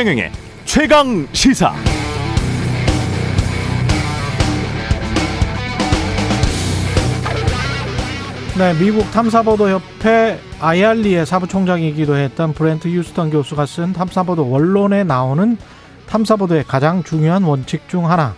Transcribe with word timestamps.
최경영의 0.00 0.32
최강 0.64 1.28
시사. 1.34 1.74
네, 8.56 8.72
미국 8.78 9.10
탐사보도협회 9.10 10.38
아이알리의 10.58 11.26
사부총장이기도 11.26 12.16
했던 12.16 12.54
브렌트 12.54 12.88
휴스턴 12.88 13.28
교수가 13.28 13.66
쓴 13.66 13.92
탐사보도 13.92 14.48
원론에 14.48 15.04
나오는 15.04 15.58
탐사보도의 16.06 16.64
가장 16.66 17.02
중요한 17.02 17.42
원칙 17.42 17.86
중 17.86 18.10
하나. 18.10 18.34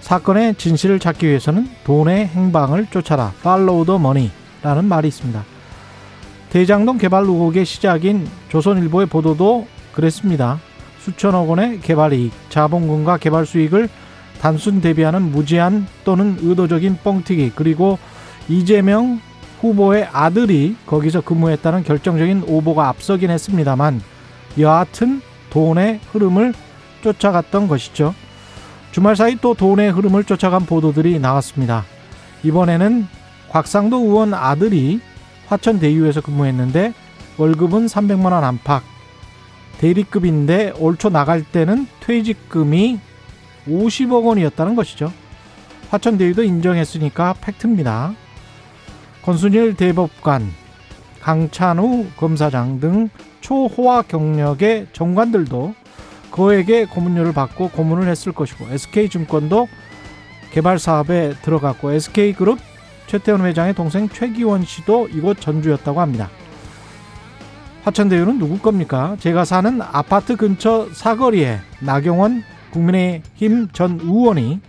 사건의 0.00 0.56
진실을 0.56 0.98
찾기 0.98 1.28
위해서는 1.28 1.68
돈의 1.84 2.26
행방을 2.26 2.88
쫓아라. 2.90 3.34
Follow 3.38 3.84
the 3.84 4.00
money라는 4.00 4.86
말이 4.86 5.06
있습니다. 5.06 5.44
대장동 6.50 6.98
개발 6.98 7.22
의혹의 7.22 7.66
시작인 7.66 8.26
조선일보의 8.48 9.06
보도도 9.06 9.68
그랬습니다. 9.92 10.58
수천억 11.08 11.48
원의 11.48 11.80
개발 11.80 12.12
이익, 12.12 12.32
자본금과 12.50 13.16
개발 13.16 13.46
수익을 13.46 13.88
단순 14.40 14.80
대비하는 14.80 15.32
무제한 15.32 15.86
또는 16.04 16.36
의도적인 16.40 16.98
뻥튀기, 17.02 17.52
그리고 17.54 17.98
이재명 18.48 19.20
후보의 19.60 20.08
아들이 20.12 20.76
거기서 20.86 21.22
근무했다는 21.22 21.82
결정적인 21.82 22.44
오보가 22.46 22.88
앞서긴 22.88 23.30
했습니다만 23.30 24.00
여하튼 24.58 25.20
돈의 25.50 26.00
흐름을 26.12 26.54
쫓아갔던 27.02 27.68
것이죠. 27.68 28.14
주말 28.92 29.16
사이 29.16 29.36
또 29.40 29.54
돈의 29.54 29.90
흐름을 29.92 30.24
쫓아간 30.24 30.66
보도들이 30.66 31.18
나왔습니다. 31.18 31.84
이번에는 32.42 33.06
곽상도 33.48 33.98
의원 33.98 34.34
아들이 34.34 35.00
화천 35.46 35.80
대유에서 35.80 36.20
근무했는데 36.20 36.92
월급은 37.38 37.86
300만 37.86 38.32
원 38.32 38.44
안팎. 38.44 38.97
대리급인데 39.78 40.74
올 40.78 40.96
초 40.96 41.08
나갈 41.08 41.42
때는 41.42 41.86
퇴직금이 42.00 42.98
50억 43.68 44.24
원이었다는 44.24 44.74
것이죠. 44.74 45.12
화천 45.90 46.18
대유도 46.18 46.42
인정했으니까 46.42 47.34
팩트입니다. 47.40 48.14
권순일 49.22 49.74
대법관, 49.74 50.50
강찬우 51.20 52.06
검사장 52.16 52.80
등 52.80 53.08
초호화 53.40 54.02
경력의 54.02 54.88
정관들도 54.92 55.74
그에게 56.30 56.84
고문료를 56.84 57.32
받고 57.32 57.70
고문을 57.70 58.08
했을 58.08 58.32
것이고 58.32 58.66
SK증권도 58.70 59.68
개발 60.52 60.78
사업에 60.78 61.34
들어갔고 61.42 61.92
SK그룹 61.92 62.58
최태원 63.06 63.44
회장의 63.46 63.74
동생 63.74 64.08
최기원 64.08 64.64
씨도 64.64 65.08
이곳 65.08 65.40
전주였다고 65.40 66.00
합니다. 66.00 66.28
화천대유는 67.88 68.38
누구 68.38 68.58
겁니까? 68.58 69.16
제가 69.18 69.46
사는 69.46 69.80
아파트 69.80 70.36
근처 70.36 70.88
사거리에 70.92 71.58
나경원 71.80 72.42
국민의힘 72.70 73.68
전 73.72 73.98
의원이 74.02 74.60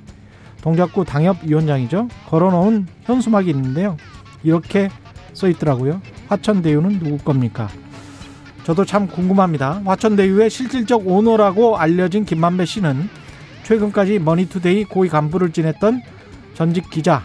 동작구 0.62 1.04
당협위원장이죠. 1.04 2.08
걸어놓은 2.30 2.88
현수막이 3.04 3.50
있는데요. 3.50 3.98
이렇게 4.42 4.90
써 5.34 5.50
있더라고요. 5.50 6.02
화천대유는 6.30 7.00
누구 7.00 7.18
겁니까? 7.18 7.68
저도 8.64 8.86
참 8.86 9.08
궁금합니다. 9.08 9.82
화천대유의 9.84 10.50
실질적 10.50 11.06
오너라고 11.06 11.78
알려진 11.78 12.24
김만배 12.24 12.64
씨는 12.64 13.10
최근까지 13.64 14.20
머니투데이 14.20 14.86
고위 14.86 15.10
간부를 15.10 15.52
지냈던 15.52 16.02
전직 16.54 16.90
기자, 16.90 17.24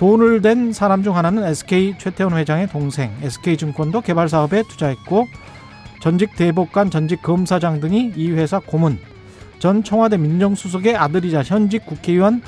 돈을 0.00 0.40
댄 0.40 0.72
사람 0.72 1.02
중 1.02 1.14
하나는 1.14 1.44
SK 1.44 1.96
최태원 1.98 2.34
회장의 2.34 2.68
동생, 2.68 3.12
SK증권도 3.20 4.00
개발 4.00 4.30
사업에 4.30 4.62
투자했고 4.62 5.28
전직 6.00 6.36
대법관, 6.36 6.88
전직 6.88 7.20
검사장 7.20 7.80
등이 7.80 8.14
이 8.16 8.30
회사 8.30 8.60
고문, 8.60 8.98
전 9.58 9.84
청와대 9.84 10.16
민정수석의 10.16 10.96
아들이자 10.96 11.42
현직 11.42 11.84
국회의원 11.84 12.40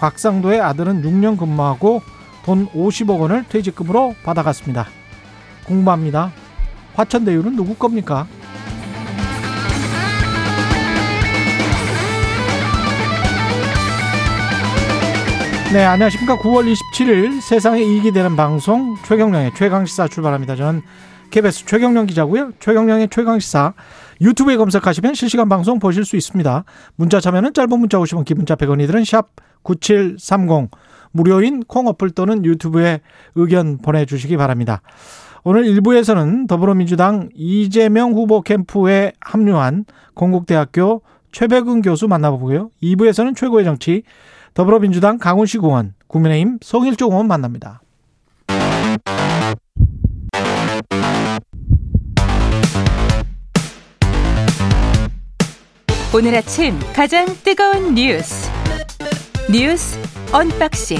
곽상도의 0.00 0.60
아들은 0.60 1.00
6년 1.00 1.38
근무하고 1.38 2.02
돈 2.44 2.68
50억 2.68 3.18
원을 3.18 3.46
퇴직금으로 3.48 4.14
받아갔습니다. 4.22 4.86
궁금합니다. 5.64 6.30
화천대유는 6.92 7.56
누구 7.56 7.74
겁니까? 7.74 8.26
네, 15.70 15.84
안녕하십니까. 15.84 16.38
9월 16.38 16.72
27일 16.72 17.42
세상에 17.42 17.82
이익이 17.82 18.12
되는 18.12 18.36
방송 18.36 18.96
최경령의 19.04 19.52
최강시사 19.54 20.08
출발합니다. 20.08 20.56
저는 20.56 20.80
KBS 21.30 21.66
최경령 21.66 22.06
기자고요. 22.06 22.52
최경령의 22.58 23.08
최강시사 23.10 23.74
유튜브에 24.22 24.56
검색하시면 24.56 25.12
실시간 25.12 25.50
방송 25.50 25.78
보실 25.78 26.06
수 26.06 26.16
있습니다. 26.16 26.64
문자 26.96 27.20
참여는 27.20 27.52
짧은 27.52 27.78
문자 27.78 27.98
오시면 27.98 28.24
기본자 28.24 28.56
100원이들은 28.56 29.04
샵 29.04 29.28
9730 29.62 30.70
무료인 31.12 31.62
콩 31.64 31.86
어플 31.86 32.12
또는 32.12 32.46
유튜브에 32.46 33.00
의견 33.34 33.76
보내주시기 33.76 34.38
바랍니다. 34.38 34.80
오늘 35.44 35.64
1부에서는 35.64 36.48
더불어민주당 36.48 37.28
이재명 37.34 38.14
후보 38.14 38.40
캠프에 38.40 39.12
합류한 39.20 39.84
건국대학교 40.14 41.02
최백은 41.32 41.82
교수 41.82 42.08
만나보고요. 42.08 42.70
2부에서는 42.82 43.36
최고의 43.36 43.66
정치 43.66 44.02
더불어민주당 44.58 45.18
강훈식 45.18 45.62
의원, 45.62 45.94
국민의힘 46.08 46.58
성일종 46.60 47.12
의원 47.12 47.28
만납니다. 47.28 47.80
오늘 56.12 56.34
아침 56.34 56.76
가장 56.92 57.24
뜨거운 57.44 57.94
뉴스 57.94 58.50
뉴스 59.48 59.96
unboxing 60.32 60.98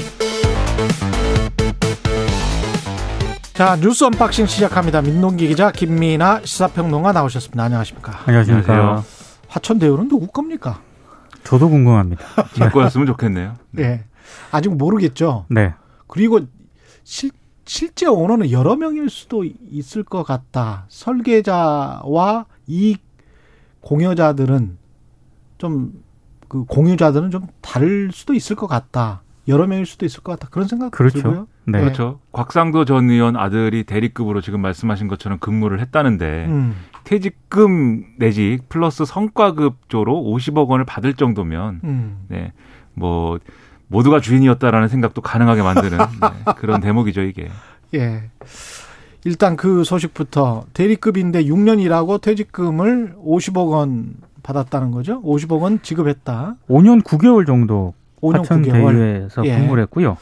자 3.55 3.75
뉴스 3.75 4.05
unboxing 4.05 4.45
시작합니다. 4.45 5.01
민동기 5.01 5.49
기자 5.49 5.69
김민아 5.69 6.43
시사평론가 6.45 7.11
나오셨습니다. 7.11 7.61
안녕하십니까? 7.61 8.21
안녕하십니까? 8.25 9.03
화천대유는 9.49 10.07
누구 10.07 10.27
겁니까? 10.27 10.79
저도 11.43 11.69
궁금합니다. 11.69 12.23
제 12.53 12.69
거였으면 12.69 13.07
좋겠네요. 13.07 13.55
네. 13.71 14.03
아직 14.51 14.69
모르겠죠. 14.75 15.45
네. 15.49 15.73
그리고 16.07 16.41
실, 17.03 17.31
실제 17.65 18.05
오너는 18.07 18.51
여러 18.51 18.75
명일 18.75 19.09
수도 19.09 19.43
있을 19.43 20.03
것 20.03 20.23
같다. 20.23 20.85
설계자와 20.89 22.45
이 22.67 22.97
공여자들은 23.81 24.77
좀 25.57 26.09
그 26.49 26.65
공유자들은 26.65 27.31
좀 27.31 27.47
다를 27.61 28.09
수도 28.11 28.33
있을 28.33 28.57
것 28.57 28.67
같다. 28.67 29.21
여러 29.47 29.67
명일 29.67 29.85
수도 29.85 30.05
있을 30.05 30.21
것 30.21 30.33
같다. 30.33 30.49
그런 30.51 30.67
생각 30.67 30.91
그렇죠. 30.91 31.21
들고요. 31.21 31.47
네. 31.71 31.79
그렇죠. 31.79 32.19
곽상도 32.31 32.85
전 32.85 33.09
의원 33.09 33.35
아들이 33.35 33.83
대리급으로 33.83 34.41
지금 34.41 34.61
말씀하신 34.61 35.07
것처럼 35.07 35.39
근무를 35.39 35.79
했다는데 35.79 36.45
음. 36.47 36.75
퇴직금 37.03 38.05
내지 38.17 38.59
플러스 38.69 39.05
성과급조로 39.05 40.13
50억 40.13 40.67
원을 40.67 40.85
받을 40.85 41.13
정도면 41.13 41.81
음. 41.83 42.17
네. 42.27 42.51
뭐 42.93 43.39
모두가 43.87 44.19
주인이었다라는 44.19 44.87
생각도 44.87 45.21
가능하게 45.21 45.61
만드는 45.63 45.97
네, 46.21 46.53
그런 46.57 46.79
대목이죠, 46.81 47.21
이게. 47.21 47.49
예. 47.95 48.29
일단 49.25 49.55
그 49.55 49.83
소식부터 49.83 50.65
대리급인데 50.73 51.43
6년 51.45 51.81
일하고 51.81 52.19
퇴직금을 52.19 53.15
50억 53.17 53.71
원 53.71 54.13
받았다는 54.43 54.91
거죠? 54.91 55.21
50억 55.23 55.61
원 55.61 55.81
지급했다. 55.81 56.55
5년 56.69 57.03
9개월 57.03 57.45
정도 57.45 57.93
5년 58.21 58.39
화천 58.39 58.61
9개월. 58.63 58.91
대유에서 58.91 59.45
예. 59.45 59.57
근무를 59.57 59.83
했고요. 59.83 60.17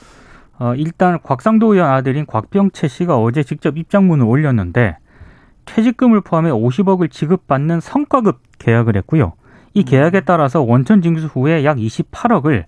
어, 0.59 0.74
일단 0.75 1.19
곽상도 1.21 1.74
의원 1.74 1.89
아들인 1.92 2.25
곽병채 2.25 2.88
씨가 2.88 3.18
어제 3.18 3.44
직접 3.44 3.77
입장문을 3.77 4.25
올렸는데 4.25 4.98
퇴직금을 5.65 6.21
포함해 6.21 6.50
50억을 6.50 7.12
지급받는 7.12 7.80
성과급 7.80 8.42
계약을 8.57 8.95
했고요. 8.98 9.33
이 9.74 9.83
계약에 9.83 10.21
따라서 10.21 10.62
원천 10.62 11.01
징수 11.01 11.27
후에 11.27 11.63
약 11.63 11.77
28억을 11.77 12.65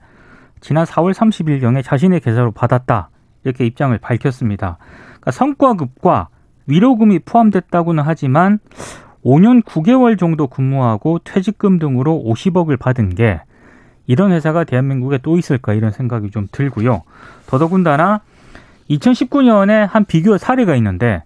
지난 0.62 0.86
4월 0.86 1.14
30일경에 1.14 1.84
자신의 1.84 2.20
계좌로 2.20 2.52
받았다. 2.52 3.10
이렇게 3.44 3.66
입장을 3.66 3.98
밝혔습니다. 3.98 4.78
그러니까 5.06 5.32
성과급과 5.32 6.28
위로금이 6.68 7.20
포함됐다고는 7.20 8.04
하지만 8.06 8.60
5년 9.24 9.64
9개월 9.64 10.20
정도 10.20 10.48
근무하고 10.48 11.20
퇴직금 11.20 11.80
등으로 11.80 12.22
50억을 12.26 12.78
받은 12.78 13.16
게 13.16 13.42
이런 14.10 14.32
회사가 14.32 14.64
대한민국에 14.64 15.20
또 15.20 15.38
있을까 15.38 15.74
이런 15.74 15.92
생각이 15.92 16.32
좀 16.32 16.48
들고요. 16.52 17.04
더더군다나 17.46 18.22
2019년에 18.90 19.88
한 19.88 20.04
비교 20.04 20.36
사례가 20.40 20.76
있는데 20.78 21.22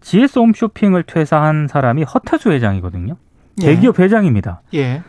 GS 0.00 0.40
홈쇼핑을 0.40 1.04
퇴사한 1.04 1.68
사람이 1.68 2.02
허태수 2.02 2.50
회장이거든요. 2.50 3.14
예. 3.62 3.66
대기업 3.66 4.00
회장입니다. 4.00 4.62
예. 4.74 5.02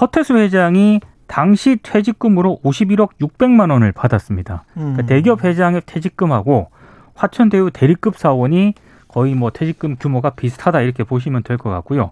허태수 0.00 0.36
회장이 0.36 1.00
당시 1.28 1.78
퇴직금으로 1.84 2.58
51억 2.64 3.10
600만 3.20 3.70
원을 3.70 3.92
받았습니다. 3.92 4.64
음. 4.76 4.80
그러니까 4.94 5.06
대기업 5.06 5.44
회장의 5.44 5.82
퇴직금하고 5.86 6.68
화천대유 7.14 7.70
대리급 7.72 8.16
사원이 8.18 8.74
거의 9.06 9.34
뭐 9.36 9.50
퇴직금 9.50 9.94
규모가 9.96 10.30
비슷하다 10.30 10.80
이렇게 10.80 11.04
보시면 11.04 11.44
될 11.44 11.58
것 11.58 11.70
같고요. 11.70 12.10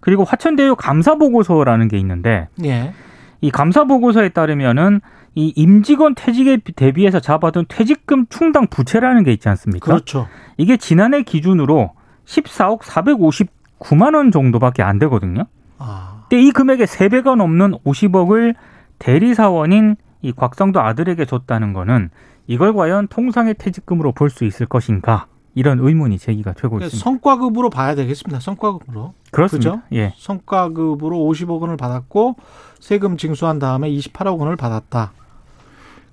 그리고 0.00 0.24
화천대유 0.24 0.76
감사 0.76 1.14
보고서라는 1.14 1.88
게 1.88 1.96
있는데 1.98 2.48
예. 2.64 2.92
이 3.40 3.50
감사 3.50 3.84
보고서에 3.84 4.30
따르면은 4.30 5.00
이 5.34 5.52
임직원 5.56 6.14
퇴직에 6.14 6.58
대비해서 6.76 7.20
잡아둔 7.20 7.64
퇴직금 7.68 8.26
충당 8.28 8.66
부채라는 8.66 9.22
게 9.22 9.32
있지 9.32 9.48
않습니까? 9.48 9.86
그렇죠. 9.86 10.28
이게 10.56 10.76
지난해 10.76 11.22
기준으로 11.22 11.92
14억 12.26 12.80
459만 12.80 14.14
원 14.14 14.30
정도밖에 14.30 14.82
안 14.82 14.98
되거든요. 14.98 15.44
아. 15.78 16.24
근데 16.28 16.42
이 16.42 16.50
금액의 16.50 16.86
3배가 16.86 17.36
넘는 17.36 17.72
50억을 17.84 18.54
대리사원인 18.98 19.96
이 20.22 20.32
곽상도 20.32 20.80
아들에게 20.80 21.24
줬다는 21.24 21.72
거는 21.72 22.10
이걸 22.46 22.74
과연 22.74 23.08
통상의 23.08 23.54
퇴직금으로 23.54 24.12
볼 24.12 24.28
수 24.30 24.44
있을 24.44 24.66
것인가? 24.66 25.26
이런 25.54 25.80
의문이 25.80 26.18
제기가 26.18 26.52
되고 26.52 26.70
그러니까 26.70 26.86
있습니다. 26.86 27.04
성과급으로 27.04 27.70
봐야 27.70 27.94
되겠습니다. 27.94 28.40
성과급으로. 28.40 29.14
그렇습니다. 29.30 29.70
그죠? 29.70 29.82
예. 29.92 30.14
성과급으로 30.16 31.16
50억 31.16 31.60
원을 31.60 31.76
받았고 31.76 32.36
세금 32.78 33.16
징수한 33.16 33.58
다음에 33.58 33.90
28억 33.90 34.38
원을 34.38 34.56
받았다. 34.56 35.12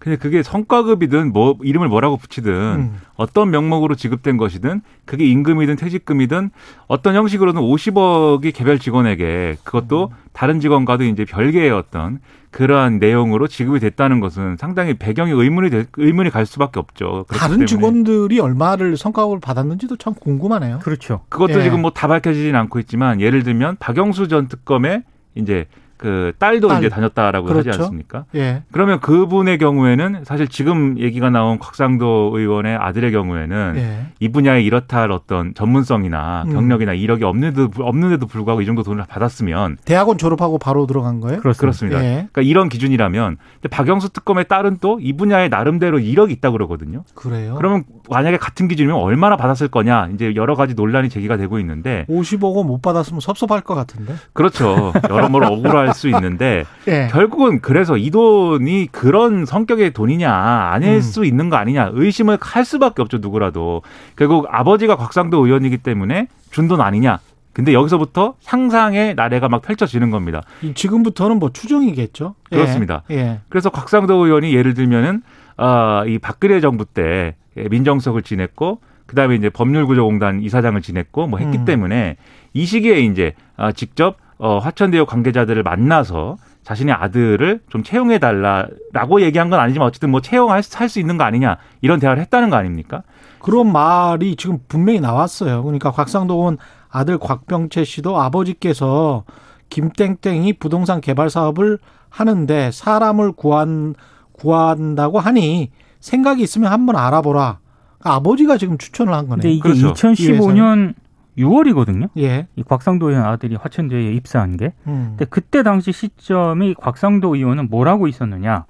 근데 0.07 0.17
그게 0.17 0.41
성과급이든 0.41 1.33
뭐 1.33 1.57
이름을 1.61 1.89
뭐라고 1.89 2.15
붙이든 2.15 2.51
음. 2.53 2.97
어떤 3.17 3.51
명목으로 3.51 3.95
지급된 3.95 4.37
것이든 4.37 4.79
그게 5.03 5.25
임금이든 5.25 5.75
퇴직금이든 5.75 6.49
어떤 6.87 7.15
형식으로든 7.15 7.59
50억이 7.61 8.53
개별 8.55 8.79
직원에게 8.79 9.57
그것도 9.65 10.13
다른 10.31 10.61
직원과도 10.61 11.03
이제 11.03 11.25
별개의 11.25 11.71
어떤 11.71 12.19
그러한 12.51 12.99
내용으로 12.99 13.47
지급이 13.47 13.81
됐다는 13.81 14.21
것은 14.21 14.55
상당히 14.57 14.93
배경이 14.93 15.31
의문이 15.31 15.69
될- 15.69 15.87
의문이 15.97 16.29
갈 16.29 16.45
수밖에 16.45 16.79
없죠. 16.79 17.25
다른 17.27 17.55
때문에 17.55 17.65
직원들이 17.65 18.39
얼마를 18.39 18.95
성과급을 18.95 19.41
받았는지도 19.41 19.97
참 19.97 20.13
궁금하네요. 20.13 20.79
그렇죠. 20.79 21.25
그것도 21.27 21.59
예. 21.59 21.63
지금 21.63 21.81
뭐 21.81 21.91
다 21.91 22.07
밝혀지진 22.07 22.55
않고 22.55 22.79
있지만 22.79 23.19
예를 23.19 23.43
들면 23.43 23.75
박영수 23.81 24.29
전 24.29 24.47
특검의 24.47 25.03
이제 25.35 25.65
그 25.97 26.33
딸도 26.39 26.67
딸. 26.67 26.77
이제 26.79 26.89
다녔다라고 26.89 27.47
하지 27.49 27.63
그렇죠. 27.63 27.83
않습니까? 27.83 28.25
예. 28.35 28.63
그러면 28.71 28.99
그분의 28.99 29.57
경우에는 29.57 30.23
사실 30.23 30.47
지금 30.47 30.97
얘기가 30.99 31.29
나온 31.29 31.57
곽상도 31.59 32.31
의원의 32.35 32.75
아들의 32.75 33.11
경우에는 33.11 33.73
예. 33.77 34.05
이 34.19 34.29
분야에 34.29 34.61
이렇다 34.61 34.99
할 35.01 35.11
어떤 35.11 35.53
전문성이나 35.53 36.43
음. 36.47 36.53
경력이나 36.53 36.93
이력이 36.93 37.23
없는데도 37.23 37.69
없는데도 37.83 38.27
불구하고 38.27 38.61
이 38.61 38.65
정도 38.65 38.83
돈을 38.83 39.03
받았으면 39.07 39.77
대학원 39.85 40.17
졸업하고 40.17 40.57
바로 40.59 40.85
들어간 40.85 41.19
거예요? 41.21 41.39
그렇습니다. 41.41 41.99
예. 42.03 42.27
그러니까 42.31 42.41
이런 42.43 42.69
기준이라면 42.69 43.37
박영수 43.71 44.09
특검의 44.09 44.45
딸은 44.47 44.77
또 44.79 44.97
이 44.99 45.13
분야에 45.13 45.47
나름대로 45.47 45.99
이력이 45.99 46.33
있다 46.33 46.49
고 46.49 46.57
그러거든요. 46.57 47.03
그래요. 47.13 47.55
그러면 47.55 47.83
만약에 48.09 48.37
같은 48.37 48.67
기준이면 48.67 48.99
얼마나 48.99 49.37
받았을 49.37 49.67
거냐 49.69 50.09
이제 50.13 50.33
여러 50.35 50.55
가지 50.55 50.73
논란이 50.73 51.09
제기가 51.09 51.37
되고 51.37 51.59
있는데 51.59 52.05
50억 52.09 52.55
원 52.55 52.67
못 52.67 52.81
받았으면 52.81 53.21
섭섭할 53.21 53.61
것 53.61 53.75
같은데. 53.75 54.13
그렇죠. 54.33 54.91
여러모로 55.09 55.47
억울할 55.47 55.86
수 55.93 56.07
있는데 56.09 56.63
예. 56.87 57.07
결국은 57.11 57.59
그래서 57.61 57.97
이 57.97 58.09
돈이 58.11 58.87
그런 58.91 59.45
성격의 59.45 59.91
돈이냐 59.91 60.31
아닐 60.31 60.89
음. 60.95 61.01
수 61.01 61.25
있는 61.25 61.49
거 61.49 61.55
아니냐 61.57 61.91
의심을 61.93 62.37
할 62.41 62.65
수밖에 62.65 63.01
없죠 63.01 63.17
누구라도 63.19 63.81
결국 64.15 64.47
아버지가 64.49 64.95
곽상도 64.95 65.45
의원이기 65.45 65.77
때문에 65.79 66.27
준 66.51 66.67
돈 66.67 66.81
아니냐 66.81 67.19
근데 67.53 67.73
여기서부터 67.73 68.35
상상의 68.39 69.15
나래가 69.15 69.49
막 69.49 69.61
펼쳐지는 69.61 70.11
겁니다 70.11 70.41
이 70.61 70.73
지금부터는 70.73 71.39
뭐 71.39 71.51
추정이겠죠. 71.51 72.35
예. 72.51 72.55
그렇습니다. 72.55 73.03
예. 73.11 73.39
그래서 73.49 73.69
곽상도 73.69 74.13
의원이 74.25 74.53
예를 74.53 74.73
들면은 74.73 75.21
아 75.57 76.03
이 76.07 76.19
박근혜 76.19 76.59
정부 76.61 76.85
때 76.85 77.35
민정석을 77.55 78.21
지냈고 78.21 78.79
그다음에 79.07 79.35
이제 79.35 79.49
법률구조공단 79.49 80.41
이사장을 80.43 80.79
지냈고 80.81 81.25
뭐 81.27 81.39
했기 81.39 81.57
음. 81.59 81.65
때문에 81.65 82.17
이 82.53 82.65
시기에 82.65 82.99
이제 82.99 83.33
아, 83.55 83.71
직접 83.71 84.17
어, 84.39 84.59
화천대유 84.59 85.05
관계자들을 85.05 85.63
만나서 85.63 86.37
자신의 86.63 86.93
아들을 86.93 87.61
좀 87.69 87.83
채용해 87.83 88.19
달라라고 88.19 89.21
얘기한 89.21 89.49
건 89.49 89.59
아니지만 89.59 89.87
어쨌든 89.87 90.11
뭐 90.11 90.21
채용할 90.21 90.61
수 90.63 90.99
있는 90.99 91.17
거 91.17 91.23
아니냐 91.23 91.57
이런 91.81 91.99
대화를 91.99 92.21
했다는 92.23 92.49
거 92.49 92.57
아닙니까? 92.57 93.03
그런 93.39 93.71
말이 93.71 94.35
지금 94.35 94.59
분명히 94.67 94.99
나왔어요. 94.99 95.63
그러니까 95.63 95.91
곽상도 95.91 96.33
의원 96.35 96.57
아들 96.89 97.17
곽병채 97.17 97.85
씨도 97.85 98.19
아버지께서 98.19 99.23
김땡땡이 99.69 100.53
부동산 100.53 101.01
개발 101.01 101.29
사업을 101.29 101.79
하는데 102.09 102.71
사람을 102.71 103.33
구한 103.33 103.95
구한다고 104.33 105.19
하니 105.19 105.71
생각이 105.99 106.43
있으면 106.43 106.71
한번 106.71 106.95
알아보라. 106.95 107.59
그러니까 107.99 108.15
아버지가 108.15 108.57
지금 108.57 108.77
추천을 108.77 109.13
한 109.13 109.27
근데 109.27 109.43
거네요. 109.43 109.53
이게 109.53 109.61
그렇죠. 109.61 109.93
2015년 109.93 110.93
6월이거든요. 111.37 112.09
예. 112.17 112.47
이 112.55 112.63
곽상도 112.63 113.09
의원 113.09 113.25
아들이 113.25 113.55
화천대유에 113.55 114.13
입사한 114.13 114.57
게. 114.57 114.73
음. 114.87 115.09
근데 115.11 115.25
그때 115.25 115.63
당시 115.63 115.91
시점이 115.91 116.73
곽상도 116.75 117.35
의원은 117.35 117.69
뭘 117.69 117.87
하고 117.87 118.07
있었느냐? 118.07 118.65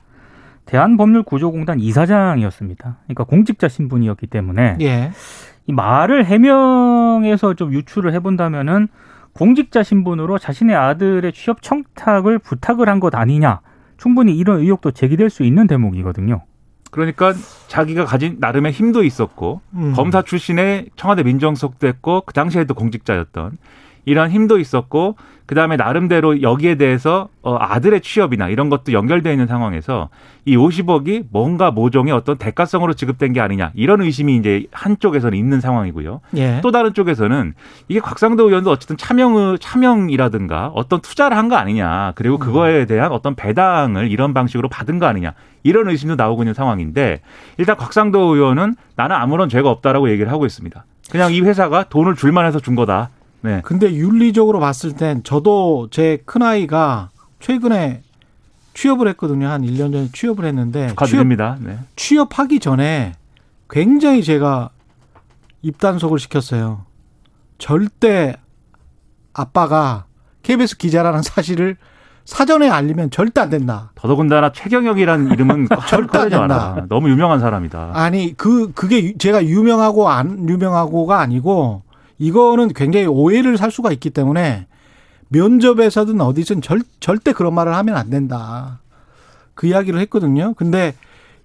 대한법률구조공단 0.65 1.79
이사장이었습니다. 1.79 2.97
그러니까 3.05 3.23
공직자 3.23 3.67
신분이었기 3.67 4.27
때문에 4.27 4.77
예. 4.81 5.11
이 5.65 5.73
말을 5.73 6.25
해명해서 6.25 7.53
좀 7.55 7.73
유추를 7.73 8.13
해본다면은 8.13 8.87
공직자 9.33 9.83
신분으로 9.83 10.37
자신의 10.37 10.75
아들의 10.75 11.31
취업 11.33 11.61
청탁을 11.61 12.39
부탁을 12.39 12.89
한 12.89 12.99
것 12.99 13.15
아니냐. 13.15 13.61
충분히 13.97 14.35
이런 14.37 14.59
의혹도 14.59 14.91
제기될 14.91 15.29
수 15.29 15.43
있는 15.43 15.67
대목이거든요. 15.67 16.41
그러니까 16.91 17.33
자기가 17.67 18.05
가진 18.05 18.37
나름의 18.39 18.71
힘도 18.71 19.03
있었고 19.03 19.61
음. 19.73 19.93
검사 19.93 20.21
출신의 20.21 20.89
청와대 20.95 21.23
민정수석도 21.23 21.87
했고 21.87 22.21
그 22.25 22.33
당시에도 22.33 22.73
공직자였던 22.73 23.57
이런 24.07 24.31
힘도 24.31 24.57
있었고 24.57 25.17
그 25.45 25.55
다음에 25.55 25.75
나름대로 25.75 26.41
여기에 26.41 26.75
대해서 26.75 27.27
어, 27.41 27.57
아들의 27.59 28.01
취업이나 28.01 28.47
이런 28.47 28.69
것도 28.69 28.93
연결되어 28.93 29.31
있는 29.31 29.47
상황에서 29.47 30.09
이 30.45 30.55
50억이 30.55 31.25
뭔가 31.29 31.71
모종의 31.71 32.13
어떤 32.13 32.37
대가성으로 32.37 32.93
지급된 32.93 33.33
게 33.33 33.41
아니냐 33.41 33.71
이런 33.75 34.01
의심이 34.01 34.37
이제 34.37 34.65
한쪽에서는 34.71 35.37
있는 35.37 35.59
상황이고요. 35.59 36.21
예. 36.37 36.59
또 36.63 36.71
다른 36.71 36.93
쪽에서는 36.93 37.53
이게 37.89 37.99
곽상도 37.99 38.47
의원도 38.47 38.71
어쨌든 38.71 38.95
차명 38.97 39.57
차명이라든가 39.59 40.71
어떤 40.73 41.01
투자를 41.01 41.35
한 41.37 41.47
거 41.47 41.55
아니냐 41.55 42.11
그리고 42.15 42.37
그거에 42.37 42.85
대한 42.85 43.11
어떤 43.13 43.35
배당을 43.35 44.11
이런 44.11 44.33
방식으로 44.33 44.67
받은 44.67 44.99
거 44.99 45.05
아니냐 45.05 45.33
이런 45.63 45.89
의심도 45.89 46.15
나오고 46.15 46.43
있는 46.43 46.53
상황인데 46.53 47.21
일단 47.57 47.75
곽상도 47.77 48.19
의원은 48.35 48.75
나는 48.95 49.15
아무런 49.15 49.47
죄가 49.49 49.69
없다라고 49.69 50.09
얘기를 50.09 50.29
하고 50.31 50.45
있습니다. 50.45 50.85
그냥 51.09 51.33
이 51.33 51.39
회사가 51.41 51.83
돈을 51.83 52.15
줄만 52.15 52.45
해서 52.45 52.59
준 52.59 52.75
거다. 52.75 53.09
네. 53.41 53.61
근데 53.63 53.93
윤리적으로 53.93 54.59
봤을 54.59 54.93
땐 54.93 55.21
저도 55.23 55.87
제 55.91 56.17
큰아이가 56.25 57.09
최근에 57.39 58.01
취업을 58.73 59.07
했거든요. 59.09 59.47
한 59.47 59.61
1년 59.63 59.91
전에 59.91 60.09
취업을 60.13 60.45
했는데 60.45 60.87
취업, 60.87 60.89
축하드립니다. 60.89 61.57
네. 61.59 61.77
취업하기 61.95 62.59
전에 62.59 63.13
굉장히 63.69 64.23
제가 64.23 64.69
입단속을 65.61 66.19
시켰어요. 66.19 66.85
절대 67.57 68.35
아빠가 69.33 70.05
KBS 70.43 70.77
기자라는 70.77 71.21
사실을 71.23 71.77
사전에 72.25 72.69
알리면 72.69 73.09
절대 73.09 73.39
안 73.41 73.49
된다. 73.49 73.91
더더군다나 73.95 74.51
최경혁이라는 74.51 75.31
이름은 75.31 75.67
절대 75.87 76.17
안. 76.19 76.29
된다. 76.29 76.85
너무 76.89 77.09
유명한 77.09 77.39
사람이다. 77.39 77.91
아니 77.93 78.33
그 78.35 78.71
그게 78.73 79.03
유- 79.03 79.17
제가 79.17 79.45
유명하고 79.45 80.09
안 80.09 80.47
유명하고가 80.49 81.19
아니고 81.19 81.83
이거는 82.19 82.69
굉장히 82.69 83.05
오해를 83.05 83.57
살 83.57 83.71
수가 83.71 83.91
있기 83.91 84.09
때문에 84.09 84.67
면접에서든 85.29 86.19
어디든 86.21 86.61
절, 86.61 86.81
절대 86.99 87.33
그런 87.33 87.53
말을 87.53 87.75
하면 87.75 87.97
안 87.97 88.09
된다. 88.09 88.79
그 89.53 89.67
이야기를 89.67 89.99
했거든요. 90.01 90.53
근데 90.55 90.95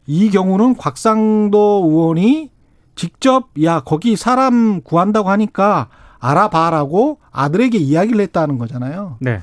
이 0.06 0.30
경우는 0.30 0.76
곽상도 0.76 1.86
의원이 1.88 2.50
직접 2.94 3.48
야 3.62 3.80
거기 3.80 4.16
사람 4.16 4.82
구한다고 4.82 5.30
하니까 5.30 5.88
알아봐라고 6.18 7.18
아들에게 7.30 7.78
이야기를 7.78 8.20
했다는 8.20 8.58
거잖아요. 8.58 9.16
네. 9.20 9.40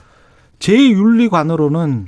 제 0.60 0.76
윤리관으로는 0.76 2.08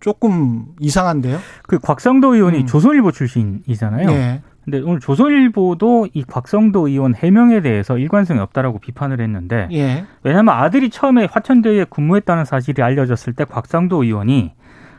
조금 0.00 0.66
이상한데요. 0.80 1.38
그 1.66 1.78
곽상도 1.78 2.34
의원이 2.34 2.58
음. 2.60 2.66
조선일보 2.66 3.12
출신이잖아요. 3.12 4.06
네. 4.06 4.42
근데 4.68 4.80
오늘 4.80 5.00
조선일보도 5.00 6.08
이 6.12 6.22
곽상도 6.24 6.88
의원 6.88 7.14
해명에 7.14 7.62
대해서 7.62 7.96
일관성이 7.96 8.38
없다라고 8.40 8.80
비판을 8.80 9.18
했는데 9.18 9.66
예. 9.72 10.04
왜냐하면 10.22 10.54
아들이 10.54 10.90
처음에 10.90 11.26
화천대유에 11.30 11.86
근무했다는 11.88 12.44
사실이 12.44 12.82
알려졌을 12.82 13.32
때 13.32 13.46
곽상도 13.46 14.04
의원이 14.04 14.52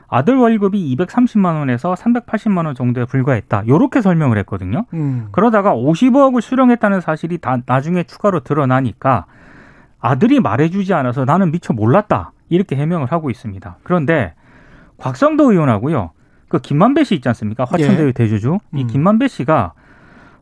아들 0.08 0.38
월급이 0.38 0.96
230만 0.98 1.60
원에서 1.60 1.94
380만 1.94 2.66
원 2.66 2.74
정도에 2.74 3.06
불과했다. 3.06 3.62
이렇게 3.68 4.02
설명을 4.02 4.40
했거든요. 4.40 4.86
음. 4.94 5.28
그러다가 5.32 5.76
50억을 5.76 6.42
수령했다는 6.42 7.02
사실이 7.02 7.38
다 7.38 7.60
나중에 7.68 8.02
추가로 8.02 8.40
드러나니까 8.40 9.28
아들이 10.00 10.40
말해주지 10.40 10.96
않아서 10.96 11.26
나는 11.26 11.52
미처 11.52 11.74
몰랐다. 11.74 12.32
이렇게 12.50 12.76
해명을 12.76 13.12
하고 13.12 13.30
있습니다. 13.30 13.78
그런데 13.84 14.34
곽상도 14.98 15.52
의원하고요. 15.52 16.10
그 16.50 16.60
김만배 16.60 17.04
씨 17.04 17.16
있지 17.16 17.30
않습니까? 17.30 17.64
화천대유 17.64 18.08
예. 18.08 18.12
대주주. 18.12 18.58
이 18.76 18.82
음. 18.82 18.88
김만배 18.88 19.28
씨가 19.28 19.74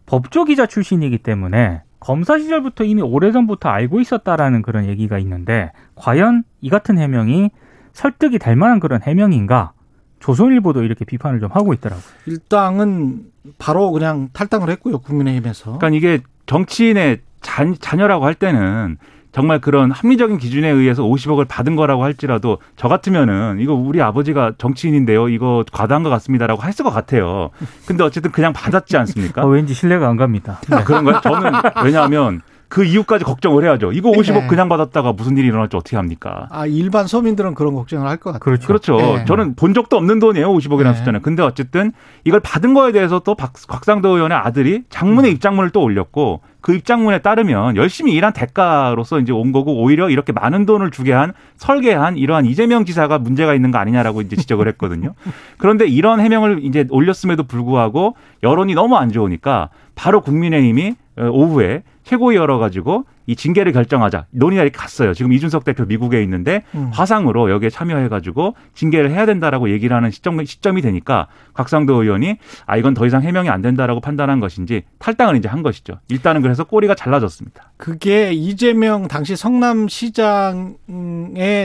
법조 0.06 0.46
기자 0.46 0.66
출신이기 0.66 1.20
때문에 1.20 1.84
검사 2.00 2.40
시절부터 2.40 2.86
이미 2.86 3.02
오래전부터 3.02 3.70
알고 3.70 4.00
있었다라는 4.00 4.62
그런 4.62 4.86
얘기가 4.86 5.18
있는데 5.20 5.72
과연 5.96 6.44
이 6.62 6.70
같은 6.70 6.98
해명이 6.98 7.52
설득이 7.92 8.40
될 8.40 8.56
만한 8.56 8.80
그런 8.80 9.02
해명인가? 9.04 9.74
조선일보도 10.20 10.84
이렇게 10.84 11.06
비판을 11.06 11.40
좀 11.40 11.52
하고 11.52 11.74
있더라고요. 11.74 12.04
일당은 12.26 13.26
바로 13.58 13.92
그냥 13.92 14.30
탈당을 14.34 14.70
했고요. 14.72 15.00
국민의힘에서. 15.00 15.78
그러니까 15.78 15.90
이게 15.90 16.24
정치인의 16.46 17.20
자, 17.42 17.66
자녀라고 17.80 18.26
할 18.26 18.34
때는 18.34 18.98
정말 19.38 19.62
그런 19.62 19.92
합리적인 19.92 20.40
기준에 20.40 20.68
의해서 20.68 21.04
50억을 21.04 21.48
받은 21.48 21.76
거라고 21.76 22.04
할지라도 22.04 22.58
저 22.76 22.88
같으면은 22.88 23.58
이거 23.60 23.76
우리 23.76 24.02
아버지가 24.02 24.54
정치인인데요. 24.58 25.30
이거 25.30 25.64
과다한 25.72 26.02
것 26.02 26.10
같습니다라고 26.10 26.64
했을 26.64 26.84
것 26.84 26.90
같아요. 26.90 27.52
근데 27.86 28.04
어쨌든 28.04 28.32
그냥 28.32 28.52
받았지 28.52 28.98
않습니까? 28.98 29.44
어, 29.44 29.48
왠지 29.48 29.76
신뢰가 29.76 30.10
안 30.10 30.18
갑니다. 30.18 30.60
아, 30.72 30.84
그런가요? 30.84 31.22
저는 31.22 31.52
왜냐하면 31.84 32.42
그 32.70 32.84
이유까지 32.84 33.24
걱정을 33.24 33.64
해야죠. 33.64 33.94
이거 33.94 34.12
50억 34.12 34.42
네. 34.42 34.48
그냥 34.48 34.68
받았다가 34.68 35.14
무슨 35.14 35.38
일이 35.38 35.48
일어날지 35.48 35.78
어떻게 35.78 35.96
합니까? 35.96 36.48
아, 36.52 36.66
일반 36.66 37.08
서민들은 37.08 37.54
그런 37.56 37.74
걱정을 37.74 38.08
할 38.08 38.18
것 38.18 38.32
같아요. 38.34 38.40
그렇죠. 38.40 38.68
그렇죠. 38.68 38.98
네. 38.98 39.26
저는 39.26 39.56
본 39.56 39.74
적도 39.74 39.96
없는 39.98 40.20
돈이에요. 40.20 40.52
50억이라는 40.52 40.92
네. 40.92 40.94
숫자는. 40.96 41.22
근데 41.22 41.44
어쨌든 41.44 41.92
이걸 42.26 42.40
받은 42.40 42.74
거에 42.74 42.92
대해서 42.92 43.20
또 43.20 43.36
박, 43.36 43.54
곽상도 43.68 44.10
의원의 44.10 44.38
아들이 44.38 44.78
음. 44.78 44.84
장문의 44.90 45.32
입장문을 45.32 45.70
또 45.70 45.82
올렸고 45.82 46.42
그 46.60 46.74
입장문에 46.74 47.20
따르면 47.20 47.78
열심히 47.78 48.12
일한 48.14 48.34
대가로서 48.34 49.20
이제 49.20 49.32
온 49.32 49.54
거고 49.54 49.82
오히려 49.82 50.10
이렇게 50.10 50.34
많은 50.34 50.66
돈을 50.66 50.92
주게 50.92 51.14
한 51.14 51.32
설계한 51.56 52.18
이러한 52.18 52.46
이재명 52.46 52.84
지사가 52.84 53.20
문제가 53.20 53.54
있는 53.54 53.72
거 53.72 53.78
아니냐라고 53.78 54.22
이제 54.22 54.36
지적을 54.36 54.68
했거든요. 54.70 55.14
그런데 55.58 55.86
이런 55.88 56.20
해명을 56.20 56.60
이제 56.64 56.86
올렸음에도 56.90 57.44
불구하고 57.44 58.16
여론이 58.44 58.74
너무 58.74 58.98
안 58.98 59.12
좋으니까 59.12 59.70
바로 59.96 60.20
국민의힘이 60.22 60.90
어, 60.90 60.96
오후에 61.18 61.84
최고위 62.04 62.38
열어가지고 62.38 63.06
이 63.26 63.36
징계를 63.36 63.74
결정하자 63.74 64.28
논의가 64.32 64.70
갔어요. 64.70 65.14
지금 65.14 65.34
이준석 65.34 65.66
대표 65.66 65.84
미국에 65.84 66.24
있는데 66.24 66.64
음. 66.76 66.90
화상으로 66.94 67.52
여기에 67.52 67.70
참여해가지고 67.70 68.56
징계를 68.74 69.12
해야 69.12 69.26
된다라고 69.26 69.70
얘기를 69.70 69.94
하는 69.96 70.12
시점, 70.12 70.44
시점이 70.46 70.82
되니까 70.82 71.28
곽상도 71.54 72.02
의원이 72.02 72.38
아 72.66 72.78
이건 72.78 72.94
더 72.94 73.06
이상 73.06 73.24
해명이 73.24 73.50
안 73.50 73.62
된다라고 73.62 74.00
판단한 74.00 74.40
것인지 74.40 74.84
탈당을 75.00 75.36
이제 75.36 75.50
한 75.50 75.64
것이죠. 75.64 76.00
일단은 76.10 76.42
그래서 76.42 76.64
꼬리가 76.64 76.96
잘라졌습니다. 76.96 77.74
그게 77.76 78.32
이재명 78.32 79.10
당시 79.10 79.36
성남시장의 79.36 80.78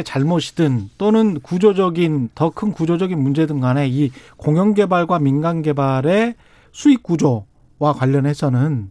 잘못이든 0.05 0.91
또는 0.99 1.39
구조적인 1.41 2.31
더 2.35 2.51
큰 2.51 2.73
구조적인 2.73 3.19
문제든 3.19 3.61
간에 3.61 3.89
이 3.89 4.11
공영개발과 4.37 5.19
민간개발의 5.21 6.35
수익 6.73 7.03
구조와 7.03 7.93
관련해서는 7.97 8.91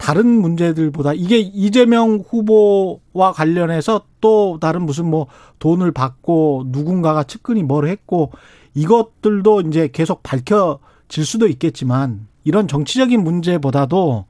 다른 0.00 0.26
문제들보다 0.40 1.12
이게 1.12 1.38
이재명 1.38 2.24
후보와 2.26 3.32
관련해서 3.34 4.00
또 4.22 4.58
다른 4.58 4.86
무슨 4.86 5.04
뭐 5.10 5.26
돈을 5.58 5.92
받고 5.92 6.64
누군가가 6.68 7.22
측근이 7.22 7.62
뭘 7.62 7.86
했고 7.86 8.32
이것들도 8.74 9.60
이제 9.60 9.90
계속 9.92 10.22
밝혀질 10.22 11.26
수도 11.26 11.46
있겠지만 11.48 12.26
이런 12.44 12.66
정치적인 12.66 13.22
문제보다도 13.22 14.24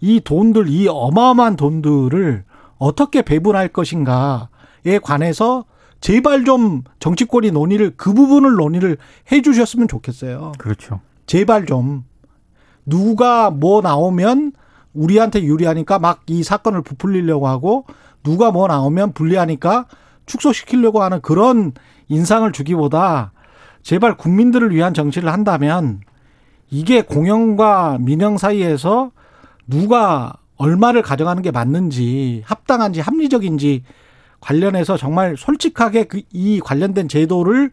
이 0.00 0.20
돈들, 0.20 0.68
이 0.68 0.88
어마어마한 0.88 1.54
돈들을 1.54 2.44
어떻게 2.78 3.22
배분할 3.22 3.68
것인가에 3.68 4.98
관해서 5.02 5.66
제발 6.00 6.44
좀 6.44 6.82
정치권이 6.98 7.52
논의를, 7.52 7.94
그 7.96 8.12
부분을 8.12 8.54
논의를 8.56 8.98
해 9.30 9.40
주셨으면 9.40 9.86
좋겠어요. 9.86 10.52
그렇죠. 10.58 11.00
제발 11.26 11.64
좀. 11.64 12.04
누가 12.84 13.50
뭐 13.50 13.80
나오면 13.80 14.52
우리한테 14.96 15.42
유리하니까 15.42 15.98
막 15.98 16.22
이 16.28 16.42
사건을 16.42 16.82
부풀리려고 16.82 17.46
하고 17.48 17.84
누가 18.22 18.50
뭐 18.50 18.66
나오면 18.66 19.12
불리하니까 19.12 19.86
축소시키려고 20.26 21.02
하는 21.02 21.20
그런 21.20 21.72
인상을 22.08 22.50
주기보다 22.52 23.32
제발 23.82 24.16
국민들을 24.16 24.74
위한 24.74 24.92
정치를 24.94 25.32
한다면 25.32 26.00
이게 26.70 27.02
공영과 27.02 27.98
민영 28.00 28.38
사이에서 28.38 29.12
누가 29.68 30.34
얼마를 30.56 31.02
가져가는 31.02 31.40
게 31.42 31.50
맞는지 31.52 32.42
합당한지 32.44 33.00
합리적인지 33.00 33.84
관련해서 34.40 34.96
정말 34.96 35.36
솔직하게 35.36 36.04
그 36.04 36.22
이 36.32 36.60
관련된 36.60 37.08
제도를 37.08 37.70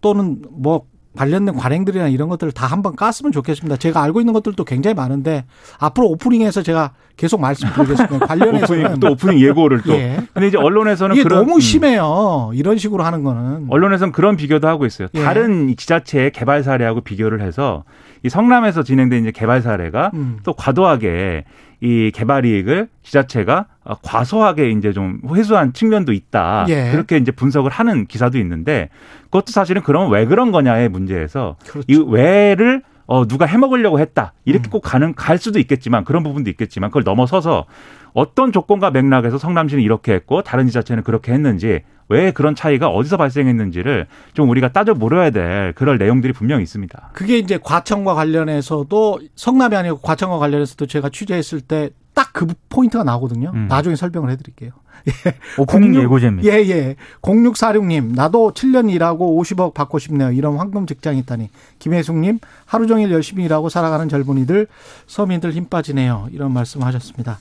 또는 0.00 0.42
뭐 0.50 0.86
관련된 1.16 1.54
관행들이나 1.56 2.08
이런 2.08 2.28
것들을 2.28 2.52
다 2.52 2.66
한번 2.66 2.96
깠으면 2.96 3.32
좋겠습니다. 3.32 3.76
제가 3.76 4.02
알고 4.02 4.20
있는 4.20 4.32
것들도 4.32 4.64
굉장히 4.64 4.94
많은데 4.94 5.44
앞으로 5.78 6.08
오프닝에서 6.08 6.62
제가 6.62 6.92
계속 7.16 7.40
말씀드리겠습니다. 7.40 8.26
관련해서는 8.26 8.84
오프닝, 8.84 9.00
또 9.00 9.12
오프닝 9.12 9.40
예고를 9.40 9.82
또. 9.82 9.92
예. 9.92 10.20
근데 10.32 10.48
이제 10.48 10.58
언론에서는 10.58 11.14
이게 11.14 11.22
그런 11.22 11.40
너무 11.40 11.56
음. 11.56 11.60
심해요. 11.60 12.50
이런 12.54 12.76
식으로 12.78 13.04
하는 13.04 13.22
거는. 13.22 13.66
언론에서는 13.70 14.12
그런 14.12 14.36
비교도 14.36 14.66
하고 14.66 14.86
있어요. 14.86 15.08
예. 15.14 15.22
다른 15.22 15.68
이 15.68 15.76
지자체의 15.76 16.32
개발 16.32 16.64
사례하고 16.64 17.02
비교를 17.02 17.40
해서 17.42 17.84
이 18.24 18.30
성남에서 18.30 18.82
진행된 18.82 19.22
이제 19.22 19.30
개발 19.30 19.60
사례가 19.60 20.10
음. 20.14 20.38
또 20.44 20.54
과도하게 20.54 21.44
이 21.80 22.10
개발 22.14 22.46
이익을 22.46 22.88
지자체가 23.02 23.66
어, 23.84 23.94
과소하게 24.02 24.70
이제 24.70 24.92
좀 24.94 25.20
회수한 25.30 25.74
측면도 25.74 26.14
있다. 26.14 26.64
예. 26.70 26.90
그렇게 26.90 27.18
이제 27.18 27.30
분석을 27.30 27.70
하는 27.70 28.06
기사도 28.06 28.38
있는데 28.38 28.88
그것도 29.24 29.48
사실은 29.48 29.82
그러면 29.82 30.10
왜 30.10 30.24
그런 30.24 30.52
거냐의 30.52 30.88
문제에서 30.88 31.56
그렇죠. 31.68 31.84
이 31.86 32.02
왜를 32.08 32.82
어 33.06 33.26
누가 33.26 33.44
해먹으려고 33.44 34.00
했다 34.00 34.32
이렇게 34.46 34.68
음. 34.68 34.70
꼭 34.70 34.80
가는 34.80 35.14
갈 35.14 35.36
수도 35.36 35.58
있겠지만 35.58 36.04
그런 36.04 36.22
부분도 36.22 36.48
있겠지만 36.48 36.88
그걸 36.88 37.02
넘어서서 37.04 37.66
어떤 38.14 38.52
조건과 38.52 38.90
맥락에서 38.90 39.36
성남시는 39.36 39.84
이렇게 39.84 40.14
했고 40.14 40.40
다른 40.40 40.66
지자체는 40.66 41.02
그렇게 41.02 41.32
했는지 41.32 41.82
왜 42.08 42.30
그런 42.32 42.54
차이가 42.54 42.88
어디서 42.88 43.16
발생했는지를 43.16 44.06
좀 44.34 44.48
우리가 44.50 44.72
따져 44.72 44.94
물어야 44.94 45.30
될 45.30 45.72
그럴 45.74 45.98
내용들이 45.98 46.32
분명히 46.32 46.62
있습니다. 46.62 47.10
그게 47.14 47.38
이제 47.38 47.58
과천과 47.62 48.14
관련해서도 48.14 49.20
성남이 49.36 49.74
아니고 49.76 49.98
과천과 49.98 50.38
관련해서도 50.38 50.86
제가 50.86 51.08
취재했을 51.10 51.60
때 51.60 51.90
딱 52.14 52.30
그 52.32 52.46
포인트가 52.68 53.02
나오거든요. 53.02 53.50
음. 53.54 53.66
나중에 53.68 53.96
설명을 53.96 54.30
해드릴게요. 54.30 54.70
오프닝 55.58 55.92
공유- 55.92 56.02
예고제입니다. 56.04 56.48
예, 56.48 56.60
예. 56.68 56.96
0646님, 57.22 58.14
나도 58.14 58.52
7년 58.54 58.88
일하고 58.90 59.40
50억 59.42 59.74
받고 59.74 59.98
싶네요. 59.98 60.30
이런 60.30 60.56
황금 60.56 60.86
직장이 60.86 61.18
있다니. 61.20 61.50
김혜숙님, 61.80 62.38
하루 62.66 62.86
종일 62.86 63.10
열심히 63.10 63.44
일하고 63.44 63.68
살아가는 63.68 64.08
젊은이들, 64.08 64.68
서민들 65.08 65.52
힘 65.52 65.66
빠지네요. 65.68 66.28
이런 66.32 66.52
말씀 66.52 66.82
하셨습니다. 66.84 67.38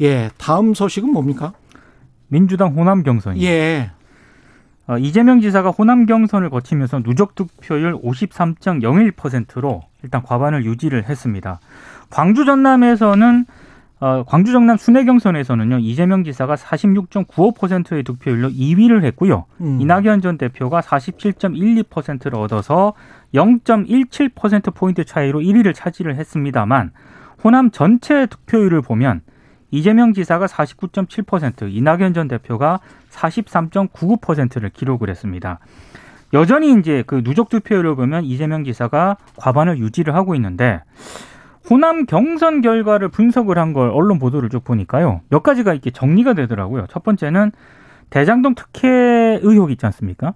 예, 0.00 0.30
다음 0.38 0.74
소식은 0.74 1.10
뭡니까? 1.12 1.52
민주당 2.30 2.74
호남 2.74 3.02
경선이 3.02 3.44
예. 3.44 3.90
어, 4.86 4.98
이재명 4.98 5.40
지사가 5.40 5.70
호남 5.70 6.06
경선을 6.06 6.50
거치면서 6.50 7.02
누적 7.02 7.34
득표율 7.34 8.00
53.01%로 8.00 9.82
일단 10.02 10.22
과반을 10.22 10.64
유지를 10.64 11.08
했습니다. 11.08 11.60
광주 12.08 12.44
전남에서는 12.44 13.44
어, 14.00 14.24
광주 14.26 14.50
전남 14.52 14.78
순회 14.78 15.04
경선에서는요 15.04 15.78
이재명 15.78 16.24
지사가 16.24 16.54
46.95%의 16.56 18.02
득표율로 18.02 18.48
2위를 18.48 19.04
했고요. 19.04 19.44
음. 19.60 19.80
이낙연 19.80 20.22
전 20.22 20.38
대표가 20.38 20.80
47.12%를 20.80 22.36
얻어서 22.36 22.94
0.17% 23.34 24.74
포인트 24.74 25.04
차이로 25.04 25.40
1위를 25.40 25.74
차지를 25.74 26.16
했습니다만 26.16 26.92
호남 27.44 27.70
전체 27.70 28.26
득표율을 28.26 28.80
보면 28.82 29.20
이재명 29.70 30.12
지사가 30.12 30.46
49.7%, 30.46 31.72
이낙연 31.72 32.14
전 32.14 32.28
대표가 32.28 32.80
43.99%를 33.10 34.70
기록을 34.70 35.08
했습니다. 35.10 35.58
여전히 36.32 36.72
이제 36.78 37.02
그 37.06 37.22
누적 37.22 37.48
득표율을 37.48 37.96
보면 37.96 38.24
이재명 38.24 38.64
지사가 38.64 39.16
과반을 39.36 39.78
유지를 39.78 40.14
하고 40.14 40.34
있는데 40.36 40.80
호남 41.68 42.06
경선 42.06 42.62
결과를 42.62 43.08
분석을 43.08 43.58
한 43.58 43.72
걸 43.72 43.90
언론 43.90 44.18
보도를 44.18 44.48
쭉 44.48 44.64
보니까요. 44.64 45.20
몇 45.28 45.42
가지가 45.42 45.72
이렇게 45.72 45.90
정리가 45.90 46.34
되더라고요. 46.34 46.86
첫 46.88 47.02
번째는 47.02 47.52
대장동 48.10 48.54
특혜 48.54 49.38
의혹 49.42 49.70
있지 49.70 49.86
않습니까? 49.86 50.34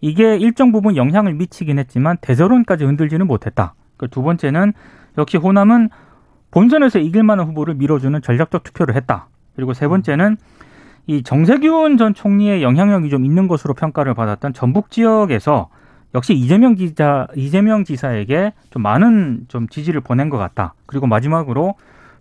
이게 0.00 0.36
일정 0.36 0.72
부분 0.72 0.96
영향을 0.96 1.34
미치긴 1.34 1.78
했지만 1.78 2.16
대서론까지 2.20 2.84
흔들지는 2.84 3.26
못했다. 3.28 3.74
그두 3.96 4.22
번째는 4.22 4.72
역시 5.18 5.36
호남은 5.36 5.90
본선에서 6.52 7.00
이길 7.00 7.24
만한 7.24 7.48
후보를 7.48 7.74
밀어주는 7.74 8.22
전략적 8.22 8.62
투표를 8.62 8.94
했다. 8.94 9.26
그리고 9.56 9.72
세 9.74 9.88
번째는 9.88 10.36
이 11.08 11.22
정세균 11.24 11.96
전 11.96 12.14
총리의 12.14 12.62
영향력이 12.62 13.10
좀 13.10 13.24
있는 13.24 13.48
것으로 13.48 13.74
평가를 13.74 14.14
받았던 14.14 14.52
전북 14.52 14.90
지역에서 14.90 15.68
역시 16.14 16.34
이재명 16.34 16.74
기자 16.74 17.26
이재명 17.34 17.84
지사에게 17.84 18.52
좀 18.70 18.82
많은 18.82 19.46
좀 19.48 19.66
지지를 19.66 20.00
보낸 20.00 20.28
것 20.28 20.38
같다. 20.38 20.74
그리고 20.86 21.06
마지막으로 21.06 21.74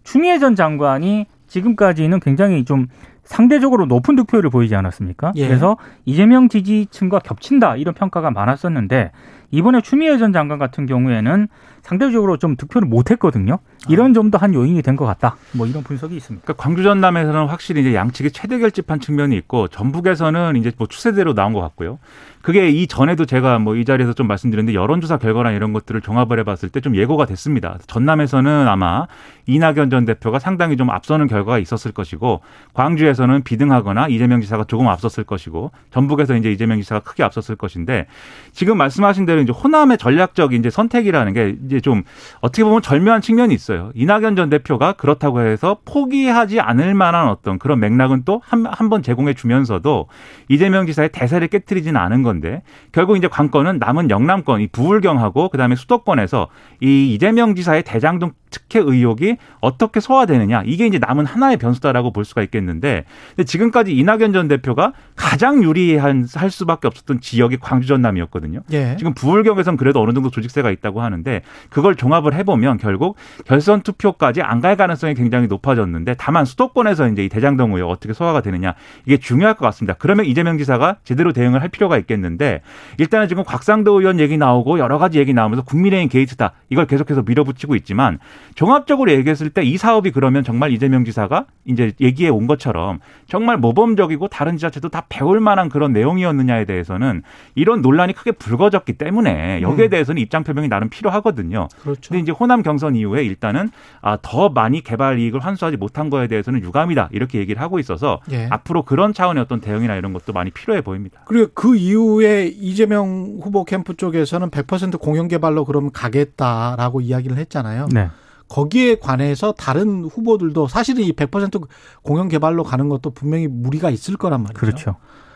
추미애 0.03 0.39
전 0.39 0.55
장관이 0.55 1.27
지금까지는 1.47 2.21
굉장히 2.21 2.65
좀 2.65 2.87
상대적으로 3.23 3.85
높은 3.85 4.15
득표율을 4.15 4.49
보이지 4.49 4.75
않았습니까? 4.75 5.33
예. 5.35 5.47
그래서 5.47 5.77
이재명 6.05 6.49
지지층과 6.49 7.19
겹친다 7.19 7.75
이런 7.75 7.93
평가가 7.93 8.31
많았었는데 8.31 9.11
이번에 9.51 9.81
추미애 9.81 10.17
전 10.17 10.33
장관 10.33 10.57
같은 10.59 10.85
경우에는 10.85 11.47
상대적으로 11.81 12.37
좀 12.37 12.55
득표를 12.55 12.87
못했거든요. 12.87 13.57
이런 13.89 14.13
점도 14.13 14.37
한 14.37 14.53
요인이 14.53 14.81
된 14.83 14.95
것 14.95 15.05
같다. 15.05 15.35
뭐 15.53 15.65
이런 15.65 15.83
분석이 15.83 16.15
있습니다. 16.15 16.43
그러니까 16.45 16.61
광주 16.61 16.83
전남에서는 16.83 17.47
확실히 17.47 17.81
이제 17.81 17.95
양측이 17.95 18.31
최대 18.31 18.59
결집한 18.59 18.99
측면이 18.99 19.35
있고 19.37 19.67
전북에서는 19.67 20.55
이제 20.57 20.71
뭐 20.77 20.85
추세대로 20.87 21.33
나온 21.33 21.53
것 21.53 21.61
같고요. 21.61 21.97
그게 22.43 22.69
이 22.69 22.85
전에도 22.87 23.25
제가 23.25 23.57
뭐 23.59 23.75
이 23.75 23.85
자리에서 23.85 24.13
좀 24.13 24.27
말씀드렸는데 24.27 24.75
여론조사 24.75 25.17
결과나 25.17 25.51
이런 25.51 25.73
것들을 25.73 26.01
종합을 26.01 26.39
해봤을 26.39 26.69
때 26.71 26.81
좀 26.81 26.95
예고가 26.95 27.25
됐습니다. 27.25 27.77
전남에서는 27.87 28.67
아마 28.67 29.07
이낙연 29.47 29.89
전 29.89 30.05
대표가 30.05 30.37
상당히 30.39 30.77
좀 30.77 30.89
앞서는 30.91 31.27
결과가 31.27 31.57
있었을 31.59 31.91
것이고 31.91 32.41
광주에서는 32.73 33.43
비등하거나 33.43 34.07
이재명 34.07 34.41
지사가 34.41 34.65
조금 34.65 34.87
앞섰을 34.87 35.23
것이고 35.23 35.71
전북에서 35.91 36.35
이제 36.35 36.51
이재명 36.51 36.79
지사가 36.79 37.01
크게 37.01 37.23
앞섰을 37.23 37.55
것인데 37.55 38.05
지금 38.51 38.77
말씀하신 38.77 39.25
대로 39.25 39.40
이제 39.41 39.51
호남의 39.51 39.97
전략적 39.97 40.53
이제 40.53 40.69
선택이라는 40.69 41.33
게 41.33 41.55
이제 41.65 41.79
좀 41.79 42.03
어떻게 42.41 42.63
보면 42.63 42.81
절묘한 42.81 43.21
측면이 43.21 43.53
있어요. 43.53 43.91
이낙연 43.95 44.35
전 44.35 44.49
대표가 44.49 44.93
그렇다고 44.93 45.41
해서 45.41 45.77
포기하지 45.85 46.59
않을 46.59 46.93
만한 46.93 47.27
어떤 47.29 47.57
그런 47.57 47.79
맥락은 47.79 48.23
또 48.25 48.41
한 48.51 48.65
한번 48.65 49.01
제공해 49.01 49.33
주면서도 49.33 50.07
이재명 50.49 50.85
지사의 50.85 51.09
대세를 51.09 51.47
깨뜨리지는 51.47 51.99
않은 51.99 52.23
건데 52.23 52.63
결국 52.91 53.17
이제 53.17 53.27
관건은 53.27 53.77
남은 53.79 54.09
영남권 54.09 54.61
이 54.61 54.67
부울경하고 54.67 55.49
그다음에 55.49 55.75
수도권에서 55.75 56.47
이 56.81 57.13
이재명 57.13 57.55
지사의 57.55 57.83
대장동 57.83 58.31
특혜 58.51 58.79
의혹이 58.79 59.37
어떻게 59.59 59.99
소화되느냐 59.99 60.63
이게 60.65 60.85
이제 60.85 60.99
남은 60.99 61.25
하나의 61.25 61.57
변수다라고 61.57 62.11
볼 62.13 62.25
수가 62.25 62.41
있겠는데 62.43 63.05
근데 63.35 63.43
지금까지 63.43 63.95
이낙연 63.95 64.33
전 64.33 64.47
대표가 64.47 64.93
가장 65.15 65.63
유리한 65.63 66.27
할 66.35 66.51
수밖에 66.51 66.87
없었던 66.87 67.19
지역이 67.21 67.57
광주 67.57 67.87
전남이었거든요. 67.87 68.61
예. 68.71 68.95
지금 68.97 69.13
부울경에선 69.13 69.77
그래도 69.77 70.01
어느 70.01 70.13
정도 70.13 70.29
조직세가 70.29 70.71
있다고 70.71 71.01
하는데 71.01 71.41
그걸 71.69 71.95
종합을 71.95 72.33
해보면 72.33 72.77
결국 72.77 73.17
결선 73.45 73.81
투표까지 73.81 74.41
안 74.41 74.61
갈 74.61 74.75
가능성이 74.75 75.15
굉장히 75.15 75.47
높아졌는데 75.47 76.13
다만 76.19 76.45
수도권에서 76.45 77.07
이제 77.07 77.25
이 77.25 77.29
대장동 77.29 77.73
의혹 77.73 77.89
어떻게 77.89 78.13
소화가 78.13 78.41
되느냐 78.41 78.75
이게 79.07 79.17
중요할 79.17 79.55
것 79.55 79.65
같습니다. 79.65 79.95
그러면 79.97 80.27
이재명 80.27 80.59
지사가 80.59 80.97
제대로 81.03 81.33
대응을 81.33 81.63
할 81.63 81.69
필요가 81.69 81.97
있겠는데 81.97 82.61
일단은 82.99 83.27
지금 83.27 83.43
곽상도 83.43 83.99
의원 83.99 84.19
얘기 84.19 84.37
나오고 84.37 84.77
여러 84.77 84.99
가지 84.99 85.17
얘기 85.17 85.33
나오면서 85.33 85.63
국민의힘 85.63 86.09
게이트다 86.09 86.51
이걸 86.69 86.85
계속해서 86.85 87.23
밀어붙이고 87.23 87.75
있지만 87.77 88.19
종합적으로 88.55 89.11
얘기했을 89.11 89.49
때 89.49 89.71
이 89.71 89.77
사업이 89.77 90.11
그러면 90.11 90.43
정말 90.43 90.71
이재명 90.71 91.05
지사가 91.05 91.45
이제 91.65 91.93
얘기해 92.01 92.29
온 92.29 92.45
것처럼 92.45 92.99
정말 93.27 93.57
모범적이고 93.57 94.27
다른 94.27 94.57
지자체도 94.57 94.89
다 94.89 95.05
배울 95.07 95.39
만한 95.39 95.69
그런 95.69 95.93
내용이었느냐에 95.93 96.65
대해서는 96.65 97.21
이런 97.55 97.81
논란이 97.81 98.13
크게 98.13 98.33
불거졌기 98.33 98.93
때문에 98.93 99.61
여기에 99.61 99.85
음. 99.85 99.89
대해서는 99.89 100.21
입장 100.21 100.43
표명이 100.43 100.67
나름 100.67 100.89
필요하거든요. 100.89 101.69
그렇죠. 101.81 102.09
근데 102.09 102.19
이제 102.19 102.31
호남 102.31 102.63
경선 102.63 102.95
이후에 102.95 103.23
일단은 103.23 103.69
아, 104.01 104.17
더 104.21 104.49
많이 104.49 104.81
개발 104.81 105.19
이익을 105.19 105.39
환수하지 105.39 105.77
못한 105.77 106.09
거에 106.09 106.27
대해서는 106.27 106.61
유감이다 106.61 107.09
이렇게 107.13 107.39
얘기를 107.39 107.61
하고 107.61 107.79
있어서 107.79 108.19
예. 108.31 108.47
앞으로 108.49 108.83
그런 108.83 109.13
차원의 109.13 109.41
어떤 109.43 109.61
대응이나 109.61 109.95
이런 109.95 110.11
것도 110.11 110.33
많이 110.33 110.51
필요해 110.51 110.81
보입니다. 110.81 111.21
그리고 111.25 111.51
그 111.53 111.77
이후에 111.77 112.47
이재명 112.47 113.37
후보 113.41 113.63
캠프 113.63 113.95
쪽에서는 113.95 114.49
100% 114.49 114.99
공영 114.99 115.29
개발로 115.29 115.63
그럼 115.63 115.91
가겠다라고 115.93 116.99
이야기를 117.01 117.37
했잖아요. 117.37 117.87
네. 117.93 118.09
거기에 118.51 118.95
관해서 118.95 119.53
다른 119.53 120.03
후보들도 120.03 120.67
사실은 120.67 121.05
이 121.05 121.13
100% 121.13 121.65
공영 122.03 122.27
개발로 122.27 122.65
가는 122.65 122.89
것도 122.89 123.11
분명히 123.11 123.47
무리가 123.47 123.89
있을 123.89 124.17
거란 124.17 124.43
말이죠. 124.43 124.59
그렇죠. 124.59 124.95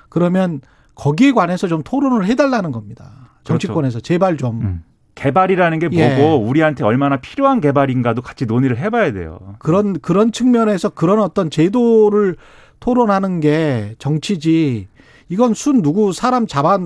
그러면 0.09 0.59
거기에 0.95 1.31
관해서 1.31 1.69
좀 1.69 1.81
토론을 1.81 2.25
해달라는 2.25 2.73
겁니다. 2.73 3.29
정치권에서 3.45 4.01
제발 4.01 4.35
좀 4.35 4.61
음. 4.61 4.83
개발이라는 5.15 5.79
게 5.79 5.87
뭐고 5.87 6.01
예. 6.01 6.49
우리한테 6.49 6.83
얼마나 6.83 7.15
필요한 7.15 7.61
개발인가도 7.61 8.21
같이 8.21 8.45
논의를 8.45 8.77
해봐야 8.77 9.13
돼요. 9.13 9.39
그런 9.59 9.97
그런 10.01 10.33
측면에서 10.33 10.89
그런 10.89 11.21
어떤 11.21 11.49
제도를 11.49 12.35
토론하는 12.81 13.39
게 13.39 13.95
정치지. 13.97 14.89
이건 15.29 15.53
순 15.53 15.81
누구 15.81 16.11
사람 16.11 16.47
잡아 16.47 16.79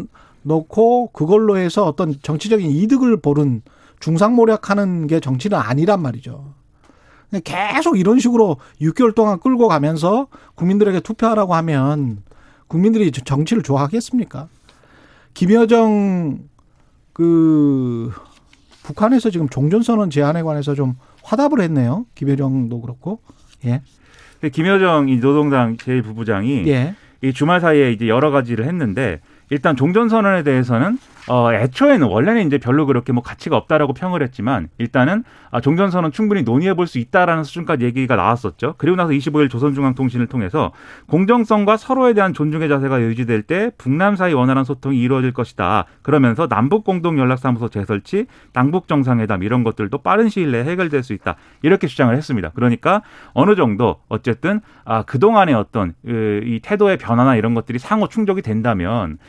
놓고 0.44 1.10
그걸로 1.12 1.58
해서 1.58 1.86
어떤 1.86 2.14
정치적인 2.22 2.70
이득을 2.70 3.18
보는 3.18 3.64
중상모략하는 4.00 5.08
게 5.08 5.20
정치는 5.20 5.58
아니란 5.58 6.02
말이죠. 6.02 6.54
계속 7.44 8.00
이런 8.00 8.20
식으로 8.20 8.58
6개월 8.82 9.14
동안 9.14 9.40
끌고 9.40 9.68
가면서 9.68 10.28
국민들에게 10.56 11.00
투표하라고 11.02 11.54
하면 11.56 12.24
국민들이 12.68 13.12
정치를 13.12 13.62
좋아하겠습니까? 13.62 14.48
김여정 15.34 16.40
그 17.14 18.12
북한에서 18.84 19.30
지금 19.30 19.48
종전선언 19.50 20.10
제안에 20.10 20.42
관해서 20.42 20.74
좀 20.74 20.96
화답을 21.24 21.62
했네요. 21.62 22.06
김여정도 22.16 22.82
그렇고. 22.82 23.20
예. 23.66 23.82
근데 24.40 24.50
김여정 24.50 25.10
이 25.10 25.20
노동당 25.20 25.78
제1부부장이 25.78 26.68
예. 26.68 26.96
이 27.22 27.34
주말 27.34 27.60
사이에 27.60 27.92
이제 27.92 28.08
여러 28.08 28.32
가지를 28.32 28.66
했는데 28.66 29.20
일단 29.50 29.76
종전선언에 29.76 30.44
대해서는 30.44 30.98
어 31.28 31.54
애초에는 31.54 32.08
원래는 32.08 32.48
이제 32.48 32.58
별로 32.58 32.86
그렇게 32.86 33.14
뭐 33.14 33.22
가치가 33.24 33.56
없다라고 33.58 33.94
평을 33.94 34.24
했지만 34.24 34.70
일단은 34.78 35.24
아 35.52 35.62
종전선언 35.62 36.12
충분히 36.12 36.44
논의해 36.44 36.74
볼 36.74 36.90
수 36.90 36.98
있다라는 36.98 37.44
수준까지 37.44 37.86
얘기가 37.86 38.16
나왔었죠. 38.16 38.76
그리고 38.78 38.98
나서 38.98 39.12
25일 39.12 39.50
조선중앙통신을 39.50 40.28
통해서 40.28 40.72
공정성과 41.08 41.78
서로에 41.78 42.14
대한 42.14 42.34
존중의 42.34 42.68
자세가 42.68 43.02
유지될 43.02 43.44
때 43.44 43.72
북남 43.78 44.16
사이 44.16 44.34
원활한 44.34 44.64
소통이 44.66 45.00
이루어질 45.00 45.32
것이다. 45.32 45.86
그러면서 46.02 46.48
남북 46.48 46.84
공동 46.84 47.20
연락사무소 47.20 47.70
재설치, 47.70 48.26
남북 48.54 48.88
정상회담 48.88 49.44
이런 49.44 49.64
것들도 49.64 50.00
빠른 50.00 50.30
시일 50.30 50.52
내에 50.52 50.64
해결될 50.64 51.04
수 51.04 51.14
있다. 51.14 51.36
이렇게 51.62 51.88
주장을 51.88 52.16
했습니다. 52.16 52.50
그러니까 52.56 53.04
어느 53.34 53.56
정도 53.56 53.98
어쨌든 54.10 54.62
아 54.84 55.04
그동안의 55.04 55.54
어떤 55.56 55.94
그이 56.04 56.60
태도의 56.64 56.98
변화나 56.98 57.36
이런 57.36 57.54
것들이 57.54 57.78
상호 57.80 58.08
충족이 58.08 58.42
된다면 58.42 59.20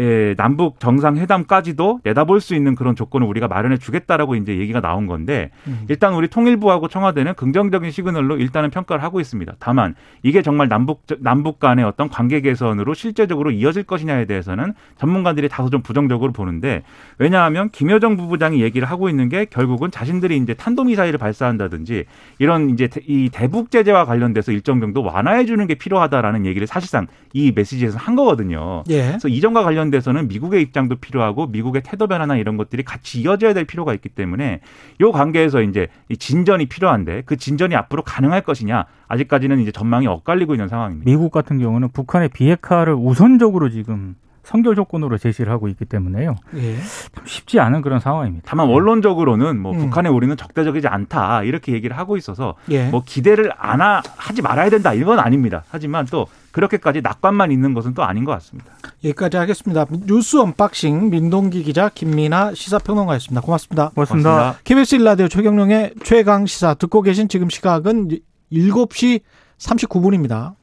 예, 0.00 0.34
남북 0.36 0.78
정상회담까지도 0.80 2.00
내다볼 2.04 2.40
수 2.40 2.54
있는 2.54 2.74
그런 2.74 2.94
조건을 2.94 3.26
우리가 3.26 3.48
마련해 3.48 3.78
주겠다라고 3.78 4.36
이제 4.36 4.56
얘기가 4.58 4.80
나온 4.80 5.06
건데 5.06 5.50
음. 5.66 5.84
일단 5.88 6.14
우리 6.14 6.28
통일부하고 6.28 6.88
청와대는 6.88 7.34
긍정적인 7.34 7.90
시그널로 7.90 8.36
일단은 8.36 8.70
평가를 8.70 9.02
하고 9.02 9.20
있습니다. 9.20 9.54
다만 9.58 9.94
이게 10.22 10.42
정말 10.42 10.68
남북 10.68 11.02
남북 11.18 11.58
간의 11.58 11.84
어떤 11.84 12.08
관계 12.08 12.40
개선으로 12.40 12.94
실제적으로 12.94 13.50
이어질 13.50 13.82
것이냐에 13.82 14.24
대해서는 14.26 14.74
전문가들이 14.98 15.48
다소 15.48 15.70
좀 15.70 15.82
부정적으로 15.82 16.32
보는데 16.32 16.82
왜냐하면 17.18 17.68
김여정 17.70 18.16
부부장이 18.16 18.62
얘기를 18.62 18.88
하고 18.88 19.08
있는 19.08 19.28
게 19.28 19.44
결국은 19.46 19.90
자신들이 19.90 20.36
이제 20.36 20.54
탄도미사일을 20.54 21.18
발사한다든지 21.18 22.04
이런 22.38 22.70
이제 22.70 22.86
대- 22.86 23.00
이 23.06 23.30
대북 23.30 23.70
제재와 23.70 24.04
관련돼서 24.04 24.52
일정 24.52 24.80
정도 24.80 25.02
완화해 25.02 25.44
주는 25.44 25.66
게 25.66 25.74
필요하다라는 25.74 26.46
얘기를 26.46 26.66
사실상 26.66 27.06
이 27.32 27.52
메시지에서 27.54 27.98
한 27.98 28.14
거거든요. 28.14 28.84
예. 28.90 29.08
그래서 29.08 29.28
이점과 29.28 29.64
관련 29.64 29.87
돼서는 29.90 30.28
미국의 30.28 30.62
입장도 30.62 30.96
필요하고 30.96 31.46
미국의 31.46 31.82
태도 31.84 32.06
변화나 32.06 32.36
이런 32.36 32.56
것들이 32.56 32.82
같이 32.82 33.20
이어져야 33.20 33.54
될 33.54 33.64
필요가 33.64 33.94
있기 33.94 34.08
때문에 34.08 34.60
요 35.00 35.12
관계에서 35.12 35.62
이제 35.62 35.88
이 36.08 36.16
진전이 36.16 36.66
필요한데 36.66 37.22
그 37.26 37.36
진전이 37.36 37.74
앞으로 37.74 38.02
가능할 38.02 38.42
것이냐 38.42 38.86
아직까지는 39.08 39.60
이제 39.60 39.72
전망이 39.72 40.06
엇갈리고 40.06 40.54
있는 40.54 40.68
상황입니다. 40.68 41.10
미국 41.10 41.32
같은 41.32 41.58
경우는 41.58 41.88
북한의 41.90 42.28
비핵화를 42.30 42.94
우선적으로 42.94 43.70
지금 43.70 44.14
선결 44.48 44.76
조건으로 44.76 45.18
제시를 45.18 45.52
하고 45.52 45.68
있기 45.68 45.84
때문에요. 45.84 46.34
예. 46.56 46.76
참 46.76 47.26
쉽지 47.26 47.60
않은 47.60 47.82
그런 47.82 48.00
상황입니다. 48.00 48.46
다만 48.48 48.66
원론적으로는 48.68 49.60
뭐 49.60 49.72
음. 49.72 49.78
북한에 49.78 50.08
우리는 50.08 50.34
적대적이지 50.38 50.88
않다 50.88 51.42
이렇게 51.42 51.72
얘기를 51.72 51.98
하고 51.98 52.16
있어서 52.16 52.54
예. 52.70 52.88
뭐 52.88 53.02
기대를 53.04 53.52
안 53.58 53.82
하, 53.82 54.00
하지 54.16 54.40
말아야 54.40 54.70
된다 54.70 54.94
이건 54.94 55.18
아닙니다. 55.18 55.64
하지만 55.68 56.06
또 56.06 56.26
그렇게까지 56.52 57.02
낙관만 57.02 57.52
있는 57.52 57.74
것은 57.74 57.92
또 57.92 58.04
아닌 58.04 58.24
것 58.24 58.32
같습니다. 58.32 58.70
여기까지 59.04 59.36
하겠습니다. 59.36 59.84
뉴스 60.06 60.38
unboxing 60.38 61.10
민동기 61.10 61.62
기자 61.62 61.90
김민아 61.90 62.54
시사평론가였습니다. 62.54 63.42
고맙습니다. 63.42 63.90
고맙습니다. 63.90 64.30
고맙습니다. 64.30 64.60
KBS 64.64 64.94
일라디오 64.94 65.28
최경영의 65.28 65.92
최강 66.02 66.46
시사 66.46 66.72
듣고 66.72 67.02
계신 67.02 67.28
지금 67.28 67.50
시각은 67.50 68.08
7시 68.50 69.20
39분입니다. 69.58 70.54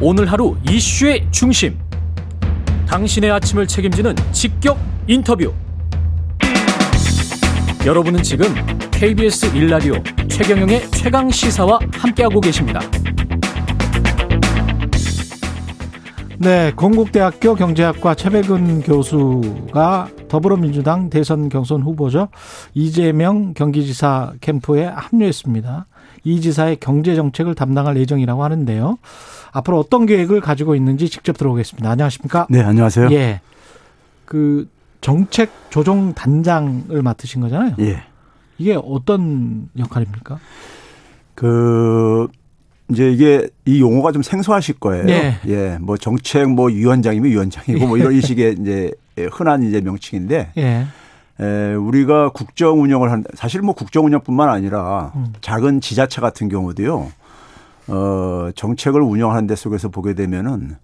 오늘 0.00 0.32
하루 0.32 0.56
이슈의 0.66 1.26
중심. 1.30 1.89
당신의 2.90 3.30
아침을 3.30 3.68
책임지는 3.68 4.16
직격 4.32 4.76
인터뷰. 5.06 5.54
여러분은 7.86 8.20
지금 8.24 8.46
KBS 8.90 9.54
일라디오 9.54 9.94
최경영의 10.28 10.90
최강 10.90 11.30
시사와 11.30 11.78
함께하고 11.92 12.40
계십니다. 12.40 12.80
네, 16.38 16.72
건국대학교 16.74 17.54
경제학과 17.54 18.16
최백은 18.16 18.82
교수가 18.82 20.08
더불어민주당 20.28 21.10
대선 21.10 21.48
경선 21.48 21.82
후보죠. 21.82 22.26
이재명 22.74 23.54
경기지사 23.54 24.32
캠프에 24.40 24.86
합류했습니다. 24.86 25.86
이 26.24 26.40
지사의 26.40 26.76
경제 26.80 27.14
정책을 27.14 27.54
담당할 27.54 27.96
예정이라고 27.96 28.44
하는데요. 28.44 28.98
앞으로 29.52 29.78
어떤 29.78 30.06
계획을 30.06 30.40
가지고 30.40 30.74
있는지 30.74 31.08
직접 31.08 31.36
들어보겠습니다. 31.36 31.90
안녕하십니까? 31.90 32.46
네, 32.50 32.60
안녕하세요. 32.62 33.10
예. 33.12 33.40
그 34.24 34.68
정책 35.00 35.50
조정 35.70 36.14
단장을 36.14 37.02
맡으신 37.02 37.40
거잖아요. 37.40 37.74
예. 37.80 38.02
이게 38.58 38.78
어떤 38.80 39.68
역할입니까? 39.78 40.38
그 41.34 42.28
이제 42.90 43.10
이게 43.10 43.48
이 43.64 43.80
용어가 43.80 44.12
좀 44.12 44.22
생소하실 44.22 44.78
거예요. 44.80 45.04
네. 45.04 45.38
예. 45.46 45.78
뭐 45.80 45.96
정책 45.96 46.50
뭐 46.50 46.66
위원장이면 46.66 47.30
위원장이고 47.30 47.86
뭐 47.86 47.96
이런 47.96 48.20
식의 48.20 48.56
이제 48.60 48.92
흔한 49.32 49.62
이제 49.62 49.80
명칭인데 49.80 50.52
예. 50.58 50.86
에, 51.40 51.74
우리가 51.74 52.30
국정 52.30 52.82
운영을 52.82 53.10
한 53.10 53.24
사실 53.34 53.62
뭐 53.62 53.74
국정 53.74 54.04
운영뿐만 54.04 54.48
아니라 54.48 55.12
음. 55.14 55.32
작은 55.40 55.80
지자체 55.80 56.20
같은 56.20 56.48
경우도요. 56.48 57.10
어, 57.88 58.50
정책을 58.54 59.00
운영하는 59.00 59.46
데 59.46 59.56
속에서 59.56 59.88
보게 59.88 60.14
되면은 60.14 60.76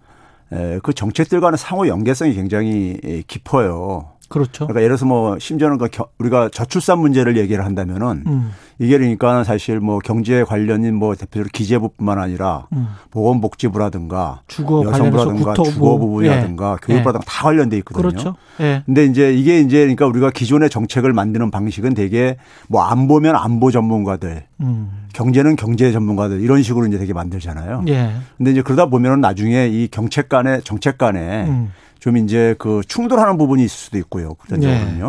에, 0.53 0.79
그 0.83 0.95
정책들 0.95 1.40
과는 1.40 1.57
상호 1.57 1.87
연계성이 1.88 2.35
굉장히 2.35 2.99
에, 3.05 3.23
깊어요. 3.27 4.12
그렇죠. 4.29 4.67
그러니까 4.67 4.81
예를 4.83 4.97
들어서 4.97 5.07
뭐 5.07 5.39
심지어는 5.39 5.79
그 5.79 5.89
겨- 5.89 6.09
우리가 6.19 6.49
저출산 6.53 6.99
문제를 6.99 7.37
얘기를 7.37 7.65
한다면은 7.65 8.25
음. 8.27 8.51
이게 8.79 8.99
그러니까 8.99 9.45
사실 9.45 9.81
뭐 9.81 9.99
경제 10.01 10.43
관련인 10.45 10.95
뭐 10.97 11.15
대표적으로 11.15 11.49
기재부뿐만 11.53 12.19
아니라 12.19 12.67
음. 12.73 12.89
보건복지부라든가 13.11 14.43
주거 14.49 14.85
여성부라든가 14.85 15.55
주거 15.55 15.99
부분이라든가 15.99 16.73
예. 16.83 16.87
교육부라든가 16.87 17.25
다 17.25 17.45
관련돼 17.45 17.77
있거든요. 17.79 18.03
그렇죠. 18.09 18.35
예. 18.61 18.83
근데 18.87 19.05
이제 19.05 19.33
이게 19.33 19.61
이제 19.61 19.79
그러니까 19.79 20.07
우리가 20.07 20.31
기존의 20.31 20.71
정책을 20.71 21.12
만드는 21.12 21.51
방식은 21.51 21.95
되게 21.95 22.37
뭐 22.69 22.83
안보면 22.83 23.35
안보 23.37 23.71
전문가들, 23.71 24.45
음. 24.61 24.91
경제는 25.12 25.57
경제 25.57 25.93
전문가들 25.93 26.41
이런 26.41 26.62
식으로 26.62 26.87
이제 26.87 26.99
되게 26.99 27.12
만들잖아요. 27.12 27.85
예. 27.89 28.11
근데 28.37 28.51
이제 28.51 28.62
그러다 28.62 28.87
보면은 28.87 29.21
나중에 29.21 29.69
이 29.69 29.89
정책 29.89 30.29
간에 30.29 30.61
정책 30.65 30.99
간에 30.99 31.45
음. 31.47 31.73
좀 32.07 32.16
이제 32.19 32.55
그 32.59 32.83
충돌하는 32.87 33.37
부분이 33.37 33.64
있을 33.64 33.77
수도 33.77 33.99
있고요. 33.99 34.35
그런 34.35 34.61
네. 34.61 35.03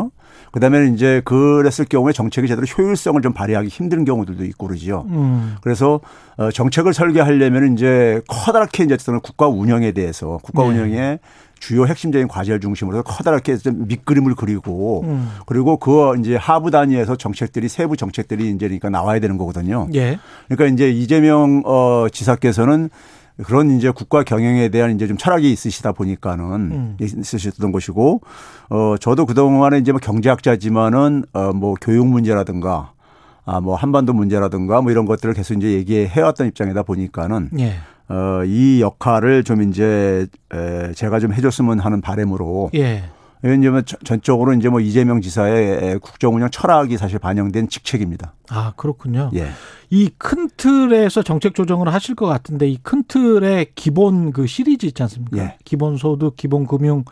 그다음에 0.52 0.88
이제 0.88 1.22
그랬을 1.26 1.86
경우에 1.86 2.12
정책이 2.12 2.48
제대로 2.48 2.66
효율성을 2.66 3.22
좀 3.22 3.34
발휘하기 3.34 3.68
힘든 3.68 4.04
경우들도 4.04 4.44
있고 4.46 4.66
그러지요. 4.66 5.06
음. 5.10 5.58
그래서 5.62 6.00
어, 6.38 6.50
정책을 6.50 6.96
설계하려면 6.96 7.74
이제 7.74 8.20
커다랗게 8.28 8.86
이제 8.86 8.96
어떤 8.96 9.20
국가 9.20 9.48
운영에 9.48 9.92
대해서 9.92 10.40
국가 10.42 10.64
네. 10.64 10.70
운영의 10.70 11.20
주요 11.60 11.86
핵심적인 11.86 12.28
과제를 12.28 12.62
중심으로 12.62 12.98
해서 12.98 13.04
커다랗게 13.04 13.58
좀 13.58 13.88
밑그림을 13.88 14.34
그리고 14.34 15.04
음. 15.04 15.30
그리고 15.46 15.78
그 15.78 16.16
이제 16.20 16.36
하부 16.36 16.72
단위에서 16.72 17.16
정책들이 17.16 17.70
세부 17.70 17.96
정책들이 17.96 18.50
이제 18.50 18.66
그러니까 18.66 18.90
나와야 18.90 19.20
되는 19.20 19.38
거거든요. 19.38 19.88
예. 19.94 20.18
그러니까 20.48 20.74
이제 20.74 20.90
이재명 20.90 21.62
어 21.66 22.08
지사께서는 22.12 22.90
그런 23.46 23.72
이제 23.72 23.92
국가 23.92 24.24
경영에 24.24 24.70
대한 24.70 24.96
이제 24.96 25.08
좀 25.08 25.18
철학이 25.18 25.52
있으시다 25.52 25.92
보니까는 25.92 26.46
음. 26.46 26.98
있으셨던 27.00 27.72
것이고 27.72 28.22
어 28.70 28.96
저도 29.00 29.26
그동안에 29.26 29.78
이제 29.78 29.92
뭐 29.92 30.00
경제학자지만은 30.00 31.26
어뭐 31.34 31.76
교육 31.82 32.08
문제라든가 32.08 32.94
아 33.48 33.62
뭐 33.62 33.76
한반도 33.76 34.14
문제라든가 34.14 34.82
뭐 34.82 34.92
이런 34.92 35.06
것들을 35.06 35.34
계속 35.34 35.56
이제 35.56 35.72
얘기해 35.72 36.22
왔던 36.22 36.48
입장이다 36.48 36.84
보니까는 36.84 37.50
예. 37.60 37.76
어이 38.10 38.82
역할을 38.82 39.44
좀 39.44 39.62
이제 39.62 40.28
에 40.54 40.92
제가 40.94 41.20
좀 41.20 41.34
해줬으면 41.34 41.80
하는 41.80 42.02
바람으로 42.02 42.72
예. 42.76 43.04
이제 43.44 43.70
뭐 43.70 43.82
전- 43.84 44.00
전적으로 44.04 44.54
이제 44.54 44.68
뭐 44.70 44.80
이재명 44.80 45.22
지사의 45.22 46.00
국정운영 46.00 46.50
철학이 46.50 46.98
사실 46.98 47.20
반영된 47.20 47.70
직책입니다. 47.70 48.34
아, 48.50 48.74
그렇군요. 48.76 49.30
예. 49.36 49.50
이 49.90 50.10
큰 50.18 50.50
틀에서 50.58 51.22
정책 51.24 51.54
조정을 51.56 51.94
하실 51.94 52.16
것 52.16 52.26
같은데 52.26 52.68
이 52.68 52.78
큰 52.82 53.04
틀의 53.08 53.68
기본 53.76 54.32
그 54.32 54.48
시리즈 54.48 54.86
있지 54.88 55.04
않습니까? 55.04 55.38
예. 55.38 55.58
기본 55.66 55.98
소득, 55.98 56.36
기본 56.36 56.66
금융, 56.66 57.04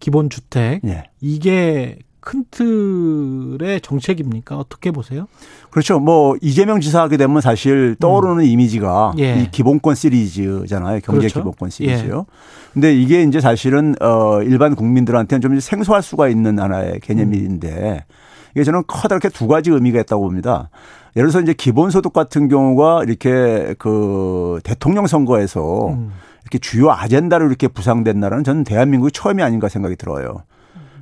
기본 0.00 0.28
주택. 0.30 0.80
예. 0.84 1.04
이게 1.20 1.98
큰 2.24 2.44
틀의 2.50 3.82
정책입니까? 3.82 4.56
어떻게 4.56 4.90
보세요? 4.90 5.26
그렇죠. 5.70 6.00
뭐 6.00 6.36
이재명 6.40 6.80
지사 6.80 7.02
하게 7.02 7.18
되면 7.18 7.42
사실 7.42 7.96
떠오르는 8.00 8.44
이미지가 8.44 9.12
음. 9.12 9.18
예. 9.18 9.42
이 9.42 9.50
기본권 9.50 9.94
시리즈잖아요. 9.94 11.00
경제 11.04 11.18
그렇죠. 11.18 11.40
기본권 11.40 11.68
시리즈요. 11.68 12.24
근데 12.72 12.94
이게 12.94 13.22
이제 13.22 13.40
사실은 13.40 13.94
어 14.00 14.40
일반 14.42 14.74
국민들한테는 14.74 15.42
좀 15.42 15.60
생소할 15.60 16.02
수가 16.02 16.28
있는 16.28 16.58
하나의 16.58 17.00
개념인데 17.00 18.04
이게 18.54 18.64
저는 18.64 18.84
커다랗게 18.86 19.28
두 19.28 19.46
가지 19.46 19.70
의미가 19.70 20.00
있다고 20.00 20.22
봅니다. 20.22 20.70
예를 21.16 21.28
들어서 21.28 21.42
이제 21.42 21.52
기본소득 21.52 22.12
같은 22.12 22.48
경우가 22.48 23.04
이렇게 23.04 23.74
그 23.78 24.60
대통령 24.64 25.06
선거에서 25.06 25.88
음. 25.88 26.10
이렇게 26.42 26.58
주요 26.58 26.90
아젠다로 26.90 27.46
이렇게 27.46 27.68
부상된 27.68 28.18
나라는 28.18 28.44
저는 28.44 28.64
대한민국이 28.64 29.12
처음이 29.12 29.42
아닌가 29.42 29.68
생각이 29.68 29.96
들어요. 29.96 30.42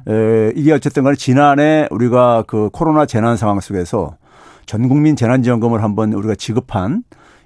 에, 0.09 0.53
이게 0.57 0.73
어쨌든 0.73 1.05
간에 1.05 1.17
지난해 1.17 1.87
우리가 1.91 2.45
그 2.47 2.71
코로나 2.73 3.07
재난 3.07 3.37
상황 3.37 3.61
속에서 3.61 4.17
전 4.67 4.89
국민 4.89 5.17
재난지원금을 5.17 5.83
한번 5.83 6.13
우리가 6.13 6.35
지급한 6.35 7.03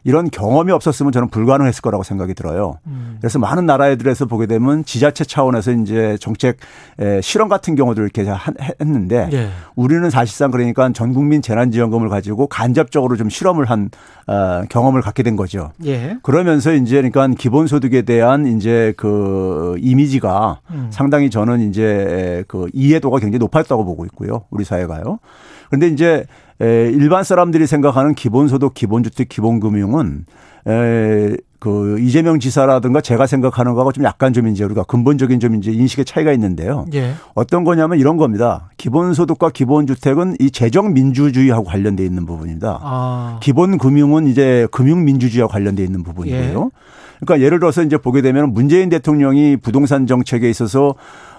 이런 0.07 0.31
경험이 0.31 0.71
없었으면 0.71 1.11
저는 1.11 1.31
불가능했을 1.31 1.83
거라고 1.83 2.05
생각이 2.05 2.33
들어요. 2.35 2.79
음. 2.87 3.17
그래서 3.21 3.41
많은 3.41 3.67
나라들에서 3.67 4.27
보게 4.27 4.47
되면 4.47 4.85
지자체 4.85 5.25
차원에서 5.25 5.73
이제 5.73 6.17
정책 6.21 6.59
에, 7.01 7.21
실험 7.23 7.49
같은 7.49 7.75
경우도 7.75 8.03
이렇게 8.03 8.23
한- 8.23 8.55
했는데 8.81 9.29
예. 9.33 9.49
우리는 9.75 10.09
사실상 10.09 10.53
그러니까 10.53 10.93
전 10.93 11.13
국민 11.13 11.43
재난지원금을 11.43 12.09
가지고 12.09 12.47
간접적으로 12.47 13.17
좀 13.17 13.29
실험을 13.29 13.65
한 13.65 13.91
어, 14.29 14.63
경험을 14.69 15.01
갖게 15.03 15.25
된 15.25 15.35
거죠. 15.35 15.73
예. 15.85 16.17
그러면서 16.23 16.73
이제 16.73 16.97
그러니까 17.03 17.27
기본소득에 17.27 18.03
대한 18.03 18.47
이제 18.47 18.95
그 18.97 19.75
이미지가 19.81 20.61
음. 20.71 20.87
상당히 20.91 21.31
저는 21.31 21.69
이제 21.69 22.45
그 22.47 22.69
이해도가 22.73 23.19
굉장히 23.19 23.39
높았다고 23.41 23.85
보고 23.85 24.05
있고요. 24.05 24.45
우리 24.51 24.63
사회가요. 24.65 25.19
그런데 25.69 25.89
이제 25.89 26.27
에, 26.61 26.91
일반 26.91 27.25
사람들이 27.25 27.67
생각하는 27.67 28.15
기본소득, 28.15 28.75
기본주택, 28.75 29.29
기본금융은 29.29 30.25
에, 30.69 31.37
그 31.59 31.99
이재명 32.01 32.39
지사라든가 32.39 33.01
제가 33.01 33.27
생각하는 33.27 33.73
거하고 33.73 33.93
좀 33.93 34.05
약간 34.05 34.33
좀 34.33 34.47
이제 34.49 34.63
우리가 34.65 34.85
근본적인 34.85 35.41
좀 35.41 35.55
이제 35.57 35.73
인식의 35.73 36.05
차이가 36.05 36.33
있는데요. 36.33 36.87
예. 36.95 37.15
어떤 37.35 37.65
거냐면 37.65 37.99
이런 37.99 38.17
겁니다. 38.17 38.71
기본소득과 38.77 39.51
기본주택은 39.51 40.37
이 40.39 40.51
재정 40.51 40.93
민주주의하고 40.93 41.65
관련돼 41.65 42.05
있는 42.05 42.27
부분입니다. 42.27 42.79
아. 42.83 43.41
기본 43.43 43.79
금융은 43.79 44.27
이제 44.27 44.69
금융 44.71 45.05
민주주의와 45.05 45.49
관련돼 45.49 45.83
있는 45.83 46.03
부분이고요. 46.03 46.71
그러니까 47.21 47.45
예를 47.45 47.59
들어서 47.59 47.83
이제 47.83 47.97
보게 47.97 48.21
되면 48.21 48.53
문재인 48.53 48.89
대통령이 48.91 49.57
부동산 49.57 50.07
정책에 50.07 50.51
있어서 50.51 50.95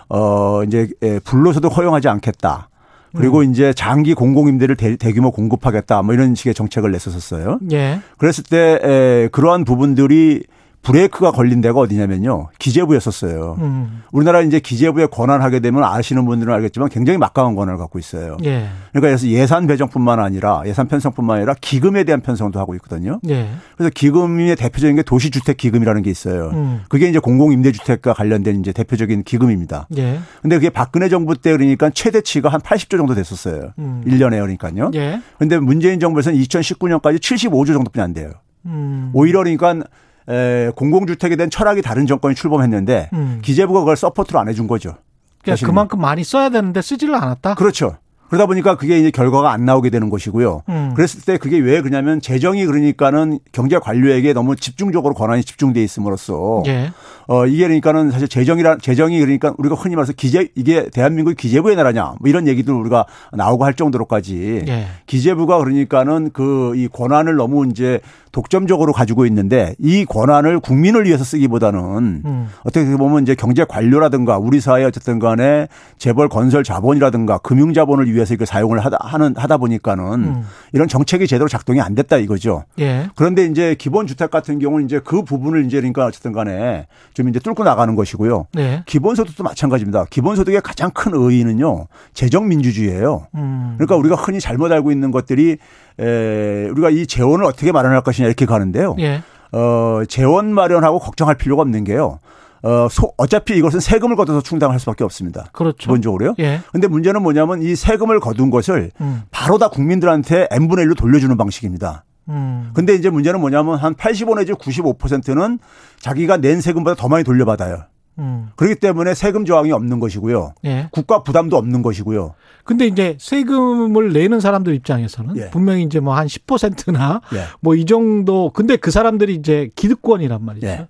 어 0.09 0.63
이제 0.63 0.89
에, 1.03 1.19
불로소득 1.19 1.77
허용하지 1.77 2.07
않겠다. 2.07 2.69
그리고 3.15 3.43
이제 3.43 3.73
장기 3.73 4.13
공공 4.13 4.47
임대를 4.47 4.75
대, 4.75 4.95
대규모 4.97 5.31
공급하겠다. 5.31 6.01
뭐 6.03 6.13
이런 6.13 6.35
식의 6.35 6.53
정책을 6.53 6.91
냈었었어요. 6.91 7.59
예. 7.71 7.99
그랬을 8.17 8.43
때 8.43 8.79
에, 8.83 9.27
그러한 9.31 9.65
부분들이 9.65 10.43
브레이크가 10.87 11.31
걸린 11.31 11.59
데가 11.59 11.81
어디냐면요. 11.81 12.47
기재부였었어요. 12.59 13.57
음. 13.59 14.03
우리나라 14.13 14.39
이제 14.41 14.61
기재부에 14.61 15.07
권한하게 15.07 15.59
되면 15.59 15.83
아시는 15.83 16.25
분들은 16.25 16.53
알겠지만 16.53 16.87
굉장히 16.87 17.19
막강한 17.19 17.55
권한을 17.55 17.77
갖고 17.77 17.99
있어요. 17.99 18.37
예. 18.45 18.69
그러니까 18.91 19.09
그래서 19.09 19.27
예산 19.27 19.67
배정뿐만 19.67 20.21
아니라 20.21 20.61
예산 20.65 20.87
편성뿐만 20.87 21.37
아니라 21.37 21.55
기금에 21.59 22.05
대한 22.05 22.21
편성도 22.21 22.57
하고 22.57 22.73
있거든요. 22.75 23.19
예. 23.27 23.49
그래서 23.75 23.91
기금의 23.93 24.55
대표적인 24.55 24.95
게 24.95 25.03
도시주택 25.03 25.57
기금이라는 25.57 26.03
게 26.03 26.09
있어요. 26.09 26.51
음. 26.53 26.81
그게 26.87 27.09
이제 27.09 27.19
공공임대주택과 27.19 28.13
관련된 28.13 28.61
이제 28.61 28.71
대표적인 28.71 29.23
기금입니다. 29.23 29.89
예. 29.97 30.19
근데 30.41 30.55
그게 30.55 30.69
박근혜 30.69 31.09
정부 31.09 31.35
때 31.35 31.51
그러니까 31.51 31.89
최대치가 31.89 32.47
한 32.47 32.61
80조 32.61 32.91
정도 32.95 33.13
됐었어요. 33.13 33.73
음. 33.77 34.03
1년에 34.07 34.39
그러니까요. 34.39 34.91
예. 34.95 35.21
근데 35.37 35.59
문재인 35.59 35.99
정부에서는 35.99 36.39
2019년까지 36.39 37.19
75조 37.19 37.73
정도뿐이 37.73 38.01
안 38.01 38.13
돼요. 38.13 38.31
음. 38.65 39.11
오히려 39.13 39.39
그러니까 39.39 39.83
에, 40.29 40.71
공공주택에 40.75 41.35
대한 41.35 41.49
철학이 41.49 41.81
다른 41.81 42.05
정권이 42.05 42.35
출범했는데 42.35 43.09
음. 43.13 43.39
기재부가 43.41 43.79
그걸 43.81 43.95
support를 43.95 44.39
안 44.39 44.49
해준 44.49 44.67
거죠. 44.67 44.95
그러니까. 45.43 45.65
그만큼 45.65 46.01
많이 46.01 46.23
써야 46.23 46.49
되는데 46.49 46.81
쓰지를 46.81 47.15
않았다. 47.15 47.55
그렇죠. 47.55 47.95
그러다 48.29 48.45
보니까 48.45 48.75
그게 48.75 48.99
이제 48.99 49.09
결과가 49.09 49.51
안 49.53 49.63
나오게 49.63 49.89
되는 49.89 50.09
것이고요. 50.09 50.63
음. 50.67 50.93
그랬을 50.95 51.21
때 51.21 51.37
그게 51.37 51.59
왜 51.59 51.79
그러냐면 51.81 52.19
재정이 52.19 52.65
그러니까는 52.65 53.39
경제 53.53 53.79
관료에게 53.79 54.33
너무 54.33 54.57
집중적으로 54.57 55.13
권한이 55.13 55.43
집중돼 55.45 55.81
있음으로써 55.81 56.61
예. 56.67 56.91
어 57.27 57.45
이게 57.45 57.63
그러니까는 57.63 58.11
사실 58.11 58.27
재정이라 58.27 58.79
재정이 58.79 59.17
그러니까 59.21 59.53
우리가 59.57 59.75
흔히 59.75 59.95
말해서 59.95 60.11
기재 60.11 60.49
이게 60.55 60.89
대한민국이 60.89 61.35
기재부의 61.37 61.77
나라냐 61.77 62.15
뭐 62.19 62.29
이런 62.29 62.47
얘기들 62.49 62.73
우리가 62.73 63.05
나오고 63.31 63.63
할 63.63 63.75
정도로까지 63.75 64.65
예. 64.67 64.87
기재부가 65.05 65.57
그러니까는 65.59 66.31
그 66.31 66.73
이 66.75 66.89
권한을 66.89 67.35
너무 67.37 67.65
이제 67.67 68.01
독점적으로 68.37 68.93
가지고 68.93 69.25
있는데 69.25 69.73
이 69.79 70.05
권한을 70.05 70.59
국민을 70.59 71.05
위해서 71.05 71.23
쓰기보다는 71.23 72.21
음. 72.23 72.47
어떻게 72.63 72.85
보면 72.95 73.23
이제 73.23 73.33
경제 73.33 73.65
관료라든가 73.65 74.37
우리 74.37 74.61
사회 74.61 74.83
어쨌든 74.83 75.17
간에 75.17 75.67
재벌 75.97 76.29
건설 76.29 76.63
자본이라든가 76.63 77.39
금융 77.39 77.73
자본을 77.73 78.13
위해서 78.13 78.35
이걸 78.35 78.45
사용을 78.45 78.77
하다 78.77 78.99
하는 79.01 79.33
하다 79.35 79.57
보니까는 79.57 80.05
음. 80.13 80.43
이런 80.71 80.87
정책이 80.87 81.25
제대로 81.25 81.47
작동이 81.47 81.81
안 81.81 81.95
됐다 81.95 82.17
이거죠. 82.17 82.65
예. 82.77 83.09
그런데 83.15 83.43
이제 83.45 83.75
기본 83.75 84.05
주택 84.05 84.29
같은 84.29 84.59
경우는 84.59 84.85
이제 84.85 84.99
그 85.03 85.23
부분을 85.23 85.65
이제 85.65 85.77
그러니까 85.77 86.05
어쨌든 86.05 86.31
간에 86.31 86.85
좀 87.15 87.29
이제 87.29 87.39
뚫고 87.39 87.63
나가는 87.63 87.95
것이고요. 87.95 88.45
네. 88.53 88.83
기본 88.85 89.15
소득도 89.15 89.43
마찬가지입니다. 89.43 90.05
기본 90.11 90.35
소득의 90.35 90.61
가장 90.61 90.91
큰 90.91 91.13
의의는요 91.15 91.87
재정 92.13 92.47
민주주의예요. 92.47 93.25
음. 93.33 93.73
그러니까 93.77 93.95
우리가 93.95 94.13
흔히 94.13 94.39
잘못 94.39 94.71
알고 94.71 94.91
있는 94.91 95.09
것들이 95.09 95.57
에, 95.99 96.69
우리가 96.69 96.91
이 96.91 97.07
재원을 97.07 97.45
어떻게 97.45 97.71
마련할 97.71 98.01
것이냐 98.01 98.26
이렇게 98.27 98.45
가는데요. 98.45 98.95
예. 98.99 99.21
어, 99.51 100.01
재원 100.07 100.53
마련하고 100.53 100.99
걱정할 100.99 101.35
필요가 101.35 101.61
없는 101.61 101.83
게요. 101.83 102.19
어, 102.63 102.87
소, 102.89 103.13
어차피 103.17 103.55
이것은 103.57 103.79
세금을 103.79 104.15
걷어서 104.15 104.41
충당할 104.41 104.79
수밖에 104.79 105.03
없습니다. 105.03 105.45
그렇죠. 105.51 105.77
기본적으로요. 105.77 106.35
예. 106.39 106.61
근데 106.71 106.87
문제는 106.87 107.21
뭐냐면 107.21 107.61
이 107.61 107.75
세금을 107.75 108.19
거둔 108.19 108.49
것을 108.49 108.91
음. 108.99 109.23
바로 109.31 109.57
다 109.57 109.69
국민들한테 109.69 110.47
n분의 110.51 110.85
1로 110.87 110.97
돌려주는 110.97 111.35
방식입니다. 111.37 112.03
음. 112.29 112.71
근데 112.73 112.93
이제 112.93 113.09
문제는 113.09 113.39
뭐냐면 113.39 113.77
한 113.77 113.93
85 113.95 114.35
내지 114.35 114.51
95%는 114.53 115.59
자기가 115.99 116.37
낸 116.37 116.61
세금보다 116.61 116.95
더 116.95 117.07
많이 117.07 117.23
돌려받아요. 117.23 117.83
음. 118.19 118.49
그렇기 118.55 118.79
때문에 118.79 119.13
세금 119.13 119.45
저항이 119.45 119.71
없는 119.71 119.99
것이고요. 119.99 120.53
예. 120.65 120.87
국가 120.91 121.23
부담도 121.23 121.55
없는 121.57 121.81
것이고요. 121.81 122.33
근데 122.63 122.85
이제 122.87 123.15
세금을 123.19 124.11
내는 124.11 124.39
사람들 124.39 124.73
입장에서는 124.73 125.37
예. 125.37 125.49
분명히 125.51 125.83
이제 125.83 125.99
뭐 125.99 126.15
한 126.15 126.27
10%나 126.27 127.21
예. 127.33 127.43
뭐이 127.61 127.85
정도 127.85 128.49
근데 128.53 128.75
그 128.75 128.91
사람들이 128.91 129.35
이제 129.35 129.69
기득권이란 129.75 130.43
말이죠. 130.43 130.67
예. 130.67 130.87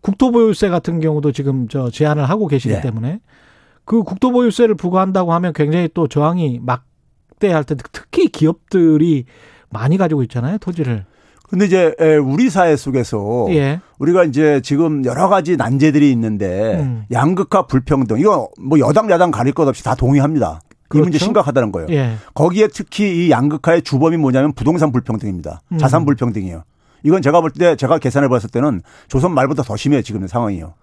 국토보유세 0.00 0.68
같은 0.68 1.00
경우도 1.00 1.32
지금 1.32 1.66
저 1.68 1.90
제한을 1.90 2.28
하고 2.28 2.46
계시기 2.46 2.74
예. 2.74 2.80
때문에 2.80 3.20
그 3.84 4.02
국토보유세를 4.04 4.76
부과한다고 4.76 5.32
하면 5.32 5.52
굉장히 5.52 5.88
또 5.92 6.06
저항이 6.06 6.60
막대할 6.62 7.64
텐데 7.64 7.82
특히 7.90 8.28
기업들이 8.28 9.24
많이 9.70 9.96
가지고 9.96 10.22
있잖아요 10.22 10.58
토지를. 10.58 11.04
근데 11.48 11.64
이제 11.64 11.94
에, 11.98 12.16
우리 12.16 12.50
사회 12.50 12.76
속에서 12.76 13.46
예. 13.50 13.80
우리가 13.98 14.24
이제 14.24 14.60
지금 14.62 15.04
여러 15.04 15.28
가지 15.28 15.56
난제들이 15.56 16.10
있는데 16.12 16.76
음. 16.80 17.04
양극화 17.10 17.66
불평등 17.66 18.18
이거 18.20 18.48
뭐 18.60 18.78
여당 18.78 19.10
야당 19.10 19.30
가릴 19.30 19.54
것 19.54 19.66
없이 19.66 19.82
다 19.82 19.94
동의합니다. 19.94 20.60
이 20.94 20.96
문제 20.98 21.10
그렇죠. 21.12 21.24
심각하다는 21.24 21.72
거예요. 21.72 21.88
예. 21.90 22.16
거기에 22.34 22.68
특히 22.68 23.26
이 23.26 23.30
양극화의 23.30 23.82
주범이 23.82 24.16
뭐냐면 24.18 24.52
부동산 24.52 24.92
불평등입니다. 24.92 25.60
음. 25.72 25.78
자산 25.78 26.04
불평등이에요. 26.04 26.62
이건 27.02 27.22
제가 27.22 27.40
볼 27.40 27.50
때 27.52 27.76
제가 27.76 27.98
계산해 27.98 28.28
봤을 28.28 28.50
때는 28.50 28.82
조선 29.08 29.32
말보다 29.32 29.62
더 29.62 29.76
심해요 29.76 30.02
지금 30.02 30.26
상황이요. 30.26 30.74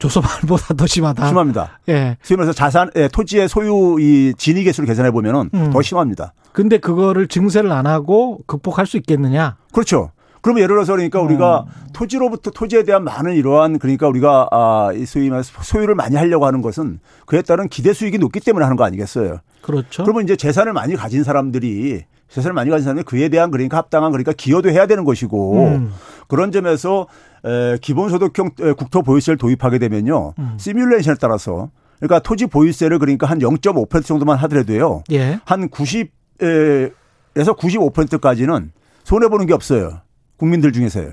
조선말보다 0.00 0.74
더 0.74 0.86
심하다. 0.86 1.28
심합니다. 1.28 1.78
예. 1.88 2.16
소위 2.22 2.36
말해서 2.38 2.52
자산, 2.52 2.90
예, 2.96 3.06
토지의 3.06 3.48
소유 3.48 3.98
이 4.00 4.34
진위 4.36 4.64
개수를 4.64 4.86
계산해 4.86 5.12
보면은 5.12 5.50
음. 5.54 5.70
더 5.70 5.82
심합니다. 5.82 6.32
근데 6.52 6.78
그거를 6.78 7.28
증세를 7.28 7.70
안 7.70 7.86
하고 7.86 8.40
극복할 8.46 8.86
수 8.86 8.96
있겠느냐? 8.96 9.56
그렇죠. 9.72 10.10
그러면 10.40 10.62
예를 10.62 10.74
들어서 10.76 10.92
그러니까 10.94 11.20
우리가 11.20 11.66
토지로부터 11.92 12.50
토지에 12.50 12.84
대한 12.84 13.04
많은 13.04 13.34
이러한 13.34 13.78
그러니까 13.78 14.08
우리가 14.08 14.48
아, 14.50 14.90
이 14.94 15.04
소위 15.04 15.28
말해서 15.28 15.52
소유를 15.62 15.94
많이 15.94 16.16
하려고 16.16 16.46
하는 16.46 16.62
것은 16.62 16.98
그에 17.26 17.42
따른 17.42 17.68
기대 17.68 17.92
수익이 17.92 18.16
높기 18.18 18.40
때문에 18.40 18.64
하는 18.64 18.76
거 18.76 18.84
아니겠어요? 18.84 19.40
그렇죠. 19.60 20.02
그러면 20.02 20.24
이제 20.24 20.36
재산을 20.36 20.72
많이 20.72 20.96
가진 20.96 21.24
사람들이 21.24 22.04
재산을 22.30 22.54
많이 22.54 22.70
가진 22.70 22.84
사람이 22.84 23.02
그에 23.02 23.28
대한 23.28 23.50
그러니까 23.50 23.76
합당한 23.76 24.12
그러니까 24.12 24.32
기여도 24.32 24.70
해야 24.70 24.86
되는 24.86 25.04
것이고 25.04 25.66
음. 25.66 25.92
그런 26.26 26.52
점에서 26.52 27.06
에, 27.44 27.78
기본소득형 27.80 28.50
에, 28.60 28.72
국토 28.72 29.02
보유세를 29.02 29.38
도입하게 29.38 29.78
되면요 29.78 30.34
음. 30.38 30.54
시뮬레이션에 30.58 31.14
따라서 31.20 31.70
그러니까 31.98 32.18
토지 32.20 32.46
보유세를 32.46 32.98
그러니까 32.98 33.26
한 33.26 33.38
0.5% 33.38 34.04
정도만 34.04 34.36
하더라도요 34.38 35.04
예. 35.12 35.40
한 35.44 35.68
90에서 35.68 36.92
95%까지는 37.36 38.72
손해 39.04 39.28
보는 39.28 39.46
게 39.46 39.54
없어요 39.54 40.00
국민들 40.36 40.72
중에서요. 40.72 41.12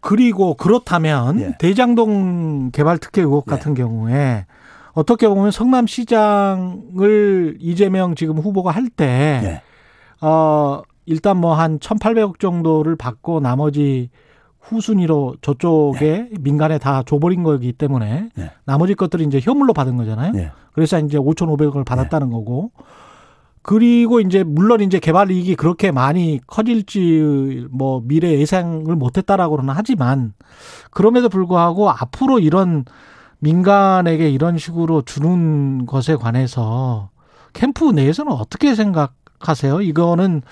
그리고 0.00 0.54
그렇다면 0.54 1.40
예. 1.40 1.54
대장동 1.58 2.70
개발 2.70 2.96
특혜 2.98 3.20
의혹 3.20 3.44
예. 3.48 3.50
같은 3.50 3.74
경우에 3.74 4.46
어떻게 4.92 5.28
보면 5.28 5.50
성남시장을 5.50 7.58
이재명 7.60 8.14
지금 8.14 8.38
후보가 8.38 8.70
할때 8.70 9.40
예. 9.44 9.62
어, 10.26 10.80
일단 11.04 11.36
뭐 11.36 11.54
한 11.54 11.78
1,800억 11.78 12.40
정도를 12.40 12.96
받고 12.96 13.40
나머지 13.40 14.08
후순위로 14.68 15.36
저쪽에 15.42 16.30
민간에 16.40 16.78
다 16.78 17.02
줘버린 17.04 17.42
거기 17.42 17.72
때문에 17.72 18.30
예. 18.38 18.50
나머지 18.64 18.94
것들이 18.94 19.24
이제 19.24 19.40
현물로 19.40 19.72
받은 19.72 19.96
거잖아요. 19.96 20.32
예. 20.36 20.52
그래서 20.72 20.98
이제 20.98 21.18
5,500억을 21.18 21.84
받았다는 21.84 22.30
거고. 22.30 22.72
그리고 23.62 24.20
이제 24.20 24.44
물론 24.44 24.80
이제 24.80 25.00
개발 25.00 25.28
이익이 25.32 25.56
그렇게 25.56 25.90
많이 25.90 26.38
커질지 26.46 27.66
뭐 27.72 28.00
미래 28.04 28.38
예상을 28.38 28.94
못했다라고는 28.94 29.74
하지만 29.76 30.34
그럼에도 30.92 31.28
불구하고 31.28 31.90
앞으로 31.90 32.38
이런 32.38 32.84
민간에게 33.40 34.30
이런 34.30 34.56
식으로 34.56 35.02
주는 35.02 35.84
것에 35.84 36.14
관해서 36.14 37.10
캠프 37.54 37.90
내에서는 37.90 38.30
어떻게 38.30 38.76
생각하세요? 38.76 39.80
이거는 39.80 40.42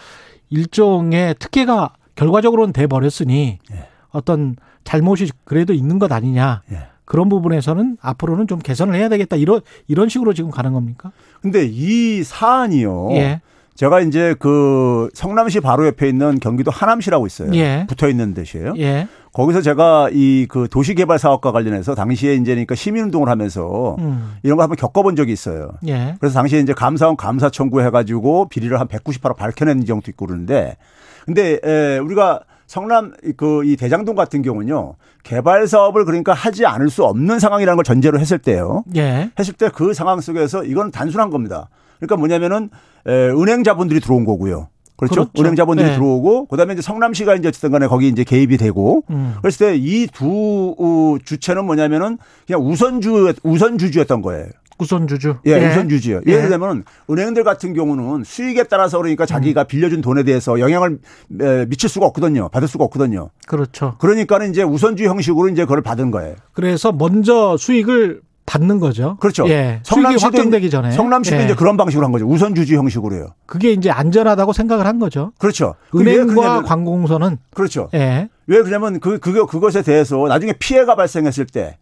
일종의 0.50 1.37
특혜가 1.38 1.92
결과적으로는 2.16 2.72
돼 2.72 2.88
버렸으니 2.88 3.61
예. 3.72 3.93
어떤 4.14 4.57
잘못이 4.85 5.31
그래도 5.44 5.72
있는 5.74 5.98
것 5.98 6.11
아니냐. 6.11 6.62
예. 6.72 6.79
그런 7.05 7.29
부분에서는 7.29 7.98
앞으로는 8.00 8.46
좀 8.46 8.59
개선을 8.59 8.94
해야 8.94 9.11
되겠다. 9.11 9.37
이런 9.37 9.61
이런 9.88 10.09
식으로 10.09 10.33
지금 10.33 10.50
가는 10.50 10.72
겁니까? 10.72 11.12
근데 11.42 11.66
이 11.70 12.22
사안이요. 12.22 13.09
예. 13.12 13.40
제가 13.74 14.00
이제 14.00 14.35
그 14.38 15.09
성남시 15.14 15.59
바로 15.61 15.85
옆에 15.87 16.09
있는 16.09 16.38
경기도 16.38 16.70
하남시라고 16.70 17.27
있어요. 17.27 17.53
예. 17.55 17.85
붙어 17.88 18.09
있는 18.09 18.33
데시에요. 18.33 18.74
예. 18.79 19.09
거기서 19.33 19.62
제가 19.62 20.11
이 20.12 20.46
그 20.48 20.68
도시개발 20.70 21.18
사업과 21.18 21.50
관련해서 21.50 21.96
당시에 21.96 22.35
이제 22.37 22.53
그러니까 22.53 22.77
시민운동을 22.77 23.29
하면서 23.29 23.96
음. 23.98 24.37
이런 24.44 24.57
걸 24.57 24.62
한번 24.62 24.77
겪어본 24.77 25.16
적이 25.16 25.33
있어요. 25.33 25.72
예. 25.88 26.14
그래서 26.20 26.35
당시에 26.35 26.61
이제 26.61 26.72
감사원 26.72 27.16
감사 27.16 27.50
청구해가지고 27.50 28.48
비리를 28.48 28.79
한 28.79 28.87
198억 28.87 29.37
밝혀낸 29.37 29.85
경우도 29.85 30.11
있고 30.12 30.27
그러는데 30.27 30.77
근데 31.24 31.59
에, 31.64 31.98
우리가 31.98 32.40
성남 32.66 33.12
그 33.37 33.62
이 33.64 33.77
대장동 33.77 34.14
같은 34.14 34.42
경우는요 34.42 34.94
개발 35.22 35.66
사업을 35.66 36.05
그러니까 36.05 36.33
하지 36.33 36.66
않을 36.66 36.90
수 36.90 37.05
없는 37.05 37.38
상황이라는 37.38 37.77
걸 37.77 37.85
전제로 37.85 38.18
했을 38.18 38.38
때요. 38.38 38.85
예. 38.96 39.31
했을 39.38 39.55
때 39.55 39.68
그 39.68 39.94
상황 39.94 40.20
속에서 40.20 40.64
이건 40.64 40.90
단순한 40.90 41.31
겁니다. 41.31 41.68
그러니까 41.98 42.16
뭐냐면은 42.16 42.70
에, 43.07 43.12
은행 43.31 43.64
자본들이 43.64 44.00
들어온 44.00 44.24
거고요. 44.24 44.68
그렇죠? 44.96 45.14
그렇죠. 45.27 45.31
은행 45.42 45.57
자본들이 45.57 45.88
네. 45.88 45.94
들어오고 45.94 46.46
그다음에 46.46 46.74
이제 46.74 46.83
성남시가 46.83 47.35
이제 47.35 47.48
어쨌든 47.48 47.72
간에 47.72 47.87
거기 47.88 48.09
이제 48.09 48.22
개입이 48.24 48.57
되고 48.59 49.03
음. 49.11 49.35
그랬을 49.42 49.66
때 49.66 49.77
이 49.77 50.07
두 50.12 51.18
주체는 51.24 51.64
뭐냐면은 51.64 52.18
그냥 52.46 52.62
우선주 52.62 53.33
우선주주였던 53.42 54.22
거예요. 54.22 54.46
우선 54.78 55.06
주주. 55.06 55.37
예, 55.46 55.70
우선 55.70 55.88
주주요. 55.88 56.20
예. 56.26 56.32
예를 56.32 56.48
들면 56.48 56.84
은행들 57.10 57.44
같은 57.44 57.74
경우는 57.74 58.24
수익에 58.24 58.64
따라서 58.64 58.98
그러니까 58.98 59.26
자기가 59.26 59.64
빌려준 59.64 60.00
돈에 60.00 60.22
대해서 60.24 60.58
영향을 60.58 60.98
에, 61.40 61.66
미칠 61.66 61.88
수가 61.88 62.06
없거든요. 62.06 62.48
받을 62.48 62.68
수가 62.68 62.84
없거든요. 62.84 63.30
그렇죠. 63.46 63.94
그러니까는 63.98 64.50
이제 64.50 64.62
우선주 64.62 65.04
형식으로 65.04 65.48
이제 65.48 65.62
그걸 65.64 65.82
받은 65.82 66.10
거예요. 66.10 66.34
그래서 66.52 66.92
먼저 66.92 67.56
수익을 67.56 68.20
받는 68.46 68.78
거죠. 68.78 69.16
그렇죠. 69.20 69.48
예. 69.48 69.80
수익이 69.84 70.16
확정되기 70.20 70.68
전에. 70.68 70.90
성남시도 70.90 71.37
예. 71.38 71.44
이제 71.44 71.54
그런 71.54 71.76
방식으로 71.78 72.04
한 72.04 72.12
거죠. 72.12 72.26
우선주주 72.26 72.76
형식으로요. 72.76 73.28
그게 73.46 73.72
이제 73.72 73.90
안전하다고 73.90 74.52
생각을 74.52 74.87
한 74.87 74.98
거죠. 74.98 75.32
그렇죠. 75.38 75.76
은행과 75.94 76.62
관공서는 76.62 77.38
그렇죠. 77.54 77.88
예. 77.94 78.28
왜 78.46 78.58
그러냐면 78.62 79.00
그 79.00 79.18
그거 79.18 79.46
그것에 79.46 79.80
대해서 79.82 80.26
나중에 80.28 80.52
피해가 80.58 80.94
발생했을 80.94 81.46
때 81.46 81.78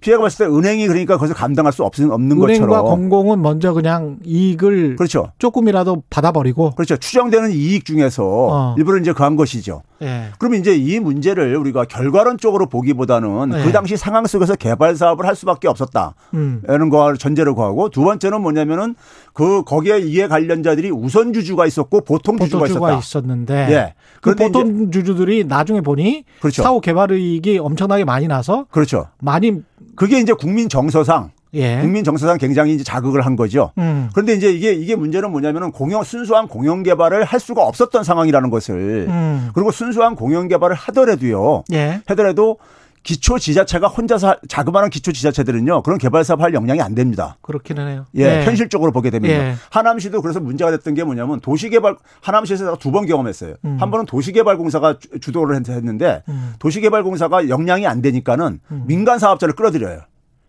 피해가 0.00 0.20
발생했을 0.20 0.46
때 0.46 0.52
은행이 0.52 0.86
그러니까 0.86 1.14
그것을 1.14 1.34
감당할 1.34 1.72
수 1.72 1.82
없는 1.82 2.10
없는 2.10 2.32
은행과 2.42 2.82
것처럼 2.82 2.84
공공은 2.84 3.40
먼저 3.40 3.72
그냥 3.72 4.18
이익을 4.24 4.96
그렇죠. 4.96 5.32
조금이라도 5.38 6.02
받아버리고 6.10 6.72
그렇죠. 6.72 6.96
추정되는 6.96 7.52
이익 7.52 7.84
중에서 7.84 8.24
어. 8.24 8.74
일부러 8.76 8.98
이제 8.98 9.12
그한 9.12 9.36
것이죠. 9.36 9.82
예. 10.02 10.26
그러면 10.38 10.60
이제 10.60 10.76
이 10.76 11.00
문제를 11.00 11.56
우리가 11.56 11.84
결과론적으로 11.84 12.66
보기보다는 12.66 13.50
네. 13.50 13.64
그 13.64 13.72
당시 13.72 13.96
상황 13.96 14.26
속에서 14.26 14.56
개발 14.56 14.96
사업을 14.96 15.26
할 15.26 15.34
수밖에 15.34 15.68
없었다. 15.68 16.14
음. 16.34 16.60
라는 16.66 16.90
거 16.90 17.14
전제를 17.14 17.54
구하고 17.54 17.88
두 17.88 18.02
번째는 18.04 18.42
뭐냐면은 18.42 18.94
그 19.32 19.62
거기에 19.64 20.00
이해 20.00 20.28
관련자들이 20.28 20.90
우선 20.90 21.32
주주가 21.32 21.66
있었고 21.66 22.02
보통 22.02 22.38
주주가 22.38 22.64
보통주가 22.64 22.92
있었다. 22.92 22.98
있었는데 22.98 23.54
예. 23.70 23.94
그 24.20 24.34
보통 24.34 24.90
주주들이 24.90 25.44
나중에 25.44 25.80
보니 25.80 26.24
그렇죠. 26.40 26.62
사후 26.62 26.80
개발 26.80 27.12
이익이 27.12 27.58
엄청나게 27.58 28.04
많이 28.04 28.26
나서 28.26 28.66
그렇죠. 28.70 29.08
많이 29.20 29.62
그게 29.96 30.20
이제 30.20 30.32
국민 30.32 30.68
정서상 30.68 31.30
예. 31.54 31.80
국민 31.80 32.04
정서상 32.04 32.38
굉장히 32.38 32.74
이제 32.74 32.84
자극을 32.84 33.24
한 33.24 33.36
거죠. 33.36 33.70
음. 33.78 34.10
그런데 34.12 34.34
이제 34.34 34.52
이게 34.52 34.72
이게 34.72 34.96
문제는 34.96 35.30
뭐냐면은 35.30 35.70
공영 35.70 36.02
순수한 36.02 36.48
공영 36.48 36.82
개발을 36.82 37.24
할 37.24 37.40
수가 37.40 37.62
없었던 37.62 38.04
상황이라는 38.04 38.50
것을 38.50 39.06
음. 39.08 39.50
그리고 39.54 39.70
순수한 39.70 40.16
공영 40.16 40.48
개발을 40.48 40.74
하더라도요. 40.74 41.64
예. 41.72 42.00
하더라도 42.06 42.58
기초 43.04 43.38
지자체가 43.38 43.86
혼자서 43.86 44.28
하- 44.30 44.36
자그마한 44.48 44.88
기초 44.90 45.12
지자체들은요. 45.12 45.82
그런 45.82 45.98
개발 45.98 46.24
사업 46.24 46.40
할 46.40 46.54
역량이 46.54 46.80
안 46.80 46.94
됩니다. 46.94 47.36
그렇기는 47.42 47.86
해요. 47.86 48.06
예, 48.16 48.42
현실적으로 48.44 48.90
보게 48.92 49.10
됩니다. 49.10 49.34
예. 49.34 49.54
하남시도 49.70 50.22
그래서 50.22 50.40
문제가 50.40 50.70
됐던 50.72 50.94
게 50.94 51.04
뭐냐면 51.04 51.38
도시개발 51.40 51.96
하남시에서 52.22 52.76
두 52.78 52.90
번 52.90 53.06
경험했어요. 53.06 53.54
음. 53.64 53.76
한 53.80 53.90
번은 53.90 54.06
도시개발공사가 54.06 54.98
주- 54.98 55.20
주도를 55.20 55.56
했- 55.56 55.68
했는데 55.68 56.22
음. 56.28 56.54
도시개발공사가 56.58 57.48
역량이 57.48 57.86
안 57.86 58.00
되니까는 58.00 58.60
민간 58.86 59.18
사업자를 59.18 59.54
끌어들여요. 59.54 60.00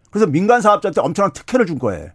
그래서 0.09 0.25
민간 0.27 0.61
사업자한테 0.61 1.01
엄청난 1.01 1.33
특혜를 1.33 1.65
준 1.65 1.77
거예요. 1.77 2.09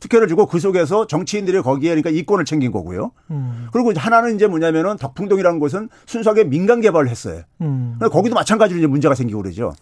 특혜를 0.00 0.28
주고 0.28 0.46
그 0.46 0.58
속에서 0.58 1.06
정치인들이 1.06 1.60
거기에 1.62 1.90
그러니까 1.90 2.10
이권을 2.10 2.44
챙긴 2.44 2.72
거고요. 2.72 3.12
음. 3.30 3.68
그리고 3.72 3.92
이제 3.92 4.00
하나는 4.00 4.34
이제 4.34 4.46
뭐냐면은 4.46 4.96
덕풍동이라는 4.96 5.58
곳은 5.60 5.88
순수하게 6.06 6.44
민간 6.44 6.80
개발을 6.80 7.08
했어요. 7.08 7.42
음. 7.60 7.96
근데 7.98 8.10
거기도 8.10 8.34
마찬가지로 8.34 8.78
이제 8.78 8.86
문제가 8.86 9.14
생기고 9.14 9.42
그러죠. 9.42 9.72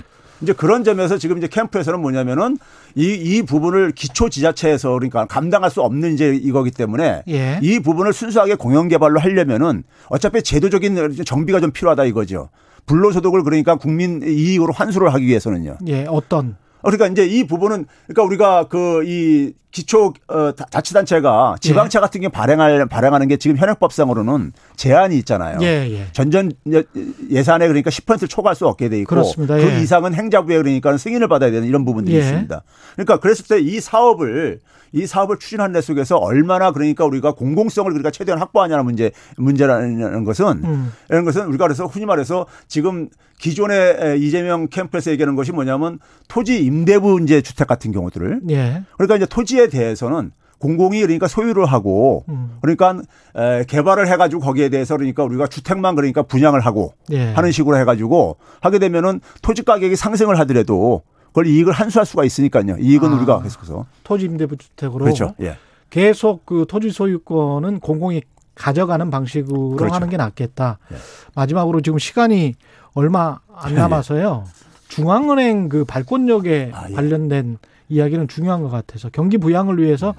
이제 0.41 0.53
그런 0.53 0.85
점에서 0.85 1.19
지금 1.19 1.39
이제 1.39 1.49
캠프에서는 1.49 2.01
뭐냐면은 2.01 2.59
이, 2.95 3.13
이 3.13 3.43
부분을 3.43 3.93
기초 3.93 4.29
지자체에서 4.29 4.93
그러니까 4.93 5.27
감당할 5.27 5.71
수 5.71 5.83
없는 5.83 6.15
이제 6.15 6.35
이거기 6.35 6.71
때문에 6.71 7.23
예. 7.29 7.59
이 7.63 7.81
부분을 7.81 8.13
순수하게 8.13 8.55
공영 8.55 8.89
개발로 8.89 9.19
하려면은 9.19 9.83
어차피 10.09 10.43
제도적인 10.43 11.25
정비가 11.25 11.61
좀 11.61 11.73
필요하다 11.73 12.05
이거죠. 12.05 12.51
불로소득을 12.87 13.43
그러니까 13.43 13.77
국민 13.77 14.23
이익으로 14.23 14.73
환수를 14.73 15.13
하기 15.15 15.27
위해서는요. 15.27 15.79
예. 15.89 16.07
어떤 16.09 16.57
그러니까 16.83 17.09
이제 17.09 17.27
이 17.27 17.45
부분은 17.45 17.87
그러니까 18.07 18.23
우리가 18.23 18.69
그 18.69 19.03
이 19.05 19.53
기초 19.71 20.15
어 20.29 20.53
자- 20.53 20.65
자치단체가 20.71 21.57
지방채 21.61 22.01
같은 22.01 22.21
게 22.23 22.29
발행할 22.29 22.87
발행하는 22.87 23.29
게 23.29 23.37
지금 23.37 23.57
현행법상으로는 23.59 24.53
제한이 24.77 25.17
있잖아요. 25.19 25.59
예, 25.61 25.67
예. 25.91 26.07
전전 26.13 26.53
예- 26.73 26.85
예산에 27.31 27.67
그러니까 27.69 27.91
10%를 27.91 28.29
초과할 28.29 28.57
수 28.57 28.67
없게 28.67 28.89
돼 28.89 28.99
있고 29.01 29.11
그렇습니다. 29.11 29.57
그 29.57 29.63
예. 29.63 29.81
이상은 29.83 30.15
행자부에 30.15 30.57
그러니까 30.57 30.97
승인을 30.97 31.29
받아야 31.29 31.51
되는 31.51 31.69
이런 31.69 31.85
부분들이 31.85 32.17
예. 32.17 32.21
있습니다. 32.21 32.63
그러니까 32.95 33.19
그랬을 33.21 33.45
때 33.47 33.59
이 33.59 33.81
사업을 33.81 34.61
이 34.93 35.07
사업을 35.07 35.39
추진하는 35.39 35.75
데 35.75 35.83
속에서 35.83 36.17
얼마나 36.17 36.71
그러니까 36.71 37.05
우리가 37.05 37.33
공공성을 37.33 37.91
그러니까 37.91 38.11
최대한 38.11 38.41
확보하냐는 38.41 38.85
문제 38.87 39.11
문제라는 39.37 40.25
것은 40.25 40.47
음. 40.65 40.93
이런 41.11 41.25
것은 41.27 41.47
우리가 41.49 41.67
그래서 41.67 41.85
흔히 41.85 42.07
말해서 42.07 42.47
지금 42.69 43.09
기존의 43.39 44.19
이재명 44.21 44.69
캠프에서 44.69 45.11
얘기하는 45.11 45.37
것이 45.37 45.53
뭐냐면 45.53 45.99
토지 46.29 46.65
임대부 46.65 47.21
이제 47.23 47.41
주택 47.43 47.67
같은 47.67 47.93
경우들을 47.93 48.41
예. 48.51 48.83
그러니까 48.97 49.17
이제 49.17 49.27
토지 49.27 49.58
에 49.59 49.68
대해서는 49.68 50.33
공공이 50.59 51.01
그러니까 51.01 51.29
소유를 51.29 51.66
하고 51.66 52.25
음. 52.29 52.59
그러니까 52.61 53.01
에, 53.37 53.64
개발을 53.64 54.09
해가지고 54.09 54.42
거기에 54.42 54.68
대해서 54.68 54.97
그러니까 54.97 55.23
우리가 55.25 55.47
주택만 55.47 55.94
그러니까 55.94 56.23
분양을 56.23 56.61
하고 56.61 56.94
예. 57.11 57.33
하는 57.33 57.53
식으로 57.53 57.77
해가지고 57.79 58.37
하게 58.61 58.79
되면은 58.79 59.21
토지 59.42 59.62
가격이 59.62 59.94
상승을 59.97 60.38
하더라도 60.40 61.03
그걸 61.29 61.47
이익을 61.47 61.73
환수할 61.73 62.07
수가 62.07 62.25
있으니까요. 62.25 62.77
이익은 62.79 63.09
아. 63.09 63.16
우리가 63.16 63.42
계속해서 63.42 63.87
토지 64.03 64.25
임대부 64.27 64.57
주택으로 64.57 65.05
그렇죠. 65.05 65.35
예. 65.40 65.57
계속 65.90 66.44
그 66.44 66.66
토지 66.68 66.90
소유권은 66.90 67.81
공공이 67.81 68.23
가져가는 68.55 69.09
방식으로 69.11 69.77
그렇죠. 69.77 69.94
하는 69.94 70.09
게 70.09 70.16
낫겠다. 70.16 70.79
예. 70.92 70.97
마지막으로 71.35 71.81
지금 71.81 71.99
시간이 71.99 72.55
얼마 72.94 73.38
안 73.55 73.73
예, 73.73 73.75
남아서요. 73.77 74.44
중앙은행 74.88 75.68
그 75.68 75.85
발권력에 75.85 76.73
아, 76.75 76.87
예. 76.90 76.94
관련된 76.94 77.59
이야기는 77.88 78.29
중요한 78.29 78.62
것 78.62 78.68
같아서 78.68 79.09
경기 79.11 79.38
부양을 79.38 79.79
위해서 79.79 80.14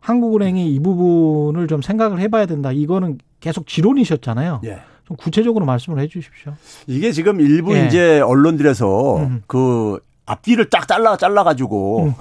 한국은행이 0.00 0.74
이 0.74 0.80
부분을 0.80 1.68
좀 1.68 1.82
생각을 1.82 2.20
해봐야 2.20 2.46
된다. 2.46 2.72
이거는 2.72 3.18
계속 3.40 3.66
지론이셨잖아요. 3.66 4.62
예. 4.64 4.80
좀 5.06 5.16
구체적으로 5.16 5.66
말씀을 5.66 5.98
해주십시오. 6.00 6.52
이게 6.86 7.12
지금 7.12 7.40
일부 7.40 7.76
예. 7.76 7.86
이제 7.86 8.20
언론들에서 8.20 9.16
음. 9.18 9.42
그 9.46 9.98
앞뒤를 10.26 10.70
딱 10.70 10.86
잘라 10.86 11.16
잘라 11.16 11.42
가지고 11.42 12.12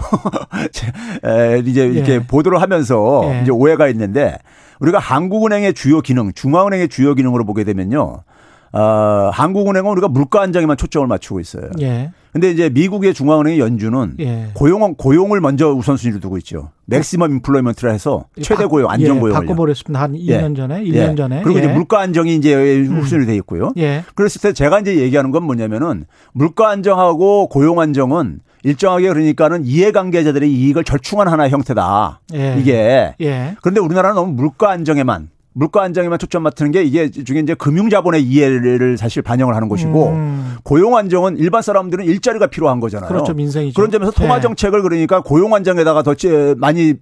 에, 1.23 1.59
이제 1.65 1.85
이렇게 1.85 2.13
예. 2.13 2.19
보도를 2.19 2.61
하면서 2.61 3.21
예. 3.25 3.41
이제 3.41 3.51
오해가 3.51 3.87
있는데 3.89 4.37
우리가 4.79 4.97
한국은행의 4.99 5.73
주요 5.73 6.01
기능, 6.01 6.31
중앙은행의 6.33 6.89
주요 6.89 7.13
기능으로 7.13 7.45
보게 7.45 7.63
되면요. 7.63 8.23
어, 8.71 8.79
한국은행은 9.33 9.91
우리가 9.91 10.07
물가 10.07 10.41
안정에만 10.41 10.77
초점을 10.77 11.05
맞추고 11.07 11.39
있어요. 11.39 11.69
예. 11.81 12.11
근데 12.31 12.51
이제 12.51 12.69
미국의 12.69 13.13
중앙은행의 13.15 13.59
연준은 13.59 14.15
예. 14.19 14.49
고용 14.53 14.93
고용을 14.95 15.41
먼저 15.41 15.71
우선순위로 15.73 16.19
두고 16.19 16.37
있죠. 16.37 16.69
maximum 16.85 17.31
employment라 17.31 17.91
해서 17.91 18.25
최대 18.41 18.63
바- 18.63 18.67
고용, 18.69 18.89
안정 18.91 19.15
예, 19.17 19.19
고용을. 19.19 19.41
바꿔버렸습니다. 19.41 19.99
한 20.01 20.13
2년 20.13 20.55
전에, 20.55 20.83
1년 20.83 21.11
예. 21.11 21.15
전에. 21.15 21.41
그리고 21.41 21.59
예. 21.59 21.63
이제 21.63 21.73
물가 21.73 21.99
안정이 22.01 22.35
이제 22.35 22.81
우선으로 22.81 23.25
돼 23.25 23.35
있고요. 23.37 23.71
예. 23.77 24.03
그랬을 24.15 24.41
때 24.41 24.53
제가 24.53 24.79
이제 24.79 24.97
얘기하는 24.97 25.31
건 25.31 25.43
뭐냐면은 25.43 26.05
물가 26.33 26.69
안정하고 26.69 27.47
고용 27.47 27.79
안정은 27.79 28.39
일정하게 28.63 29.07
그러니까는 29.07 29.65
이해관계자들의 29.65 30.51
이익을 30.53 30.83
절충한 30.83 31.27
하나의 31.29 31.49
형태다. 31.49 32.19
예. 32.35 32.57
이게 32.59 33.15
예. 33.21 33.55
그런데 33.61 33.79
우리나라는 33.79 34.15
너무 34.15 34.33
물가 34.33 34.69
안정에만 34.71 35.29
물가 35.53 35.81
안정에만 35.83 36.19
초점 36.19 36.43
맞추는 36.43 36.71
게 36.71 36.83
이게 36.83 37.09
중에 37.09 37.39
이제 37.39 37.53
금융자본의 37.55 38.23
이해를 38.23 38.97
사실 38.97 39.21
반영을 39.21 39.55
하는 39.55 39.67
것이고 39.67 40.07
음. 40.09 40.55
고용 40.63 40.95
안정은 40.95 41.37
일반 41.37 41.61
사람들은 41.61 42.05
일자리가 42.05 42.47
필요한 42.47 42.79
거잖아요. 42.79 43.09
그렇죠. 43.09 43.33
민생이죠. 43.33 43.75
그런 43.75 43.91
점에서 43.91 44.11
통화 44.11 44.37
예. 44.37 44.41
정책을 44.41 44.81
그러니까 44.81 45.21
고용 45.21 45.53
안정에다가 45.55 46.03
더 46.03 46.13
제- 46.13 46.53
많이 46.57 46.93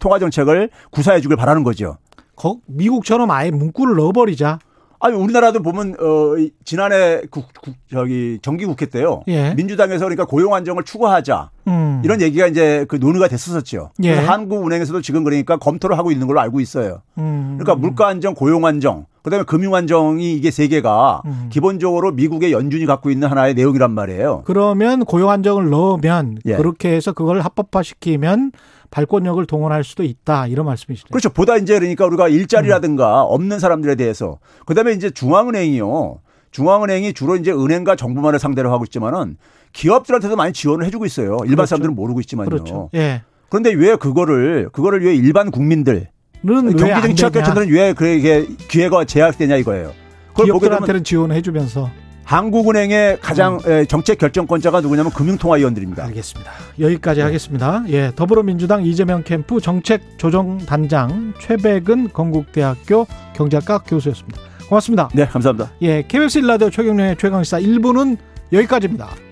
통화 0.00 0.18
정책을 0.18 0.70
구사해 0.90 1.20
주길 1.20 1.36
바라는 1.36 1.62
거죠. 1.62 1.98
거- 2.36 2.58
미국처럼 2.66 3.30
아예 3.30 3.50
문구를 3.50 3.94
넣어버리자. 3.96 4.58
아니 5.04 5.16
우리나라도 5.16 5.62
보면 5.62 5.96
어 5.98 6.36
이- 6.38 6.52
지난해 6.64 7.22
국, 7.28 7.46
국- 7.60 7.74
저기 7.90 8.38
정기 8.40 8.64
국회 8.66 8.86
때요. 8.86 9.22
예. 9.26 9.52
민주당에서 9.54 10.04
그러니까 10.04 10.24
고용 10.26 10.54
안정을 10.54 10.84
추구하자 10.84 11.50
음. 11.66 12.00
이런 12.04 12.20
얘기가 12.20 12.46
이제 12.46 12.86
그 12.88 12.96
논의가 12.96 13.26
됐었었죠. 13.26 13.90
예. 14.04 14.14
그래서 14.14 14.30
한국은행에서도 14.32 15.02
지금 15.02 15.24
그러니까 15.24 15.56
검토를 15.56 15.98
하고 15.98 16.12
있는 16.12 16.28
걸로 16.28 16.38
알고 16.40 16.60
있어요. 16.60 17.02
음. 17.18 17.56
그러니까 17.58 17.74
물가 17.74 18.06
안정, 18.06 18.34
고용 18.34 18.64
안정, 18.64 19.06
그다음에 19.24 19.44
금융 19.44 19.74
안정이 19.74 20.34
이게 20.34 20.52
세 20.52 20.68
개가 20.68 21.22
음. 21.24 21.48
기본적으로 21.50 22.12
미국의 22.12 22.52
연준이 22.52 22.86
갖고 22.86 23.10
있는 23.10 23.28
하나의 23.28 23.54
내용이란 23.54 23.90
말이에요. 23.90 24.42
그러면 24.44 25.04
고용 25.04 25.30
안정을 25.30 25.68
넣으면 25.68 26.38
예. 26.46 26.54
그렇게 26.54 26.90
해서 26.94 27.12
그걸 27.12 27.40
합법화시키면 27.40 28.52
발권력을 28.92 29.44
동원할 29.46 29.82
수도 29.82 30.04
있다 30.04 30.46
이런 30.46 30.66
말씀이시죠. 30.66 31.08
그렇죠. 31.08 31.30
보다 31.30 31.56
이제 31.56 31.78
그러니까 31.78 32.06
우리가 32.06 32.28
일자리라든가 32.28 33.22
없는 33.22 33.58
사람들에 33.58 33.96
대해서 33.96 34.38
그다음에 34.66 34.92
이제 34.92 35.10
중앙은행이요. 35.10 36.20
중앙은행이 36.52 37.14
주로 37.14 37.34
이제 37.36 37.50
은행과 37.50 37.96
정부만을 37.96 38.38
상대로 38.38 38.70
하고 38.70 38.84
있지만은 38.84 39.38
기업들한테도 39.72 40.36
많이 40.36 40.52
지원을 40.52 40.84
해주고 40.86 41.06
있어요. 41.06 41.38
일반 41.44 41.56
그렇죠. 41.56 41.66
사람들은 41.66 41.94
모르고 41.94 42.20
있지만요. 42.20 42.50
그렇죠. 42.50 42.90
예. 42.94 43.22
그런데 43.48 43.72
왜 43.72 43.96
그거를 43.96 44.68
그거를 44.70 45.02
왜 45.02 45.14
일반 45.14 45.50
국민들 45.50 46.08
되냐? 46.44 47.14
취약계층들은 47.14 47.70
왜 47.70 47.94
그게 47.94 48.46
기회가 48.68 49.06
제약되냐 49.06 49.56
이거예요. 49.56 49.92
기업들한테는 50.36 51.02
지원해주면서 51.02 51.90
한국은행의 52.24 53.18
가장 53.20 53.58
음. 53.66 53.70
에, 53.70 53.84
정책 53.84 54.18
결정권자가 54.18 54.80
누구냐면 54.80 55.12
금융통화위원들입니다. 55.12 56.04
알겠습니다. 56.04 56.52
여기까지 56.80 57.20
하겠습니다. 57.20 57.84
예, 57.88 58.12
더불어민주당 58.14 58.84
이재명 58.84 59.22
캠프 59.22 59.60
정책조정단장 59.60 61.34
최백은 61.40 62.10
건국대학교 62.12 63.06
경제학과 63.34 63.78
교수였습니다. 63.78 64.40
고맙습니다. 64.68 65.08
네, 65.14 65.26
감사합니다. 65.26 65.72
예, 65.82 66.02
KBS 66.06 66.38
일라디오 66.38 66.70
최경련의 66.70 67.16
최강시사 67.18 67.60
1부는 67.60 68.16
여기까지입니다. 68.52 69.31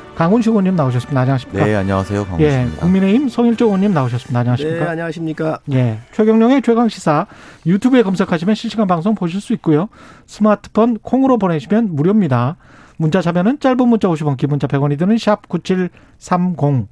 강훈식 0.15 0.49
의원님 0.49 0.75
나오셨습니다. 0.75 1.21
안녕하십니까? 1.21 1.65
네, 1.65 1.75
안녕하세요. 1.75 2.21
예, 2.21 2.25
강훈식입니다. 2.25 2.81
국민의힘 2.81 3.29
송일조 3.29 3.65
의원님 3.65 3.93
나오셨습니다. 3.93 4.39
안녕하십니까? 4.39 4.83
네, 4.83 4.89
안녕하십니까? 4.91 5.59
예, 5.71 5.99
최경령의 6.11 6.61
최강 6.61 6.89
시사 6.89 7.27
유튜브에 7.65 8.03
검색하시면 8.03 8.55
실시간 8.55 8.87
방송 8.87 9.15
보실 9.15 9.41
수 9.41 9.53
있고요. 9.53 9.89
스마트폰 10.27 10.97
콩으로 11.01 11.37
보내시면 11.37 11.95
무료입니다. 11.95 12.57
문자 12.97 13.21
자면은 13.21 13.59
짧은 13.59 13.87
문자 13.87 14.07
50원, 14.09 14.37
긴 14.37 14.49
문자 14.49 14.67
100원이 14.67 14.99
드는 14.99 15.17
샵 15.17 15.47
9730. 15.49 16.87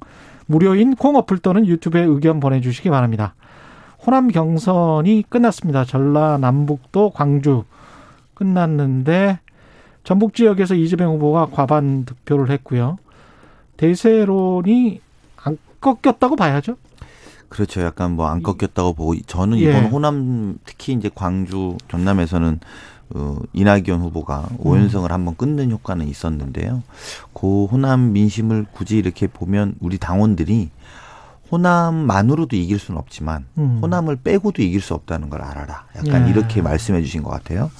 무료인 0.46 0.96
콩 0.96 1.14
어플 1.14 1.38
또는 1.38 1.66
유튜브에 1.66 2.02
의견 2.02 2.40
보내주시기 2.40 2.90
바랍니다. 2.90 3.34
호남 4.04 4.26
경선이 4.28 5.24
끝났습니다. 5.28 5.84
전라남북도 5.84 7.10
광주 7.10 7.62
끝났는데 8.34 9.38
전북 10.02 10.34
지역에서 10.34 10.74
이재명 10.74 11.12
후보가 11.12 11.48
과반 11.52 12.04
득표를 12.06 12.50
했고요. 12.50 12.98
대세론이 13.80 15.00
안 15.42 15.56
꺾였다고 15.80 16.36
봐야죠. 16.36 16.76
그렇죠. 17.48 17.80
약간 17.80 18.12
뭐 18.12 18.26
안 18.26 18.42
꺾였다고 18.42 18.92
보고 18.92 19.18
저는 19.26 19.58
예. 19.58 19.70
이번 19.70 19.86
호남 19.86 20.58
특히 20.66 20.92
이제 20.92 21.10
광주 21.14 21.78
전남에서는 21.88 22.60
어, 23.14 23.38
이낙연 23.54 24.02
후보가 24.02 24.48
음. 24.52 24.56
오연성을 24.60 25.10
한번 25.10 25.34
끊는 25.34 25.70
효과는 25.70 26.06
있었는데요. 26.06 26.82
그 27.32 27.64
호남 27.64 28.12
민심을 28.12 28.66
굳이 28.70 28.98
이렇게 28.98 29.26
보면 29.26 29.74
우리 29.80 29.96
당원들이 29.96 30.68
호남만으로도 31.50 32.54
이길 32.56 32.78
수는 32.78 32.98
없지만 32.98 33.46
음. 33.58 33.78
호남을 33.82 34.16
빼고도 34.16 34.62
이길 34.62 34.80
수 34.80 34.94
없다는 34.94 35.30
걸 35.30 35.42
알아라. 35.42 35.86
약간 35.96 36.26
예. 36.26 36.30
이렇게 36.30 36.62
말씀해 36.62 37.02
주신 37.02 37.22
것 37.22 37.30
같아요. 37.30 37.70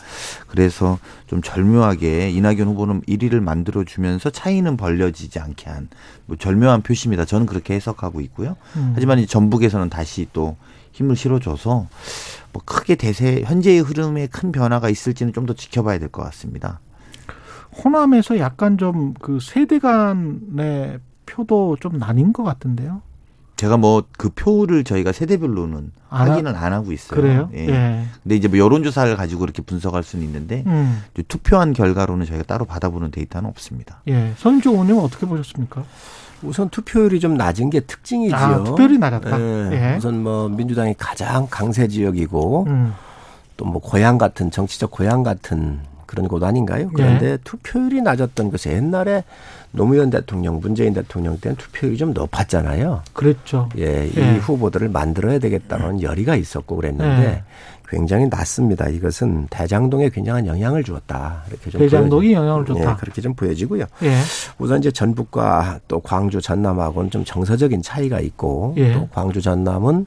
그래서 0.48 0.98
좀 1.26 1.40
절묘하게 1.42 2.30
이낙연 2.30 2.66
후보는 2.66 3.02
1위를 3.02 3.40
만들어 3.40 3.84
주면서 3.84 4.30
차이는 4.30 4.76
벌려지지 4.76 5.38
않게 5.38 5.70
한 5.70 5.88
뭐 6.26 6.36
절묘한 6.36 6.82
표시입니다. 6.82 7.24
저는 7.24 7.46
그렇게 7.46 7.74
해석하고 7.74 8.20
있고요. 8.20 8.56
음. 8.76 8.92
하지만 8.94 9.18
이 9.18 9.26
전북에서는 9.26 9.88
다시 9.90 10.28
또 10.32 10.56
힘을 10.92 11.16
실어줘서 11.16 11.86
뭐 12.52 12.62
크게 12.64 12.94
대세 12.96 13.42
현재의 13.44 13.80
흐름에 13.80 14.26
큰 14.28 14.52
변화가 14.52 14.88
있을지는 14.90 15.32
좀 15.32 15.46
더 15.46 15.54
지켜봐야 15.54 15.98
될 15.98 16.08
것 16.08 16.22
같습니다. 16.24 16.80
호남에서 17.84 18.38
약간 18.38 18.78
좀 18.78 19.14
그 19.20 19.38
세대 19.40 19.78
간의 19.78 20.98
표도 21.26 21.76
좀 21.80 21.98
나뉜 21.98 22.32
것 22.32 22.42
같은데요. 22.44 23.02
제가 23.60 23.76
뭐 23.76 24.02
그 24.16 24.30
표를 24.30 24.84
저희가 24.84 25.12
세대별로는 25.12 25.92
안 26.08 26.28
하- 26.28 26.32
확인은 26.32 26.54
안 26.56 26.72
하고 26.72 26.92
있어요. 26.92 27.20
그래요? 27.20 27.50
예. 27.52 27.68
예. 27.68 28.04
근데 28.22 28.34
이제 28.36 28.48
뭐 28.48 28.56
여론조사를 28.58 29.14
가지고 29.16 29.44
이렇게 29.44 29.60
분석할 29.60 30.02
수는 30.02 30.24
있는데 30.24 30.64
음. 30.66 31.02
투표한 31.28 31.74
결과로는 31.74 32.24
저희가 32.24 32.44
따로 32.44 32.64
받아보는 32.64 33.10
데이터는 33.10 33.48
없습니다. 33.50 34.00
예. 34.08 34.32
선조 34.38 34.70
의원님은 34.70 35.02
어떻게 35.02 35.26
보셨습니까? 35.26 35.84
우선 36.42 36.70
투표율이 36.70 37.20
좀 37.20 37.34
낮은 37.34 37.68
게 37.68 37.80
특징이지요. 37.80 38.34
아, 38.38 38.64
투표율이 38.64 38.96
낮았다. 38.96 39.38
예. 39.38 39.70
예. 39.92 39.96
우선 39.98 40.22
뭐 40.22 40.48
민주당이 40.48 40.94
가장 40.96 41.46
강세 41.50 41.86
지역이고 41.86 42.64
음. 42.66 42.94
또뭐 43.58 43.80
고향 43.80 44.16
같은 44.16 44.50
정치적 44.50 44.90
고향 44.90 45.22
같은 45.22 45.80
그런 46.10 46.26
곳 46.26 46.42
아닌가요? 46.42 46.86
예. 46.86 46.92
그런데 46.92 47.38
투표율이 47.44 48.02
낮았던 48.02 48.50
것이 48.50 48.68
옛날에 48.68 49.22
노무현 49.70 50.10
대통령, 50.10 50.58
문재인 50.58 50.92
대통령 50.92 51.38
때는 51.38 51.56
투표율이 51.56 51.96
좀 51.96 52.12
높았잖아요. 52.12 53.02
그랬죠. 53.12 53.68
예, 53.78 54.08
이 54.08 54.12
예. 54.16 54.36
후보들을 54.38 54.88
만들어야 54.88 55.38
되겠다는 55.38 56.02
열의가 56.02 56.34
있었고 56.34 56.74
그랬는데 56.74 57.22
예. 57.24 57.42
굉장히 57.88 58.26
낮습니다. 58.28 58.88
이것은 58.88 59.46
대장동에 59.50 60.10
굉장한 60.10 60.46
영향을 60.48 60.82
주었다. 60.82 61.44
이렇게 61.48 61.70
좀 61.70 61.80
대장동이 61.80 62.28
보여지- 62.30 62.32
영향을 62.34 62.64
줬다. 62.66 62.90
예, 62.90 62.96
그렇게 62.98 63.20
좀 63.20 63.34
보여지고요. 63.34 63.84
예. 64.02 64.18
우선 64.58 64.80
이제 64.80 64.90
전북과 64.90 65.78
또 65.86 66.00
광주 66.00 66.40
전남하고는 66.40 67.10
좀 67.10 67.24
정서적인 67.24 67.82
차이가 67.82 68.18
있고 68.18 68.74
예. 68.78 68.92
또 68.94 69.08
광주 69.12 69.40
전남은 69.40 70.06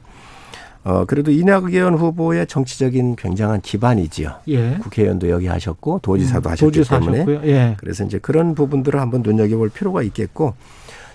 어 0.84 1.04
그래도 1.06 1.30
이낙연 1.30 1.94
후보의 1.94 2.46
정치적인 2.46 3.16
굉장한 3.16 3.62
기반이지요. 3.62 4.34
예. 4.48 4.76
국회의원도 4.82 5.30
여기 5.30 5.46
하셨고 5.46 6.00
도지사도 6.02 6.48
음, 6.48 6.52
하셨기 6.52 6.78
도지사 6.78 7.00
때문에 7.00 7.20
하셨고요. 7.20 7.50
예. 7.50 7.74
그래서 7.78 8.04
이제 8.04 8.18
그런 8.18 8.54
부분들을 8.54 9.00
한번 9.00 9.22
눈여겨볼 9.22 9.70
필요가 9.70 10.02
있겠고 10.02 10.54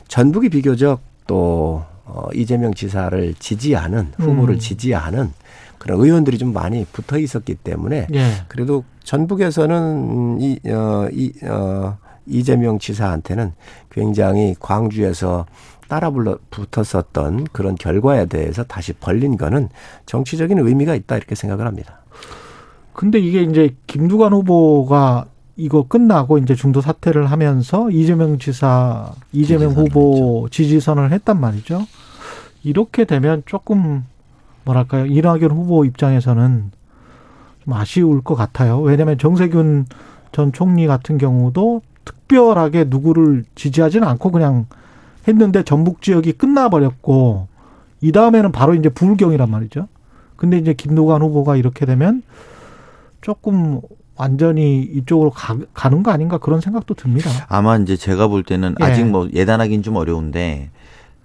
전북이 0.08 0.50
비교적 0.50 1.02
또 1.28 1.84
어, 2.06 2.28
이재명 2.34 2.74
지사를 2.74 3.36
지지하는 3.36 4.12
후보를 4.18 4.56
음. 4.56 4.60
지지하는 4.60 5.32
그런 5.78 6.02
의원들이 6.02 6.40
좀 6.40 6.52
많이 6.52 6.86
붙어 6.92 7.20
있었기 7.20 7.56
때문에 7.56 8.08
예. 8.14 8.32
그래도 8.48 8.84
전북에서는 9.04 9.76
음, 9.76 10.38
이, 10.42 10.60
어, 10.68 11.08
이, 11.12 11.32
어, 11.44 11.98
이재명 12.26 12.80
지사한테는 12.80 13.54
굉장히 13.92 14.56
광주에서 14.60 15.46
따라 15.90 16.12
불러 16.12 16.38
붙었었던 16.52 17.48
그런 17.52 17.76
결과에 17.76 18.28
대해서 18.28 18.64
다시 18.64 18.94
벌린 18.94 19.36
거는 19.38 19.70
정치적인 20.06 20.60
의미가 20.60 20.96
있다 20.96 21.18
이렇게 21.18 21.36
생각을 21.36 21.66
합니다. 21.66 22.00
근데 22.94 23.20
이게 23.20 23.42
이제 23.42 23.76
김두관 23.88 24.32
후보가 24.34 25.26
이거 25.58 25.88
끝나고 25.88 26.38
이제 26.38 26.56
중도 26.56 26.80
사퇴를 26.80 27.26
하면서 27.26 27.90
이재명 27.90 28.38
지사, 28.38 29.12
이재명 29.34 29.72
후보 29.72 30.48
지지선을 30.52 31.12
했단 31.12 31.40
말이죠. 31.40 31.86
이렇게 32.64 33.04
되면 33.04 33.44
조금 33.46 34.06
뭐랄까요. 34.64 35.06
이낙연 35.08 35.52
후보 35.52 35.86
입장에서는 35.86 36.72
좀 37.64 37.74
아쉬울 37.74 38.22
것 38.22 38.36
같아요. 38.36 38.80
왜냐하면 38.80 39.18
정세균 39.18 39.86
전 40.32 40.54
총리 40.54 40.86
같은 40.88 41.18
경우도 41.18 41.82
특별하게 42.06 42.86
누구를 42.88 43.44
지지하지는 43.56 44.08
않고 44.08 44.32
그냥 44.32 44.68
했는데 45.28 45.64
전북 45.64 46.02
지역이 46.02 46.34
끝나버렸고 46.34 47.48
이 48.02 48.12
다음에는 48.12 48.52
바로 48.52 48.74
이제 48.76 48.90
부울경이란 48.90 49.50
말이죠. 49.50 49.88
근데 50.36 50.58
이제 50.58 50.74
김두관 50.74 51.22
후보가 51.22 51.58
이렇게 51.58 51.86
되면 51.86 52.24
조금 53.22 53.82
완전히 54.16 54.82
이쪽으로 54.82 55.30
가, 55.32 55.58
가는 55.74 56.04
거 56.04 56.12
아닌가 56.12 56.38
그런 56.38 56.62
생각도 56.62 56.94
듭니다. 56.94 57.30
아마 57.50 57.78
이제 57.78 57.96
제가 57.96 58.28
볼 58.28 58.44
때는 58.44 58.76
예. 58.82 58.84
아직 58.84 59.06
뭐 59.06 59.30
예단하기는 59.34 59.84
좀 59.84 59.96
어려운데 59.96 60.70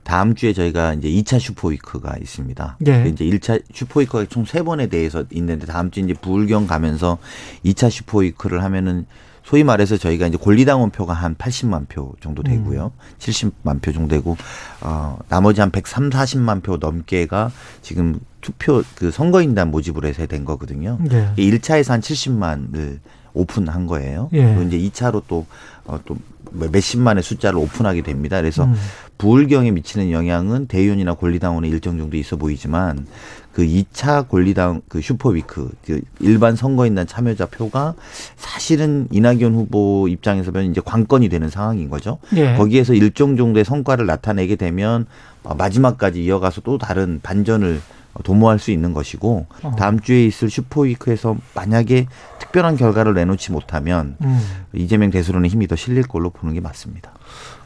다음 0.02 0.34
주에 0.34 0.52
저희가 0.52 0.94
이제 0.94 1.08
2차 1.08 1.38
슈퍼위크가 1.40 2.16
있습니다. 2.20 2.78
예. 2.86 3.04
이제 3.08 3.24
1차 3.24 3.62
슈퍼위크가 3.72 4.26
총 4.28 4.44
세 4.44 4.62
번에 4.62 4.86
대해서 4.88 5.24
있는데 5.30 5.66
다음 5.66 5.90
주 5.90 6.00
이제 6.00 6.12
부울경 6.14 6.66
가면서 6.66 7.18
2차 7.64 7.90
슈퍼위크를 7.90 8.62
하면은 8.62 9.06
소위 9.44 9.62
말해서 9.62 9.96
저희가 9.98 10.26
이제 10.26 10.38
권리당원 10.38 10.90
표가 10.90 11.12
한 11.12 11.34
80만 11.34 11.86
표 11.88 12.14
정도 12.20 12.42
되고요. 12.42 12.92
70만 13.18 13.82
표 13.82 13.92
정도 13.92 14.08
되고 14.08 14.36
어 14.80 15.18
나머지 15.28 15.60
한 15.60 15.70
130, 15.70 16.12
40만 16.12 16.62
표 16.62 16.78
넘게가 16.78 17.50
지금 17.82 18.18
투표 18.40 18.82
그 18.94 19.10
선거인단 19.10 19.70
모집으로 19.70 20.08
해서 20.08 20.26
된 20.26 20.44
거거든요. 20.44 20.98
예. 21.10 21.32
1차에서 21.36 21.90
한 21.90 22.00
70만을 22.00 22.98
오픈한 23.34 23.86
거예요. 23.86 24.30
예. 24.32 24.44
그리고 24.44 24.62
이제 24.62 24.78
2차로 24.78 25.22
또, 25.26 25.44
어, 25.84 25.98
또 26.04 26.16
몇십만의 26.52 27.22
숫자를 27.22 27.58
오픈하게 27.58 28.02
됩니다. 28.02 28.40
그래서 28.40 28.64
음. 28.64 28.74
부울경에 29.18 29.70
미치는 29.72 30.10
영향은 30.10 30.66
대의원이나 30.66 31.14
권리당원에 31.14 31.68
일정 31.68 31.98
정도 31.98 32.16
있어 32.16 32.36
보이지만 32.36 33.06
그 33.54 33.62
2차 33.62 34.28
권리당 34.28 34.82
그 34.88 35.00
슈퍼위크 35.00 35.70
그 35.86 36.00
일반 36.18 36.56
선거인단 36.56 37.06
참여자 37.06 37.46
표가 37.46 37.94
사실은 38.36 39.06
이낙연 39.12 39.54
후보 39.54 40.08
입장에서 40.08 40.50
보면 40.50 40.70
이제 40.70 40.80
관건이 40.84 41.28
되는 41.28 41.48
상황인 41.48 41.88
거죠. 41.88 42.18
예. 42.34 42.56
거기에서 42.56 42.94
일정 42.94 43.36
정도의 43.36 43.64
성과를 43.64 44.06
나타내게 44.06 44.56
되면 44.56 45.06
어, 45.44 45.54
마지막까지 45.54 46.24
이어가서 46.24 46.62
또 46.62 46.78
다른 46.78 47.20
반전을 47.22 47.80
도모할 48.22 48.58
수 48.58 48.70
있는 48.70 48.92
것이고 48.92 49.46
어. 49.62 49.74
다음 49.76 50.00
주에 50.00 50.24
있을 50.24 50.50
슈퍼위크에서 50.50 51.36
만약에 51.54 52.06
특별한 52.38 52.76
결과를 52.76 53.14
내놓지 53.14 53.52
못하면 53.52 54.16
음, 54.22 54.40
이재명 54.72 55.10
대수론의 55.10 55.50
힘이 55.50 55.66
더 55.66 55.76
실릴 55.76 56.02
걸로 56.04 56.30
보는 56.30 56.54
게 56.54 56.60
맞습니다. 56.60 57.12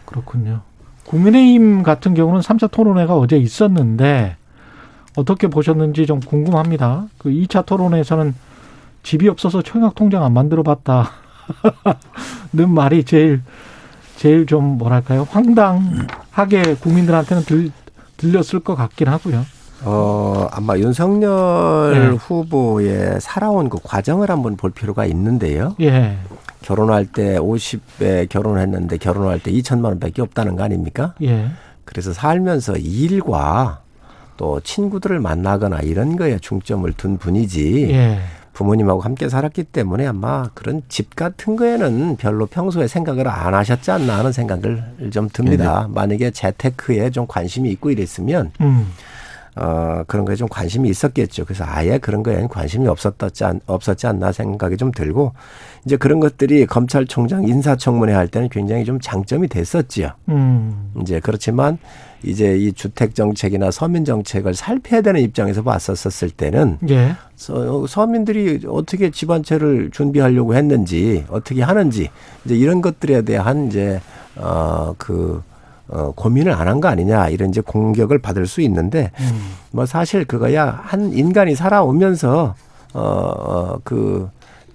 그렇군요. 0.05 0.62
국민의힘 1.05 1.82
같은 1.82 2.14
경우는 2.14 2.41
3차 2.41 2.70
토론회가 2.70 3.16
어제 3.16 3.36
있었는데 3.36 4.38
어떻게 5.18 5.48
보셨는지 5.48 6.06
좀 6.06 6.20
궁금합니다. 6.20 7.08
그 7.18 7.28
2차 7.28 7.66
토론회에서는 7.66 8.36
집이 9.02 9.28
없어서 9.28 9.62
청약 9.62 9.96
통장 9.96 10.22
안 10.22 10.32
만들어 10.32 10.62
봤다 10.62 11.10
는 12.52 12.70
말이 12.70 13.02
제일 13.02 13.42
제일 14.16 14.46
좀 14.46 14.78
뭐랄까요? 14.78 15.26
황당하게 15.28 16.74
국민들한테는 16.80 17.44
들, 17.44 17.72
들렸을 18.16 18.60
것 18.60 18.76
같긴 18.76 19.08
하고요. 19.08 19.44
어, 19.84 20.46
아마 20.52 20.78
윤석열 20.78 21.92
네. 21.94 22.16
후보의 22.16 23.20
살아온 23.20 23.68
그 23.68 23.78
과정을 23.82 24.30
한번 24.30 24.56
볼 24.56 24.70
필요가 24.70 25.04
있는데요. 25.06 25.74
예. 25.80 26.16
결혼할 26.62 27.06
때 27.06 27.38
50에 27.38 28.28
결혼했는데 28.28 28.98
결혼할 28.98 29.40
때 29.40 29.50
2천만 29.52 29.86
원밖에 29.86 30.22
없다는 30.22 30.54
거 30.54 30.62
아닙니까? 30.62 31.14
예. 31.22 31.48
그래서 31.84 32.12
살면서 32.12 32.76
일과 32.76 33.82
또 34.39 34.61
친구들을 34.61 35.20
만나거나 35.20 35.80
이런 35.80 36.16
거에 36.16 36.39
중점을 36.39 36.91
둔 36.95 37.18
분이지 37.18 37.91
예. 37.91 38.20
부모님하고 38.55 39.01
함께 39.03 39.28
살았기 39.28 39.64
때문에 39.64 40.07
아마 40.07 40.49
그런 40.55 40.82
집 40.89 41.14
같은 41.14 41.55
거에는 41.57 42.16
별로 42.16 42.47
평소에 42.47 42.89
생각을 42.89 43.28
안 43.28 43.55
하셨지 43.55 43.91
않나 43.91 44.18
하는 44.18 44.32
생각을 44.32 45.11
좀 45.12 45.28
듭니다. 45.32 45.89
만약에 45.93 46.30
재테크에 46.30 47.11
좀 47.11 47.26
관심이 47.28 47.70
있고 47.70 47.91
이랬으면 47.91 48.51
음. 48.61 48.89
어, 49.61 50.04
그런 50.06 50.24
거에 50.24 50.36
좀 50.36 50.48
관심이 50.48 50.88
있었겠죠. 50.88 51.44
그래서 51.44 51.64
아예 51.66 51.98
그런 51.98 52.22
거에는 52.22 52.48
관심이 52.48 52.86
없었지, 52.86 53.44
않, 53.44 53.61
없었지 53.66 54.06
않나 54.06 54.30
생각이 54.30 54.76
좀 54.76 54.92
들고, 54.92 55.32
이제 55.84 55.96
그런 55.96 56.20
것들이 56.20 56.66
검찰총장 56.66 57.48
인사청문회 57.48 58.12
할 58.12 58.28
때는 58.28 58.48
굉장히 58.50 58.84
좀 58.84 59.00
장점이 59.00 59.48
됐었지요. 59.48 60.11
음. 60.28 60.92
이제 61.02 61.18
그렇지만 61.20 61.78
이제 62.22 62.56
이 62.56 62.72
주택 62.72 63.14
정책이나 63.14 63.70
서민 63.70 64.04
정책을 64.04 64.54
살펴야 64.54 65.00
되는 65.02 65.20
입장에서 65.20 65.62
봤었을 65.62 66.30
때는 66.30 66.78
예. 66.88 67.14
서, 67.36 67.86
서민들이 67.86 68.61
어떻게 68.68 69.11
집안채를 69.11 69.90
준비하려고 69.92 70.54
했는지 70.54 71.24
어떻게 71.28 71.62
하는지 71.62 72.11
이제 72.44 72.56
이런 72.56 72.80
것들에 72.80 73.22
대한 73.22 73.68
이제 73.68 74.00
어 74.36 74.94
그 74.98 75.42
어, 75.89 76.12
고민을 76.14 76.53
안 76.53 76.68
한 76.68 76.80
거 76.80 76.89
아니냐 76.89 77.28
이런 77.30 77.49
이제 77.51 77.61
공격을 77.61 78.18
받을 78.18 78.47
수 78.47 78.61
있는데 78.61 79.11
음. 79.20 79.51
뭐 79.70 79.86
사실 79.86 80.24
그거야 80.24 80.80
한 80.84 81.12
인간이 81.12 81.55
살아오면서 81.55 82.55
어그 82.93 84.30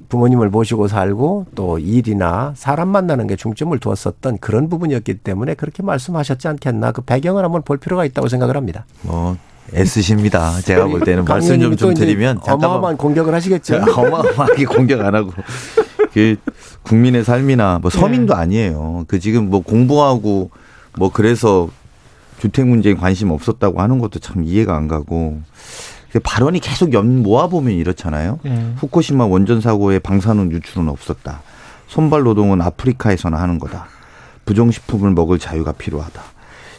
부모님을 0.10 0.50
모시고 0.50 0.88
살고 0.88 1.48
또 1.56 1.80
일이나 1.80 2.54
사람 2.56 2.90
만나는 2.90 3.26
게 3.28 3.36
중점을 3.36 3.78
두었었던 3.80 4.38
그런 4.40 4.70
부분이었기 4.70 5.16
때문에 5.20 5.56
그렇게 5.56 5.82
말씀하셨지 5.82 6.48
않겠나 6.48 6.92
그 6.92 7.02
배경을 7.02 7.44
한번 7.44 7.64
볼 7.64 7.78
필요가 7.78 8.06
있다고 8.06 8.28
생각을 8.28 8.56
합니다. 8.56 8.86
뭐 9.02 9.38
애쓰십니다. 9.74 10.62
제가 10.62 10.86
볼 10.86 11.00
때는 11.02 11.26
말씀 11.26 11.60
좀, 11.60 11.76
좀 11.76 11.94
드리면 11.96 12.40
어마어마한 12.44 12.98
공격을 12.98 13.34
하시겠죠. 13.34 13.78
어마어마하게 13.96 14.66
공격 14.66 15.02
안 15.02 15.16
하고 15.16 15.32
그 16.14 16.36
국민의 16.84 17.24
삶이나 17.24 17.80
뭐 17.82 17.90
서민도 17.90 18.36
네. 18.36 18.40
아니에요. 18.40 19.06
그 19.08 19.20
지금 19.20 19.50
뭐 19.50 19.62
공부하고 19.62 20.52
뭐 20.98 21.10
그래서 21.12 21.70
주택 22.40 22.68
문제에 22.68 22.94
관심 22.94 23.32
없었다고 23.32 23.82
하는 23.82 24.00
것도 24.00 24.20
참 24.20 24.44
이해가 24.44 24.76
안 24.76 24.88
가고 24.88 25.42
그 26.12 26.20
발언이 26.20 26.60
계속 26.60 26.94
연 26.94 27.24
모아 27.24 27.48
보면 27.48 27.74
이렇잖아요. 27.74 28.40
예. 28.46 28.74
후쿠시마 28.78 29.26
원전 29.26 29.62
사고의 29.62 30.00
방사능 30.00 30.52
유출은 30.52 30.88
없었다. 30.88 31.42
손발 31.88 32.24
노동은 32.24 32.62
아프리카에서나 32.62 33.40
하는 33.40 33.60
거다. 33.60 33.88
부정식품을 34.46 35.12
먹을 35.12 35.40
자유가 35.40 35.72
필요하다. 35.72 36.22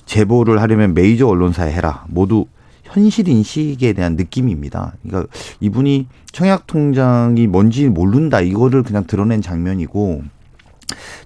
제보를 0.06 0.60
하려면 0.60 0.94
메이저 0.94 1.26
언론사에 1.26 1.72
해라. 1.72 2.04
모두 2.08 2.46
현실 2.84 3.28
인식에 3.28 3.92
대한 3.92 4.16
느낌입니다. 4.16 4.92
그러니까 5.02 5.32
이분이 5.60 6.06
청약 6.30 6.66
통장이 6.66 7.46
뭔지 7.46 7.88
모른다 7.88 8.40
이거를 8.40 8.82
그냥 8.82 9.04
드러낸 9.06 9.42
장면이고 9.42 10.22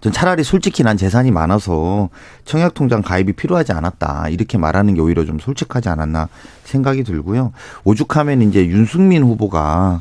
전 0.00 0.12
차라리 0.12 0.44
솔직히 0.44 0.82
난 0.82 0.96
재산이 0.96 1.30
많아서 1.30 2.08
청약 2.44 2.74
통장 2.74 3.02
가입이 3.02 3.32
필요하지 3.32 3.72
않았다 3.72 4.28
이렇게 4.30 4.58
말하는 4.58 4.94
게 4.94 5.00
오히려 5.00 5.24
좀 5.24 5.38
솔직하지 5.38 5.88
않았나 5.88 6.28
생각이 6.64 7.04
들고요. 7.04 7.52
오죽하면 7.84 8.42
이제 8.42 8.66
윤승민 8.66 9.22
후보가 9.22 10.00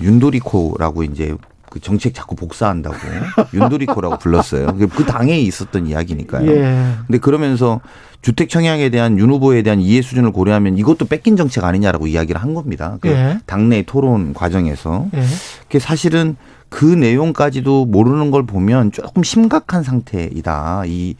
윤도리코라고 0.00 1.04
이제 1.04 1.36
그 1.70 1.80
정책 1.80 2.14
자꾸 2.14 2.34
복사한다고 2.34 2.96
윤도리코라고 3.52 4.18
불렀어요. 4.18 4.74
그 4.76 5.04
당에 5.04 5.38
있었던 5.38 5.86
이야기니까요. 5.86 6.50
예. 6.50 6.94
근데 7.06 7.18
그러면서 7.18 7.80
주택 8.22 8.48
청약에 8.48 8.88
대한 8.88 9.18
윤 9.18 9.30
후보에 9.30 9.62
대한 9.62 9.80
이해 9.80 10.02
수준을 10.02 10.32
고려하면 10.32 10.76
이것도 10.76 11.06
뺏긴 11.06 11.36
정책 11.36 11.64
아니냐라고 11.64 12.06
이야기를 12.06 12.40
한 12.40 12.54
겁니다. 12.54 12.98
그 13.00 13.08
예. 13.08 13.38
당내 13.46 13.82
토론 13.82 14.34
과정에서. 14.34 15.06
예. 15.14 15.24
그게 15.64 15.78
사실은 15.78 16.36
그 16.68 16.84
내용까지도 16.84 17.86
모르는 17.86 18.30
걸 18.30 18.44
보면 18.44 18.92
조금 18.92 19.22
심각한 19.22 19.82
상태이다. 19.82 20.84
이 20.86 21.14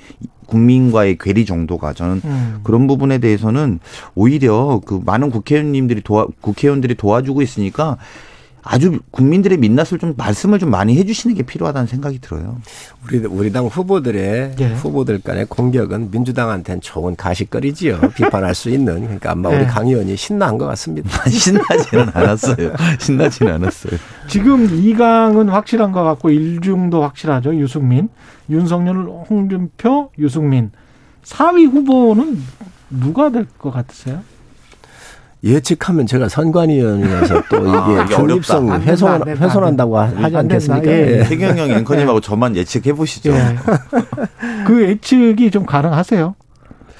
국민과의 0.47 1.19
괴리 1.21 1.45
정도가 1.45 1.93
저는 1.93 2.21
음. 2.25 2.61
그런 2.63 2.87
부분에 2.87 3.19
대해서는 3.19 3.81
오히려 4.15 4.81
그 4.85 5.01
많은 5.05 5.31
국회의원님들이 5.31 6.01
도와 6.03 6.27
국회의원들이 6.41 6.95
도와주고 6.95 7.43
있으니까 7.43 7.99
아주 8.71 8.99
국민들의 9.11 9.57
민낯을 9.59 9.99
좀 9.99 10.13
말씀을 10.19 10.59
좀 10.59 10.71
많이 10.71 10.95
해주시는 10.99 11.35
게 11.35 11.43
필요하다는 11.43 11.87
생각이 11.87 12.19
들어요. 12.21 12.59
우리 13.07 13.19
우리 13.21 13.51
당 13.51 13.67
후보들의 13.67 14.57
예. 14.61 14.67
후보들 14.75 15.23
간의 15.23 15.47
공격은 15.47 16.11
민주당한테는 16.11 16.83
좋은 16.83 17.17
가시거리지요. 17.17 17.99
비판할 18.15 18.55
수 18.55 18.69
있는 18.69 19.01
그러니까 19.01 19.31
아마 19.33 19.49
우리 19.49 19.61
예. 19.61 19.65
강 19.65 19.87
의원이 19.87 20.17
신나한 20.17 20.59
것 20.59 20.67
같습니다. 20.67 21.09
신나지는 21.31 22.09
않았어요. 22.13 22.73
신나지는 23.01 23.55
않았어요. 23.55 23.99
지금 24.29 24.69
2강은 24.69 25.49
확실한 25.49 25.91
것 25.93 26.05
같고 26.05 26.29
1중도 26.29 27.01
확실하죠. 27.01 27.55
유승민, 27.59 28.11
윤석열, 28.51 28.97
홍준표, 29.31 30.11
유승민. 30.19 30.73
4위 31.25 31.71
후보는 31.73 32.39
누가 32.91 33.31
될 33.31 33.47
것 33.59 33.71
같으세요? 33.71 34.21
예측하면 35.45 36.07
제가 36.07 36.29
선관위원회에서 36.29 37.43
또 37.49 37.59
이게 37.59 37.69
아, 37.77 38.05
이게 38.05 38.15
중립성 38.17 38.57
어렵다. 38.69 38.75
안 38.75 38.81
된다, 38.81 38.91
훼손, 38.93 39.09
안 39.11 39.25
된다, 39.25 39.45
훼손한다고 39.45 39.99
안 39.99 40.17
하지. 40.25 40.37
않겠습니까? 40.37 40.87
예. 40.91 41.19
예. 41.21 41.25
태경영 41.25 41.71
앵커님하고 41.71 42.21
저만 42.21 42.57
예측해 42.57 42.93
보시죠. 42.95 43.31
예. 43.33 43.57
그 44.67 44.83
예측이 44.83 45.51
좀 45.51 45.65
가능하세요? 45.65 46.35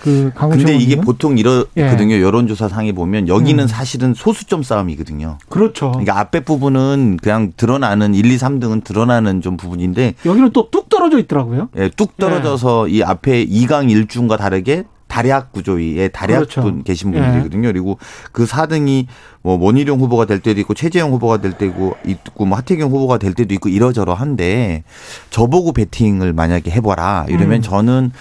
그 0.01 0.31
근데 0.37 0.77
이게? 0.77 0.95
보통 1.01 1.39
이러거든요. 1.39 2.21
여론조사 2.21 2.69
상에 2.69 2.93
보면 2.93 3.27
여기는 3.27 3.65
음. 3.65 3.67
사실은 3.67 4.15
소수점 4.15 4.63
싸움이거든요. 4.63 5.39
그렇죠. 5.49 5.91
그러니까 5.91 6.21
앞에 6.21 6.39
부분은 6.41 7.19
그냥 7.21 7.53
드러나는 7.57 8.15
1, 8.15 8.25
2, 8.31 8.37
3등은 8.37 8.85
드러나는 8.85 9.41
좀 9.41 9.57
부분인데 9.57 10.15
여기는 10.25 10.51
또 10.53 10.69
뚝 10.71 10.89
떨어져 10.89 11.19
있더라고요. 11.19 11.69
예, 11.77 11.91
뚝 11.97 12.17
떨어져서 12.17 12.87
이 12.89 13.03
앞에 13.03 13.45
2강 13.47 13.89
1중과 14.07 14.39
다르게 14.39 14.85
다략 15.19 15.51
구조의 15.53 16.11
다략 16.13 16.37
그렇죠. 16.37 16.63
분 16.63 16.85
계신 16.85 17.13
예. 17.13 17.21
분들이거든요. 17.21 17.69
그리고 17.69 17.99
그 18.31 18.45
4등이 18.47 19.07
뭐 19.43 19.59
원희룡 19.61 19.99
후보가 20.01 20.27
될 20.27 20.39
때도 20.39 20.61
있고 20.61 20.75
최재형 20.75 21.11
후보가 21.13 21.39
될 21.41 21.53
때고 21.59 21.97
있고 22.07 22.45
뭐 22.47 22.57
하태경 22.57 22.89
후보가 22.91 23.19
될 23.19 23.35
때도 23.35 23.53
있고 23.55 23.69
이러저러한데 23.69 24.85
저보고 25.31 25.73
배팅을 25.73 26.33
만약에 26.33 26.71
해봐라 26.71 27.27
이러면 27.29 27.59
음. 27.59 27.63
저는 27.63 28.13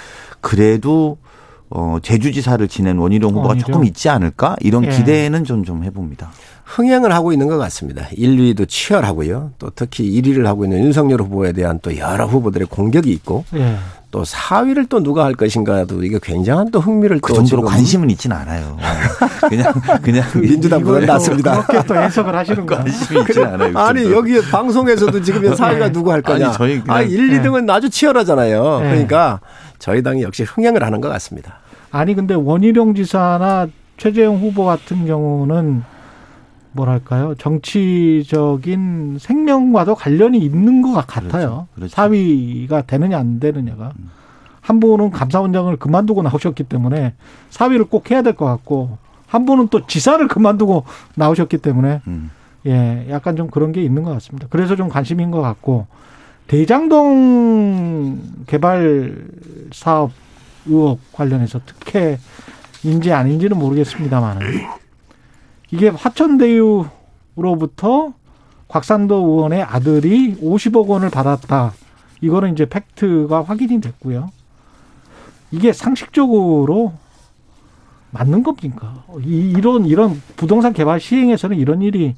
그래도 0.41 1.17
어 1.69 1.97
제주지사를 2.01 2.65
지낸 2.67 2.97
원희룡 2.97 3.29
후보가 3.31 3.49
원희룡. 3.49 3.67
조금 3.67 3.85
있지 3.85 4.09
않을까 4.09 4.55
이런 4.61 4.85
예. 4.85 4.89
기대는 4.89 5.43
좀 5.43 5.63
좀 5.65 5.83
해봅니다. 5.83 6.31
흥행을 6.67 7.13
하고 7.13 7.31
있는 7.31 7.47
것 7.47 7.57
같습니다. 7.57 8.05
1, 8.11 8.35
2위도 8.37 8.67
치열하고요. 8.67 9.51
또 9.57 9.69
특히 9.73 10.03
1위를 10.21 10.43
하고 10.43 10.65
있는 10.65 10.79
윤석열 10.83 11.21
후보에 11.21 11.53
대한 11.53 11.79
또 11.81 11.97
여러 11.97 12.25
후보들의 12.25 12.67
공격이 12.69 13.09
있고 13.11 13.45
예. 13.55 13.77
또 14.11 14.23
4위를 14.23 14.89
또 14.89 15.01
누가 15.01 15.23
할 15.23 15.33
것인가도 15.33 16.03
이게 16.03 16.19
굉장한 16.21 16.71
또 16.71 16.79
흥미를 16.81 17.19
그또 17.19 17.35
정도로 17.35 17.61
지금 17.61 17.73
관심은 17.73 18.09
있지는 18.09 18.35
않아요. 18.35 18.77
그냥 19.49 19.73
그냥 20.03 20.25
민주당보다 20.35 21.05
낫습니다. 21.05 21.63
그렇게 21.63 21.87
또 21.87 21.95
해석을 21.95 22.35
하시는구나. 22.35 22.83
관심이 22.83 23.19
있지는 23.21 23.47
않아요. 23.53 23.73
그 23.73 23.79
아니. 23.79 24.11
여기 24.11 24.41
방송에서도 24.41 25.21
지금 25.21 25.41
4위가 25.53 25.91
누구 25.93 26.11
할 26.11 26.21
거냐? 26.21 26.47
아니, 26.47 26.53
저희 26.57 26.81
그냥- 26.81 26.97
아, 26.97 27.01
1, 27.01 27.41
2등은 27.41 27.69
아주 27.69 27.89
치열하잖아요. 27.89 28.79
네. 28.81 28.89
그러니까 28.89 29.39
저희 29.79 30.03
당이 30.03 30.21
역시 30.23 30.43
흥행을 30.43 30.83
하는 30.83 30.99
것 30.99 31.07
같습니다. 31.09 31.59
아니 31.91 32.13
근데 32.13 32.33
원희룡 32.33 32.93
지사나 32.95 33.67
최재형 33.97 34.37
후보 34.39 34.65
같은 34.65 35.05
경우는 35.05 35.83
뭐랄까요 36.71 37.35
정치적인 37.35 39.17
생명과도 39.19 39.95
관련이 39.95 40.37
있는 40.39 40.81
것 40.81 40.93
같아요. 41.07 41.67
그렇죠. 41.75 41.93
사위가 41.93 42.83
되느냐 42.83 43.17
안 43.17 43.39
되느냐가 43.39 43.91
한 44.61 44.79
분은 44.79 45.11
감사원장을 45.11 45.75
그만두고 45.77 46.21
나오셨기 46.23 46.63
때문에 46.65 47.13
사위를 47.49 47.85
꼭 47.85 48.11
해야 48.11 48.21
될 48.21 48.33
것 48.33 48.45
같고 48.45 48.97
한 49.27 49.45
분은 49.45 49.67
또 49.69 49.85
지사를 49.87 50.25
그만두고 50.27 50.83
나오셨기 51.15 51.57
때문에 51.57 52.01
음. 52.07 52.31
예 52.65 53.07
약간 53.09 53.35
좀 53.35 53.49
그런 53.49 53.71
게 53.71 53.81
있는 53.81 54.03
것 54.03 54.11
같습니다. 54.13 54.47
그래서 54.49 54.75
좀 54.75 54.89
관심인 54.89 55.31
것 55.31 55.41
같고 55.41 55.87
대장동 56.47 58.19
개발 58.47 59.25
사업 59.71 60.11
의혹 60.65 60.99
관련해서 61.13 61.59
특혜인지 61.65 63.11
아닌지는 63.13 63.57
모르겠습니다만 63.57 64.39
이게 65.71 65.89
화천대유로부터 65.89 68.13
곽산도 68.67 69.15
의원의 69.15 69.63
아들이 69.63 70.35
50억 70.37 70.87
원을 70.87 71.09
받았다. 71.09 71.73
이거는 72.21 72.53
이제 72.53 72.65
팩트가 72.65 73.43
확인이 73.43 73.79
됐고요. 73.79 74.29
이게 75.51 75.71
상식적으로 75.71 76.93
맞는 78.11 78.43
겁니까? 78.43 79.03
이- 79.23 79.53
이런 79.55 79.85
이런 79.85 80.21
부동산 80.35 80.73
개발 80.73 80.99
시행에서는 80.99 81.57
이런 81.57 81.81
일이 81.81 82.15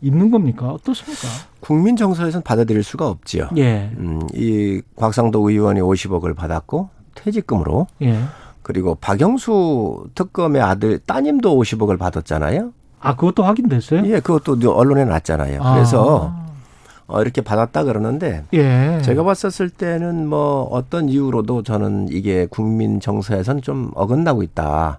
있는 0.00 0.30
겁니까? 0.30 0.70
어떻습니까? 0.72 1.28
국민 1.60 1.96
정서에서는 1.96 2.42
받아들일 2.42 2.82
수가 2.82 3.08
없지요. 3.08 3.48
예, 3.56 3.92
음, 3.98 4.20
이 4.34 4.82
곽상도 4.96 5.48
의원이 5.48 5.80
50억을 5.80 6.34
받았고 6.34 6.88
퇴직금으로 7.14 7.86
예. 8.02 8.18
그리고 8.62 8.94
박영수 8.96 10.06
특검의 10.14 10.62
아들 10.62 10.98
따님도 10.98 11.56
50억을 11.58 11.98
받았잖아요. 11.98 12.72
아, 13.00 13.16
그것도 13.16 13.42
확인됐어요? 13.42 14.06
예, 14.06 14.20
그것도 14.20 14.72
언론에 14.76 15.04
났잖아요. 15.04 15.60
아. 15.62 15.74
그래서 15.74 16.32
어, 17.08 17.20
이렇게 17.20 17.40
받았다 17.42 17.82
그러는데 17.84 18.44
예. 18.54 19.00
제가 19.02 19.24
봤었을 19.24 19.68
때는 19.68 20.26
뭐 20.28 20.62
어떤 20.70 21.08
이유로도 21.08 21.62
저는 21.64 22.06
이게 22.10 22.46
국민 22.48 23.00
정서에선 23.00 23.60
좀 23.60 23.90
어긋나고 23.94 24.42
있다. 24.44 24.98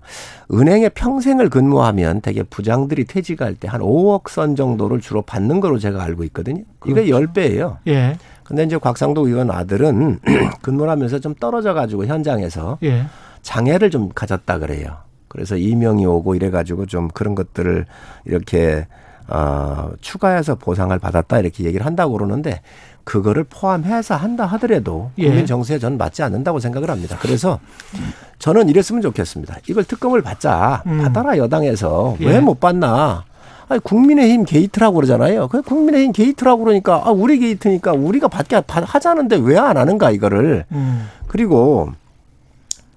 은행에 0.54 0.90
평생을 0.90 1.50
근무하면 1.50 2.22
되게 2.22 2.44
부장들이 2.44 3.06
퇴직할 3.06 3.56
때 3.56 3.68
한 3.70 3.80
5억 3.82 4.30
선 4.30 4.56
정도를 4.56 5.00
주로 5.00 5.22
받는 5.24 5.60
거로 5.62 5.80
제가 5.80 6.04
알고 6.04 6.24
있거든요. 6.26 6.64
이게 6.86 7.06
그렇죠. 7.06 7.26
10배예요. 7.34 7.78
예. 7.88 8.18
근데 8.44 8.64
이제 8.64 8.78
곽상도 8.78 9.26
의원 9.26 9.50
아들은 9.50 10.20
근무를 10.62 10.92
하면서 10.92 11.18
좀 11.20 11.34
떨어져 11.34 11.74
가지고 11.74 12.06
현장에서 12.06 12.78
예. 12.84 13.06
장애를 13.44 13.92
좀 13.92 14.10
가졌다 14.14 14.58
그래요. 14.60 14.98
그래서 15.28 15.56
이명이 15.58 16.06
오고 16.06 16.36
이래가지고 16.36 16.86
좀 16.88 17.08
그런 17.10 17.36
것들을 17.36 17.86
이렇게 18.26 18.88
어, 19.28 19.92
추가해서 20.02 20.56
보상을 20.56 20.98
받았다 21.00 21.40
이렇게 21.40 21.64
얘기를 21.64 21.86
한다고 21.86 22.14
그러는데 22.14 22.62
그거를 23.06 23.44
포함해서 23.46 24.16
한다 24.16 24.46
하더라도 24.46 25.12
예. 25.18 25.28
국민 25.28 25.46
정서에 25.46 25.80
저는 25.80 25.98
맞지 25.98 26.24
않는다고 26.24 26.60
생각을 26.60 26.90
합니다. 26.90 27.18
그래서 27.22 27.60
저는 28.40 28.70
이랬으면 28.70 29.02
좋겠습니다. 29.02 29.58
이걸 29.70 29.84
특검을 29.86 30.22
받자 30.22 30.84
음. 30.88 31.00
받아라 31.00 31.38
여당에서 31.38 32.16
예. 32.22 32.28
왜 32.28 32.44
못 32.44 32.60
받나? 32.60 33.24
아니 33.70 33.80
국민의힘 33.82 34.44
게이트라고 34.46 34.96
그러잖아요. 34.96 35.48
그 35.48 35.62
국민의힘 35.62 36.12
게이트라고 36.12 36.64
그러니까 36.64 37.02
아 37.06 37.12
우리 37.12 37.40
게이트니까 37.40 37.94
우리가 37.94 38.28
받게 38.28 38.58
하- 38.58 38.64
하자는데 38.68 39.38
왜 39.38 39.58
안 39.58 39.78
하는가 39.78 40.12
이거를 40.12 40.66
음. 40.74 41.08
그리고 41.28 41.90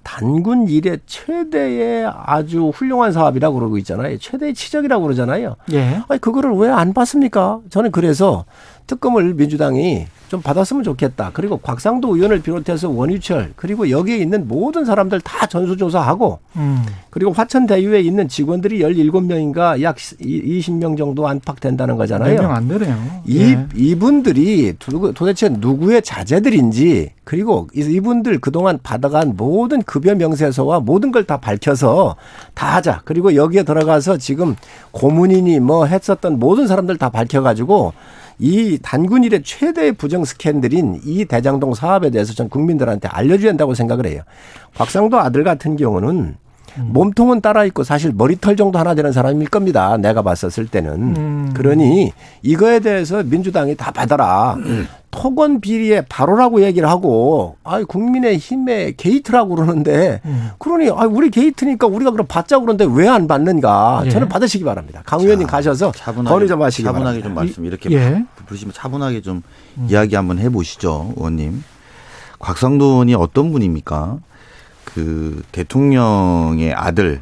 단군 0.06 0.68
이래 0.68 1.00
최대의 1.04 2.08
아주 2.14 2.68
훌륭한 2.68 3.10
사업이라고 3.10 3.58
그러고 3.58 3.76
있잖아요. 3.78 4.16
최대의 4.18 4.54
치적이라고 4.54 5.02
그러잖아요. 5.02 5.56
예. 5.72 6.00
아니 6.06 6.20
그거를 6.20 6.52
왜 6.52 6.78
안 6.78 6.94
받습니까? 6.94 7.58
저는 7.70 7.90
그래서 7.90 8.44
특검을 8.86 9.34
민주당이 9.34 10.06
좀 10.28 10.42
받았으면 10.42 10.82
좋겠다. 10.82 11.30
그리고 11.32 11.56
곽상도 11.58 12.16
의원을 12.16 12.42
비롯해서 12.42 12.88
원유철 12.90 13.52
그리고 13.56 13.90
여기에 13.90 14.16
있는 14.18 14.48
모든 14.48 14.84
사람들 14.84 15.20
다 15.20 15.46
전수조사하고 15.46 16.38
음. 16.56 16.84
그리고 17.10 17.32
화천대유에 17.32 18.00
있는 18.00 18.28
직원들이 18.28 18.80
17명인가 18.80 19.80
약 19.82 19.96
20명 19.96 20.98
정도 20.98 21.26
안팎된다는 21.28 21.96
거잖아요. 21.96 22.34
몇명 22.34 22.52
안 22.54 22.66
되네요. 22.68 22.96
이, 23.24 23.40
예. 23.40 23.66
이분들이 23.74 24.74
두- 24.78 25.12
도대체 25.14 25.48
누구의 25.48 26.02
자제들인지 26.02 27.10
그리고 27.24 27.68
이- 27.74 27.80
이분들 27.80 28.40
그동안 28.40 28.78
받아간 28.82 29.34
모든 29.36 29.82
급여 29.82 30.14
명세서와 30.14 30.80
모든 30.80 31.12
걸 31.12 31.26
다 31.26 31.38
밝혀서 31.38 32.14
다 32.54 32.76
하자. 32.76 33.00
그리고 33.04 33.34
여기에 33.34 33.64
들어가서 33.64 34.16
지금 34.18 34.54
고문이니 34.92 35.58
뭐 35.58 35.86
했었던 35.86 36.38
모든 36.38 36.66
사람들 36.68 36.96
다 36.98 37.10
밝혀가지고 37.10 37.92
이 38.38 38.78
단군 38.82 39.24
일의 39.24 39.42
최대의 39.42 39.92
부정 39.92 40.24
스캔들인 40.24 41.00
이 41.04 41.24
대장동 41.24 41.74
사업에 41.74 42.10
대해서 42.10 42.34
전 42.34 42.48
국민들한테 42.48 43.08
알려줘야 43.08 43.50
한다고 43.50 43.74
생각을 43.74 44.06
해요. 44.06 44.22
곽상도 44.74 45.18
아들 45.18 45.44
같은 45.44 45.76
경우는 45.76 46.36
몸통은 46.78 47.40
따라 47.40 47.64
있고 47.64 47.84
사실 47.84 48.12
머리털 48.14 48.56
정도 48.56 48.78
하나 48.78 48.94
되는 48.94 49.12
사람일 49.12 49.48
겁니다. 49.48 49.96
내가 49.96 50.22
봤었을 50.22 50.66
때는. 50.66 50.92
음. 51.16 51.50
그러니 51.54 52.12
이거에 52.42 52.80
대해서 52.80 53.22
민주당이 53.22 53.76
다 53.76 53.90
받아라. 53.90 54.56
토건 55.10 55.60
비리의 55.62 56.04
바로라고 56.10 56.62
얘기를 56.62 56.88
하고 56.90 57.56
아 57.64 57.82
국민의 57.82 58.36
힘의 58.36 58.96
게이트라고 58.98 59.54
그러는데 59.54 60.20
음. 60.26 60.50
그러니 60.58 60.90
아 60.90 61.06
우리 61.06 61.30
게이트니까 61.30 61.86
우리가 61.86 62.10
그럼 62.10 62.26
받자 62.28 62.58
그러는데 62.58 62.84
왜 62.90 63.06
안 63.08 63.26
받는가? 63.26 64.02
예. 64.04 64.10
저는 64.10 64.28
받으시기 64.28 64.64
바랍니다. 64.64 65.02
강 65.06 65.20
의원님 65.20 65.46
가셔서 65.46 65.92
건의 66.26 66.48
좀 66.48 66.60
하시기 66.60 66.82
차분하게 66.82 67.04
바랍니다. 67.20 67.28
좀 67.28 67.34
말씀 67.34 67.64
이렇게 67.64 67.90
예. 67.92 68.24
부르시면 68.46 68.74
차분하게 68.74 69.22
좀 69.22 69.42
이야기 69.88 70.16
한번 70.16 70.38
해 70.38 70.50
보시죠, 70.50 71.14
의원님. 71.16 71.62
곽상도 72.38 72.84
의원이 72.84 73.14
어떤 73.14 73.52
분입니까? 73.52 74.18
그 74.96 75.42
대통령의 75.52 76.72
아들, 76.72 77.20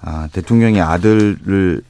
아, 0.00 0.28
대통령의 0.32 0.80
아들에 0.80 1.80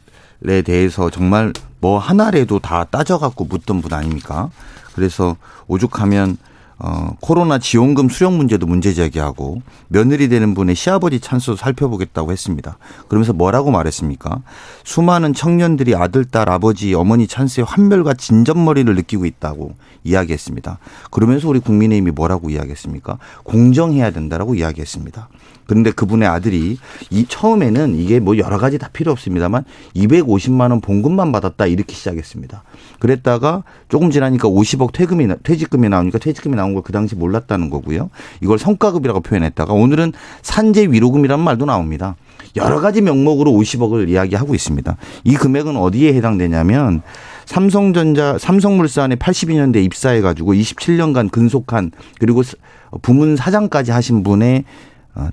대해서 0.67 1.09
정말 1.09 1.55
뭐 1.81 1.99
하나라도 1.99 2.59
다 2.59 2.85
따져갖고 2.85 3.47
묻던 3.47 3.81
분 3.81 3.95
아닙니까? 3.95 4.51
그래서 4.95 5.37
오죽하면 5.67 6.37
어, 6.81 7.11
코로나 7.21 7.59
지원금 7.59 8.09
수령 8.09 8.37
문제도 8.37 8.65
문제 8.65 8.93
제기하고 8.93 9.63
며느리 9.89 10.29
되는 10.29 10.55
분의 10.55 10.77
시아버지 10.77 11.19
찬스도 11.19 11.57
살펴보겠다고 11.57 12.31
했습니다. 12.31 12.79
그러면서 13.09 13.33
뭐라고 13.33 13.73
말했습니까? 13.73 14.43
수많은 14.85 15.35
청년들이 15.35 15.97
아들, 15.97 16.25
딸, 16.25 16.49
아버지, 16.49 16.95
어머니 16.95 17.27
찬스에 17.27 17.65
환멸과 17.65 18.15
진전머리를 18.15 18.95
느끼고 18.95 19.27
있다고 19.27 19.75
이야기했습니다. 20.05 20.79
그러면서 21.11 21.49
우리 21.49 21.59
국민의힘이 21.59 22.13
뭐라고 22.13 22.51
이야기했습니까? 22.51 23.19
공정해야 23.43 24.13
된다라고 24.13 24.55
이야기했습니다. 24.55 25.29
그런데 25.69 25.91
그분의 25.93 26.27
아들이 26.27 26.79
이 27.11 27.27
처음에는 27.29 27.95
이게 27.95 28.19
뭐 28.21 28.39
여러 28.39 28.57
가지 28.59 28.79
다 28.79 28.89
필요 28.91 29.13
없습니다만 29.13 29.65
250만 29.95 30.71
원 30.71 30.81
봉급만 30.81 31.31
받았다 31.31 31.67
이렇게 31.67 31.95
시작했습니다. 31.95 32.65
그랬다가 32.99 33.65
조금 33.91 34.11
지나니까 34.11 34.49
50억 34.49 34.93
퇴금이 34.93 35.27
나- 35.27 35.37
퇴직금이 35.43 35.89
나오니까 35.91 36.19
퇴직금이 36.19 36.57
나온 36.57 36.73
걸 36.75 36.83
그 36.83 36.93
당시 36.93 37.15
몰랐다는 37.17 37.69
거고요. 37.69 38.09
이걸 38.41 38.59
성과급이라고 38.59 39.21
표현했다가 39.21 39.75
오늘은 39.75 40.15
산재 40.41 40.87
위로금이라는 40.91 41.45
말도 41.45 41.67
나옵니다. 41.67 42.17
여러 42.57 42.81
가지 42.81 43.03
명목으로 43.03 43.51
50억을 43.53 44.09
이야기하고 44.09 44.55
있습니다. 44.55 44.97
이 45.25 45.35
금액은 45.35 45.77
어디에 45.77 46.15
해당되냐면 46.15 47.03
삼성전자 47.45 48.39
삼성물산에 48.39 49.17
82년대 49.17 49.85
입사해 49.85 50.23
가지고 50.23 50.55
27년간 50.55 51.31
근속한 51.31 51.91
그리고 52.19 52.43
부문 53.03 53.37
사장까지 53.37 53.91
하신 53.91 54.23
분의 54.23 54.65
어, 55.15 55.29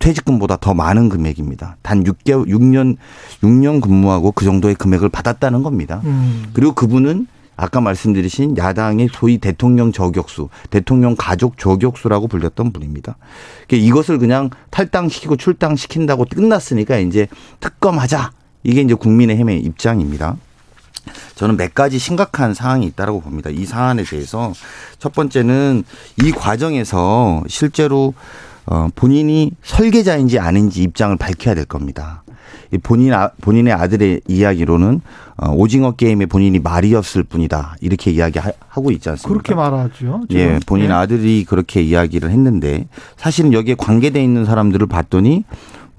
퇴직금보다 0.00 0.56
더 0.56 0.74
많은 0.74 1.08
금액입니다. 1.08 1.76
단 1.82 2.02
6개월 2.02 2.48
6년 2.48 2.96
6년 3.42 3.80
근무하고 3.80 4.32
그 4.32 4.44
정도의 4.44 4.74
금액을 4.74 5.08
받았다는 5.10 5.62
겁니다. 5.62 6.00
음. 6.04 6.46
그리고 6.52 6.72
그분은 6.72 7.28
아까 7.56 7.82
말씀드리신 7.82 8.56
야당의 8.56 9.10
소위 9.12 9.36
대통령 9.36 9.92
저격수, 9.92 10.48
대통령 10.70 11.14
가족 11.16 11.58
저격수라고 11.58 12.26
불렸던 12.26 12.72
분입니다. 12.72 13.18
그러니까 13.68 13.86
이것을 13.86 14.18
그냥 14.18 14.48
탈당시키고 14.70 15.36
출당시킨다고 15.36 16.24
끝났으니까 16.24 16.96
이제 16.98 17.28
특검하자. 17.60 18.32
이게 18.62 18.80
이제 18.80 18.94
국민의 18.94 19.36
힘의 19.36 19.60
입장입니다. 19.60 20.36
저는 21.34 21.56
몇 21.58 21.74
가지 21.74 21.98
심각한 21.98 22.54
사항이 22.54 22.86
있다고 22.86 23.20
봅니다. 23.20 23.50
이 23.50 23.66
사안에 23.66 24.04
대해서 24.04 24.52
첫 24.98 25.12
번째는 25.12 25.84
이 26.22 26.32
과정에서 26.32 27.42
실제로 27.46 28.14
어, 28.70 28.88
본인이 28.94 29.50
설계자인지 29.62 30.38
아닌지 30.38 30.82
입장을 30.82 31.16
밝혀야 31.16 31.54
될 31.54 31.64
겁니다. 31.64 32.22
이 32.72 32.78
본인 32.78 33.12
아, 33.12 33.30
본인의 33.40 33.72
아들의 33.72 34.20
이야기로는 34.28 35.00
어, 35.38 35.50
오징어 35.50 35.92
게임에 35.92 36.26
본인이 36.26 36.60
말이었을 36.60 37.24
뿐이다 37.24 37.74
이렇게 37.80 38.12
이야기하고 38.12 38.92
있지 38.92 39.08
않습니까? 39.10 39.28
그렇게 39.28 39.54
말하죠. 39.56 40.20
지금. 40.28 40.40
예, 40.40 40.60
본인 40.66 40.86
예. 40.86 40.92
아들이 40.92 41.44
그렇게 41.44 41.82
이야기를 41.82 42.30
했는데 42.30 42.86
사실은 43.16 43.52
여기에 43.52 43.74
관계돼 43.74 44.22
있는 44.22 44.44
사람들을 44.44 44.86
봤더니 44.86 45.44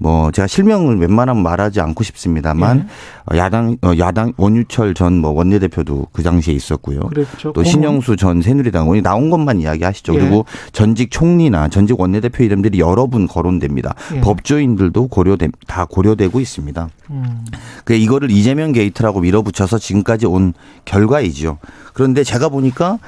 뭐 0.02 0.32
제가 0.32 0.48
실명을 0.48 0.98
웬만하면 0.98 1.42
말하지 1.42 1.80
않고 1.80 2.02
싶습니다만 2.02 2.88
어, 3.30 3.36
야당 3.36 3.76
어, 3.82 3.92
야당 3.98 4.32
원유철 4.36 4.94
전 4.94 5.12
뭐 5.22 5.30
원내대표도 5.30 6.08
그 6.12 6.22
당시에 6.24 6.52
있었고요. 6.54 7.00
그랬죠. 7.00 7.52
또 7.52 7.52
고문. 7.52 7.64
신영수 7.64 8.16
전 8.16 8.42
새누리당 8.42 8.82
의원이 8.84 9.02
나온 9.02 9.30
것만 9.30 9.60
이야기하시죠. 9.60 10.14
예. 10.14 10.18
그리고 10.18 10.44
전직 10.72 11.10
총리나 11.12 11.68
전직 11.68 12.00
원내대표 12.00 12.42
이름들이 12.42 12.80
여러 12.80 13.06
분 13.06 13.28
거론됩니다. 13.28 13.94
예. 14.16 14.20
법조인들도 14.20 15.06
고려돼 15.08 15.48
다 15.68 15.84
고려되고 15.84 16.40
있습니다. 16.40 16.88
음. 17.10 17.44
그 17.84 17.94
이거를 17.94 18.30
이재명 18.30 18.72
게이트라고 18.72 19.20
밀어붙여서 19.20 19.78
지금까지 19.78 20.26
온 20.26 20.54
결과이지요. 20.84 21.58
그런데 21.92 22.24
제가 22.24 22.48
보니까 22.48 22.98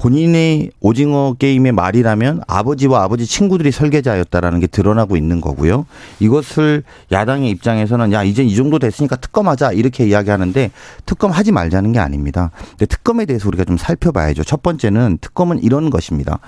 본인의 0.00 0.70
오징어 0.80 1.34
게임의 1.38 1.72
말이라면 1.72 2.40
아버지와 2.46 3.02
아버지 3.02 3.26
친구들이 3.26 3.70
설계자였다라는 3.70 4.60
게 4.60 4.66
드러나고 4.66 5.14
있는 5.14 5.42
거고요. 5.42 5.84
이것을 6.20 6.84
야당의 7.12 7.50
입장에서는 7.50 8.10
야 8.12 8.24
이제 8.24 8.42
이 8.42 8.56
정도 8.56 8.78
됐으니까 8.78 9.16
특검하자 9.16 9.72
이렇게 9.72 10.06
이야기하는데 10.06 10.70
특검하지 11.04 11.52
말자는 11.52 11.92
게 11.92 11.98
아닙니다. 11.98 12.50
근데 12.70 12.86
특검에 12.86 13.26
대해서 13.26 13.46
우리가 13.48 13.64
좀 13.64 13.76
살펴봐야죠. 13.76 14.42
첫 14.44 14.62
번째는 14.62 15.18
특검은 15.20 15.62
이런 15.62 15.90
것입니다. 15.90 16.38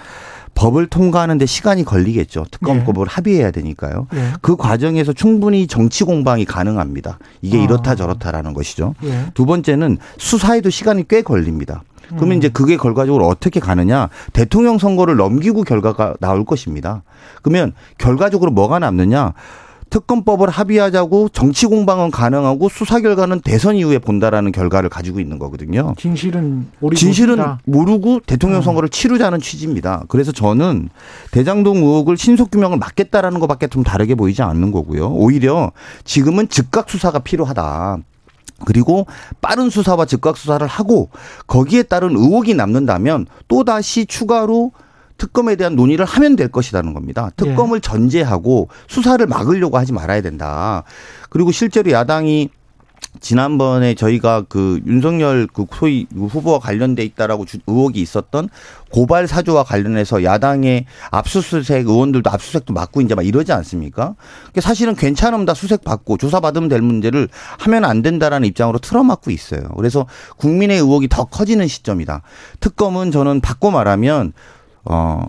법을 0.55 0.86
통과하는 0.86 1.38
데 1.38 1.46
시간이 1.46 1.84
걸리겠죠. 1.84 2.46
특검법을 2.50 3.07
합의해야 3.09 3.50
되니까요. 3.50 4.07
예. 4.14 4.32
그 4.40 4.57
과정에서 4.57 5.12
충분히 5.12 5.66
정치 5.66 6.05
공방이 6.05 6.44
가능합니다. 6.44 7.18
이게 7.40 7.59
아. 7.59 7.62
이렇다 7.62 7.94
저렇다라는 7.94 8.53
것이죠. 8.53 8.94
예. 9.05 9.26
두 9.34 9.46
번째는 9.46 9.98
수사에도 10.18 10.70
시간이 10.70 11.09
꽤 11.09 11.22
걸립니다. 11.22 11.82
그러면 12.09 12.32
음. 12.32 12.38
이제 12.38 12.48
그게 12.48 12.76
결과적으로 12.76 13.26
어떻게 13.26 13.61
가느냐? 13.61 14.09
대통령 14.32 14.78
선거를 14.78 15.16
넘기고 15.16 15.62
결과가 15.62 16.14
나올 16.20 16.44
것입니다. 16.44 17.03
그러면 17.42 17.72
결과적으로 17.98 18.50
뭐가 18.50 18.78
남느냐? 18.78 19.32
특검법을 19.93 20.49
합의하자고 20.49 21.28
정치 21.28 21.66
공방은 21.66 22.11
가능하고 22.11 22.70
수사 22.70 22.99
결과는 22.99 23.43
대선 23.43 23.76
이후에 23.76 23.99
본다라는 23.99 24.51
결과를 24.51 24.88
가지고 24.88 25.20
있는 25.20 25.38
거거든요. 25.38 25.95
진실은 25.99 26.66
우리 26.80 26.97
진실은 26.97 27.36
다. 27.36 27.61
모르고 27.66 28.20
대통령 28.24 28.62
선거를 28.62 28.88
치르자는 28.88 29.40
취지입니다. 29.40 30.05
그래서 30.09 30.32
저는 30.32 30.88
대장동 31.30 31.76
의혹을 31.76 32.16
신속 32.16 32.51
규명을 32.51 32.78
막겠다라는 32.78 33.38
것밖에 33.38 33.66
좀 33.66 33.82
다르게 33.82 34.14
보이지 34.14 34.40
않는 34.40 34.72
거고요. 34.72 35.09
오히려 35.11 35.72
지금은 36.05 36.49
즉각 36.49 36.88
수사가 36.88 37.18
필요하다. 37.18 37.99
그리고 38.64 39.07
빠른 39.43 39.68
수사와 39.68 40.07
즉각 40.07 40.38
수사를 40.38 40.66
하고 40.66 41.11
거기에 41.47 41.82
따른 41.82 42.16
의혹이 42.16 42.55
남는다면 42.55 43.26
또 43.47 43.64
다시 43.64 44.07
추가로 44.07 44.72
특검에 45.23 45.55
대한 45.55 45.77
논의를 45.77 46.05
하면 46.05 46.35
될 46.35 46.49
것이라는 46.49 46.93
겁니다. 46.95 47.31
특검을 47.37 47.81
전제하고 47.81 48.68
수사를 48.89 49.25
막으려고 49.25 49.79
하지 49.79 49.93
말아야 49.93 50.20
된다. 50.20 50.83
그리고 51.31 51.53
실제로 51.53 51.93
야당이 51.93 52.49
지난번에 53.20 53.95
저희가 53.95 54.43
그 54.49 54.81
윤석열 54.85 55.47
그 55.47 55.66
소위 55.73 56.09
후보와 56.12 56.59
관련돼 56.59 57.05
있다라고 57.05 57.45
주- 57.45 57.59
의혹이 57.68 58.01
있었던 58.01 58.49
고발 58.91 59.29
사주와 59.29 59.62
관련해서 59.62 60.25
야당의 60.25 60.87
압수수색 61.12 61.87
의원들도 61.87 62.29
압수수색도 62.29 62.73
맡고 62.73 63.01
이제 63.03 63.14
막 63.14 63.25
이러지 63.25 63.53
않습니까? 63.53 64.16
그게 64.47 64.61
사실은 64.61 64.97
괜찮으면 64.97 65.47
수색 65.55 65.85
받고 65.85 66.16
조사 66.16 66.41
받으면 66.41 66.68
될 66.68 66.81
문제를 66.81 67.29
하면 67.61 67.85
안 67.85 68.03
된다라는 68.03 68.49
입장으로 68.49 68.81
틀어막고 68.81 69.31
있어요. 69.31 69.68
그래서 69.77 70.07
국민의 70.39 70.79
의혹이 70.79 71.07
더 71.09 71.27
커지는 71.27 71.68
시점이다. 71.68 72.23
특검은 72.59 73.12
저는 73.12 73.41
바꿔 73.41 73.70
말하면 73.70 74.33
어 74.85 75.26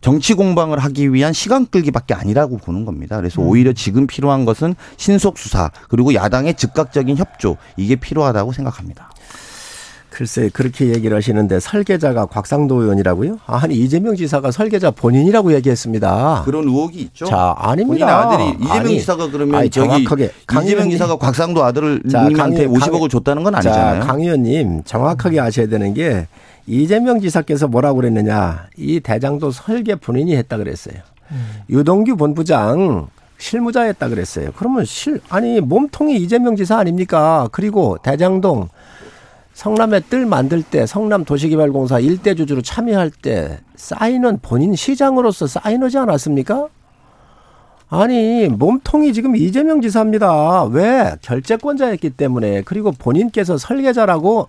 정치 0.00 0.34
공방을 0.34 0.78
하기 0.78 1.12
위한 1.12 1.32
시간 1.32 1.66
끌기밖에 1.66 2.14
아니라고 2.14 2.58
보는 2.58 2.84
겁니다. 2.84 3.16
그래서 3.16 3.40
오히려 3.42 3.72
지금 3.72 4.06
필요한 4.06 4.44
것은 4.44 4.74
신속 4.96 5.36
수사 5.38 5.70
그리고 5.88 6.14
야당의 6.14 6.54
즉각적인 6.54 7.16
협조 7.16 7.56
이게 7.76 7.96
필요하다고 7.96 8.52
생각합니다. 8.52 9.10
글쎄 10.10 10.48
그렇게 10.50 10.86
얘기를 10.94 11.14
하시는데 11.14 11.60
설계자가 11.60 12.24
곽상도 12.26 12.80
의원이라고요? 12.80 13.38
아니 13.46 13.74
이재명 13.74 14.16
지사가 14.16 14.50
설계자 14.50 14.90
본인이라고 14.90 15.52
얘기했습니다. 15.54 16.42
그런 16.46 16.64
의혹이 16.64 17.00
있죠. 17.00 17.26
자 17.26 17.54
본인 17.58 17.70
아닙니다. 17.82 18.20
아들이 18.20 18.48
이재명 18.50 18.72
아니, 18.72 18.98
지사가 18.98 19.30
그러면 19.30 19.54
아니, 19.56 19.68
정확하게 19.68 20.30
강 20.46 20.64
이재명. 20.64 20.88
지사가 20.88 21.16
곽상도 21.16 21.62
아들을 21.64 22.04
자, 22.10 22.20
강 22.20 22.28
님한테 22.28 22.62
의원- 22.62 22.80
50억을 22.80 23.00
강- 23.00 23.08
줬다는 23.10 23.42
건 23.42 23.52
자, 23.54 23.58
아니잖아요. 23.58 24.00
강 24.04 24.20
의원님 24.20 24.84
정확하게 24.84 25.38
아셔야 25.40 25.66
되는 25.66 25.92
게 25.92 26.26
이재명 26.66 27.20
지사께서 27.20 27.68
뭐라고 27.68 27.96
그랬느냐. 27.96 28.68
이 28.76 29.00
대장도 29.00 29.50
설계 29.50 29.94
본인이 29.94 30.36
했다 30.36 30.56
그랬어요. 30.56 30.96
유동규 31.70 32.16
본부장 32.16 33.08
실무자였다 33.38 34.08
그랬어요. 34.08 34.50
그러면 34.56 34.84
실 34.84 35.20
아니 35.28 35.60
몸통이 35.60 36.16
이재명 36.16 36.56
지사 36.56 36.78
아닙니까? 36.78 37.48
그리고 37.52 37.98
대장동 38.02 38.68
성남의 39.52 40.02
뜰 40.10 40.26
만들 40.26 40.62
때 40.62 40.86
성남 40.86 41.24
도시개발공사 41.24 41.98
일대 41.98 42.34
주주로 42.34 42.62
참여할 42.62 43.10
때 43.10 43.60
사인은 43.76 44.40
본인 44.42 44.74
시장으로서 44.74 45.46
사인하지 45.46 45.98
않았습니까? 45.98 46.68
아니 47.88 48.48
몸통이 48.48 49.12
지금 49.12 49.36
이재명 49.36 49.80
지사입니다. 49.80 50.64
왜 50.64 51.14
결재권자였기 51.22 52.10
때문에 52.10 52.62
그리고 52.62 52.92
본인께서 52.92 53.58
설계자라고 53.58 54.48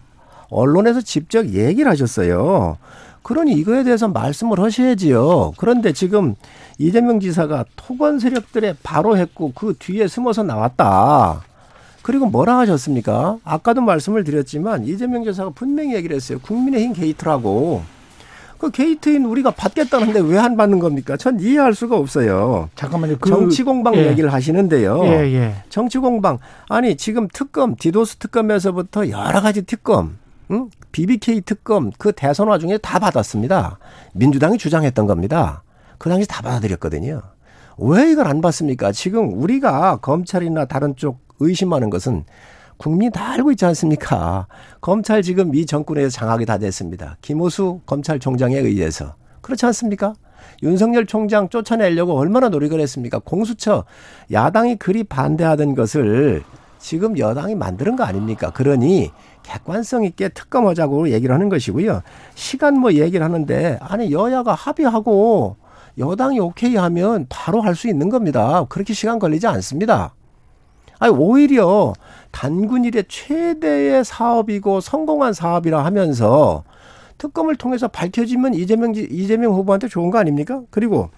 언론에서 0.49 1.01
직접 1.01 1.47
얘기를 1.49 1.89
하셨어요. 1.91 2.77
그러니 3.23 3.53
이거에 3.53 3.83
대해서 3.83 4.07
말씀을 4.07 4.59
하셔야지요. 4.61 5.53
그런데 5.57 5.91
지금 5.91 6.35
이재명 6.77 7.19
지사가 7.19 7.65
토건 7.75 8.19
세력들에 8.19 8.75
바로 8.83 9.17
했고 9.17 9.51
그 9.53 9.73
뒤에 9.77 10.07
숨어서 10.07 10.43
나왔다. 10.43 11.41
그리고 12.03 12.27
뭐라 12.27 12.57
하셨습니까? 12.59 13.37
아까도 13.43 13.81
말씀을 13.81 14.23
드렸지만 14.23 14.85
이재명 14.85 15.25
지사가 15.25 15.49
분명히 15.49 15.93
얘기를 15.95 16.15
했어요. 16.15 16.39
국민의힘 16.41 16.93
게이트라고. 16.93 17.81
그 18.57 18.71
게이트인 18.71 19.25
우리가 19.25 19.51
받겠다는데 19.51 20.21
왜 20.21 20.37
안 20.39 20.55
받는 20.57 20.79
겁니까? 20.79 21.15
전 21.17 21.39
이해할 21.39 21.73
수가 21.75 21.97
없어요. 21.97 22.69
잠깐만요. 22.75 23.17
그, 23.19 23.29
정치 23.29 23.61
공방 23.63 23.93
예. 23.95 24.07
얘기를 24.07 24.31
하시는데요. 24.33 25.03
예, 25.03 25.09
예. 25.33 25.55
정치 25.69 25.97
공방 25.99 26.39
아니 26.69 26.95
지금 26.95 27.27
특검 27.31 27.75
디도스 27.75 28.15
특검에서부터 28.15 29.09
여러 29.09 29.41
가지 29.41 29.61
특검 29.63 30.17
응? 30.51 30.69
BBK 30.91 31.41
특검 31.41 31.91
그 31.97 32.11
대선 32.11 32.47
와중에 32.47 32.77
다 32.77 32.99
받았습니다. 32.99 33.79
민주당이 34.13 34.57
주장했던 34.57 35.05
겁니다. 35.07 35.63
그 35.97 36.09
당시 36.09 36.27
다 36.27 36.41
받아들였거든요. 36.41 37.21
왜 37.79 38.11
이걸 38.11 38.27
안 38.27 38.41
받습니까? 38.41 38.91
지금 38.91 39.33
우리가 39.33 39.97
검찰이나 39.97 40.65
다른 40.65 40.95
쪽 40.95 41.19
의심하는 41.39 41.89
것은 41.89 42.25
국민이 42.77 43.11
다 43.11 43.31
알고 43.31 43.51
있지 43.51 43.65
않습니까? 43.65 44.47
검찰 44.81 45.21
지금 45.21 45.53
이 45.55 45.65
정권에서 45.65 46.09
장악이 46.09 46.45
다 46.45 46.57
됐습니다. 46.57 47.17
김호수 47.21 47.81
검찰총장에 47.85 48.57
의해서. 48.57 49.15
그렇지 49.41 49.65
않습니까? 49.67 50.13
윤석열 50.63 51.05
총장 51.05 51.49
쫓아내려고 51.49 52.17
얼마나 52.17 52.49
노력을 52.49 52.79
했습니까? 52.79 53.19
공수처 53.19 53.85
야당이 54.31 54.77
그리 54.77 55.03
반대하던 55.03 55.75
것을 55.75 56.43
지금 56.79 57.17
여당이 57.17 57.55
만드는 57.55 57.95
거 57.95 58.03
아닙니까? 58.03 58.51
그러니 58.51 59.11
객관성 59.47 60.03
있게 60.03 60.29
특검하자고 60.29 61.09
얘기를 61.11 61.33
하는 61.33 61.47
것이고요. 61.49 62.01
시간 62.35 62.79
뭐 62.79 62.91
얘기를 62.93 63.23
하는데 63.23 63.79
아니 63.81 64.11
여야가 64.11 64.53
합의하고 64.53 65.55
여당이 65.97 66.39
오케이 66.39 66.75
하면 66.75 67.25
바로 67.29 67.61
할 67.61 67.73
수 67.75 67.87
있는 67.87 68.09
겁니다. 68.09 68.65
그렇게 68.69 68.93
시간 68.93 69.19
걸리지 69.19 69.47
않습니다. 69.47 70.13
아니 70.99 71.13
오히려 71.13 71.93
단군 72.31 72.83
일의 72.85 73.05
최대의 73.07 74.03
사업이고 74.03 74.81
성공한 74.81 75.31
사업이라 75.33 75.85
하면서 75.85 76.63
특검을 77.17 77.55
통해서 77.55 77.87
밝혀지면 77.87 78.53
이재명 78.53 78.93
지- 78.93 79.07
이재명 79.09 79.53
후보한테 79.53 79.87
좋은 79.87 80.11
거 80.11 80.17
아닙니까? 80.19 80.61
그리고 80.69 81.09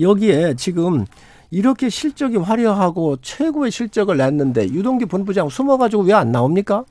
여기에 0.00 0.54
지금 0.56 1.04
이렇게 1.50 1.88
실적이 1.88 2.38
화려하고 2.38 3.16
최고의 3.22 3.70
실적을 3.70 4.16
냈는데 4.16 4.64
유동기 4.68 5.04
본부장 5.06 5.48
숨어가지고 5.48 6.02
왜 6.04 6.14
안 6.14 6.32
나옵니까? 6.32 6.84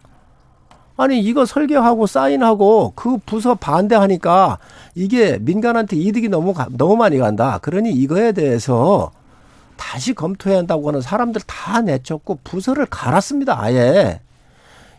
아니 1.01 1.19
이거 1.19 1.45
설계하고 1.45 2.05
사인하고 2.05 2.93
그 2.95 3.17
부서 3.25 3.55
반대하니까 3.55 4.59
이게 4.93 5.39
민간한테 5.41 5.95
이득이 5.97 6.29
너무 6.29 6.53
가- 6.53 6.67
너무 6.69 6.95
많이 6.95 7.17
간다. 7.17 7.57
그러니 7.63 7.89
이거에 7.91 8.33
대해서 8.33 9.11
다시 9.77 10.13
검토해야 10.13 10.59
한다고 10.59 10.87
하는 10.89 11.01
사람들 11.01 11.41
다 11.47 11.81
내쫓고 11.81 12.37
부서를 12.43 12.85
갈았습니다. 12.85 13.59
아예. 13.59 14.19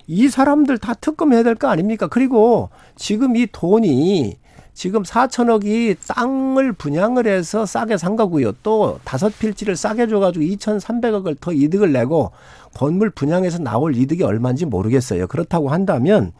이 0.08 0.28
사람들 0.28 0.78
다 0.78 0.94
특검해야 0.94 1.44
될 1.44 1.54
거 1.54 1.68
아닙니까? 1.68 2.08
그리고 2.08 2.70
지금 2.96 3.36
이 3.36 3.46
돈이 3.52 4.36
지금 4.74 5.02
4천억이 5.02 5.96
땅을 6.08 6.72
분양을 6.72 7.26
해서 7.26 7.66
싸게 7.66 7.98
산 7.98 8.16
거고요. 8.16 8.52
또 8.62 8.98
다섯 9.04 9.36
필지를 9.38 9.76
싸게 9.76 10.08
줘가지고 10.08 10.44
2,300억을 10.44 11.36
더 11.40 11.52
이득을 11.52 11.92
내고 11.92 12.32
건물 12.74 13.10
분양해서 13.10 13.58
나올 13.58 13.94
이득이 13.94 14.22
얼마인지 14.22 14.64
모르겠어요. 14.66 15.26
그렇다고 15.26 15.68
한다면 15.68 16.32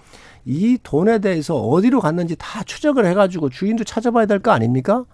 이 0.45 0.78
돈에 0.83 1.18
대해서 1.18 1.57
어디로 1.57 2.01
갔는지 2.01 2.35
다 2.37 2.62
추적을 2.64 3.07
해가지고 3.07 3.51
주인도 3.51 3.85
찾아봐야 3.85 4.26
될 4.26 4.41
거 4.41 4.51
아닙니까? 4.51 5.05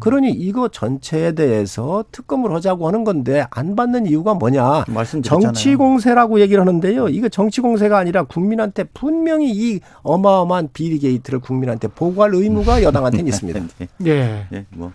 그러니 0.00 0.30
이거 0.30 0.68
전체에 0.68 1.32
대해서 1.32 2.04
특검을 2.12 2.52
하자고 2.54 2.86
하는 2.86 3.04
건데 3.04 3.46
안 3.50 3.76
받는 3.76 4.06
이유가 4.06 4.34
뭐냐? 4.34 4.84
정치 5.22 5.76
공세라고 5.76 6.40
얘기를 6.40 6.60
하는데요. 6.60 7.08
이거 7.08 7.28
정치 7.28 7.60
공세가 7.60 7.98
아니라 7.98 8.24
국민한테 8.24 8.84
분명히 8.84 9.50
이 9.50 9.80
어마어마한 10.02 10.70
비리 10.72 10.98
게이트를 10.98 11.40
국민한테 11.40 11.88
보고할 11.88 12.34
의무가 12.34 12.82
여당한테는 12.84 13.26
있습니다. 13.26 13.60
네. 13.78 13.88
예. 14.06 14.46
예, 14.52 14.66
뭐 14.70 14.92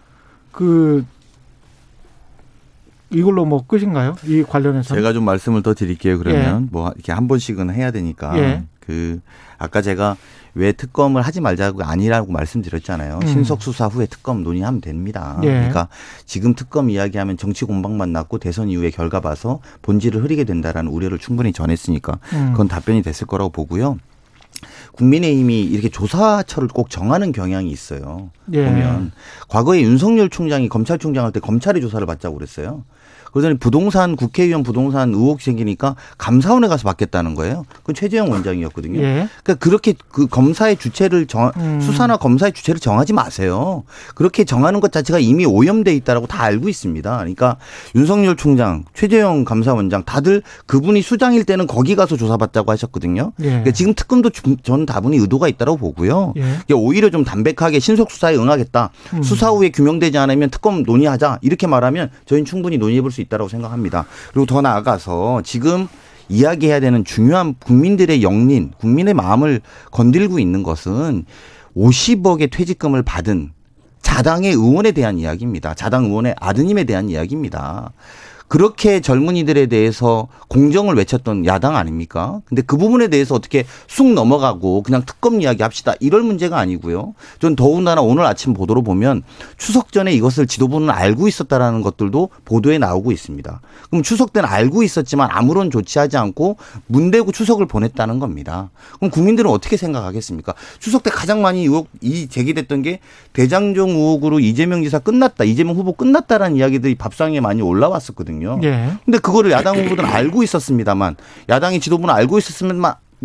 그 0.52 1.06
이걸로 3.10 3.46
뭐 3.46 3.66
끝인가요? 3.66 4.16
이 4.26 4.44
관련해서 4.44 4.94
제가 4.94 5.14
좀 5.14 5.24
말씀을 5.24 5.64
더 5.64 5.74
드릴게요. 5.74 6.20
그러면 6.20 6.68
뭐 6.72 6.92
이렇게 6.96 7.12
한 7.12 7.28
번씩은 7.30 7.74
해야 7.74 7.92
되니까 7.92 8.38
예. 8.38 8.64
그 8.82 9.20
아까 9.58 9.82
제가 9.82 10.18
왜 10.56 10.72
특검을 10.72 11.22
하지 11.22 11.42
말자고 11.42 11.84
아니라고 11.84 12.32
말씀드렸잖아요. 12.32 13.20
음. 13.22 13.28
신속 13.28 13.62
수사 13.62 13.88
후에 13.88 14.06
특검 14.08 14.44
논의하면 14.44 14.82
됩니다. 14.82 15.40
예. 15.44 15.48
그러니까 15.48 15.88
지금 16.26 16.54
특검 16.56 16.90
이야기하면 16.90 17.38
정치 17.38 17.66
공방만 17.66 18.12
났고 18.12 18.38
대선 18.40 18.70
이후에 18.70 18.90
결과 18.90 19.20
봐서 19.20 19.60
본질을 19.82 20.24
흐리게 20.24 20.44
된다라는 20.44 20.92
우려를 20.92 21.20
충분히 21.20 21.54
전했으니까 21.54 22.20
음. 22.34 22.50
그건 22.52 22.68
답변이 22.68 23.02
됐을 23.02 23.28
거라고 23.28 23.50
보고요. 23.52 23.98
국민의힘이 24.94 25.62
이렇게 25.64 25.90
조사처를 25.90 26.68
꼭 26.70 26.90
정하는 26.90 27.32
경향이 27.32 27.70
있어요. 27.70 28.32
예. 28.54 28.66
보면 28.66 29.12
과거에 29.48 29.82
윤석열 29.82 30.30
총장이 30.30 30.68
검찰총장 30.70 31.24
할 31.26 31.32
때 31.32 31.40
검찰이 31.40 31.80
조사를 31.80 32.06
받자고 32.06 32.36
그랬어요. 32.36 32.84
그러더니 33.32 33.58
부동산 33.58 34.16
국회의원 34.16 34.64
부동산 34.64 35.10
의혹 35.14 35.42
생기니까 35.42 35.96
감사원에 36.18 36.68
가서 36.68 36.84
받겠다는 36.84 37.36
거예요. 37.36 37.66
그건 37.78 37.96
최재형 37.96 38.32
원장이었거든요. 38.32 39.00
예. 39.02 39.28
그러니까 39.44 39.56
그렇게 39.64 39.94
그 40.12 40.28
검사의 40.28 40.78
주체를 40.78 41.28
정 41.28 41.52
음. 41.58 41.80
수사나 41.82 42.18
검사의 42.18 42.54
주체를 42.54 42.80
정하지 42.80 43.14
마세요. 43.14 43.84
그렇게 44.16 44.44
정하는 44.44 44.80
것 44.80 44.92
자체가 44.92 45.20
이미 45.20 45.46
오염돼 45.46 45.94
있다라고 45.96 46.28
다 46.28 46.44
알고 46.44 46.70
있습니다. 46.70 47.18
그러니까 47.18 47.58
윤석열 47.96 48.36
총장, 48.36 48.86
최재형 48.94 49.46
감사원장 49.46 50.04
다들 50.06 50.42
그분이 50.66 51.02
수장일 51.02 51.44
때는 51.44 51.68
거기 51.68 51.96
가서 51.96 52.18
조사받자고 52.18 52.72
하셨거든요. 52.72 53.32
예. 53.42 53.44
그러니까 53.46 53.72
지금 53.72 53.94
특검도 53.94 54.32
중- 54.32 54.58
전 54.64 54.86
다분히 54.86 55.18
의도가 55.18 55.48
있다고 55.48 55.78
보고요. 55.78 56.34
예. 56.38 56.42
그러니까 56.42 56.76
오히려 56.76 57.10
좀 57.10 57.24
담백하게 57.24 57.80
신속 57.80 58.12
수사에 58.12 58.36
응하겠다. 58.36 58.90
음. 59.14 59.24
수사 59.24 59.50
후에 59.50 59.70
규명되지 59.70 60.18
않으면 60.18 60.50
특검 60.50 60.84
논의하자. 60.84 61.40
이렇게 61.42 61.68
말하면 61.68 62.10
저희는 62.26 62.46
충분히 62.46 62.78
논의해 62.78 63.02
볼 63.02 63.12
수 63.12 63.19
있다고 63.22 63.48
생각합니다. 63.48 64.06
그리고 64.32 64.46
더 64.46 64.62
나아가서 64.62 65.42
지금 65.44 65.88
이야기해야 66.30 66.80
되는 66.80 67.04
중요한 67.04 67.56
국민들의 67.56 68.22
영린, 68.22 68.72
국민의 68.80 69.14
마음을 69.14 69.62
건들고 69.92 70.40
있는 70.40 70.64
것은 70.64 71.26
50억의 71.76 72.52
퇴직금을 72.52 73.04
받은 73.04 73.52
자당의 74.02 74.52
의원에 74.52 74.92
대한 74.92 75.18
이야기입니다. 75.18 75.74
자당 75.74 76.06
의원의 76.06 76.36
아드님에 76.40 76.84
대한 76.86 77.10
이야기입니다. 77.10 77.92
그렇게 78.50 79.00
젊은이들에 79.00 79.68
대해서 79.68 80.28
공정을 80.50 80.96
외쳤던 80.96 81.46
야당 81.46 81.76
아닙니까? 81.76 82.42
근데 82.46 82.64
그 82.64 82.78
부분에 82.78 83.08
대해서 83.08 83.36
어떻게 83.36 83.64
쑥 83.88 84.12
넘어가고 84.12 84.82
그냥 84.82 85.04
특검 85.06 85.40
이야기 85.40 85.62
합시다. 85.62 85.94
이럴 86.00 86.24
문제가 86.24 86.58
아니고요. 86.58 87.14
전 87.40 87.56
더군다나 87.56 88.02
오늘 88.02 88.26
아침 88.26 88.56
보도로 88.56 88.82
보면 88.82 89.22
추석 89.58 89.92
전에 89.92 90.12
이것을 90.14 90.48
지도부는 90.48 90.90
알고 90.90 91.28
있었다라는 91.28 91.82
것들도 91.84 92.30
보도에 92.44 92.80
나오고 92.80 93.12
있습니다. 93.12 93.62
그럼 93.92 94.02
추석 94.02 94.34
때는 94.34 94.50
알고 94.50 94.82
있었지만 94.82 95.30
아무런 95.32 95.70
조치하지 95.70 96.18
않고 96.18 96.58
문대고 96.88 97.32
추석을 97.32 97.68
보냈다는 97.68 98.18
겁니다. 98.18 98.72
그럼 98.98 99.12
국민들은 99.12 99.52
어떻게 99.52 99.78
생각하겠습니까? 99.78 100.56
추석 100.80 101.04
때 101.04 101.12
가장 101.12 101.44
많이 101.44 101.62
의혹 101.62 101.88
이 102.02 102.28
제기됐던 102.28 102.82
게 102.82 103.00
대장정 103.34 103.90
의혹으로 103.90 104.40
이재명 104.40 104.82
지사 104.82 104.98
끝났다, 104.98 105.44
이재명 105.44 105.76
후보 105.76 105.94
끝났다라는 105.94 106.58
이야기들이 106.58 106.96
밥상에 106.96 107.40
많이 107.42 107.62
올라왔었거든요. 107.62 108.39
예. 108.64 108.92
근데 109.06 109.18
그거를 109.20 109.52
야당 109.52 109.78
후보들은 109.78 110.06
알고 110.10 110.44
있었습니다만 110.44 111.16
야당의 111.50 111.80
지도부는 111.80 112.14
알고 112.14 112.38
있었으면 112.38 112.82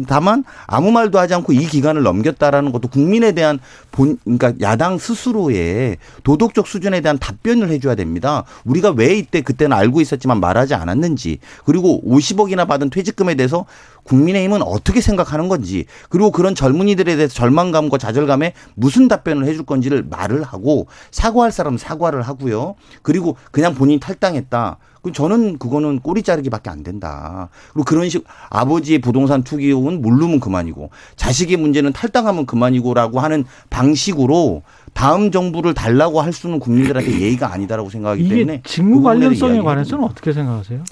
다만 0.09 0.45
아무 0.67 0.91
말도 0.91 1.19
하지 1.19 1.35
않고 1.35 1.53
이 1.53 1.67
기간을 1.67 2.03
넘겼다라는 2.03 2.73
것도 2.73 2.89
국민에 2.89 3.33
대한 3.33 3.61
본 3.93 4.19
그러니까 4.25 4.53
야당 4.61 4.99
스스로의 4.99 5.99
도덕적 6.25 6.67
수준에 6.67 7.01
대한 7.01 7.19
답변을 7.19 7.69
해줘야 7.71 7.95
됩니다. 7.95 8.45
우리가 8.65 8.91
왜 8.91 9.15
이때 9.15 9.41
그때는 9.41 9.77
알고 9.77 10.01
있었지만 10.01 10.41
말하지 10.41 10.75
않았는지 10.75 11.39
그리고 11.65 12.03
50억이나 12.05 12.67
받은 12.67 12.91
퇴직금에 12.91 13.37
대해서 13.37 13.67
국민의힘은 14.05 14.63
어떻게 14.63 15.01
생각하는 15.01 15.49
건지 15.49 15.87
그리고 16.09 16.31
그런 16.31 16.55
젊은이들에 16.55 17.17
대해서 17.17 17.35
절망감과 17.35 17.99
좌절감에 17.99 18.53
무슨 18.75 19.09
답변을 19.09 19.47
해줄 19.47 19.65
건지를 19.65 20.05
말을 20.09 20.43
하고 20.43 20.87
사과할 21.11 21.53
사람은 21.53 21.79
사과를 21.79 22.23
하고요. 22.23 22.77
그리고 23.03 23.37
그냥 23.51 23.75
본인이 23.75 24.01
탈당했다. 24.01 24.79
그럼 25.05 25.13
저는 25.13 25.59
그거는 25.59 26.01
꼬리 26.01 26.23
자르기밖에 26.23 26.71
안 26.71 26.83
된다. 26.83 27.51
그리고 27.75 27.85
그런 27.85 28.09
식 28.09 28.25
아버지의 28.49 29.01
부동산 29.01 29.43
투기ውን 29.43 30.01
모르면 30.01 30.41
그만이고 30.41 30.89
자식의 31.17 31.59
문제는 31.59 31.93
탈당하면 31.93 32.47
그만이고라고 32.47 33.21
하는 33.21 33.45
방식으로 33.69 34.63
다음 34.95 35.31
정부를 35.31 35.75
달라고 35.75 36.21
할 36.21 36.33
수는 36.33 36.61
국민들한테 36.61 37.11
예의가 37.21 37.53
아니다라고 37.53 37.91
생각하기 37.91 38.25
이게 38.25 38.37
때문에 38.37 38.63
직무 38.65 39.03
관련성에 39.03 39.61
관해서는 39.61 40.05
어떻게 40.05 40.33
생각하세요? 40.33 40.83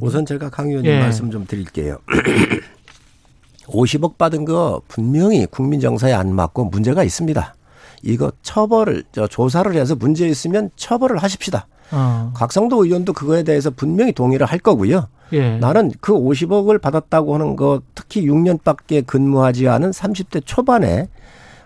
우선 0.00 0.26
제가 0.26 0.50
강 0.50 0.68
의원님 0.68 0.90
예. 0.90 0.98
말씀 1.00 1.30
좀 1.30 1.46
드릴게요. 1.46 1.98
50억 3.68 4.18
받은 4.18 4.44
거 4.46 4.82
분명히 4.88 5.46
국민 5.46 5.78
정서에 5.78 6.12
안 6.12 6.34
맞고 6.34 6.64
문제가 6.64 7.04
있습니다. 7.04 7.54
이거 8.02 8.32
처벌을 8.42 9.04
저 9.12 9.26
조사를 9.26 9.72
해서 9.74 9.94
문제 9.94 10.26
있으면 10.26 10.70
처벌을 10.74 11.18
하십시다. 11.18 11.66
어. 11.92 12.32
곽성도 12.34 12.84
의원도 12.84 13.12
그거에 13.12 13.42
대해서 13.42 13.70
분명히 13.70 14.12
동의를 14.12 14.46
할 14.46 14.58
거고요. 14.58 15.06
예. 15.32 15.58
나는 15.58 15.92
그 16.00 16.12
50억을 16.12 16.80
받았다고 16.80 17.34
하는 17.34 17.56
거 17.56 17.82
특히 17.94 18.26
6년밖에 18.26 19.06
근무하지 19.06 19.68
않은 19.68 19.90
30대 19.90 20.42
초반에 20.44 21.08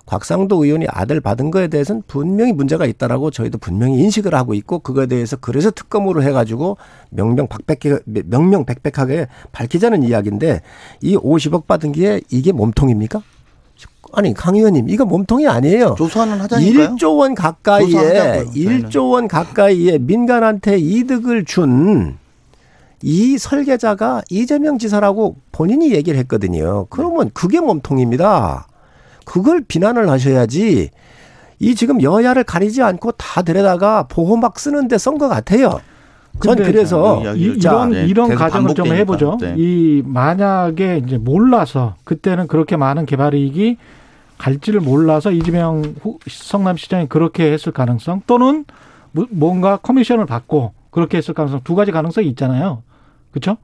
곽상도 0.06 0.64
의원이 0.64 0.86
아들 0.88 1.20
받은 1.20 1.50
거에 1.50 1.68
대해서는 1.68 2.02
분명히 2.06 2.52
문제가 2.52 2.84
있다라고 2.86 3.30
저희도 3.30 3.58
분명히 3.58 3.98
인식을 4.00 4.34
하고 4.34 4.54
있고 4.54 4.80
그거에 4.80 5.06
대해서 5.06 5.36
그래서 5.36 5.70
특검으로 5.70 6.22
해가지고 6.22 6.76
명명백백하게 7.10 8.00
명명백백하게 8.04 9.28
밝히자는 9.52 10.02
이야기인데 10.02 10.60
이 11.00 11.16
50억 11.16 11.66
받은 11.66 11.92
게 11.92 12.20
이게 12.30 12.52
몸통입니까? 12.52 13.22
아니 14.12 14.32
강 14.32 14.54
의원님 14.54 14.88
이거 14.88 15.04
몸통이 15.04 15.48
아니에요. 15.48 15.96
조사는 15.98 16.40
하자니까요. 16.40 16.88
1조 16.96 17.18
원 17.18 17.34
가까이에 17.34 17.90
조사하자고요, 17.90 18.52
저희는. 18.52 18.88
1조 18.88 19.10
원 19.10 19.28
가까이에 19.28 19.98
민간한테 19.98 20.78
이득을 20.78 21.44
준 21.44 22.24
이 23.06 23.36
설계자가 23.36 24.22
이재명 24.30 24.78
지사라고 24.78 25.36
본인이 25.52 25.92
얘기를 25.92 26.18
했거든요. 26.20 26.86
그러면 26.88 27.30
그게 27.34 27.60
몸통입니다. 27.60 28.66
그걸 29.24 29.62
비난을 29.66 30.08
하셔야지 30.08 30.90
이 31.60 31.74
지금 31.74 32.02
여야를 32.02 32.44
가리지 32.44 32.82
않고 32.82 33.12
다 33.12 33.42
데려다가 33.42 34.06
보호 34.08 34.36
막 34.36 34.58
쓰는데 34.58 34.98
쓴 34.98 35.18
것 35.18 35.28
같아요. 35.28 35.80
전 36.42 36.56
그래서 36.56 37.22
자, 37.22 37.32
이, 37.32 37.42
이런 37.42 37.90
네, 37.90 38.06
이런 38.06 38.34
가정을 38.34 38.74
좀. 38.74 38.86
해보죠. 38.88 39.38
네. 39.40 39.54
이 39.56 40.02
만약에 40.04 41.00
이제 41.06 41.16
몰라서 41.16 41.94
그때는 42.02 42.48
그렇게 42.48 42.76
많은 42.76 43.06
개발 43.06 43.34
이익이 43.34 43.76
갈지를 44.36 44.80
몰라서 44.80 45.30
이재명 45.30 45.94
후- 46.02 46.18
성남시장이 46.28 47.08
그렇게 47.08 47.52
했을 47.52 47.70
가능성 47.70 48.22
또는 48.26 48.64
뭐- 49.12 49.28
뭔가 49.30 49.76
커미션을 49.76 50.26
받고 50.26 50.72
그렇게 50.90 51.18
했을 51.18 51.34
가능성 51.34 51.60
두 51.62 51.76
가지 51.76 51.92
가능성이 51.92 52.26
있잖아요. 52.30 52.82
그렇죠? 53.30 53.56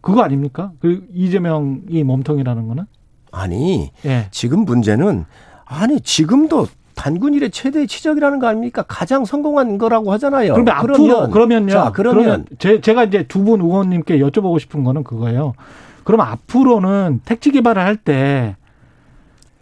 그거 0.00 0.22
아닙니까? 0.22 0.72
그 0.80 1.06
이재명이 1.12 2.02
몸통이라는 2.02 2.66
거는 2.66 2.84
아니 3.32 3.90
예. 4.04 4.28
지금 4.30 4.60
문제는 4.64 5.24
아니 5.64 6.00
지금도 6.00 6.68
단군 6.94 7.32
일의 7.34 7.50
최대 7.50 7.86
치적이라는 7.86 8.38
거 8.38 8.46
아닙니까? 8.46 8.84
가장 8.86 9.24
성공한 9.24 9.78
거라고 9.78 10.12
하잖아요. 10.12 10.52
그러면 10.54 10.74
앞으로 10.76 11.30
그러면요. 11.30 11.72
자, 11.72 11.90
그러면, 11.92 12.44
제, 12.58 12.80
제가 12.82 13.04
이제 13.04 13.24
두 13.26 13.42
분 13.42 13.60
의원님께 13.62 14.18
여쭤보고 14.18 14.60
싶은 14.60 14.84
거는 14.84 15.02
그거예요. 15.02 15.54
그럼 16.04 16.20
앞으로는 16.20 17.20
택지 17.24 17.50
개발을 17.50 17.82
할 17.82 17.96
때 17.96 18.56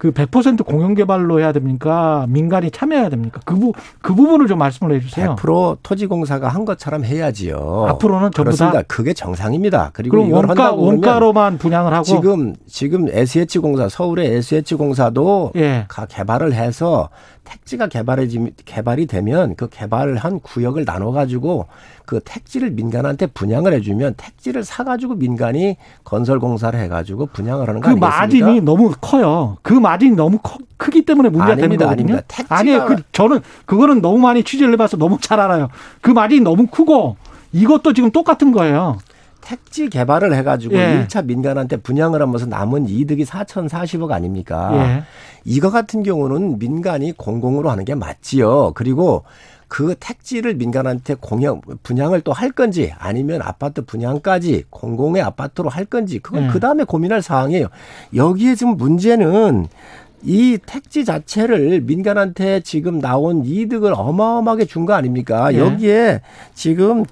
그 0.00 0.12
100% 0.12 0.64
공영 0.64 0.94
개발로 0.94 1.40
해야 1.40 1.52
됩니까? 1.52 2.24
민간이 2.30 2.70
참여해야 2.70 3.10
됩니까? 3.10 3.42
그, 3.44 3.54
부, 3.54 3.74
그 4.00 4.14
부분을 4.14 4.46
좀 4.46 4.58
말씀을 4.58 4.94
해 4.94 5.00
주세요. 5.00 5.36
100% 5.36 5.76
토지공사가 5.82 6.48
한 6.48 6.64
것처럼 6.64 7.04
해야지요. 7.04 7.84
앞으로는 7.86 8.30
전부 8.30 8.44
그렇습니다. 8.44 8.78
다? 8.78 8.84
그게 8.88 9.12
정상입니다. 9.12 9.90
그리고 9.92 10.16
그럼 10.16 10.28
이걸 10.28 10.46
원가 10.46 10.72
원가로만 10.72 11.58
분양을 11.58 11.92
하고 11.92 12.04
지금 12.04 12.54
지금 12.66 13.08
SH공사 13.10 13.90
서울의 13.90 14.36
SH공사도 14.36 15.52
예. 15.56 15.84
가 15.88 16.06
개발을 16.06 16.54
해서 16.54 17.10
택지가 17.50 17.88
개발이 17.88 18.52
개발이 18.64 19.06
되면 19.06 19.56
그 19.56 19.68
개발한 19.68 20.38
구역을 20.40 20.84
나눠 20.84 21.10
가지고 21.10 21.66
그 22.06 22.20
택지를 22.24 22.70
민간한테 22.70 23.26
분양을 23.26 23.72
해주면 23.74 24.14
택지를 24.16 24.62
사 24.62 24.84
가지고 24.84 25.14
민간이 25.16 25.76
건설 26.04 26.38
공사를 26.38 26.78
해 26.78 26.86
가지고 26.86 27.26
분양을 27.26 27.68
하는 27.68 27.80
거 27.80 27.90
그? 27.92 27.94
마진이 27.98 28.60
너무 28.60 28.92
커요. 29.00 29.56
그 29.62 29.72
마진이 29.74 30.14
너무 30.14 30.38
커, 30.40 30.58
크기 30.76 31.04
때문에 31.04 31.28
문제가 31.28 31.56
되는 31.56 31.64
아닙니다, 31.64 31.84
거거든요. 31.86 32.14
아닙니다. 32.14 32.26
택지가- 32.28 32.52
아니에요. 32.52 32.84
그, 32.86 32.96
저는 33.12 33.40
그거는 33.66 34.00
너무 34.00 34.18
많이 34.18 34.44
취재를 34.44 34.72
해봐서 34.74 34.96
너무 34.96 35.18
잘 35.20 35.40
알아요. 35.40 35.68
그 36.00 36.10
마진이 36.12 36.42
너무 36.42 36.66
크고 36.68 37.16
이것도 37.52 37.94
지금 37.94 38.12
똑같은 38.12 38.52
거예요. 38.52 38.98
택지 39.40 39.88
개발을 39.88 40.34
해가지고 40.34 40.76
예. 40.76 40.92
일 40.92 41.06
1차 41.06 41.24
민간한테 41.24 41.76
분양을 41.76 42.20
하면서 42.22 42.46
남은 42.46 42.88
이득이 42.88 43.24
4,040억 43.24 44.10
아닙니까? 44.12 44.70
예. 44.74 45.02
이거 45.44 45.70
같은 45.70 46.02
경우는 46.02 46.58
민간이 46.58 47.12
공공으로 47.16 47.70
하는 47.70 47.84
게 47.84 47.94
맞지요. 47.94 48.72
그리고 48.74 49.24
그 49.68 49.94
택지를 50.00 50.54
민간한테 50.54 51.14
공영 51.14 51.60
분양을 51.84 52.22
또 52.22 52.32
할 52.32 52.50
건지 52.50 52.92
아니면 52.98 53.40
아파트 53.42 53.84
분양까지 53.84 54.64
공공의 54.70 55.22
아파트로 55.22 55.68
할 55.68 55.84
건지 55.84 56.18
그건 56.18 56.46
네. 56.46 56.48
그 56.52 56.58
다음에 56.58 56.82
고민할 56.84 57.22
사항이에요. 57.22 57.68
여기에 58.14 58.56
지금 58.56 58.76
문제는 58.76 59.68
이 60.22 60.58
택지 60.66 61.04
자체를 61.04 61.80
민간한테 61.82 62.60
지금 62.60 63.00
나온 63.00 63.44
이득을 63.44 63.94
어마어마하게 63.94 64.64
준 64.66 64.84
거 64.86 64.92
아닙니까? 64.94 65.54
예. 65.54 65.58
여기에 65.58 66.20
지금 66.54 67.04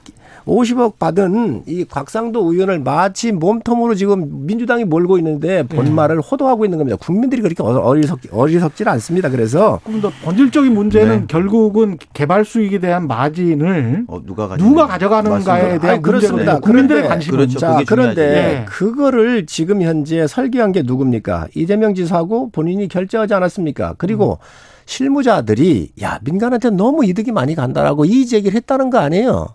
50억 0.48 0.98
받은 0.98 1.64
이 1.66 1.84
곽상도 1.84 2.50
의원을 2.52 2.80
마치 2.80 3.32
몸통으로 3.32 3.94
지금 3.94 4.46
민주당이 4.46 4.84
몰고 4.84 5.18
있는데 5.18 5.62
본말을 5.64 6.20
호도하고 6.20 6.64
있는 6.64 6.78
겁니다. 6.78 6.96
국민들이 7.00 7.42
그렇게 7.42 7.62
어리석 7.62 8.20
어리석질 8.32 8.88
않습니다. 8.88 9.28
그래서 9.28 9.78
그럼 9.84 10.00
더 10.00 10.10
본질적인 10.24 10.72
문제는 10.72 11.20
네. 11.20 11.24
결국은 11.28 11.98
개발 12.14 12.44
수익에 12.44 12.78
대한 12.78 13.06
마진을 13.06 14.04
어, 14.08 14.20
누가 14.24 14.48
가져 14.48 14.64
누가 14.64 14.86
가져가는가에. 14.86 15.78
대한 15.78 15.96
아니, 15.96 16.02
그렇습니다. 16.02 16.58
국민들의 16.60 17.06
관심은 17.08 17.36
그렇죠. 17.36 17.58
자, 17.58 17.82
그런데. 17.86 18.22
예. 18.38 18.64
그거를 18.66 19.46
지금 19.46 19.82
현재 19.82 20.26
설계한 20.26 20.72
게 20.72 20.82
누굽니까? 20.82 21.48
이재명 21.54 21.94
지사고 21.94 22.50
본인이 22.50 22.88
결정하지 22.88 23.34
않았습니까? 23.34 23.94
그리고 23.98 24.38
실무자들이 24.86 25.90
야 26.02 26.18
민간한테 26.24 26.70
너무 26.70 27.04
이득이 27.04 27.32
많이 27.32 27.54
간다라고 27.54 28.06
이 28.06 28.24
제기를 28.26 28.56
했다는 28.56 28.90
거 28.90 28.98
아니에요. 28.98 29.48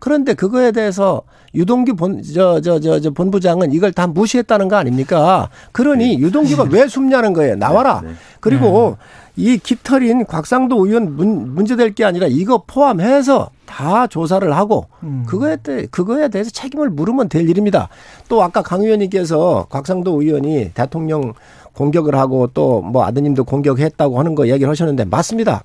그런데 0.00 0.34
그거에 0.34 0.72
대해서 0.72 1.22
유동규 1.54 1.94
본 1.96 2.22
저 2.22 2.60
저 2.60 2.78
저 2.80 3.00
저 3.00 3.10
본부장은 3.10 3.72
이걸 3.72 3.92
다 3.92 4.06
무시했다는 4.06 4.68
거 4.68 4.76
아닙니까? 4.76 5.48
그러니 5.72 6.18
유동규가 6.20 6.64
왜 6.70 6.86
숨냐는 6.88 7.32
거예요. 7.32 7.56
나와라. 7.56 8.00
네. 8.04 8.10
그리고 8.40 8.96
이 9.36 9.58
깃털인 9.58 10.26
곽상도 10.26 10.84
의원 10.86 11.16
문, 11.16 11.54
문제될 11.54 11.94
게 11.94 12.04
아니라 12.04 12.26
이거 12.28 12.62
포함해서 12.66 13.50
다 13.66 14.06
조사를 14.06 14.54
하고 14.56 14.86
음. 15.02 15.24
그거에 15.26 15.56
대 15.56 15.86
그거에 15.86 16.28
대해서 16.28 16.50
책임을 16.50 16.90
물으면 16.90 17.28
될 17.28 17.48
일입니다. 17.48 17.88
또 18.28 18.42
아까 18.42 18.62
강 18.62 18.82
의원님께서 18.82 19.66
곽상도 19.70 20.20
의원이 20.22 20.72
대통령 20.74 21.32
공격을 21.72 22.14
하고 22.14 22.48
또 22.48 22.80
뭐 22.82 23.04
아드님도 23.04 23.44
공격했다고 23.44 24.18
하는 24.18 24.34
거 24.34 24.48
얘기를 24.48 24.68
하셨는데 24.70 25.04
맞습니다. 25.04 25.62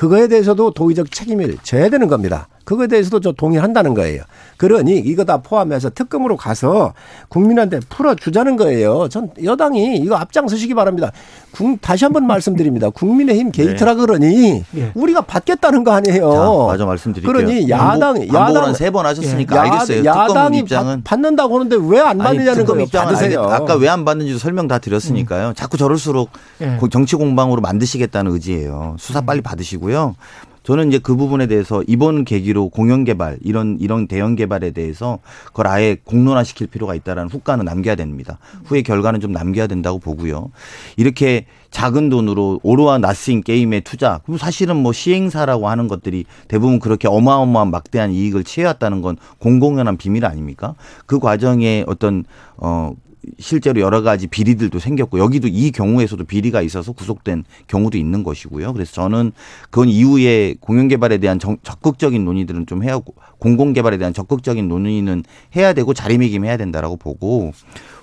그거에 0.00 0.28
대해서도 0.28 0.70
도의적 0.70 1.10
책임을 1.10 1.58
져야 1.62 1.90
되는 1.90 2.08
겁니다. 2.08 2.48
그거에 2.64 2.86
대해서도 2.86 3.20
저 3.20 3.32
동의한다는 3.32 3.92
거예요. 3.92 4.22
그러니 4.60 4.98
이거 4.98 5.24
다 5.24 5.38
포함해서 5.38 5.88
특검으로 5.88 6.36
가서 6.36 6.92
국민한테 7.30 7.80
풀어주자는 7.88 8.56
거예요. 8.58 9.08
전 9.08 9.30
여당이 9.42 9.96
이거 9.96 10.16
앞장서시기 10.16 10.74
바랍니다. 10.74 11.12
국- 11.52 11.80
다시 11.80 12.04
한번 12.04 12.26
말씀드립니다. 12.26 12.90
국민의힘 12.90 13.52
게이트라 13.52 13.94
그러니 13.94 14.62
예. 14.76 14.92
우리가 14.94 15.22
받겠다는 15.22 15.82
거 15.82 15.92
아니에요. 15.92 16.30
자, 16.30 16.72
마저 16.72 16.84
말씀드릴게요. 16.84 17.32
그러니 17.32 17.70
야당 17.70 18.00
반복, 18.00 18.28
야당 18.28 18.44
반복을 18.44 18.68
한세번 18.68 19.06
하셨으니까 19.06 19.56
야- 19.56 19.62
알겠어요. 19.62 20.02
특검 20.02 20.28
야당이 20.28 20.58
입장은 20.58 21.02
받, 21.04 21.20
는다고 21.20 21.54
하는데 21.58 21.76
왜 21.80 22.00
안 22.00 22.18
받느냐는 22.18 22.66
거예요. 22.66 22.82
입장은 22.84 23.14
받으세요. 23.14 23.42
알겠, 23.44 23.54
아까 23.62 23.74
왜 23.76 23.88
안 23.88 24.04
받는지도 24.04 24.38
설명 24.38 24.68
다 24.68 24.76
드렸으니까요. 24.78 25.54
자꾸 25.54 25.78
저럴수록 25.78 26.28
예. 26.60 26.76
고- 26.78 26.90
정치 26.90 27.16
공방으로 27.16 27.62
만드시겠다는 27.62 28.30
의지예요. 28.32 28.96
수사 28.98 29.22
빨리 29.22 29.40
받으시고요. 29.40 30.16
저는 30.62 30.88
이제 30.88 30.98
그 30.98 31.16
부분에 31.16 31.46
대해서 31.46 31.82
이번 31.86 32.24
계기로 32.24 32.68
공영 32.68 33.04
개발 33.04 33.38
이런 33.42 33.78
이런 33.80 34.06
대형 34.06 34.36
개발에 34.36 34.72
대해서 34.72 35.18
그걸 35.46 35.66
아예 35.66 35.96
공론화 36.04 36.44
시킬 36.44 36.66
필요가 36.66 36.94
있다라는 36.94 37.30
후과는 37.30 37.64
남겨야 37.64 37.94
됩니다. 37.94 38.38
후의 38.64 38.82
결과는 38.82 39.20
좀 39.20 39.32
남겨야 39.32 39.66
된다고 39.66 39.98
보고요. 39.98 40.50
이렇게 40.96 41.46
작은 41.70 42.10
돈으로 42.10 42.60
오로와 42.62 42.98
나스인 42.98 43.42
게임에 43.42 43.80
투자. 43.80 44.20
그럼 44.24 44.38
사실은 44.38 44.76
뭐 44.76 44.92
시행사라고 44.92 45.68
하는 45.68 45.88
것들이 45.88 46.24
대부분 46.48 46.80
그렇게 46.80 47.08
어마어마한 47.08 47.70
막대한 47.70 48.10
이익을 48.10 48.44
취해왔다는 48.44 49.02
건 49.02 49.16
공공연한 49.38 49.96
비밀 49.96 50.24
아닙니까? 50.24 50.74
그 51.06 51.18
과정에 51.18 51.84
어떤 51.86 52.24
어 52.56 52.92
실제로 53.38 53.80
여러 53.80 54.02
가지 54.02 54.26
비리들도 54.26 54.78
생겼고 54.78 55.18
여기도 55.18 55.46
이 55.48 55.70
경우에서도 55.70 56.24
비리가 56.24 56.62
있어서 56.62 56.92
구속된 56.92 57.44
경우도 57.66 57.98
있는 57.98 58.22
것이고요. 58.22 58.72
그래서 58.72 58.92
저는 58.92 59.32
그건 59.70 59.88
이후에 59.88 60.54
공영 60.60 60.88
개발에 60.88 61.18
대한 61.18 61.38
정- 61.38 61.58
적극적인 61.62 62.24
논의들은 62.24 62.66
좀 62.66 62.82
해야 62.82 62.94
하고 62.94 63.14
공공 63.38 63.72
개발에 63.72 63.98
대한 63.98 64.14
적극적인 64.14 64.68
논의는 64.68 65.24
해야 65.56 65.72
되고 65.72 65.92
자리매김해야 65.92 66.56
된다라고 66.56 66.96
보고 66.96 67.52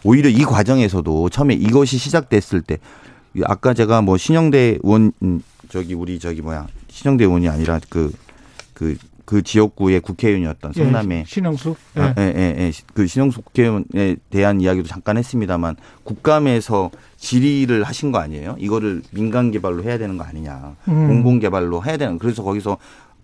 오히려 0.04 0.30
이 0.30 0.44
과정에서도 0.44 1.30
처음에 1.30 1.56
이것이 1.56 1.98
시작됐을 1.98 2.62
때 2.62 2.78
아까 3.44 3.74
제가 3.74 4.02
뭐 4.02 4.18
신영대 4.18 4.80
의원 4.84 5.12
음, 5.24 5.42
저기 5.70 5.94
우리 5.94 6.20
저기 6.20 6.42
뭐야 6.42 6.68
신영대 6.90 7.24
의원이 7.26 7.50
아니라 7.50 7.80
그그 7.90 8.14
그 8.74 8.98
지역구의 9.42 10.00
국회의원이었던 10.00 10.74
예, 10.78 10.84
성남의 10.84 11.26
신영수 11.28 11.76
예. 11.98 12.02
아, 12.02 12.16
예, 12.18 12.34
예, 12.36 12.56
예. 12.58 12.72
그 12.94 13.06
신영숙 13.06 13.46
국회의원에 13.46 14.16
대한 14.30 14.62
이야기도 14.62 14.88
잠깐 14.88 15.18
했습니다만 15.18 15.76
국감에서 16.04 16.92
질의를 17.18 17.84
하신 17.84 18.12
거 18.12 18.20
아니에요? 18.20 18.56
이거를 18.60 19.02
민간 19.12 19.52
개발로 19.52 19.84
해야 19.84 19.98
되는 19.98 20.18
거 20.18 20.24
아니냐. 20.24 20.76
음. 20.88 21.08
공공 21.08 21.40
개발로 21.40 21.84
해야 21.84 21.98
되는. 21.98 22.18
그래서 22.20 22.44
거기서 22.44 22.78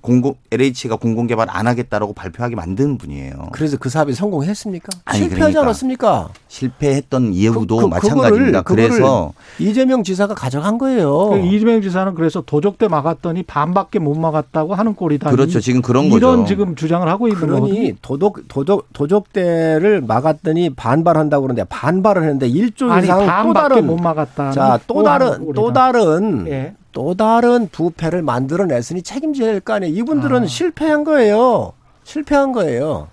공공 0.04 0.36
LH가 0.52 0.98
공공 0.98 1.28
개발 1.28 1.48
안 1.50 1.66
하겠다라고 1.66 2.12
발표하게 2.14 2.56
만든 2.58 2.98
분이에요. 2.98 3.48
그래서 3.54 3.78
그 3.78 3.88
사업이 3.88 4.14
성공했습니까? 4.14 4.90
아니, 5.06 5.20
실패하지 5.20 5.40
그러니까. 5.40 5.62
않았습니까? 5.62 6.30
실패했던 6.50 7.34
이유도 7.34 7.78
그- 7.78 7.84
그- 7.84 7.88
마찬가지입니다. 7.88 8.64
그거를- 8.64 8.66
그래서 8.66 9.32
이재명 9.60 10.04
지사가 10.04 10.36
가져간 10.36 10.78
거예요. 10.78 11.30
그 11.30 11.38
이재명 11.40 11.82
지사는 11.82 12.14
그래서 12.16 12.42
도적대 12.46 12.90
막았더니 12.90 13.44
반밖에 13.44 14.00
못 14.00 14.16
막았다고 14.16 14.76
하는 14.76 14.94
꼴이다. 14.94 15.30
그렇죠. 15.32 15.62
지금 15.62 15.82
그런 15.82 16.06
이런 16.08 16.40
거죠. 16.42 16.48
지금 16.48 16.76
주장을 16.76 17.08
하고 17.08 17.30
있는 17.30 17.40
거거든요. 17.48 17.74
그러니 17.74 17.96
도덕 18.02 18.40
도적 18.50 18.92
도적대를 18.92 20.02
막았더니 20.02 20.72
반발한다고 20.72 21.44
그러는데 21.44 21.64
반발을 21.70 22.24
했는데 22.24 22.48
일조 22.50 22.88
이상 23.00 23.22
또 23.22 23.26
반밖에 23.26 23.70
다른 23.76 23.88
못 23.88 23.96
막았다. 24.02 24.52
자또 24.52 25.02
다른 25.04 25.54
또 25.54 25.72
다른 25.72 26.46
예. 26.50 26.76
또 26.94 27.16
다른 27.16 27.68
부패를 27.70 28.22
만들어냈으니 28.22 29.02
책임져야 29.02 29.52
될거 29.52 29.74
아니에요. 29.74 29.94
이분들은 29.96 30.44
아. 30.44 30.48
실패한 30.48 31.04
거예요. 31.04 31.74
실패한 32.04 32.54
거예요. 32.54 33.10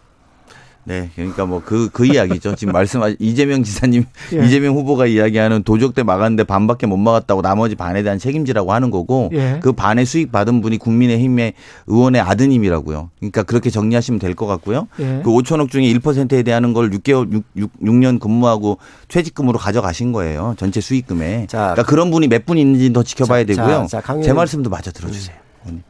네, 0.85 1.11
그러니까 1.15 1.45
뭐그그 1.45 2.07
이야기죠. 2.07 2.55
지금 2.57 2.73
말씀하신 2.73 3.17
이재명 3.21 3.63
지사님, 3.63 4.05
예. 4.33 4.45
이재명 4.47 4.75
후보가 4.75 5.07
이야기하는 5.07 5.63
도적대 5.63 6.03
막았는데 6.03 6.45
반밖에 6.45 6.87
못 6.87 6.97
막았다고 6.97 7.43
나머지 7.43 7.75
반에 7.75 8.03
대한 8.03 8.19
책임지라고 8.19 8.73
하는 8.73 8.91
거고 8.91 9.31
예. 9.35 9.61
그 9.63 9.73
반의 9.73 10.07
수익 10.07 10.33
받은 10.33 10.63
분이 10.63 10.79
국민의힘의 10.79 11.53
의원의 11.87 12.23
아드님이라고요. 12.23 13.11
그러니까 13.21 13.43
그렇게 13.43 13.69
정리하시면 13.71 14.19
될 14.19 14.35
것 14.35 14.47
같고요. 14.47 14.89
예. 15.01 15.21
그 15.23 15.31
5천억 15.31 15.71
중에 15.71 15.83
1%에 15.93 16.43
대한 16.43 16.73
걸 16.73 16.91
6개월 16.91 17.31
6, 17.33 17.45
6, 17.57 17.81
6년 17.83 18.19
근무하고 18.19 18.79
퇴직금으로 19.09 19.59
가져가신 19.59 20.13
거예요. 20.13 20.55
전체 20.59 20.81
수익금에. 20.81 21.47
자, 21.49 21.59
그러니까 21.75 21.83
그런 21.85 22.11
분이 22.11 22.27
몇 22.29 22.47
분 22.47 22.57
있는지 22.57 22.91
더 22.93 23.03
지켜봐야 23.03 23.45
자, 23.45 23.47
되고요. 23.47 23.81
자, 23.83 23.87
자, 23.87 24.01
강 24.01 24.23
제. 24.23 24.33
말씀도 24.33 24.71
마저 24.71 24.91
들어주세요. 24.93 25.37
의원님. 25.65 25.83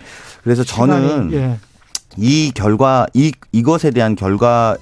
그래서 0.43 0.64
저는 0.64 1.30
시간이, 1.30 1.34
예. 1.36 1.59
이 2.16 2.52
결과 2.54 3.06
이 3.14 3.32
이것에 3.52 3.90
대한 3.90 4.14
결과 4.16 4.76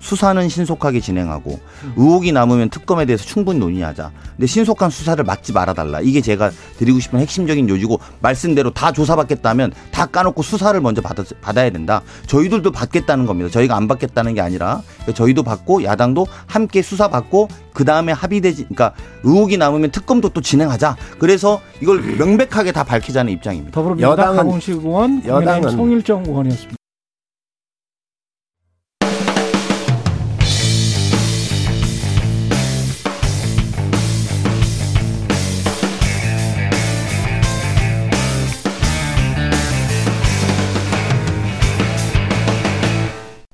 수사는 0.00 0.48
신속하게 0.48 1.00
진행하고 1.00 1.58
의혹이 1.96 2.32
남으면 2.32 2.70
특검에 2.70 3.04
대해서 3.04 3.24
충분히 3.24 3.58
논의하자. 3.58 4.10
근데 4.36 4.46
신속한 4.46 4.90
수사를 4.90 5.22
막지 5.24 5.52
말아달라. 5.52 6.00
이게 6.00 6.20
제가 6.20 6.50
드리고 6.78 7.00
싶은 7.00 7.18
핵심적인 7.20 7.68
요지고 7.68 7.98
말씀대로 8.20 8.70
다 8.72 8.92
조사받겠다면 8.92 9.72
다 9.90 10.06
까놓고 10.06 10.42
수사를 10.42 10.80
먼저 10.80 11.02
받아, 11.02 11.24
받아야 11.40 11.70
된다. 11.70 12.02
저희들도 12.26 12.70
받겠다는 12.70 13.26
겁니다. 13.26 13.50
저희가 13.50 13.76
안 13.76 13.88
받겠다는 13.88 14.34
게 14.34 14.40
아니라 14.40 14.82
저희도 15.12 15.42
받고 15.42 15.82
야당도 15.82 16.26
함께 16.46 16.80
수사받고 16.82 17.48
그 17.74 17.84
다음에 17.84 18.12
합의되지. 18.12 18.64
그러니까 18.64 18.92
의혹이 19.24 19.56
남으면 19.56 19.90
특검도 19.90 20.30
또 20.30 20.40
진행하자. 20.40 20.96
그래서 21.18 21.60
이걸 21.82 22.00
명백하게 22.00 22.72
다 22.72 22.84
밝히자는 22.84 23.32
입장입니다. 23.32 23.72
더불어민주당 23.72 24.16
여당은- 24.16 24.36
강훈식 24.36 24.74
의원, 24.76 25.22
여당은 25.26 25.70
송일정 25.70 26.24
의원이었습니다. 26.26 26.77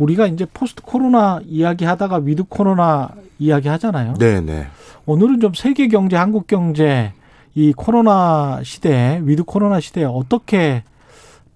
우리가 0.00 0.26
이제 0.26 0.46
포스트 0.46 0.82
코로나 0.82 1.40
이야기 1.46 1.84
하다가 1.84 2.16
위드 2.24 2.44
코로나 2.48 3.10
이야기 3.38 3.68
하잖아요. 3.68 4.14
네, 4.18 4.40
네. 4.40 4.66
오늘은 5.04 5.40
좀 5.40 5.52
세계 5.54 5.88
경제, 5.88 6.16
한국 6.16 6.46
경제 6.46 7.12
이 7.54 7.72
코로나 7.74 8.60
시대에 8.64 9.20
위드 9.22 9.44
코로나 9.44 9.78
시대에 9.78 10.04
어떻게 10.04 10.82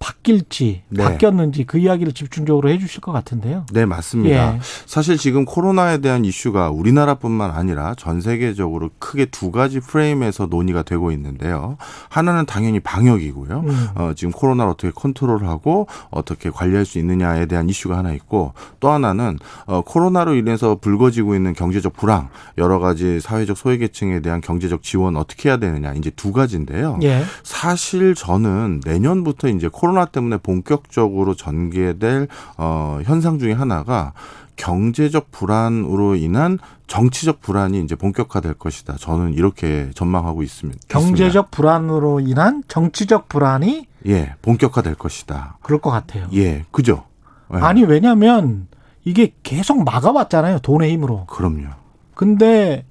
바뀔지 0.05 0.83
네. 0.91 1.03
바뀌었는지 1.03 1.65
그 1.65 1.79
이야기를 1.79 2.13
집중적으로 2.13 2.69
해주실 2.69 3.01
것 3.01 3.11
같은데요. 3.13 3.65
네, 3.73 3.87
맞습니다. 3.87 4.55
예. 4.57 4.61
사실 4.85 5.17
지금 5.17 5.47
코로나에 5.47 5.99
대한 5.99 6.27
이슈가 6.27 6.69
우리나라뿐만 6.69 7.51
아니라 7.51 7.95
전 7.95 8.21
세계적으로 8.21 8.91
크게 8.99 9.25
두 9.27 9.51
가지 9.51 9.81
프레임에서 9.81 10.47
논의가 10.47 10.83
되고 10.83 11.11
있는데요. 11.13 11.79
하나는 12.11 12.45
당연히 12.45 12.81
방역이고요. 12.81 13.65
음. 13.67 13.89
어, 13.95 14.13
지금 14.15 14.31
코로나를 14.33 14.73
어떻게 14.73 14.93
컨트롤하고 14.95 15.87
어떻게 16.11 16.51
관리할 16.51 16.85
수 16.85 16.99
있느냐에 16.99 17.47
대한 17.47 17.71
이슈가 17.71 17.97
하나 17.97 18.13
있고 18.13 18.53
또 18.81 18.91
하나는 18.91 19.39
어, 19.65 19.81
코로나로 19.81 20.35
인해서 20.35 20.75
불거지고 20.75 21.35
있는 21.35 21.55
경제적 21.55 21.95
불황, 21.95 22.29
여러 22.59 22.79
가지 22.79 23.21
사회적 23.21 23.57
소외계층에 23.57 24.21
대한 24.21 24.43
경제적 24.43 24.83
지원 24.83 25.17
어떻게 25.17 25.49
해야 25.49 25.57
되느냐 25.57 25.95
이제 25.95 26.11
두 26.11 26.31
가지인데요. 26.33 26.99
예. 27.03 27.23
사실 27.43 28.15
저는 28.15 28.83
내년부터 28.85 29.49
이제 29.49 29.71
코로나 29.73 29.94
때문에 30.07 30.39
본격적으로 30.39 31.35
전개될 31.35 32.29
어, 32.59 33.01
현상 33.05 33.39
중에 33.39 33.53
하나가 33.53 34.13
경제적 34.57 35.31
불안으로 35.31 36.17
인한 36.17 36.59
정치적 36.87 37.41
불안이 37.41 37.81
이제 37.81 37.97
본격화될 37.97 38.55
것이다. 38.55 38.97
저는 38.99 39.35
이렇게 39.35 39.91
전망하고 39.95 40.43
있습니다. 40.43 40.81
경제적 40.89 41.51
불안으로 41.51 42.21
인한 42.21 42.63
정치적 42.69 43.29
불안이 43.29 43.87
예, 44.07 44.35
본격화될 44.43 44.95
것이다. 44.95 45.59
그럴 45.63 45.81
것 45.81 45.91
같아요. 45.91 46.27
예, 46.35 46.65
그죠? 46.71 47.05
예, 47.53 47.59
아니 47.59 47.83
왜냐하면 47.85 48.69
이게 49.05 49.35
계속 49.43 49.85
막아왔잖아요 49.85 50.61
돈의 50.61 50.93
힘으로. 50.93 51.27
그럼요. 51.27 51.69
근데 52.15 52.85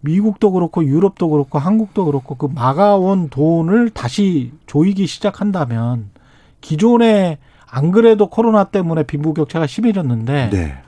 미국도 0.00 0.52
그렇고 0.52 0.84
유럽도 0.84 1.30
그렇고 1.30 1.58
한국도 1.58 2.04
그렇고 2.04 2.34
그 2.34 2.46
막아온 2.46 3.28
돈을 3.30 3.90
다시 3.90 4.52
조이기 4.66 5.06
시작한다면 5.06 6.10
기존에 6.64 7.36
안 7.70 7.90
그래도 7.92 8.28
코로나 8.28 8.64
때문에 8.64 9.02
빈부격차가 9.02 9.66
심해졌는데 9.66 10.50
네. 10.50 10.78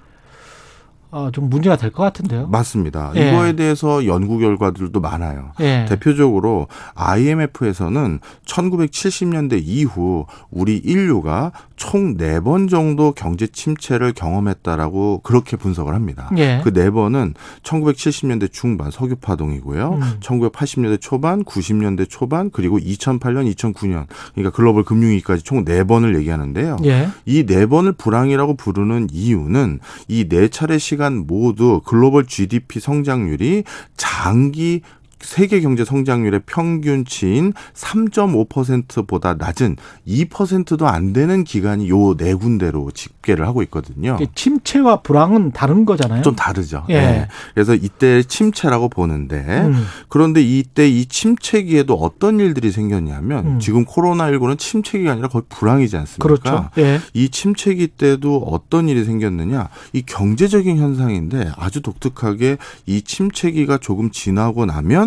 어, 1.11 1.31
좀 1.33 1.49
문제가 1.49 1.77
될 1.77 1.91
것 1.93 2.03
같은데요. 2.03 2.47
맞습니다. 2.49 3.13
예. 3.17 3.29
이거에 3.31 3.53
대해서 3.55 4.05
연구 4.07 4.39
결과들도 4.39 5.01
많아요. 5.01 5.53
예. 5.61 5.87
대표적으로 5.89 6.67
IMF에서는 6.95 8.21
1970년대 8.45 9.61
이후 9.65 10.27
우리 10.51 10.77
인류가 10.77 11.53
총 11.77 12.17
네 12.17 12.41
번 12.41 12.69
정도 12.69 13.13
경제 13.13 13.47
침체를 13.47 14.13
경험했다라고 14.13 15.21
그렇게 15.23 15.57
분석을 15.57 15.95
합니다. 15.95 16.31
예. 16.37 16.61
그네 16.65 16.91
번은 16.91 17.35
1970년대 17.63 18.51
중반 18.53 18.91
석유 18.91 19.17
파동이고요. 19.17 19.91
음. 20.01 20.01
1980년대 20.21 21.01
초반, 21.01 21.45
90년대 21.45 22.09
초반, 22.09 22.51
그리고 22.51 22.79
2008년, 22.79 23.53
2009년. 23.55 24.07
그러니까 24.35 24.55
글로벌 24.55 24.85
금융위기까지 24.85 25.43
총 25.43 25.65
네 25.67 25.83
번을 25.85 26.17
얘기하는데요. 26.19 26.77
예. 26.85 27.09
이네 27.25 27.67
번을 27.67 27.93
불황이라고 27.93 28.55
부르는 28.57 29.09
이유는 29.13 29.81
이 30.09 30.27
네 30.29 30.49
차례 30.49 30.79
시간 30.79 31.06
모두 31.15 31.81
글로벌 31.85 32.27
GDP 32.27 32.81
성장률이 32.81 33.65
장기 33.97 34.83
세계 35.21 35.61
경제 35.61 35.85
성장률의 35.85 36.41
평균치인 36.47 37.53
3.5%보다 37.75 39.35
낮은 39.35 39.77
2%도 40.07 40.87
안 40.87 41.13
되는 41.13 41.45
기간이 41.45 41.89
요 41.89 42.17
네 42.17 42.35
군데로 42.35 42.91
집계를 42.93 43.47
하고 43.47 43.63
있거든요. 43.65 44.17
침체와 44.35 45.03
불황은 45.03 45.53
다른 45.53 45.85
거잖아요. 45.85 46.23
좀 46.23 46.35
다르죠. 46.35 46.85
예. 46.89 46.95
네. 46.95 47.29
그래서 47.55 47.75
이때 47.75 48.23
침체라고 48.23 48.89
보는데 48.89 49.37
음. 49.39 49.85
그런데 50.09 50.43
이때 50.43 50.89
이 50.89 51.07
침체기에도 51.07 51.95
어떤 51.95 52.41
일들이 52.41 52.71
생겼냐면 52.71 53.47
음. 53.47 53.59
지금 53.61 53.85
코로나19는 53.85 54.59
침체기가 54.59 55.13
아니라 55.13 55.29
거의 55.29 55.43
불황이지 55.49 55.97
않습니까? 55.97 56.23
그렇죠. 56.23 56.71
예. 56.79 57.01
이 57.15 57.29
침체기 57.29 57.89
때도 57.89 58.39
어떤 58.39 58.89
일이 58.89 59.05
생겼느냐? 59.05 59.69
이 59.93 60.03
경제적인 60.03 60.79
현상인데 60.79 61.53
아주 61.57 61.81
독특하게 61.83 62.57
이 62.87 63.03
침체기가 63.03 63.79
조금 63.79 64.11
지나고 64.11 64.67
나면 64.67 65.06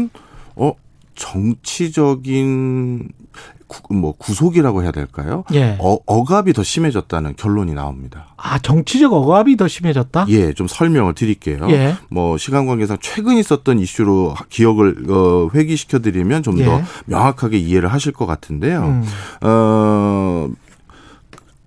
어 0.60 0.74
정치적인 1.16 3.10
구, 3.68 3.94
뭐 3.94 4.14
구속이라고 4.14 4.82
해야 4.84 4.92
될까요? 4.92 5.44
예. 5.54 5.78
어, 5.80 6.00
억압이 6.08 6.54
더 6.54 6.64
심해졌다는 6.64 7.36
결론이 7.36 7.74
나옵니다. 7.76 8.34
아 8.36 8.58
정치적 8.58 9.14
억압이 9.14 9.58
더 9.58 9.68
심해졌다. 9.68 10.26
예, 10.30 10.54
좀 10.54 10.68
설명을 10.68 11.14
드릴게요. 11.14 11.68
예. 11.70 11.96
뭐 12.10 12.38
시간 12.38 12.66
관계상 12.66 12.98
최근 13.00 13.38
있었던 13.38 13.80
이슈로 13.80 14.34
기억을 14.50 15.10
어, 15.10 15.50
회귀시켜 15.54 16.00
드리면 16.00 16.42
좀더 16.42 16.80
예. 16.80 16.84
명확하게 17.06 17.60
이해를 17.60 17.94
하실 17.94 18.12
것 18.12 18.26
같은데요. 18.26 18.82
음. 18.82 19.04
어 19.42 20.50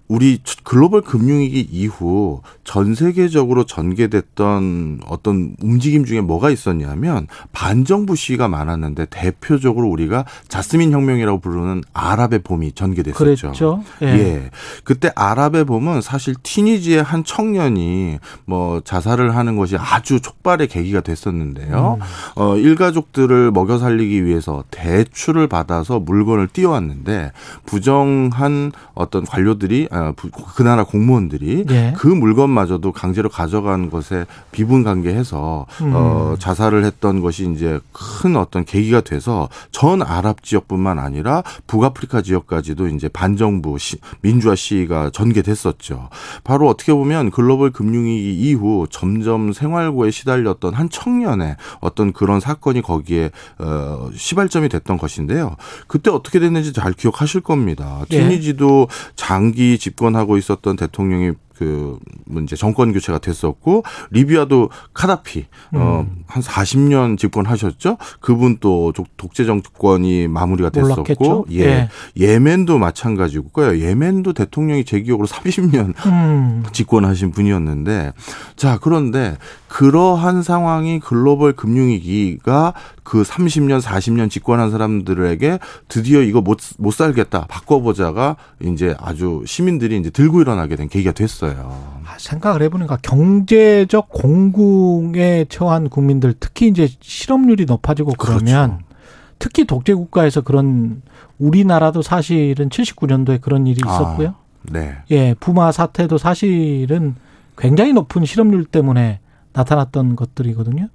우리 0.08 0.40
글로벌 0.64 1.00
금융위기 1.02 1.68
이후 1.70 2.42
전 2.64 2.94
세계적으로 2.94 3.64
전개됐던 3.64 5.00
어떤 5.08 5.56
움직임 5.60 6.04
중에 6.04 6.20
뭐가 6.20 6.50
있었냐면 6.50 7.26
반정부 7.52 8.14
시위가 8.14 8.46
많았는데 8.48 9.06
대표적으로 9.10 9.88
우리가 9.88 10.24
자스민 10.48 10.92
혁명이라고 10.92 11.40
부르는 11.40 11.82
아랍의 11.92 12.40
봄이 12.40 12.72
전개됐었죠. 12.72 13.24
그랬죠. 13.24 13.82
예. 14.02 14.06
예. 14.06 14.50
그때 14.84 15.10
아랍의 15.16 15.64
봄은 15.64 16.02
사실 16.02 16.34
티니지의 16.42 17.02
한 17.02 17.24
청년이 17.24 18.18
뭐 18.44 18.80
자살을 18.84 19.34
하는 19.36 19.56
것이 19.56 19.76
아주 19.76 20.20
촉발의 20.20 20.68
계기가 20.68 21.00
됐었는데요. 21.00 21.98
음. 22.00 22.04
어, 22.36 22.56
일가족들을 22.56 23.50
먹여 23.50 23.78
살리기 23.78 24.24
위해서 24.24 24.62
대출을 24.70 25.48
받아서 25.48 25.98
물건을 25.98 26.48
띄워왔는데 26.48 27.32
부정한 27.66 28.72
어떤 28.94 29.24
관료들이 29.24 29.88
아, 29.90 30.12
부- 30.14 30.30
그 30.30 30.62
나라 30.62 30.84
공무원들이 30.84 31.64
예. 31.70 31.92
그 31.96 32.06
물건 32.06 32.50
마저도 32.52 32.92
강제로 32.92 33.28
가져간 33.28 33.90
것에 33.90 34.26
비분관계해서 34.52 35.66
음. 35.80 35.92
어, 35.94 36.36
자살을 36.38 36.84
했던 36.84 37.20
것이 37.20 37.50
이제 37.52 37.80
큰 37.92 38.36
어떤 38.36 38.64
계기가 38.64 39.00
돼서 39.00 39.48
전 39.70 40.02
아랍 40.02 40.42
지역뿐만 40.42 40.98
아니라 40.98 41.42
북아프리카 41.66 42.22
지역까지도 42.22 42.88
이제 42.88 43.08
반정부 43.08 43.78
시, 43.78 43.96
민주화 44.20 44.54
시위가 44.54 45.10
전개됐었죠. 45.10 46.08
바로 46.44 46.68
어떻게 46.68 46.92
보면 46.92 47.30
글로벌 47.30 47.70
금융위기 47.70 48.34
이후 48.34 48.86
점점 48.90 49.52
생활고에 49.52 50.10
시달렸던 50.10 50.74
한 50.74 50.88
청년의 50.90 51.56
어떤 51.80 52.12
그런 52.12 52.40
사건이 52.40 52.82
거기에 52.82 53.30
어, 53.58 54.10
시발점이 54.14 54.68
됐던 54.68 54.98
것인데요. 54.98 55.56
그때 55.86 56.10
어떻게 56.10 56.38
됐는지 56.38 56.72
잘 56.72 56.92
기억하실 56.92 57.40
겁니다. 57.40 58.04
예. 58.10 58.20
튀니지도 58.20 58.88
장기 59.16 59.78
집권하고 59.78 60.36
있었던 60.36 60.76
대통령이 60.76 61.32
그 61.62 61.98
문제 62.26 62.56
정권 62.56 62.92
교체가 62.92 63.18
됐었고 63.18 63.84
리비아도 64.10 64.70
카다피 64.92 65.46
음. 65.74 65.80
어한 65.80 66.42
40년 66.42 67.16
집권하셨죠. 67.16 67.98
그분 68.20 68.56
또 68.60 68.92
족- 68.92 69.16
독재 69.16 69.44
정권이 69.44 70.26
마무리가 70.28 70.70
됐었고. 70.70 71.46
예. 71.52 71.60
예. 71.60 71.88
예 72.16 72.38
멘도 72.38 72.78
마찬가지고요. 72.78 73.78
예멘도 73.78 74.32
대통령이 74.32 74.84
제 74.84 75.00
기억으로 75.00 75.26
30년 75.28 75.94
음. 76.06 76.62
집권하신 76.72 77.30
분이었는데 77.30 78.12
자 78.56 78.78
그런데 78.82 79.36
그러한 79.68 80.42
상황이 80.42 80.98
글로벌 81.00 81.52
금융위기가 81.52 82.74
그 83.02 83.22
30년 83.22 83.80
40년 83.80 84.30
집권한 84.30 84.70
사람들에게 84.70 85.58
드디어 85.88 86.22
이거 86.22 86.40
못, 86.40 86.58
못 86.78 86.92
살겠다 86.92 87.46
바꿔보자가 87.48 88.36
이제 88.60 88.94
아주 88.98 89.42
시민들이 89.46 89.98
이제 89.98 90.10
들고 90.10 90.40
일어나게 90.40 90.76
된 90.76 90.88
계기가 90.88 91.12
됐어요. 91.12 92.00
아, 92.04 92.14
생각을 92.18 92.62
해보니까 92.62 92.98
경제적 93.02 94.08
공궁에 94.08 95.46
처한 95.48 95.88
국민들 95.88 96.34
특히 96.38 96.68
이제 96.68 96.88
실업률이 97.00 97.64
높아지고 97.64 98.12
그러면 98.18 98.78
그렇죠. 98.78 98.92
특히 99.38 99.64
독재 99.64 99.94
국가에서 99.94 100.42
그런 100.42 101.02
우리나라도 101.38 102.02
사실은 102.02 102.68
79년도에 102.68 103.40
그런 103.40 103.66
일이 103.66 103.80
있었고요. 103.84 104.28
아, 104.28 104.34
네. 104.70 104.94
예, 105.10 105.34
부마 105.40 105.72
사태도 105.72 106.18
사실은 106.18 107.16
굉장히 107.58 107.92
높은 107.92 108.24
실업률 108.24 108.64
때문에 108.64 109.18
나타났던 109.52 110.16
것들이거든요. 110.16 110.88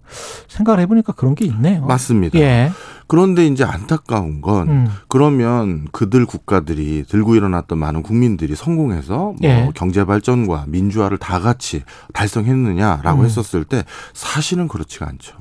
생각을 0.48 0.80
해보니까 0.82 1.14
그런 1.14 1.36
게 1.36 1.46
있네요. 1.46 1.86
맞습니다. 1.86 2.40
예. 2.40 2.72
그런데 3.08 3.46
이제 3.48 3.64
안타까운 3.64 4.42
건 4.42 4.70
음. 4.70 4.88
그러면 5.08 5.88
그들 5.92 6.26
국가들이 6.26 7.06
들고 7.08 7.36
일어났던 7.36 7.78
많은 7.78 8.04
국민들이 8.04 8.56
성공해서 8.56 9.18
뭐 9.18 9.36
예. 9.44 9.70
경제 9.76 10.04
발전과 10.04 10.66
민주화를 10.68 11.18
다 11.18 11.40
같이 11.40 11.84
달성했느냐라고 12.14 13.22
음. 13.22 13.26
했었을 13.26 13.64
때 13.64 13.84
사실은 14.14 14.68
그렇지가 14.68 15.08
않죠. 15.08 15.38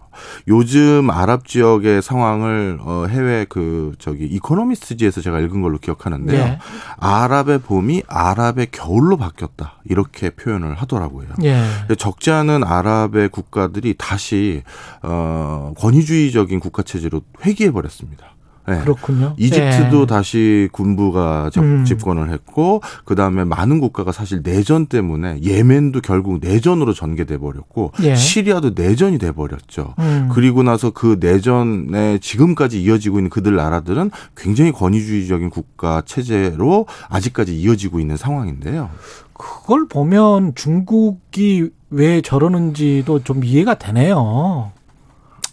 요즘 0.48 1.10
아랍 1.10 1.46
지역의 1.46 2.02
상황을 2.02 2.78
어 2.80 3.06
해외 3.08 3.46
그 3.48 3.94
저기 3.98 4.26
이코노미스트지에서 4.26 5.20
제가 5.20 5.40
읽은 5.40 5.62
걸로 5.62 5.78
기억하는데요. 5.78 6.38
예. 6.38 6.58
아랍의 6.98 7.60
봄이 7.60 8.02
아랍의 8.06 8.68
겨울로 8.70 9.16
바뀌었다. 9.16 9.80
이렇게 9.84 10.30
표현을 10.30 10.74
하더라고요. 10.74 11.28
예. 11.44 11.64
적지 11.98 12.30
않은 12.30 12.64
아랍의 12.64 13.28
국가들이 13.30 13.94
다시 13.98 14.62
어 15.02 15.72
권위주의적인 15.78 16.60
국가 16.60 16.82
체제로 16.82 17.22
회귀해 17.44 17.70
버렸습니다. 17.70 18.35
네. 18.68 18.80
그렇군요. 18.80 19.34
이집트도 19.38 20.02
예. 20.02 20.06
다시 20.06 20.68
군부가 20.72 21.50
접- 21.52 21.62
음. 21.62 21.84
집권을 21.84 22.30
했고 22.30 22.80
그 23.04 23.14
다음에 23.14 23.44
많은 23.44 23.80
국가가 23.80 24.12
사실 24.12 24.42
내전 24.42 24.86
때문에 24.86 25.40
예멘도 25.42 26.00
결국 26.00 26.38
내전으로 26.40 26.92
전개돼 26.92 27.38
버렸고 27.38 27.92
예. 28.02 28.14
시리아도 28.16 28.72
내전이 28.74 29.18
돼 29.18 29.32
버렸죠. 29.32 29.94
음. 30.00 30.28
그리고 30.32 30.62
나서 30.62 30.90
그 30.90 31.16
내전에 31.20 32.18
지금까지 32.18 32.82
이어지고 32.82 33.18
있는 33.18 33.30
그들 33.30 33.54
나라들은 33.56 34.10
굉장히 34.36 34.72
권위주의적인 34.72 35.50
국가 35.50 36.02
체제로 36.04 36.86
아직까지 37.08 37.56
이어지고 37.60 38.00
있는 38.00 38.16
상황인데요. 38.16 38.90
그걸 39.32 39.86
보면 39.86 40.54
중국이 40.54 41.70
왜 41.90 42.20
저러는지도 42.22 43.22
좀 43.22 43.44
이해가 43.44 43.74
되네요. 43.74 44.72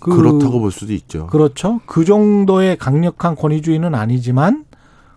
그- 0.04 0.16
그렇다고 0.16 0.60
볼 0.60 0.72
수도 0.72 0.94
있죠. 0.94 1.28
그렇죠. 1.28 1.80
그 1.86 2.04
정도의 2.06 2.78
강력한 2.78 3.36
권위주의는 3.36 3.96
아니지만 3.96 4.66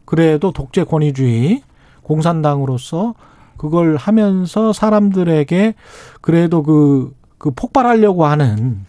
그래도 0.05 0.53
독재 0.53 0.85
권위주의 0.85 1.63
공산당으로서 2.03 3.15
그걸 3.57 3.97
하면서 3.97 4.73
사람들에게 4.73 5.75
그래도 6.21 6.63
그, 6.63 7.15
그 7.39 7.51
폭발하려고 7.51 8.27
하는 8.27 8.85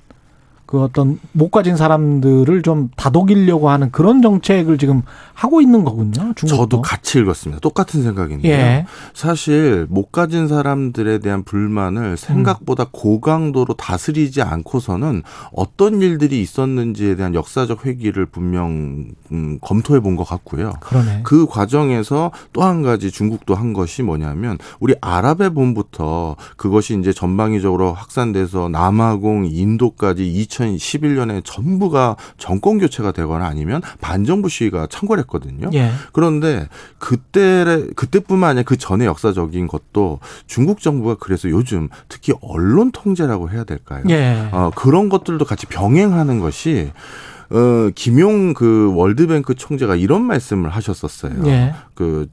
그 0.68 0.82
어떤 0.82 1.20
못 1.32 1.50
가진 1.50 1.76
사람들을 1.76 2.62
좀 2.62 2.90
다독이려고 2.96 3.70
하는 3.72 3.90
그런 3.92 4.22
정책을 4.22 4.78
지금 4.78 5.02
하고 5.34 5.62
있는 5.62 5.84
거군요. 5.84 6.12
중국도. 6.36 6.48
저도 6.48 6.82
같이 6.82 7.20
읽었습니다. 7.20 7.60
똑같은 7.62 8.04
생각인데요. 8.04 8.52
예. 8.54 8.86
사실 9.14 9.88
못 9.90 10.12
가진 10.12 10.48
사람들에 10.48 11.20
대한 11.20 11.44
불만을 11.44 12.18
생각보다 12.18 12.84
음. 12.84 12.88
고강도로 12.92 13.74
다스리지 13.76 14.42
않고서는 14.44 15.24
어떤 15.54 16.02
일들이 16.02 16.42
있었는지에 16.42 17.16
대한 17.16 17.34
역사적 17.34 17.86
회기를 17.86 18.26
분명 18.28 19.08
음, 19.32 19.58
검토해 19.62 20.00
본 20.02 20.18
것 20.18 20.24
같고요. 20.26 20.74
그러네. 20.82 21.22
그 21.24 21.46
과정에서 21.48 22.32
또 22.54 22.68
한 22.68 22.82
가지 22.82 23.12
중국도 23.12 23.56
한 23.56 23.72
것이 23.72 24.04
뭐냐면 24.04 24.58
우리 24.82 24.94
아랍의 25.00 25.52
봄부터 25.52 26.36
그것이 26.58 26.98
이제 27.00 27.14
전방위적으로 27.14 27.94
확산돼서 27.94 28.68
남아공, 28.68 29.46
인도까지 29.50 30.30
2011년에 30.66 31.42
전부가 31.44 32.16
정권 32.38 32.78
교체가 32.80 33.12
되거나 33.12 33.46
아니면 33.46 33.82
반정부 34.02 34.50
시위가 34.50 34.88
창궐했거든요. 34.88 35.70
예. 35.74 35.92
그런데 36.14 36.68
그때 36.98 37.86
그때뿐만 37.96 38.52
아니라 38.52 38.64
그 38.64 38.78
전에 38.78 39.06
역사적인 39.06 39.68
것도 39.68 40.20
중국 40.46 40.82
정부가 40.82 41.16
그래서 41.20 41.50
요즘 41.50 41.90
특히 42.10 42.34
언론 42.42 42.92
통제라고 42.92 43.50
해야 43.50 43.64
될까요? 43.64 44.04
예. 44.10 44.50
어, 44.52 44.72
그런 44.76 45.10
것들도 45.10 45.44
같이 45.46 45.66
병행하는 45.66 46.40
것이 46.40 46.92
어, 47.50 47.90
김용 47.96 48.54
그 48.54 48.94
월드뱅크 48.96 49.56
총재가 49.56 49.96
이런 49.96 50.24
말씀을 50.24 50.70
하셨었어요. 50.70 51.46
예. 51.46 51.74
그 51.94 52.28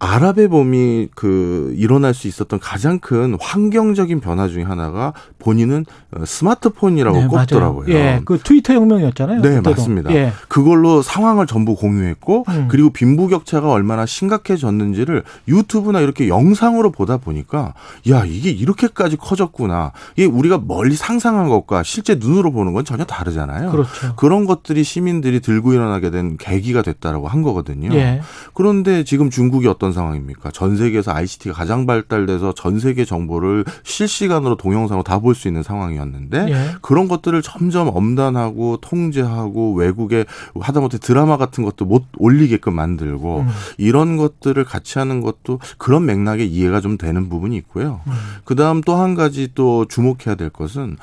아랍의 0.00 0.48
봄이 0.48 1.08
그 1.14 1.74
일어날 1.76 2.14
수 2.14 2.26
있었던 2.26 2.58
가장 2.58 2.98
큰 3.00 3.36
환경적인 3.38 4.20
변화 4.20 4.48
중에 4.48 4.62
하나가 4.62 5.12
본인은 5.38 5.84
어, 6.16 6.24
스마트폰이라고 6.24 7.18
네, 7.18 7.26
꼽더라고요. 7.26 7.86
맞아요. 7.86 7.94
예. 7.94 8.20
그 8.24 8.38
트위터 8.38 8.72
혁명이었잖아요. 8.72 9.42
네, 9.42 9.48
그때도. 9.48 9.70
맞습니다. 9.70 10.10
예. 10.14 10.32
그걸로 10.48 11.02
상황을 11.02 11.46
전부 11.46 11.76
공유했고 11.76 12.46
음. 12.48 12.68
그리고 12.70 12.88
빈부격차가 12.90 13.70
얼마나 13.70 14.06
심각해졌는지를 14.06 15.22
유튜브나 15.48 16.00
이렇게 16.00 16.28
영상으로 16.28 16.90
보다 16.92 17.18
보니까 17.18 17.74
야 18.08 18.24
이게 18.24 18.50
이렇게까지 18.50 19.18
커졌구나. 19.18 19.92
이게 20.16 20.24
우리가 20.24 20.62
멀리 20.66 20.96
상상한 20.96 21.50
것과 21.50 21.82
실제 21.82 22.14
눈으로 22.14 22.52
보는 22.52 22.72
건 22.72 22.86
전혀 22.86 23.04
다르잖아요. 23.04 23.70
그렇죠. 23.70 24.14
런 24.30 24.46
것들이 24.46 24.84
시민들이 24.84 25.40
들고 25.40 25.72
일어나게 25.74 26.10
된 26.10 26.36
계기가 26.38 26.82
됐다라고 26.82 27.28
한 27.28 27.42
거거든요. 27.42 27.92
예. 27.94 28.22
그런데 28.54 29.04
지금 29.04 29.28
중국이 29.28 29.66
어떤 29.66 29.89
상황입니까? 29.92 30.50
전 30.50 30.76
세계에서 30.76 31.12
ICT가 31.12 31.54
가장 31.54 31.86
발달돼서 31.86 32.52
전 32.54 32.78
세계 32.78 33.04
정보를 33.04 33.64
실시간으로 33.82 34.56
동영상으로 34.56 35.02
다 35.02 35.20
볼 35.20 35.34
수 35.34 35.48
있는 35.48 35.62
상황이었는데 35.62 36.46
예. 36.50 36.74
그런 36.82 37.08
것들을 37.08 37.40
점점 37.42 37.88
엄단하고 37.92 38.78
통제하고 38.78 39.74
외국에 39.74 40.24
하다못해 40.58 40.98
드라마 40.98 41.36
같은 41.36 41.64
것도 41.64 41.84
못 41.84 42.04
올리게끔 42.18 42.74
만들고 42.74 43.40
음. 43.40 43.48
이런 43.78 44.16
것들을 44.16 44.62
같이 44.64 44.98
하는 44.98 45.20
것도 45.20 45.58
그런 45.78 46.06
맥락에 46.06 46.44
이해가 46.44 46.80
좀 46.80 46.96
되는 46.98 47.28
부분이 47.28 47.56
있고요. 47.58 48.00
음. 48.06 48.12
그다음 48.44 48.80
또 48.82 48.96
한 49.00 49.14
가지 49.14 49.48
또 49.54 49.86
주목해야 49.86 50.34
될 50.36 50.50
것은 50.50 50.96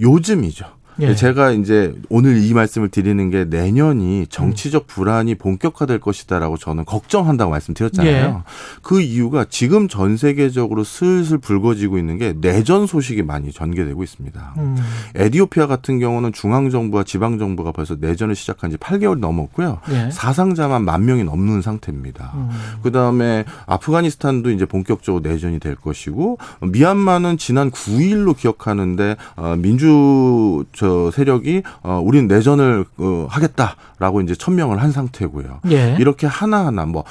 요즘이죠. 0.00 0.66
예. 1.00 1.14
제가 1.14 1.52
이제 1.52 1.94
오늘 2.08 2.42
이 2.42 2.52
말씀을 2.52 2.88
드리는 2.88 3.30
게 3.30 3.44
내년이 3.44 4.26
정치적 4.28 4.86
불안이 4.86 5.36
본격화될 5.36 6.00
것이다라고 6.00 6.56
저는 6.56 6.84
걱정한다고 6.84 7.50
말씀드렸잖아요. 7.50 8.12
예. 8.14 8.42
그 8.82 9.00
이유가 9.00 9.44
지금 9.48 9.88
전 9.88 10.16
세계적으로 10.16 10.84
슬슬 10.84 11.38
불거지고 11.38 11.98
있는 11.98 12.18
게 12.18 12.34
내전 12.40 12.86
소식이 12.86 13.22
많이 13.22 13.52
전개되고 13.52 14.02
있습니다. 14.02 14.54
음. 14.58 14.76
에디오피아 15.14 15.66
같은 15.66 15.98
경우는 15.98 16.32
중앙 16.32 16.70
정부와 16.70 17.04
지방 17.04 17.38
정부가 17.38 17.72
벌써 17.72 17.96
내전을 17.98 18.34
시작한 18.34 18.70
지 18.70 18.76
8개월 18.76 19.18
넘었고요. 19.18 19.80
예. 19.90 20.10
사상자만 20.10 20.84
만 20.84 21.04
명이 21.04 21.24
넘는 21.24 21.62
상태입니다. 21.62 22.32
음. 22.34 22.50
그다음에 22.82 23.44
아프가니스탄도 23.66 24.50
이제 24.50 24.66
본격적으로 24.66 25.22
내전이 25.28 25.60
될 25.60 25.76
것이고 25.76 26.38
미얀마는 26.60 27.38
지난 27.38 27.70
9일로 27.70 28.36
기억하는데 28.36 29.16
어, 29.36 29.56
민주 29.56 30.64
저 30.72 30.87
세력이 31.12 31.62
어, 31.82 32.00
우리는 32.02 32.28
내전을 32.28 32.84
어, 32.98 33.26
하겠다라고 33.28 34.20
이제 34.22 34.34
천명을 34.34 34.80
한 34.82 34.92
상태고요. 34.92 35.60
예. 35.70 35.96
이렇게 35.98 36.26
하나하나 36.26 36.86
뭐 36.86 37.04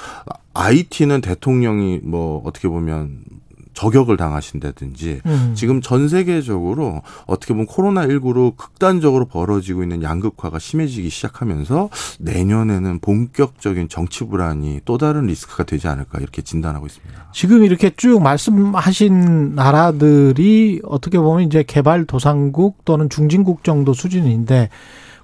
IT는 0.53 1.21
대통령이 1.21 2.01
뭐 2.03 2.41
어떻게 2.45 2.67
보면 2.67 3.19
저격을 3.77 4.17
당하신다든지 4.17 5.21
음. 5.27 5.51
지금 5.53 5.81
전 5.81 6.07
세계적으로 6.07 7.03
어떻게 7.27 7.53
보면 7.53 7.67
코로나19로 7.67 8.57
극단적으로 8.57 9.25
벌어지고 9.25 9.83
있는 9.83 10.01
양극화가 10.01 10.57
심해지기 10.57 11.11
시작하면서 11.11 11.89
내년에는 12.19 12.97
본격적인 12.97 13.87
정치 13.87 14.23
불안이 14.25 14.81
또 14.83 14.97
다른 14.97 15.27
리스크가 15.27 15.63
되지 15.63 15.87
않을까 15.87 16.17
이렇게 16.17 16.41
진단하고 16.41 16.87
있습니다. 16.87 17.27
지금 17.33 17.63
이렇게 17.63 17.91
쭉 17.95 18.19
말씀하신 18.19 19.53
나라들이 19.53 20.81
어떻게 20.83 21.19
보면 21.19 21.45
이제 21.45 21.61
개발 21.61 22.05
도상국 22.05 22.83
또는 22.83 23.11
중진국 23.11 23.63
정도 23.63 23.93
수준인데 23.93 24.69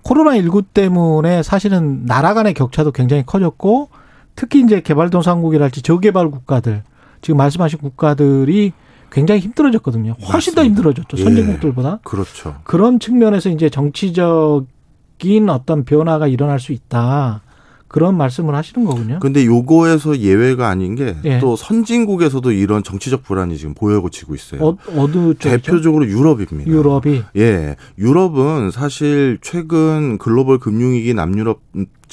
코로나19 0.03 0.65
때문에 0.75 1.41
사실은 1.41 2.05
나라 2.05 2.35
간의 2.35 2.53
격차도 2.53 2.91
굉장히 2.91 3.25
커졌고 3.25 3.89
특히 4.35 4.61
이제 4.61 4.81
개발도상국이랄지 4.81 5.81
저개발 5.81 6.30
국가들 6.30 6.84
지금 7.23 7.37
말씀하신 7.37 7.79
국가들이 7.79 8.73
굉장히 9.11 9.41
힘들어졌거든요. 9.41 10.15
훨씬 10.31 10.53
더 10.53 10.61
맞습니다. 10.61 10.63
힘들어졌죠. 10.63 11.17
예. 11.17 11.23
선진국들보다. 11.23 11.99
그렇죠. 12.03 12.55
그런 12.63 12.99
측면에서 12.99 13.49
이제 13.49 13.69
정치적인 13.69 15.49
어떤 15.49 15.85
변화가 15.85 16.27
일어날 16.27 16.59
수 16.59 16.73
있다. 16.73 17.41
그런 17.87 18.17
말씀을 18.17 18.55
하시는 18.55 18.87
거군요. 18.87 19.19
근데 19.21 19.45
요거에서 19.45 20.17
예외가 20.17 20.67
아닌 20.67 20.95
게또 20.95 21.21
예. 21.25 21.39
선진국에서도 21.55 22.51
이런 22.51 22.81
정치적 22.81 23.21
불안이 23.21 23.55
지금 23.55 23.75
보여지고 23.75 24.33
있어요. 24.33 24.65
어, 24.65 24.77
어느 24.97 25.35
쪽이죠? 25.35 25.49
대표적으로 25.49 26.07
유럽입니다. 26.07 26.71
유럽이 26.71 27.21
예, 27.37 27.75
유럽은 27.99 28.71
사실 28.71 29.37
최근 29.41 30.17
글로벌 30.17 30.57
금융위기 30.57 31.13
남유럽 31.13 31.61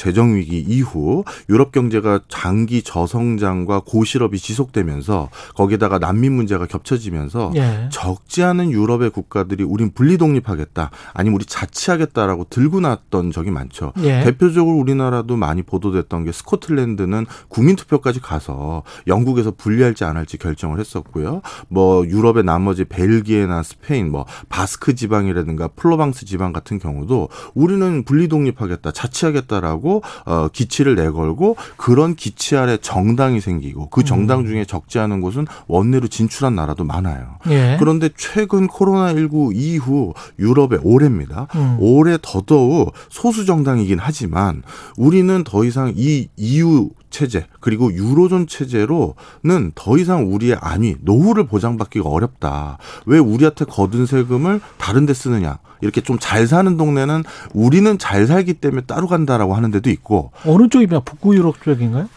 재정 0.01 0.35
위기 0.35 0.61
이후 0.61 1.25
유럽 1.51 1.73
경제가 1.73 2.21
장기 2.27 2.83
저성장과 2.83 3.83
고실업이 3.85 4.39
지속되면서 4.39 5.29
거기다가 5.55 5.99
난민 5.99 6.33
문제가 6.33 6.65
겹쳐지면서 6.65 7.53
예. 7.57 7.91
적지 7.93 8.43
않은 8.43 8.71
유럽의 8.71 9.11
국가들이 9.11 9.63
우린 9.63 9.93
분리 9.93 10.17
독립하겠다 10.17 10.91
아니면 11.13 11.35
우리 11.35 11.45
자치하겠다라고 11.45 12.47
들고 12.49 12.81
났던 12.81 13.31
적이 13.31 13.51
많죠. 13.51 13.93
예. 13.99 14.23
대표적으로 14.25 14.79
우리나라도 14.79 15.37
많이 15.37 15.63
보도됐던 15.63 16.25
게 16.25 16.33
스코틀랜드는 16.33 17.27
국민 17.49 17.77
투표까지 17.77 18.21
가서 18.21 18.85
영국에서 19.07 19.51
분리할지 19.51 20.05
안 20.05 20.17
할지 20.17 20.39
결정을 20.39 20.81
했었고요. 20.81 21.43
뭐 21.69 22.07
유럽의 22.07 22.45
나머지 22.45 22.87
벨기에나 22.87 23.63
스페인, 23.63 24.11
뭐 24.11 24.25
바스크 24.49 24.95
지방이라든가 24.95 25.69
프로방스 25.69 26.25
지방 26.25 26.55
같은 26.55 26.79
경우도 26.79 27.29
우리는 27.53 28.03
분리 28.05 28.29
독립하겠다, 28.29 28.93
자치하겠다라고 28.93 29.90
어, 29.99 30.49
기치를 30.53 30.95
내걸고 30.95 31.57
그런 31.77 32.15
기치 32.15 32.57
아래 32.57 32.77
정당이 32.77 33.41
생기고 33.41 33.89
그 33.91 34.05
정당 34.05 34.47
중에 34.47 34.65
적지 34.65 34.99
않은 34.99 35.21
곳은 35.21 35.47
원내로 35.67 36.09
진출한 36.09 36.55
나라도 36.55 36.85
많아요. 36.85 37.37
예. 37.49 37.77
그런데 37.79 38.09
최근 38.17 38.69
코로나19 38.69 39.55
이후 39.55 40.15
유럽의 40.39 40.81
올해입니다. 40.83 41.49
음. 41.55 41.77
올해 41.81 42.19
더더욱 42.23 42.93
소수 43.09 43.45
정당이긴 43.45 43.99
하지만 44.01 44.63
우리는 44.97 45.43
더 45.45 45.65
이상 45.65 45.93
이 45.97 46.29
이유 46.37 46.91
체제 47.11 47.47
그리고 47.61 47.93
유로존 47.93 48.47
체제로는 48.47 49.73
더 49.75 49.99
이상 49.99 50.33
우리의 50.33 50.57
안위 50.61 50.97
노후를 51.03 51.47
보장받기가 51.47 52.09
어렵다. 52.09 52.79
왜 53.07 53.19
우리한테 53.19 53.65
거둔 53.65 54.07
세금을 54.07 54.61
다른 54.79 55.07
데 55.07 55.15
쓰느냐. 55.15 55.59
이렇게 55.83 56.01
좀 56.03 56.19
잘 56.21 56.47
사는 56.47 56.77
동네는 56.77 57.25
우리는 57.55 57.97
잘 57.99 58.27
살기 58.27 58.55
때문에 58.55 58.83
따로 58.83 59.07
간다라고 59.07 59.55
하는 59.55 59.71
데도 59.71 59.89
있고 59.91 60.31
어느 60.45 60.69
쪽이면 60.69 61.03
북부 61.05 61.35
유럽 61.35 61.63
쪽인가요? 61.63 62.09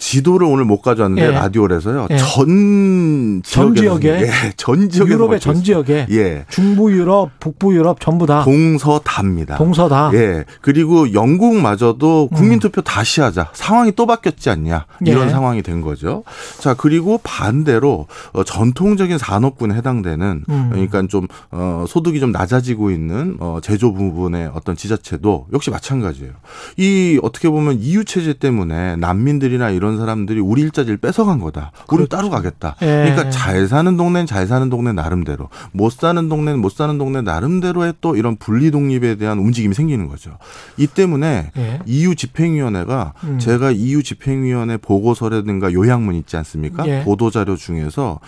지도를 0.00 0.46
오늘 0.46 0.64
못 0.64 0.80
가져왔는데 0.80 1.28
예. 1.28 1.30
라디오에서요. 1.30 2.08
예. 2.10 2.16
전 2.16 3.20
전 3.44 3.74
지역에? 3.74 4.08
예, 4.22 4.30
전 4.56 4.88
지역에 4.88 5.12
유럽의 5.12 5.40
전 5.40 5.62
지역에 5.62 6.06
예. 6.10 6.44
중부 6.48 6.92
유럽, 6.92 7.30
북부 7.38 7.74
유럽 7.74 8.00
전부 8.00 8.26
다 8.26 8.42
동서답니다. 8.44 9.56
동서다. 9.56 10.10
예. 10.14 10.44
그리고 10.60 11.12
영국마저도 11.12 12.28
국민투표 12.32 12.80
다시 12.80 13.20
하자. 13.20 13.50
상황이 13.52 13.92
또 13.92 14.06
바뀌었지 14.06 14.50
않냐. 14.50 14.86
이런 15.04 15.26
예. 15.26 15.30
상황이 15.30 15.62
된 15.62 15.80
거죠. 15.80 16.24
자, 16.58 16.74
그리고 16.74 17.18
반대로 17.22 18.06
어, 18.32 18.44
전통적인 18.44 19.18
산업군에 19.18 19.74
해당되는 19.74 20.44
음. 20.48 20.68
그러니까 20.70 21.02
좀 21.08 21.26
어, 21.50 21.84
소득이 21.88 22.20
좀 22.20 22.32
낮아지고 22.32 22.90
있는 22.90 23.36
어, 23.40 23.58
제조 23.62 23.92
부분의 23.92 24.50
어떤 24.54 24.76
지자체도 24.76 25.48
역시 25.52 25.70
마찬가지예요. 25.70 26.32
이 26.76 27.18
어떻게 27.22 27.48
보면 27.48 27.78
EU 27.80 28.04
체제 28.04 28.32
때문에 28.32 28.96
난민들이나 28.96 29.70
이런 29.70 29.89
사람들이 29.98 30.40
우리 30.40 30.62
일자리를 30.62 30.96
뺏어간 30.98 31.38
거다. 31.40 31.72
우리 31.90 32.06
따로 32.08 32.30
가겠다. 32.30 32.76
예. 32.82 32.86
그러니까 32.86 33.30
잘 33.30 33.66
사는 33.68 33.96
동네는 33.96 34.26
잘 34.26 34.46
사는 34.46 34.68
동네 34.70 34.92
나름대로, 34.92 35.48
못 35.72 35.92
사는 35.92 36.28
동네는 36.28 36.60
못 36.60 36.70
사는 36.72 36.96
동네 36.98 37.22
나름대로의 37.22 37.94
또 38.00 38.16
이런 38.16 38.36
분리 38.36 38.70
독립에 38.70 39.16
대한 39.16 39.38
움직임이 39.38 39.74
생기는 39.74 40.08
거죠. 40.08 40.38
이 40.76 40.86
때문에 40.86 41.50
예. 41.56 41.78
EU 41.86 42.14
집행위원회가 42.14 43.14
음. 43.24 43.38
제가 43.38 43.70
EU 43.70 44.02
집행위원회 44.02 44.76
보고서라든가 44.76 45.72
요약문 45.72 46.14
있지 46.16 46.36
않습니까? 46.36 46.86
예. 46.86 47.02
보도 47.04 47.30
자료 47.30 47.56
중에서 47.56 48.20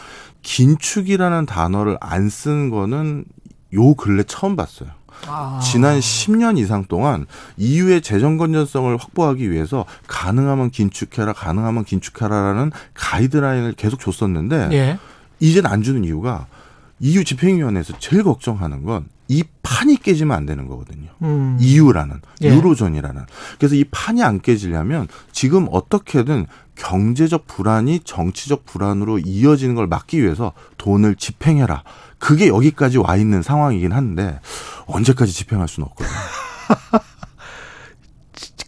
긴축이라는 0.42 1.46
단어를 1.46 1.96
안 2.00 2.28
쓴 2.28 2.70
거는 2.70 3.24
요 3.74 3.94
근래 3.94 4.22
처음 4.26 4.56
봤어요. 4.56 4.88
아. 5.26 5.60
지난 5.62 5.98
10년 5.98 6.58
이상 6.58 6.84
동안 6.84 7.26
EU의 7.56 8.02
재정 8.02 8.36
건전성을 8.36 8.96
확보하기 8.96 9.50
위해서 9.50 9.84
가능하면 10.06 10.70
긴축해라, 10.70 11.32
가능하면 11.32 11.84
긴축해라라는 11.84 12.72
가이드라인을 12.94 13.74
계속 13.74 14.00
줬었는데 14.00 14.68
예. 14.72 14.98
이제는 15.40 15.70
안 15.70 15.82
주는 15.82 16.04
이유가 16.04 16.46
EU 17.00 17.24
집행위원회에서 17.24 17.98
제일 17.98 18.22
걱정하는 18.22 18.84
건 18.84 19.06
이 19.32 19.44
판이 19.62 19.96
깨지면 19.96 20.36
안 20.36 20.44
되는 20.44 20.66
거거든요. 20.66 21.08
음. 21.22 21.56
EU라는 21.58 22.20
예. 22.42 22.54
유로존이라는 22.54 23.22
그래서 23.58 23.74
이 23.74 23.84
판이 23.84 24.22
안 24.22 24.40
깨지려면 24.40 25.08
지금 25.32 25.68
어떻게든 25.70 26.46
경제적 26.74 27.46
불안이 27.46 28.00
정치적 28.00 28.66
불안으로 28.66 29.20
이어지는 29.20 29.74
걸 29.74 29.86
막기 29.86 30.22
위해서 30.22 30.52
돈을 30.76 31.14
집행해라. 31.14 31.82
그게 32.22 32.46
여기까지 32.46 32.98
와 32.98 33.16
있는 33.16 33.42
상황이긴 33.42 33.90
한데 33.90 34.38
언제까지 34.86 35.32
집행할 35.32 35.66
수는 35.66 35.88
없거든요. 35.88 36.16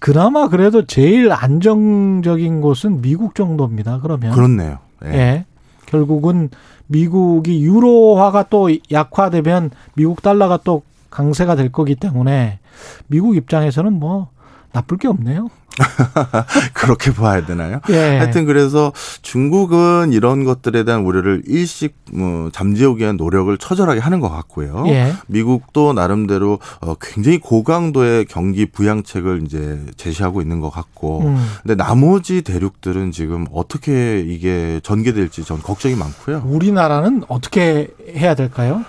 그나마 0.00 0.48
그래도 0.48 0.84
제일 0.86 1.30
안정적인 1.30 2.60
곳은 2.60 3.00
미국 3.00 3.36
정도입니다. 3.36 4.00
그러면 4.00 4.32
그렇네요. 4.34 4.80
예. 5.04 5.08
예. 5.08 5.44
결국은 5.86 6.50
미국이 6.88 7.62
유로화가 7.62 8.48
또 8.50 8.70
약화되면 8.90 9.70
미국 9.94 10.20
달러가 10.20 10.58
또 10.64 10.82
강세가 11.10 11.54
될 11.54 11.70
거기 11.70 11.94
때문에 11.94 12.58
미국 13.06 13.36
입장에서는 13.36 13.92
뭐 13.92 14.30
나쁠 14.72 14.98
게 14.98 15.06
없네요. 15.06 15.48
그렇게 16.72 17.12
봐야 17.12 17.44
되나요? 17.44 17.80
예. 17.90 18.18
하여튼 18.18 18.44
그래서 18.44 18.92
중국은 19.22 20.12
이런 20.12 20.44
것들에 20.44 20.84
대한 20.84 21.02
우려를 21.02 21.42
일식 21.46 21.94
뭐 22.12 22.50
잠재우기 22.52 23.02
위한 23.02 23.16
노력을 23.16 23.56
처절하게 23.56 24.00
하는 24.00 24.20
것 24.20 24.28
같고요. 24.28 24.84
예. 24.88 25.12
미국도 25.26 25.92
나름대로 25.92 26.58
어, 26.80 26.94
굉장히 27.00 27.38
고강도의 27.38 28.26
경기 28.26 28.66
부양책을 28.66 29.42
이제 29.44 29.80
제시하고 29.96 30.40
있는 30.40 30.60
것 30.60 30.70
같고, 30.70 31.22
음. 31.22 31.46
근데 31.62 31.74
나머지 31.74 32.42
대륙들은 32.42 33.12
지금 33.12 33.46
어떻게 33.52 34.20
이게 34.20 34.80
전개될지 34.82 35.44
전 35.44 35.60
걱정이 35.60 35.94
많고요. 35.94 36.42
우리나라는 36.46 37.24
어떻게 37.28 37.88
해야 38.14 38.34
될까요? 38.34 38.84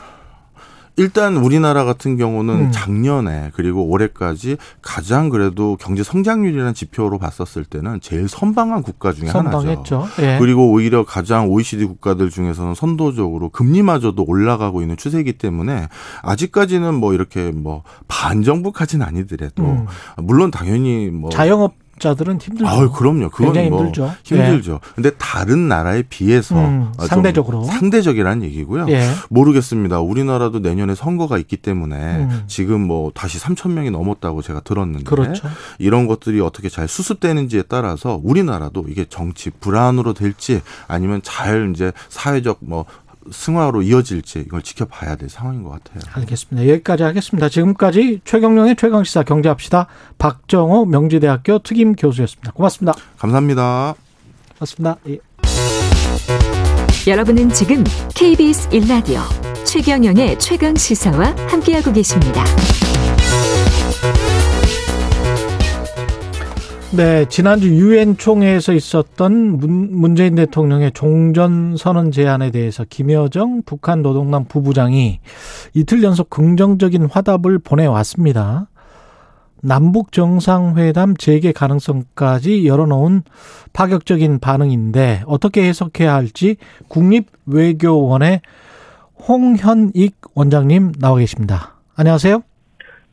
일단 0.97 1.37
우리나라 1.37 1.83
같은 1.83 2.17
경우는 2.17 2.53
음. 2.53 2.71
작년에 2.71 3.51
그리고 3.53 3.83
올해까지 3.83 4.57
가장 4.81 5.29
그래도 5.29 5.77
경제 5.79 6.03
성장률이라는 6.03 6.73
지표로 6.73 7.19
봤었을 7.19 7.65
때는 7.65 7.99
제일 8.01 8.27
선방한 8.27 8.81
국가 8.81 9.11
중에 9.11 9.29
하나죠. 9.29 9.57
선방했죠. 9.57 10.07
예. 10.19 10.37
그리고 10.39 10.71
오히려 10.71 11.03
가장 11.03 11.49
OECD 11.49 11.85
국가들 11.85 12.29
중에서는 12.29 12.75
선도적으로 12.75 13.49
금리마저도 13.49 14.23
올라가고 14.25 14.81
있는 14.81 14.95
추세이기 14.95 15.33
때문에 15.33 15.87
아직까지는 16.21 16.93
뭐 16.95 17.13
이렇게 17.13 17.51
뭐 17.51 17.83
반정부까지는 18.07 19.05
아니더라도 19.05 19.63
음. 19.63 19.85
물론 20.17 20.51
당연히 20.51 21.09
뭐 21.09 21.29
자영업 21.29 21.84
자들은 21.99 22.39
힘들죠. 22.41 22.67
아유, 22.67 22.91
그럼요. 22.91 23.29
그건 23.29 23.47
굉장히 23.47 23.69
뭐 23.69 23.79
힘들죠. 23.79 24.13
힘들죠. 24.23 24.79
근데 24.95 25.11
다른 25.11 25.67
나라에 25.67 26.03
비해서 26.03 26.55
음, 26.55 26.91
어, 26.97 27.01
좀 27.01 27.07
상대적으로. 27.07 27.63
상대적이라는 27.63 28.43
얘기고요. 28.43 28.87
예. 28.89 29.07
모르겠습니다. 29.29 29.99
우리나라도 30.01 30.59
내년에 30.59 30.93
선거가 30.93 31.37
있기 31.37 31.57
때문에 31.57 31.95
음. 31.95 32.43
지금 32.47 32.81
뭐 32.85 33.11
다시 33.13 33.39
3천 33.39 33.71
명이 33.71 33.91
넘었다고 33.91 34.41
제가 34.41 34.59
들었는데 34.61 35.05
그렇죠. 35.05 35.47
이런 35.79 36.07
것들이 36.07 36.41
어떻게 36.41 36.67
잘 36.67 36.87
수습되는지에 36.87 37.63
따라서 37.69 38.19
우리나라도 38.23 38.85
이게 38.89 39.05
정치 39.07 39.49
불안으로 39.49 40.13
될지 40.13 40.61
아니면 40.87 41.21
잘 41.23 41.71
이제 41.73 41.91
사회적 42.09 42.59
뭐 42.61 42.85
승화로 43.31 43.81
이어질지 43.81 44.39
이걸 44.39 44.61
지켜봐야 44.61 45.15
될 45.15 45.29
상황인 45.29 45.63
것 45.63 45.69
같아요. 45.71 46.01
알겠습니다. 46.13 46.69
여기까지 46.69 47.03
하겠습니다. 47.03 47.49
지금까지 47.49 48.21
최경령의 48.25 48.75
최강시사 48.75 49.23
경제합시다. 49.23 49.87
박정호 50.17 50.85
명지대학교 50.85 51.59
특임 51.59 51.95
교수였습니다. 51.95 52.51
고맙습니다. 52.51 52.93
감사합니다. 53.17 53.95
고맙습니다. 54.57 54.97
예. 55.09 55.19
여러분은 57.07 57.49
지금 57.49 57.83
KBS 58.15 58.69
1라디오 58.69 59.21
최경영의 59.63 60.39
최강 60.39 60.75
시사와 60.75 61.35
함께하고 61.47 61.91
계십니다. 61.93 62.43
네, 66.95 67.25
지난주 67.25 67.67
유엔 67.75 68.15
총회에서 68.15 68.71
있었던 68.71 69.57
문, 69.57 69.89
문재인 69.91 70.35
대통령의 70.35 70.93
종전 70.93 71.75
선언 71.75 72.11
제안에 72.11 72.51
대해서 72.51 72.85
김여정 72.89 73.63
북한 73.65 74.01
노동당 74.01 74.45
부부장이 74.45 75.19
이틀 75.73 76.03
연속 76.03 76.29
긍정적인 76.29 77.07
화답을 77.07 77.59
보내왔습니다. 77.59 78.67
남북 79.61 80.13
정상회담 80.13 81.17
재개 81.17 81.51
가능성까지 81.51 82.65
열어놓은 82.65 83.23
파격적인 83.73 84.39
반응인데 84.39 85.23
어떻게 85.25 85.67
해석해야 85.67 86.13
할지 86.13 86.55
국립외교원의 86.87 88.39
홍현익 89.27 90.15
원장님 90.33 90.93
나와 90.93 91.17
계십니다. 91.17 91.73
안녕하세요. 91.97 92.41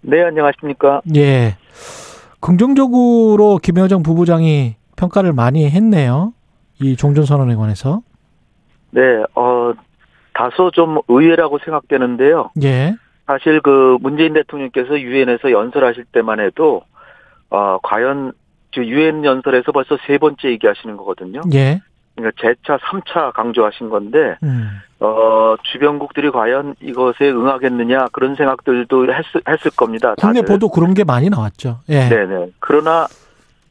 네, 0.02 0.22
안녕하십니까. 0.22 1.00
예. 1.16 1.56
긍정적으로 2.43 3.59
김여정 3.62 4.02
부부장이 4.02 4.74
평가를 4.97 5.32
많이 5.32 5.70
했네요. 5.70 6.35
이 6.81 6.97
종전 6.97 7.24
선언에 7.24 7.55
관해서. 7.55 8.02
네, 8.90 9.01
어, 9.35 9.73
다소 10.35 10.70
좀 10.73 10.98
의외라고 11.09 11.59
생각되는데요. 11.64 12.51
예. 12.62 12.97
사실 13.27 13.60
그 13.60 13.97
문재인 14.01 14.35
대통령께서 14.35 15.01
유엔에서 15.01 15.52
연설하실 15.52 16.06
때만 16.12 16.40
해도, 16.40 16.82
어, 17.48 17.78
과연 17.82 18.32
유엔 18.77 19.24
연설에서 19.24 19.70
벌써 19.70 19.97
세 20.06 20.19
번째 20.19 20.48
얘기하시는 20.48 20.97
거거든요. 20.97 21.43
예. 21.55 21.81
그러니까 22.16 22.43
재차, 22.43 22.77
3차 22.78 23.32
강조하신 23.35 23.89
건데, 23.89 24.36
음. 24.43 24.69
어, 25.05 25.57
주변국들이 25.73 26.31
과연 26.31 26.74
이것에 26.81 27.29
응하겠느냐 27.31 28.07
그런 28.12 28.35
생각들도 28.37 29.07
했을, 29.12 29.43
했을 29.49 29.70
겁니다. 29.73 30.15
국내 30.19 30.41
다들. 30.41 30.55
보도 30.55 30.69
그런 30.69 30.95
게 30.95 31.03
많이 31.05 31.29
나왔죠. 31.29 31.81
예. 31.89 32.09
네네. 32.09 32.51
그러나 32.61 33.07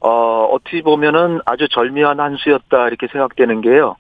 어 0.02 0.46
어떻게 0.52 0.82
보면은 0.82 1.40
아주 1.46 1.68
절묘한 1.70 2.20
한 2.20 2.36
수였다 2.38 2.88
이렇게 2.88 3.08
생각되는 3.12 3.62
게요. 3.62 3.96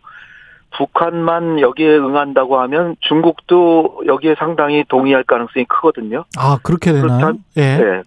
북한만 0.77 1.59
여기에 1.59 1.97
응한다고 1.97 2.59
하면 2.61 2.95
중국도 3.01 4.03
여기에 4.07 4.35
상당히 4.39 4.83
동의할 4.87 5.23
가능성이 5.23 5.65
크거든요. 5.65 6.23
아, 6.37 6.57
그렇게 6.63 6.91
되나요? 6.93 7.07
그렇다- 7.33 7.37
예. 7.57 7.77
네. 7.77 8.01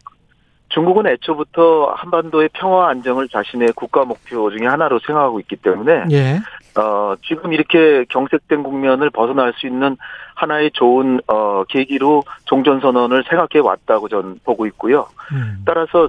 중국은 0.75 1.07
애초부터 1.07 1.95
한반도의 1.97 2.51
평화 2.53 2.89
안정을 2.89 3.29
자신의 3.29 3.69
국가 3.77 4.05
목표 4.05 4.51
중에 4.51 4.67
하나로 4.67 4.99
생각하고 5.07 5.39
있기 5.41 5.57
때문에 5.57 6.07
예. 6.11 6.41
어, 6.77 7.15
지금 7.25 7.53
이렇게 7.53 8.05
경색된 8.09 8.65
국면을 8.65 9.09
벗어날 9.11 9.53
수 9.57 9.69
있는 9.69 9.97
하나의 10.35 10.73
좋은 10.73 11.21
어, 11.29 11.63
계기로 11.69 12.25
종전 12.47 12.81
선언을 12.81 13.23
생각해 13.29 13.65
왔다고 13.65 14.09
저는 14.09 14.41
보고 14.45 14.67
있고요. 14.67 15.07
음. 15.33 15.63
따라서 15.65 16.09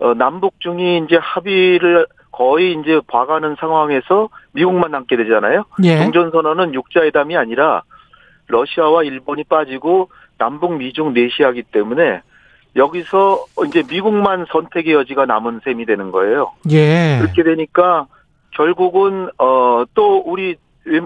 어, 0.00 0.14
남북 0.14 0.58
중이 0.58 1.02
이제 1.04 1.16
합의를 1.16 2.06
거의 2.32 2.72
이제 2.72 3.00
봐가는 3.06 3.54
상황에서 3.60 4.28
미국만 4.52 4.90
남게 4.90 5.16
되잖아요. 5.18 5.64
예. 5.84 5.98
종전 5.98 6.32
선언은 6.32 6.74
육자회담이 6.74 7.36
아니라 7.36 7.82
러시아와 8.48 9.04
일본이 9.04 9.44
빠지고 9.44 10.10
남북 10.36 10.76
미중 10.78 11.12
내시하기 11.12 11.62
때문에 11.64 12.22
여기서 12.76 13.44
이제 13.66 13.82
미국만 13.88 14.46
선택의 14.50 14.94
여지가 14.94 15.26
남은 15.26 15.60
셈이 15.64 15.86
되는 15.86 16.10
거예요. 16.12 16.52
예. 16.70 17.18
그렇게 17.20 17.42
되니까 17.42 18.06
결국은 18.52 19.28
어 19.38 19.84
또 19.94 20.18
우리 20.18 20.56
외- 20.84 21.00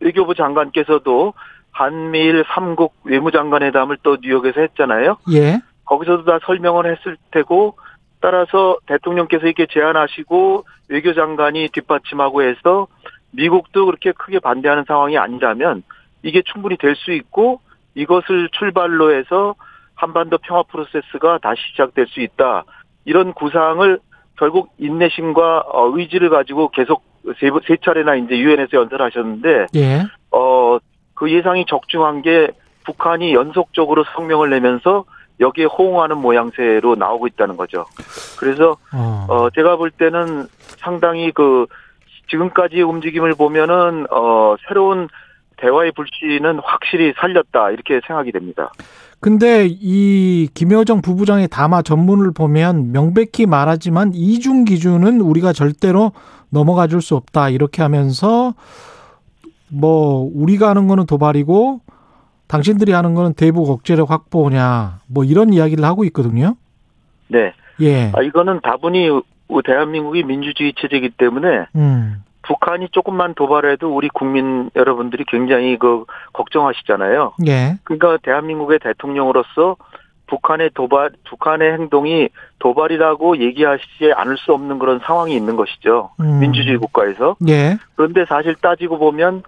외교부 0.00 0.34
장관께서도 0.34 1.34
한미일 1.72 2.44
삼국 2.54 2.94
외무장관회담을 3.04 3.98
또 4.02 4.16
뉴욕에서 4.22 4.60
했잖아요. 4.62 5.16
예. 5.32 5.60
거기서도 5.84 6.24
다 6.24 6.38
설명을 6.46 6.86
했을 6.90 7.16
테고 7.32 7.76
따라서 8.20 8.76
대통령께서 8.86 9.46
이렇게 9.46 9.66
제안하시고 9.70 10.64
외교장관이 10.88 11.68
뒷받침하고 11.72 12.42
해서 12.42 12.86
미국도 13.32 13.86
그렇게 13.86 14.12
크게 14.12 14.38
반대하는 14.40 14.84
상황이 14.86 15.16
아니라면 15.18 15.82
이게 16.22 16.42
충분히 16.42 16.76
될 16.76 16.94
수 16.96 17.12
있고 17.12 17.60
이것을 17.94 18.48
출발로 18.52 19.12
해서 19.14 19.54
한반도 20.00 20.38
평화 20.38 20.62
프로세스가 20.62 21.38
다시 21.42 21.60
시작될 21.72 22.06
수 22.08 22.20
있다. 22.20 22.64
이런 23.04 23.34
구상을 23.34 23.98
결국 24.38 24.70
인내심과 24.78 25.64
어, 25.66 25.90
의지를 25.94 26.30
가지고 26.30 26.70
계속 26.70 27.02
세, 27.38 27.50
번- 27.50 27.60
세 27.66 27.76
차례나 27.84 28.14
이제 28.16 28.38
유엔에서 28.38 28.70
연설하셨는데 28.78 29.66
예. 29.76 30.02
어, 30.30 30.78
그 31.14 31.30
예상이 31.30 31.66
적중한 31.66 32.22
게 32.22 32.48
북한이 32.84 33.34
연속적으로 33.34 34.04
성명을 34.14 34.48
내면서 34.48 35.04
여기에 35.38 35.66
호응하는 35.66 36.16
모양새로 36.16 36.94
나오고 36.94 37.26
있다는 37.26 37.58
거죠. 37.58 37.84
그래서 38.38 38.78
어. 38.94 39.26
어, 39.28 39.50
제가 39.50 39.76
볼 39.76 39.90
때는 39.90 40.46
상당히 40.78 41.30
그 41.30 41.66
지금까지 42.30 42.80
움직임을 42.80 43.34
보면은 43.34 44.06
어, 44.10 44.56
새로운 44.66 45.08
대화의 45.58 45.92
불씨는 45.92 46.60
확실히 46.64 47.12
살렸다 47.18 47.70
이렇게 47.72 48.00
생각이 48.06 48.32
됩니다. 48.32 48.70
근데 49.20 49.66
이 49.68 50.48
김여정 50.54 51.02
부부장의 51.02 51.48
담화 51.48 51.82
전문을 51.82 52.32
보면 52.32 52.92
명백히 52.92 53.44
말하지만 53.46 54.12
이중 54.14 54.64
기준은 54.64 55.20
우리가 55.20 55.52
절대로 55.52 56.12
넘어가 56.48 56.86
줄 56.86 57.02
수 57.02 57.16
없다. 57.16 57.50
이렇게 57.50 57.82
하면서 57.82 58.54
뭐 59.68 60.28
우리가 60.34 60.70
하는 60.70 60.88
거는 60.88 61.06
도발이고 61.06 61.80
당신들이 62.48 62.92
하는 62.92 63.14
거는 63.14 63.34
대북 63.34 63.70
억제력 63.70 64.10
확보냐. 64.10 65.00
뭐 65.06 65.24
이런 65.24 65.52
이야기를 65.52 65.84
하고 65.84 66.04
있거든요. 66.06 66.56
네. 67.28 67.52
예. 67.80 68.10
아, 68.14 68.22
이거는 68.22 68.60
다분히 68.62 69.08
대한민국이 69.64 70.24
민주주의 70.24 70.72
체제이기 70.80 71.10
때문에 71.10 71.66
음. 71.76 72.22
북한이 72.42 72.88
조금만 72.90 73.34
도발해도 73.34 73.94
우리 73.94 74.08
국민 74.08 74.70
여러분들이 74.76 75.24
굉장히 75.28 75.76
그 75.78 76.04
걱정하시잖아요. 76.32 77.34
예. 77.46 77.76
그러니까 77.84 78.16
대한민국의 78.22 78.78
대통령으로서 78.80 79.76
북한의 80.26 80.70
도발, 80.74 81.10
북한의 81.28 81.72
행동이 81.72 82.28
도발이라고 82.60 83.38
얘기하시지 83.38 84.12
않을 84.14 84.36
수 84.38 84.52
없는 84.52 84.78
그런 84.78 85.00
상황이 85.00 85.34
있는 85.34 85.56
것이죠. 85.56 86.10
음. 86.20 86.38
민주주의 86.38 86.76
국가에서. 86.78 87.36
예. 87.48 87.76
그런데 87.96 88.24
사실 88.26 88.54
따지고 88.54 88.98
보면 88.98 89.42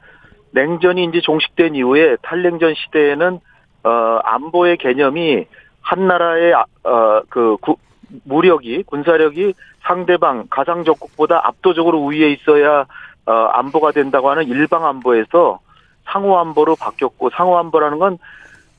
냉전이 0.50 1.04
이제 1.04 1.20
종식된 1.20 1.76
이후에 1.76 2.16
탈냉전 2.22 2.74
시대에는 2.74 3.40
어 3.84 3.90
안보의 4.24 4.76
개념이 4.76 5.46
한 5.80 6.06
나라의 6.06 6.54
아- 6.54 6.64
어, 6.84 7.22
그 7.28 7.56
구- 7.60 7.76
무력이 8.24 8.84
군사력이 8.84 9.54
상대방 9.82 10.46
가상 10.50 10.84
적국보다 10.84 11.46
압도적으로 11.46 11.98
우위에 12.00 12.30
있어야 12.32 12.86
어, 13.26 13.32
안보가 13.32 13.92
된다고 13.92 14.30
하는 14.30 14.48
일방 14.48 14.84
안보에서 14.84 15.60
상호 16.04 16.38
안보로 16.38 16.76
바뀌었고 16.76 17.30
상호 17.30 17.58
안보라는 17.58 17.98
건 17.98 18.18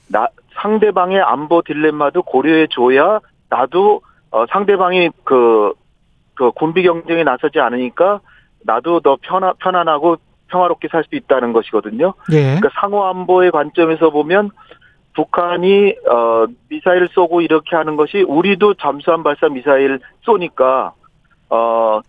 나, 0.09 0.27
상대방의 0.55 1.21
안보 1.21 1.61
딜레마도 1.61 2.23
고려해 2.23 2.67
줘야 2.69 3.19
나도 3.49 4.01
어, 4.31 4.45
상대방이 4.47 5.09
그, 5.23 5.73
그 6.33 6.51
군비 6.51 6.83
경쟁에 6.83 7.23
나서지 7.23 7.59
않으니까 7.59 8.19
나도 8.65 8.99
더 8.99 9.17
편하, 9.21 9.53
편안하고 9.53 10.17
평화롭게 10.47 10.87
살 10.89 11.03
수 11.03 11.15
있다는 11.15 11.53
것이거든요. 11.53 12.13
예. 12.31 12.43
그러니까 12.43 12.69
상호 12.79 13.05
안보의 13.05 13.51
관점에서 13.51 14.11
보면 14.11 14.51
북한이 15.15 15.95
어 16.09 16.45
미사일 16.69 17.07
쏘고 17.11 17.41
이렇게 17.41 17.75
하는 17.75 17.95
것이 17.95 18.21
우리도 18.21 18.75
잠수함 18.75 19.23
발사 19.23 19.47
미사일 19.47 19.99
쏘니까 20.21 20.93
어 21.49 22.01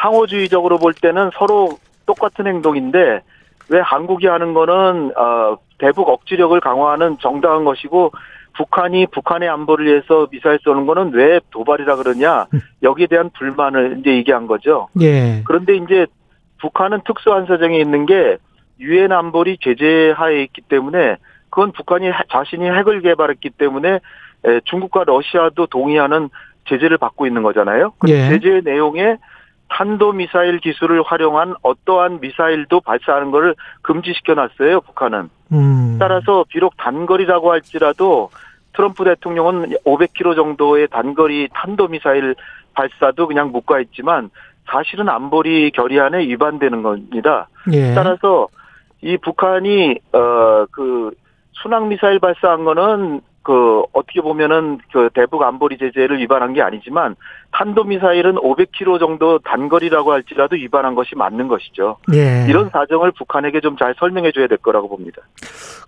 상호주의적으로 0.00 0.78
볼 0.78 0.94
때는 0.94 1.30
서로 1.38 1.78
똑같은 2.06 2.46
행동인데 2.46 3.22
왜 3.68 3.80
한국이 3.80 4.26
하는 4.26 4.54
거는 4.54 5.12
어 5.16 5.58
대북 5.78 6.08
억지력을 6.08 6.58
강화하는 6.60 7.18
정당한 7.20 7.64
것이고 7.64 8.12
북한이 8.56 9.06
북한의 9.08 9.48
안보를 9.48 9.86
위해서 9.86 10.26
미사일 10.30 10.58
쏘는 10.62 10.86
거는 10.86 11.12
왜 11.12 11.40
도발이라 11.50 11.96
그러냐 11.96 12.46
여기에 12.82 13.06
대한 13.08 13.30
불만을 13.30 13.98
이제 14.00 14.16
얘기한 14.16 14.46
거죠. 14.46 14.88
예. 15.00 15.42
그런데 15.44 15.76
이제 15.76 16.06
북한은 16.58 17.02
특수한 17.04 17.44
사정에 17.46 17.78
있는 17.78 18.06
게 18.06 18.38
유엔 18.80 19.12
안보리 19.12 19.58
제재하에 19.60 20.42
있기 20.44 20.62
때문에 20.62 21.16
그건 21.50 21.72
북한이 21.72 22.08
하- 22.10 22.22
자신이 22.30 22.64
핵을 22.68 23.00
개발했기 23.02 23.50
때문에 23.50 24.00
에, 24.44 24.60
중국과 24.64 25.04
러시아도 25.04 25.66
동의하는 25.66 26.28
제재를 26.68 26.98
받고 26.98 27.26
있는 27.26 27.42
거잖아요. 27.42 27.92
그 27.98 28.10
예. 28.10 28.28
제재 28.28 28.60
내용에 28.64 29.16
탄도 29.68 30.12
미사일 30.12 30.58
기술을 30.58 31.02
활용한 31.02 31.54
어떠한 31.62 32.20
미사일도 32.20 32.80
발사하는 32.80 33.30
것을 33.30 33.54
금지시켜 33.82 34.34
놨어요, 34.34 34.80
북한은. 34.82 35.28
음. 35.52 35.96
따라서 35.98 36.44
비록 36.48 36.76
단거리라고 36.76 37.50
할지라도 37.52 38.30
트럼프 38.74 39.04
대통령은 39.04 39.70
500km 39.84 40.36
정도의 40.36 40.88
단거리 40.88 41.48
탄도 41.52 41.88
미사일 41.88 42.34
발사도 42.74 43.26
그냥 43.26 43.50
묵과했지만 43.52 44.30
사실은 44.66 45.08
안보리 45.08 45.70
결의안에 45.70 46.18
위반되는 46.26 46.82
겁니다. 46.82 47.48
예. 47.72 47.94
따라서 47.94 48.48
이 49.00 49.16
북한이 49.16 49.98
어그 50.12 51.12
순항 51.62 51.88
미사일 51.88 52.18
발사한 52.18 52.64
거는 52.64 53.20
그 53.46 53.82
어떻게 53.92 54.20
보면은 54.20 54.78
그 54.92 55.08
대북 55.14 55.40
안보리 55.40 55.78
제재를 55.78 56.18
위반한 56.18 56.52
게 56.52 56.62
아니지만 56.62 57.14
탄도 57.52 57.84
미사일은 57.84 58.34
500km 58.34 58.98
정도 58.98 59.38
단거리라고 59.38 60.10
할지라도 60.10 60.56
위반한 60.56 60.96
것이 60.96 61.14
맞는 61.14 61.46
것이죠. 61.46 61.98
예. 62.12 62.44
이런 62.48 62.70
사정을 62.70 63.12
북한에게 63.12 63.60
좀 63.60 63.76
잘 63.78 63.94
설명해 63.98 64.32
줘야 64.32 64.48
될 64.48 64.58
거라고 64.58 64.88
봅니다. 64.88 65.22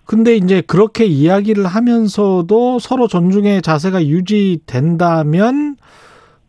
근데 0.05 0.35
이제 0.35 0.61
그렇게 0.61 1.05
이야기를 1.05 1.65
하면서도 1.65 2.79
서로 2.79 3.07
존중의 3.07 3.61
자세가 3.61 4.05
유지된다면 4.05 5.75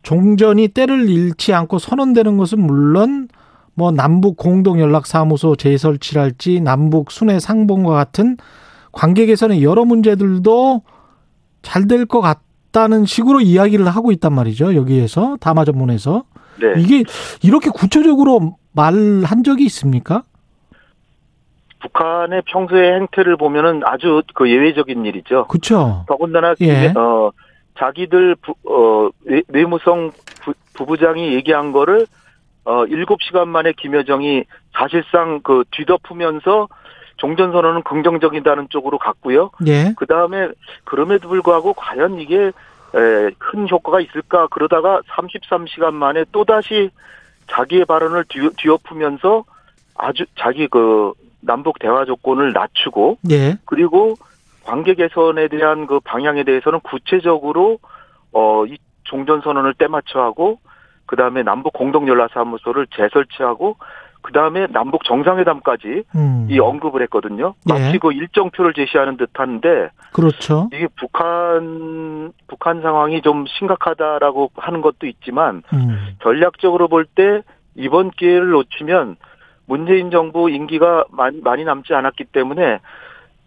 종전이 0.02 0.68
때를 0.68 1.08
잃지 1.10 1.54
않고 1.54 1.78
선언되는 1.78 2.36
것은 2.36 2.60
물론 2.60 3.28
뭐 3.74 3.90
남북 3.90 4.36
공동 4.36 4.80
연락 4.80 5.06
사무소 5.06 5.56
재설치랄지 5.56 6.60
남북 6.60 7.10
순회 7.10 7.40
상봉과 7.40 7.92
같은 7.94 8.36
관계 8.92 9.26
개선의 9.26 9.62
여러 9.62 9.84
문제들도 9.84 10.82
잘 11.62 11.86
될 11.86 12.06
것 12.06 12.20
같다는 12.20 13.04
식으로 13.04 13.40
이야기를 13.40 13.86
하고 13.88 14.12
있단 14.12 14.32
말이죠. 14.34 14.74
여기에서 14.74 15.36
담화 15.40 15.64
전문에서 15.64 16.24
네. 16.60 16.74
이게 16.80 17.04
이렇게 17.42 17.70
구체적으로 17.70 18.56
말한 18.72 19.44
적이 19.44 19.64
있습니까? 19.66 20.22
북한의 21.80 22.42
평소의 22.46 22.92
행태를 23.00 23.36
보면은 23.36 23.82
아주 23.84 24.22
그 24.34 24.50
예외적인 24.50 25.04
일이죠. 25.06 25.46
그렇죠. 25.48 26.04
더군다나 26.08 26.54
예. 26.60 26.88
김- 26.88 26.96
어 26.96 27.30
자기들 27.78 28.36
부, 28.36 28.54
어 28.68 29.08
외- 29.24 29.42
외무성 29.48 30.10
부, 30.42 30.52
부부장이 30.74 31.32
얘기한 31.34 31.72
거를 31.72 32.06
어 32.64 32.84
7시간 32.84 33.48
만에 33.48 33.72
김여정이 33.72 34.44
사실상 34.76 35.40
그 35.42 35.64
뒤덮으면서 35.70 36.68
종전 37.20 37.52
선언은 37.52 37.82
긍정적이다는 37.82 38.68
쪽으로 38.70 38.96
갔고요. 38.96 39.50
예. 39.66 39.92
그 39.96 40.06
다음에 40.06 40.48
그럼에도 40.84 41.28
불구하고 41.28 41.74
과연 41.74 42.18
이게 42.18 42.46
에, 42.46 43.30
큰 43.38 43.68
효과가 43.68 44.00
있을까 44.00 44.48
그러다가 44.48 45.02
33시간 45.10 45.92
만에 45.92 46.24
또 46.32 46.44
다시 46.44 46.90
자기의 47.48 47.84
발언을 47.84 48.24
뒤, 48.28 48.48
뒤엎으면서 48.56 49.44
아주 49.94 50.24
자기 50.38 50.66
그 50.66 51.12
남북 51.40 51.78
대화 51.78 52.06
조건을 52.06 52.54
낮추고 52.54 53.18
예. 53.30 53.58
그리고 53.66 54.14
관계 54.64 54.94
개선에 54.94 55.48
대한 55.48 55.86
그 55.86 56.00
방향에 56.00 56.42
대해서는 56.44 56.80
구체적으로 56.80 57.78
어이 58.32 58.78
종전 59.04 59.42
선언을 59.42 59.74
때맞춰 59.74 60.20
하고 60.20 60.58
그다음에 61.04 61.42
남북 61.42 61.74
공동 61.74 62.08
연락 62.08 62.32
사무소를 62.32 62.86
재설치하고 62.96 63.76
그 64.22 64.32
다음에 64.32 64.66
남북 64.68 65.04
정상회담까지 65.04 66.04
음. 66.14 66.46
이 66.50 66.58
언급을 66.58 67.02
했거든요. 67.02 67.54
마치 67.66 67.94
예. 67.94 67.98
그 67.98 68.12
일정표를 68.12 68.74
제시하는 68.74 69.16
듯한데 69.16 69.90
그렇죠. 70.12 70.68
이게 70.72 70.88
북한 70.96 72.32
북한 72.46 72.82
상황이 72.82 73.22
좀 73.22 73.46
심각하다라고 73.46 74.50
하는 74.56 74.80
것도 74.82 75.06
있지만 75.06 75.62
음. 75.72 76.16
전략적으로 76.22 76.88
볼 76.88 77.06
때 77.14 77.42
이번 77.74 78.10
기회를 78.10 78.50
놓치면 78.50 79.16
문재인 79.66 80.10
정부 80.10 80.50
임기가 80.50 81.04
많이, 81.10 81.40
많이 81.40 81.64
남지 81.64 81.94
않았기 81.94 82.24
때문에 82.24 82.80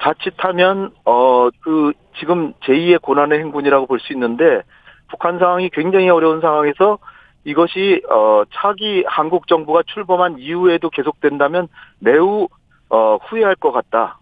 자칫하면 0.02 0.92
어 1.06 1.50
그 1.62 1.94
지금 2.18 2.54
제2의 2.66 3.02
고난의 3.02 3.40
행군이라고 3.40 3.86
볼 3.86 4.00
수 4.00 4.12
있는데 4.14 4.62
북한 5.10 5.40
상황이 5.40 5.70
굉장히 5.70 6.10
어려운 6.10 6.42
상황에서 6.42 6.98
이것이 7.46 8.02
어 8.10 8.44
차기 8.54 9.04
한국 9.08 9.48
정부가 9.48 9.84
출범한 9.86 10.38
이후에도 10.40 10.90
계속된다면 10.90 11.68
매우 12.00 12.48
어 12.90 13.18
후회할 13.18 13.56
것 13.56 13.72
같다. 13.72 14.20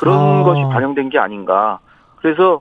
그런 0.00 0.16
아. 0.18 0.42
것이 0.44 0.62
반영된 0.72 1.10
게 1.10 1.18
아닌가. 1.18 1.80
그래서 2.16 2.60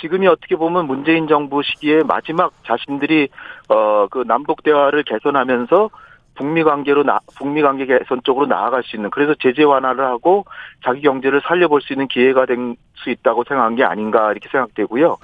지금이 0.00 0.26
어떻게 0.28 0.54
보면 0.56 0.86
문재인 0.86 1.26
정부 1.26 1.62
시기에 1.62 2.02
마지막 2.04 2.52
자신들이 2.64 3.28
어 3.68 4.06
그 4.10 4.24
남북 4.26 4.62
대화를 4.62 5.02
개선하면서 5.02 5.90
북미 6.34 6.62
관계로 6.62 7.02
나 7.02 7.18
북미 7.36 7.60
관계 7.62 7.84
개선 7.84 8.22
쪽으로 8.22 8.46
나아갈 8.46 8.82
수 8.84 8.96
있는 8.96 9.10
그래서 9.10 9.34
제재 9.40 9.64
완화를 9.64 10.04
하고 10.04 10.44
자기 10.84 11.02
경제를 11.02 11.42
살려볼 11.44 11.82
수 11.82 11.92
있는 11.92 12.06
기회가 12.08 12.46
된 12.46 12.76
수 13.02 13.10
있다고 13.10 13.44
생각한 13.44 13.76
게 13.76 13.84
아닌가 13.84 14.30
이렇게 14.30 14.48
생각되고요. 14.48 15.16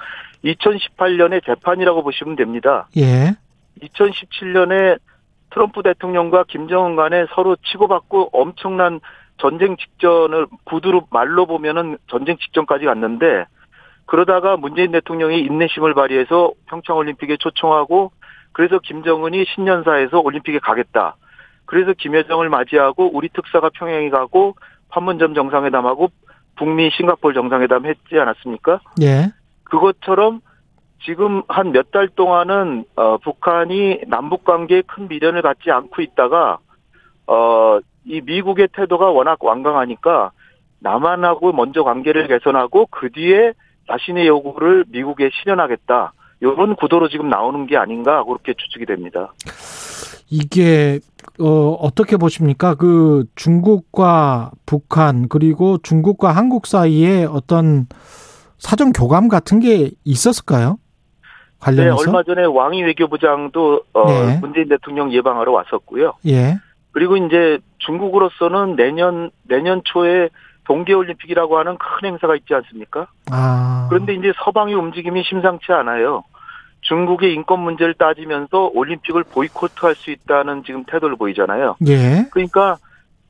2018년의 0.44 1.44
재판이라고 1.44 2.02
보시면 2.02 2.36
됩니다. 2.36 2.86
예. 2.96 3.34
2017년에 3.82 4.98
트럼프 5.50 5.82
대통령과 5.82 6.44
김정은 6.48 6.96
간에 6.96 7.26
서로 7.34 7.56
치고받고 7.56 8.30
엄청난 8.32 9.00
전쟁 9.38 9.76
직전을 9.76 10.46
구두로 10.64 11.06
말로 11.10 11.46
보면은 11.46 11.98
전쟁 12.08 12.36
직전까지 12.36 12.84
갔는데 12.86 13.46
그러다가 14.06 14.56
문재인 14.56 14.92
대통령이 14.92 15.40
인내심을 15.40 15.94
발휘해서 15.94 16.52
평창 16.66 16.96
올림픽에 16.96 17.36
초청하고 17.38 18.12
그래서 18.52 18.78
김정은이 18.78 19.44
신년사에서 19.54 20.20
올림픽에 20.20 20.58
가겠다. 20.58 21.16
그래서 21.66 21.92
김여정을 21.92 22.48
맞이하고 22.48 23.10
우리 23.14 23.28
특사가 23.28 23.70
평양에 23.70 24.10
가고 24.10 24.54
판문점 24.90 25.34
정상회담하고 25.34 26.10
북미 26.56 26.90
싱가포르 26.90 27.34
정상회담 27.34 27.86
했지 27.86 28.18
않았습니까? 28.18 28.80
예. 29.02 29.32
그것처럼 29.64 30.40
지금 31.04 31.42
한 31.48 31.72
몇 31.72 31.90
달 31.90 32.08
동안은 32.08 32.84
어, 32.96 33.18
북한이 33.18 34.02
남북 34.08 34.44
관계에 34.44 34.82
큰 34.86 35.06
미련을 35.08 35.42
갖지 35.42 35.70
않고 35.70 36.02
있다가 36.02 36.58
어, 37.26 37.78
이 38.04 38.20
미국의 38.22 38.68
태도가 38.74 39.10
워낙 39.10 39.42
완강하니까 39.42 40.32
남한하고 40.80 41.52
먼저 41.52 41.82
관계를 41.82 42.26
개선하고 42.28 42.86
그 42.90 43.10
뒤에 43.10 43.52
자신의 43.88 44.26
요구를 44.26 44.84
미국에 44.88 45.30
실현하겠다. 45.32 46.12
이런 46.40 46.74
구도로 46.76 47.08
지금 47.08 47.28
나오는 47.28 47.66
게 47.66 47.76
아닌가 47.76 48.24
그렇게 48.24 48.54
추측이 48.54 48.86
됩니다. 48.86 49.32
이게 50.30 51.00
어 51.40 51.70
어떻게 51.80 52.16
보십니까? 52.16 52.74
그 52.74 53.24
중국과 53.34 54.50
북한 54.66 55.28
그리고 55.28 55.78
중국과 55.82 56.32
한국 56.32 56.66
사이에 56.66 57.24
어떤 57.24 57.86
사전 58.58 58.92
교감 58.92 59.28
같은 59.28 59.60
게 59.60 59.90
있었을까요? 60.04 60.78
네, 61.70 61.76
관련해서? 61.76 61.96
얼마 61.96 62.22
전에 62.22 62.44
왕이 62.44 62.82
외교부장도 62.82 63.80
어, 63.94 64.06
네. 64.06 64.38
문재인 64.40 64.68
대통령 64.68 65.12
예방하러 65.12 65.52
왔었고요. 65.52 66.14
예. 66.26 66.58
그리고 66.92 67.16
이제 67.16 67.58
중국으로서는 67.78 68.76
내년 68.76 69.30
내년 69.48 69.82
초에 69.84 70.28
동계올림픽이라고 70.64 71.58
하는 71.58 71.76
큰 71.78 72.08
행사가 72.08 72.36
있지 72.36 72.54
않습니까? 72.54 73.08
아. 73.30 73.86
그런데 73.90 74.14
이제 74.14 74.32
서방의 74.44 74.74
움직임이 74.74 75.22
심상치 75.24 75.72
않아요. 75.72 76.24
중국의 76.82 77.32
인권 77.32 77.60
문제를 77.60 77.94
따지면서 77.94 78.70
올림픽을 78.74 79.24
보이콧할 79.24 79.94
수 79.94 80.10
있다는 80.10 80.64
지금 80.64 80.84
태도를 80.84 81.16
보이잖아요. 81.16 81.76
예. 81.86 82.26
그러니까 82.30 82.76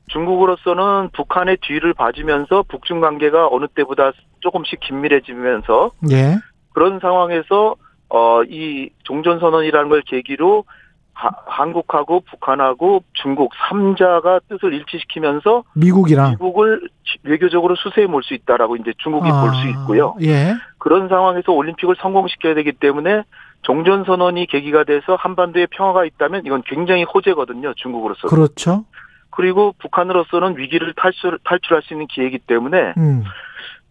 중국으로서는 0.07 1.09
북한의 1.13 1.57
뒤를 1.61 1.93
봐주면서 1.93 2.63
북중 2.67 2.99
관계가 2.99 3.47
어느 3.47 3.65
때보다 3.67 4.11
조금씩 4.41 4.79
긴밀해지면서 4.81 5.91
예. 6.11 6.37
그런 6.73 6.99
상황에서 6.99 7.75
어 8.09 8.43
이 8.47 8.89
종전 9.03 9.39
선언이라는 9.39 9.89
걸 9.89 10.01
계기로 10.01 10.65
하- 11.13 11.31
한국하고 11.47 12.21
북한하고 12.29 13.03
중국 13.13 13.51
3자가 13.53 14.41
뜻을 14.49 14.73
일치시키면서 14.73 15.63
미국이랑 15.75 16.31
미국을 16.31 16.81
지- 17.05 17.17
외교적으로 17.23 17.75
수세에 17.75 18.05
몰 18.05 18.21
수 18.21 18.33
있다라고 18.33 18.75
이제 18.75 18.91
중국이 18.97 19.29
아, 19.31 19.41
볼수 19.41 19.67
있고요. 19.69 20.15
예. 20.21 20.53
그런 20.77 21.07
상황에서 21.07 21.53
올림픽을 21.53 21.95
성공시켜야 21.99 22.53
되기 22.53 22.73
때문에 22.73 23.23
종전 23.61 24.03
선언이 24.03 24.45
계기가 24.47 24.83
돼서 24.83 25.15
한반도에 25.15 25.67
평화가 25.71 26.05
있다면 26.05 26.45
이건 26.45 26.61
굉장히 26.65 27.03
호재거든요. 27.03 27.73
중국으로서. 27.75 28.27
그렇죠. 28.27 28.85
그리고 29.31 29.73
북한으로서는 29.79 30.57
위기를 30.57 30.93
탈출 30.95 31.39
탈출할 31.43 31.81
수 31.83 31.93
있는 31.93 32.07
기회이기 32.07 32.39
때문에 32.39 32.93
음. 32.97 33.23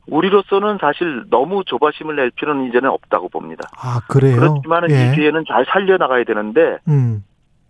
우리로서는 0.07 0.79
사실 0.81 1.25
너무 1.31 1.65
조바심을 1.65 2.17
낼 2.17 2.31
필요는 2.31 2.69
이제는 2.69 2.91
없다고 2.91 3.29
봅니다. 3.29 3.69
아, 3.77 4.01
그래요. 4.09 4.37
그렇지만은 4.39 4.91
예. 4.91 5.13
이 5.13 5.15
기회는 5.15 5.45
잘 5.49 5.65
살려 5.67 5.97
나가야 5.97 6.25
되는데 6.25 6.79
음. 6.89 7.25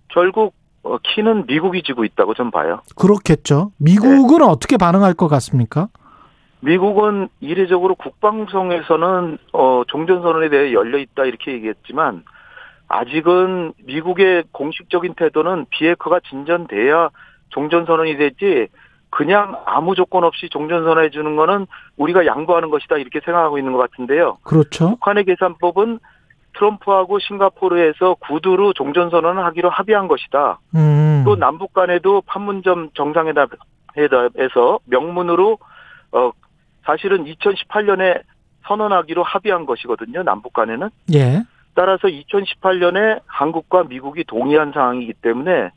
결국 0.09 0.55
어, 0.82 0.98
키는 0.98 1.47
미국이 1.47 1.82
지고 1.82 2.05
있다고 2.05 2.35
좀 2.35 2.51
봐요. 2.51 2.81
그렇겠죠. 2.97 3.70
미국은 3.78 4.39
네. 4.39 4.44
어떻게 4.44 4.77
반응할 4.77 5.15
것 5.15 5.28
같습니까? 5.28 5.89
미국은 6.61 7.28
이례적으로 7.40 7.94
국방성에서는 7.94 9.39
어, 9.52 9.82
종전선언에 9.86 10.48
대해 10.48 10.73
열려 10.73 10.98
있다 10.98 11.24
이렇게 11.24 11.52
얘기했지만 11.52 12.24
아직은 12.89 13.73
미국의 13.85 14.44
공식적인 14.52 15.15
태도는 15.15 15.66
비핵화가 15.70 16.20
진전돼야 16.28 17.11
종전선언이 17.51 18.16
되지 18.16 18.69
그냥 19.15 19.55
아무 19.65 19.95
조건 19.95 20.24
없이 20.24 20.49
종전선언해 20.51 21.11
주는 21.11 21.36
거는 21.36 21.69
우리가 21.97 22.27
양보하는 22.27 22.69
것이다 22.70 22.97
이렇게 22.97 23.20
생각하고 23.24 23.59
있는 23.59 23.73
것 23.73 23.78
같은데요. 23.78 24.39
그렇죠. 24.43 24.91
북한의 24.91 25.24
계산법은 25.24 26.01
트럼프하고 26.55 27.20
싱가포르에서 27.20 28.15
구두로 28.15 28.73
종전선언을 28.73 29.45
하기로 29.45 29.70
합의한 29.70 30.09
것이다. 30.09 30.59
음. 30.74 31.23
또 31.24 31.36
남북 31.36 31.73
간에도 31.73 32.23
판문점 32.27 32.91
정상회담에서 32.95 34.81
명문으로 34.86 35.59
어 36.11 36.32
사실은 36.85 37.24
2018년에 37.24 38.20
선언하기로 38.66 39.23
합의한 39.23 39.65
것이거든요. 39.65 40.24
남북 40.24 40.55
간에는. 40.55 40.91
예. 41.15 41.43
따라서 41.77 42.09
2018년에 42.09 43.20
한국과 43.27 43.85
미국이 43.85 44.24
동의한 44.24 44.73
상황이기 44.73 45.12
때문에 45.15 45.70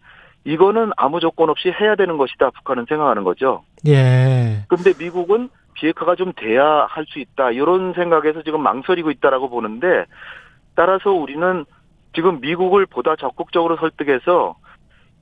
이거는 0.47 0.91
아무 0.95 1.19
조건 1.19 1.49
없이 1.49 1.69
해야 1.69 1.95
되는 1.95 2.15
것이다. 2.15 2.51
북한은 2.51 2.85
생각하는 2.87 3.25
거죠. 3.25 3.63
예. 3.85 4.63
근데 4.69 4.93
미국은 4.97 5.49
비핵화가 5.73 6.15
좀 6.15 6.31
돼야 6.33 6.87
할 6.89 7.05
수 7.07 7.19
있다. 7.19 7.51
이런 7.51 7.93
생각에서 7.93 8.43
지금 8.43 8.63
망설이고 8.63 9.11
있다라고 9.11 9.49
보는데 9.49 10.05
따라서 10.73 11.11
우리는 11.11 11.65
지금 12.15 12.39
미국을 12.39 12.85
보다 12.85 13.17
적극적으로 13.17 13.75
설득해서 13.75 14.55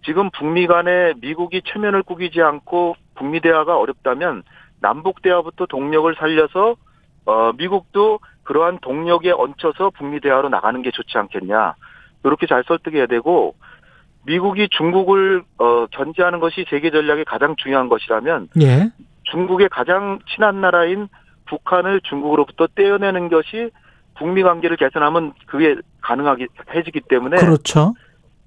지금 0.06 0.30
북미 0.30 0.68
간에 0.68 1.14
미국이 1.19 1.64
체면을 1.65 2.03
꾸기지 2.03 2.43
않고 2.43 2.95
북미 3.15 3.39
대화가 3.41 3.80
어렵다면 3.80 4.43
남북 4.80 5.23
대화부터 5.23 5.65
동력을 5.65 6.14
살려서 6.19 6.76
어 7.26 7.52
미국도 7.57 8.19
그러한 8.43 8.77
동력에 8.80 9.31
얹혀서 9.31 9.89
북미 9.97 10.19
대화로 10.19 10.49
나가는 10.49 10.80
게 10.84 10.91
좋지 10.91 11.18
않겠냐. 11.18 11.73
이렇게 12.23 12.45
잘 12.45 12.64
설득해야 12.68 13.07
되고 13.07 13.56
미국이 14.26 14.68
중국을 14.69 15.43
어 15.57 15.85
견제하는 15.88 16.39
것이 16.39 16.65
세계 16.69 16.91
전략의 16.91 17.26
가장 17.26 17.56
중요한 17.57 17.89
것이라면 17.89 18.49
예. 18.61 18.91
중국의 19.23 19.69
가장 19.69 20.19
친한 20.34 20.61
나라인 20.61 21.07
북한을 21.45 22.02
중국으로부터 22.02 22.68
떼어내는 22.76 23.30
것이 23.30 23.69
북미 24.18 24.43
관계를 24.43 24.77
개선하면 24.77 25.34
그게 25.45 25.76
가능하게 26.02 26.47
해지기 26.73 27.02
때문에 27.02 27.38
그렇죠. 27.38 27.93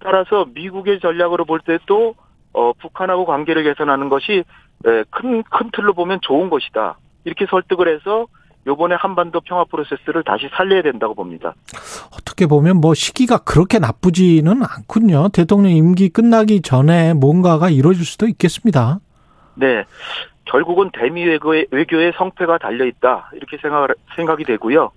따라서 0.00 0.46
미국의 0.55 1.00
전략으로 1.00 1.44
볼 1.44 1.60
때도 1.60 2.14
어, 2.52 2.72
북한하고 2.72 3.24
관계를 3.26 3.62
개선하는 3.64 4.09
것이 4.09 4.44
큰, 5.10 5.42
큰 5.42 5.70
틀로 5.72 5.92
보면 5.92 6.20
좋은 6.22 6.50
것이다. 6.50 6.98
이렇게 7.24 7.46
설득을 7.46 7.88
해서 7.88 8.26
요번에 8.66 8.94
한반도 8.97 9.40
평화 9.40 9.64
프로세스를 9.64 10.24
다시 10.24 10.48
살려야 10.52 10.82
된다고 10.82 11.14
봅니다. 11.14 11.55
어떻게 12.12 12.47
보면 12.47 12.78
뭐 12.78 12.94
시기가 12.94 13.39
그렇게 13.39 13.78
나쁘지는 13.78 14.62
않군요. 14.62 15.28
대통령 15.32 15.72
임기 15.72 16.10
끝나기 16.10 16.60
전에 16.60 17.14
뭔가가 17.14 17.70
이루어질 17.70 18.05
수도 18.05 18.26
있겠습니다. 18.26 18.98
네. 19.55 19.85
결국은 20.44 20.90
대미 20.93 21.24
외교의, 21.24 21.66
외교의 21.70 22.12
성패가 22.16 22.59
달려있다. 22.59 23.30
이렇게 23.35 23.59
생각, 23.59 23.89
생각이 24.16 24.44
되고요. 24.44 24.90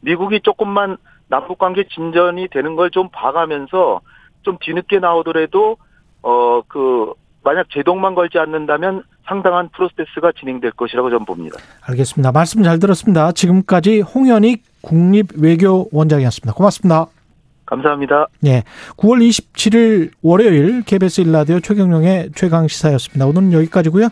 미국이 0.00 0.40
조금만 0.40 0.96
남북 1.28 1.58
관계 1.58 1.84
진전이 1.88 2.48
되는 2.48 2.76
걸 2.76 2.90
좀 2.90 3.08
봐가면서 3.10 4.00
좀 4.42 4.58
뒤늦게 4.60 5.00
나오더라도, 5.00 5.76
어, 6.22 6.62
그, 6.68 7.12
만약 7.42 7.66
제동만 7.70 8.14
걸지 8.14 8.38
않는다면 8.38 9.02
상당한 9.26 9.68
프로세스가 9.70 10.32
진행될 10.38 10.72
것이라고 10.72 11.10
저는 11.10 11.24
봅니다. 11.24 11.58
알겠습니다. 11.82 12.32
말씀 12.32 12.62
잘 12.62 12.78
들었습니다. 12.78 13.32
지금까지 13.32 14.00
홍현익 14.00 14.62
국립외교원장이었습니다. 14.82 16.52
고맙습니다. 16.54 17.06
감사합니다. 17.66 18.26
예. 18.46 18.62
9월 18.96 19.28
27일 19.28 20.10
월요일 20.22 20.82
KBS 20.82 21.22
일라디오 21.22 21.60
최경령의 21.60 22.30
최강 22.34 22.68
시사였습니다. 22.68 23.26
오늘은 23.26 23.52
여기까지고요. 23.52 24.08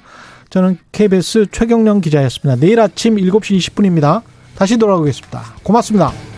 저는 0.51 0.79
KBS 0.93 1.47
최경령 1.53 2.01
기자였습니다. 2.01 2.61
내일 2.61 2.81
아침 2.81 3.17
7시 3.17 3.57
20분입니다. 3.59 4.23
다시 4.57 4.77
돌아오겠습니다. 4.79 5.41
고맙습니다. 5.63 6.34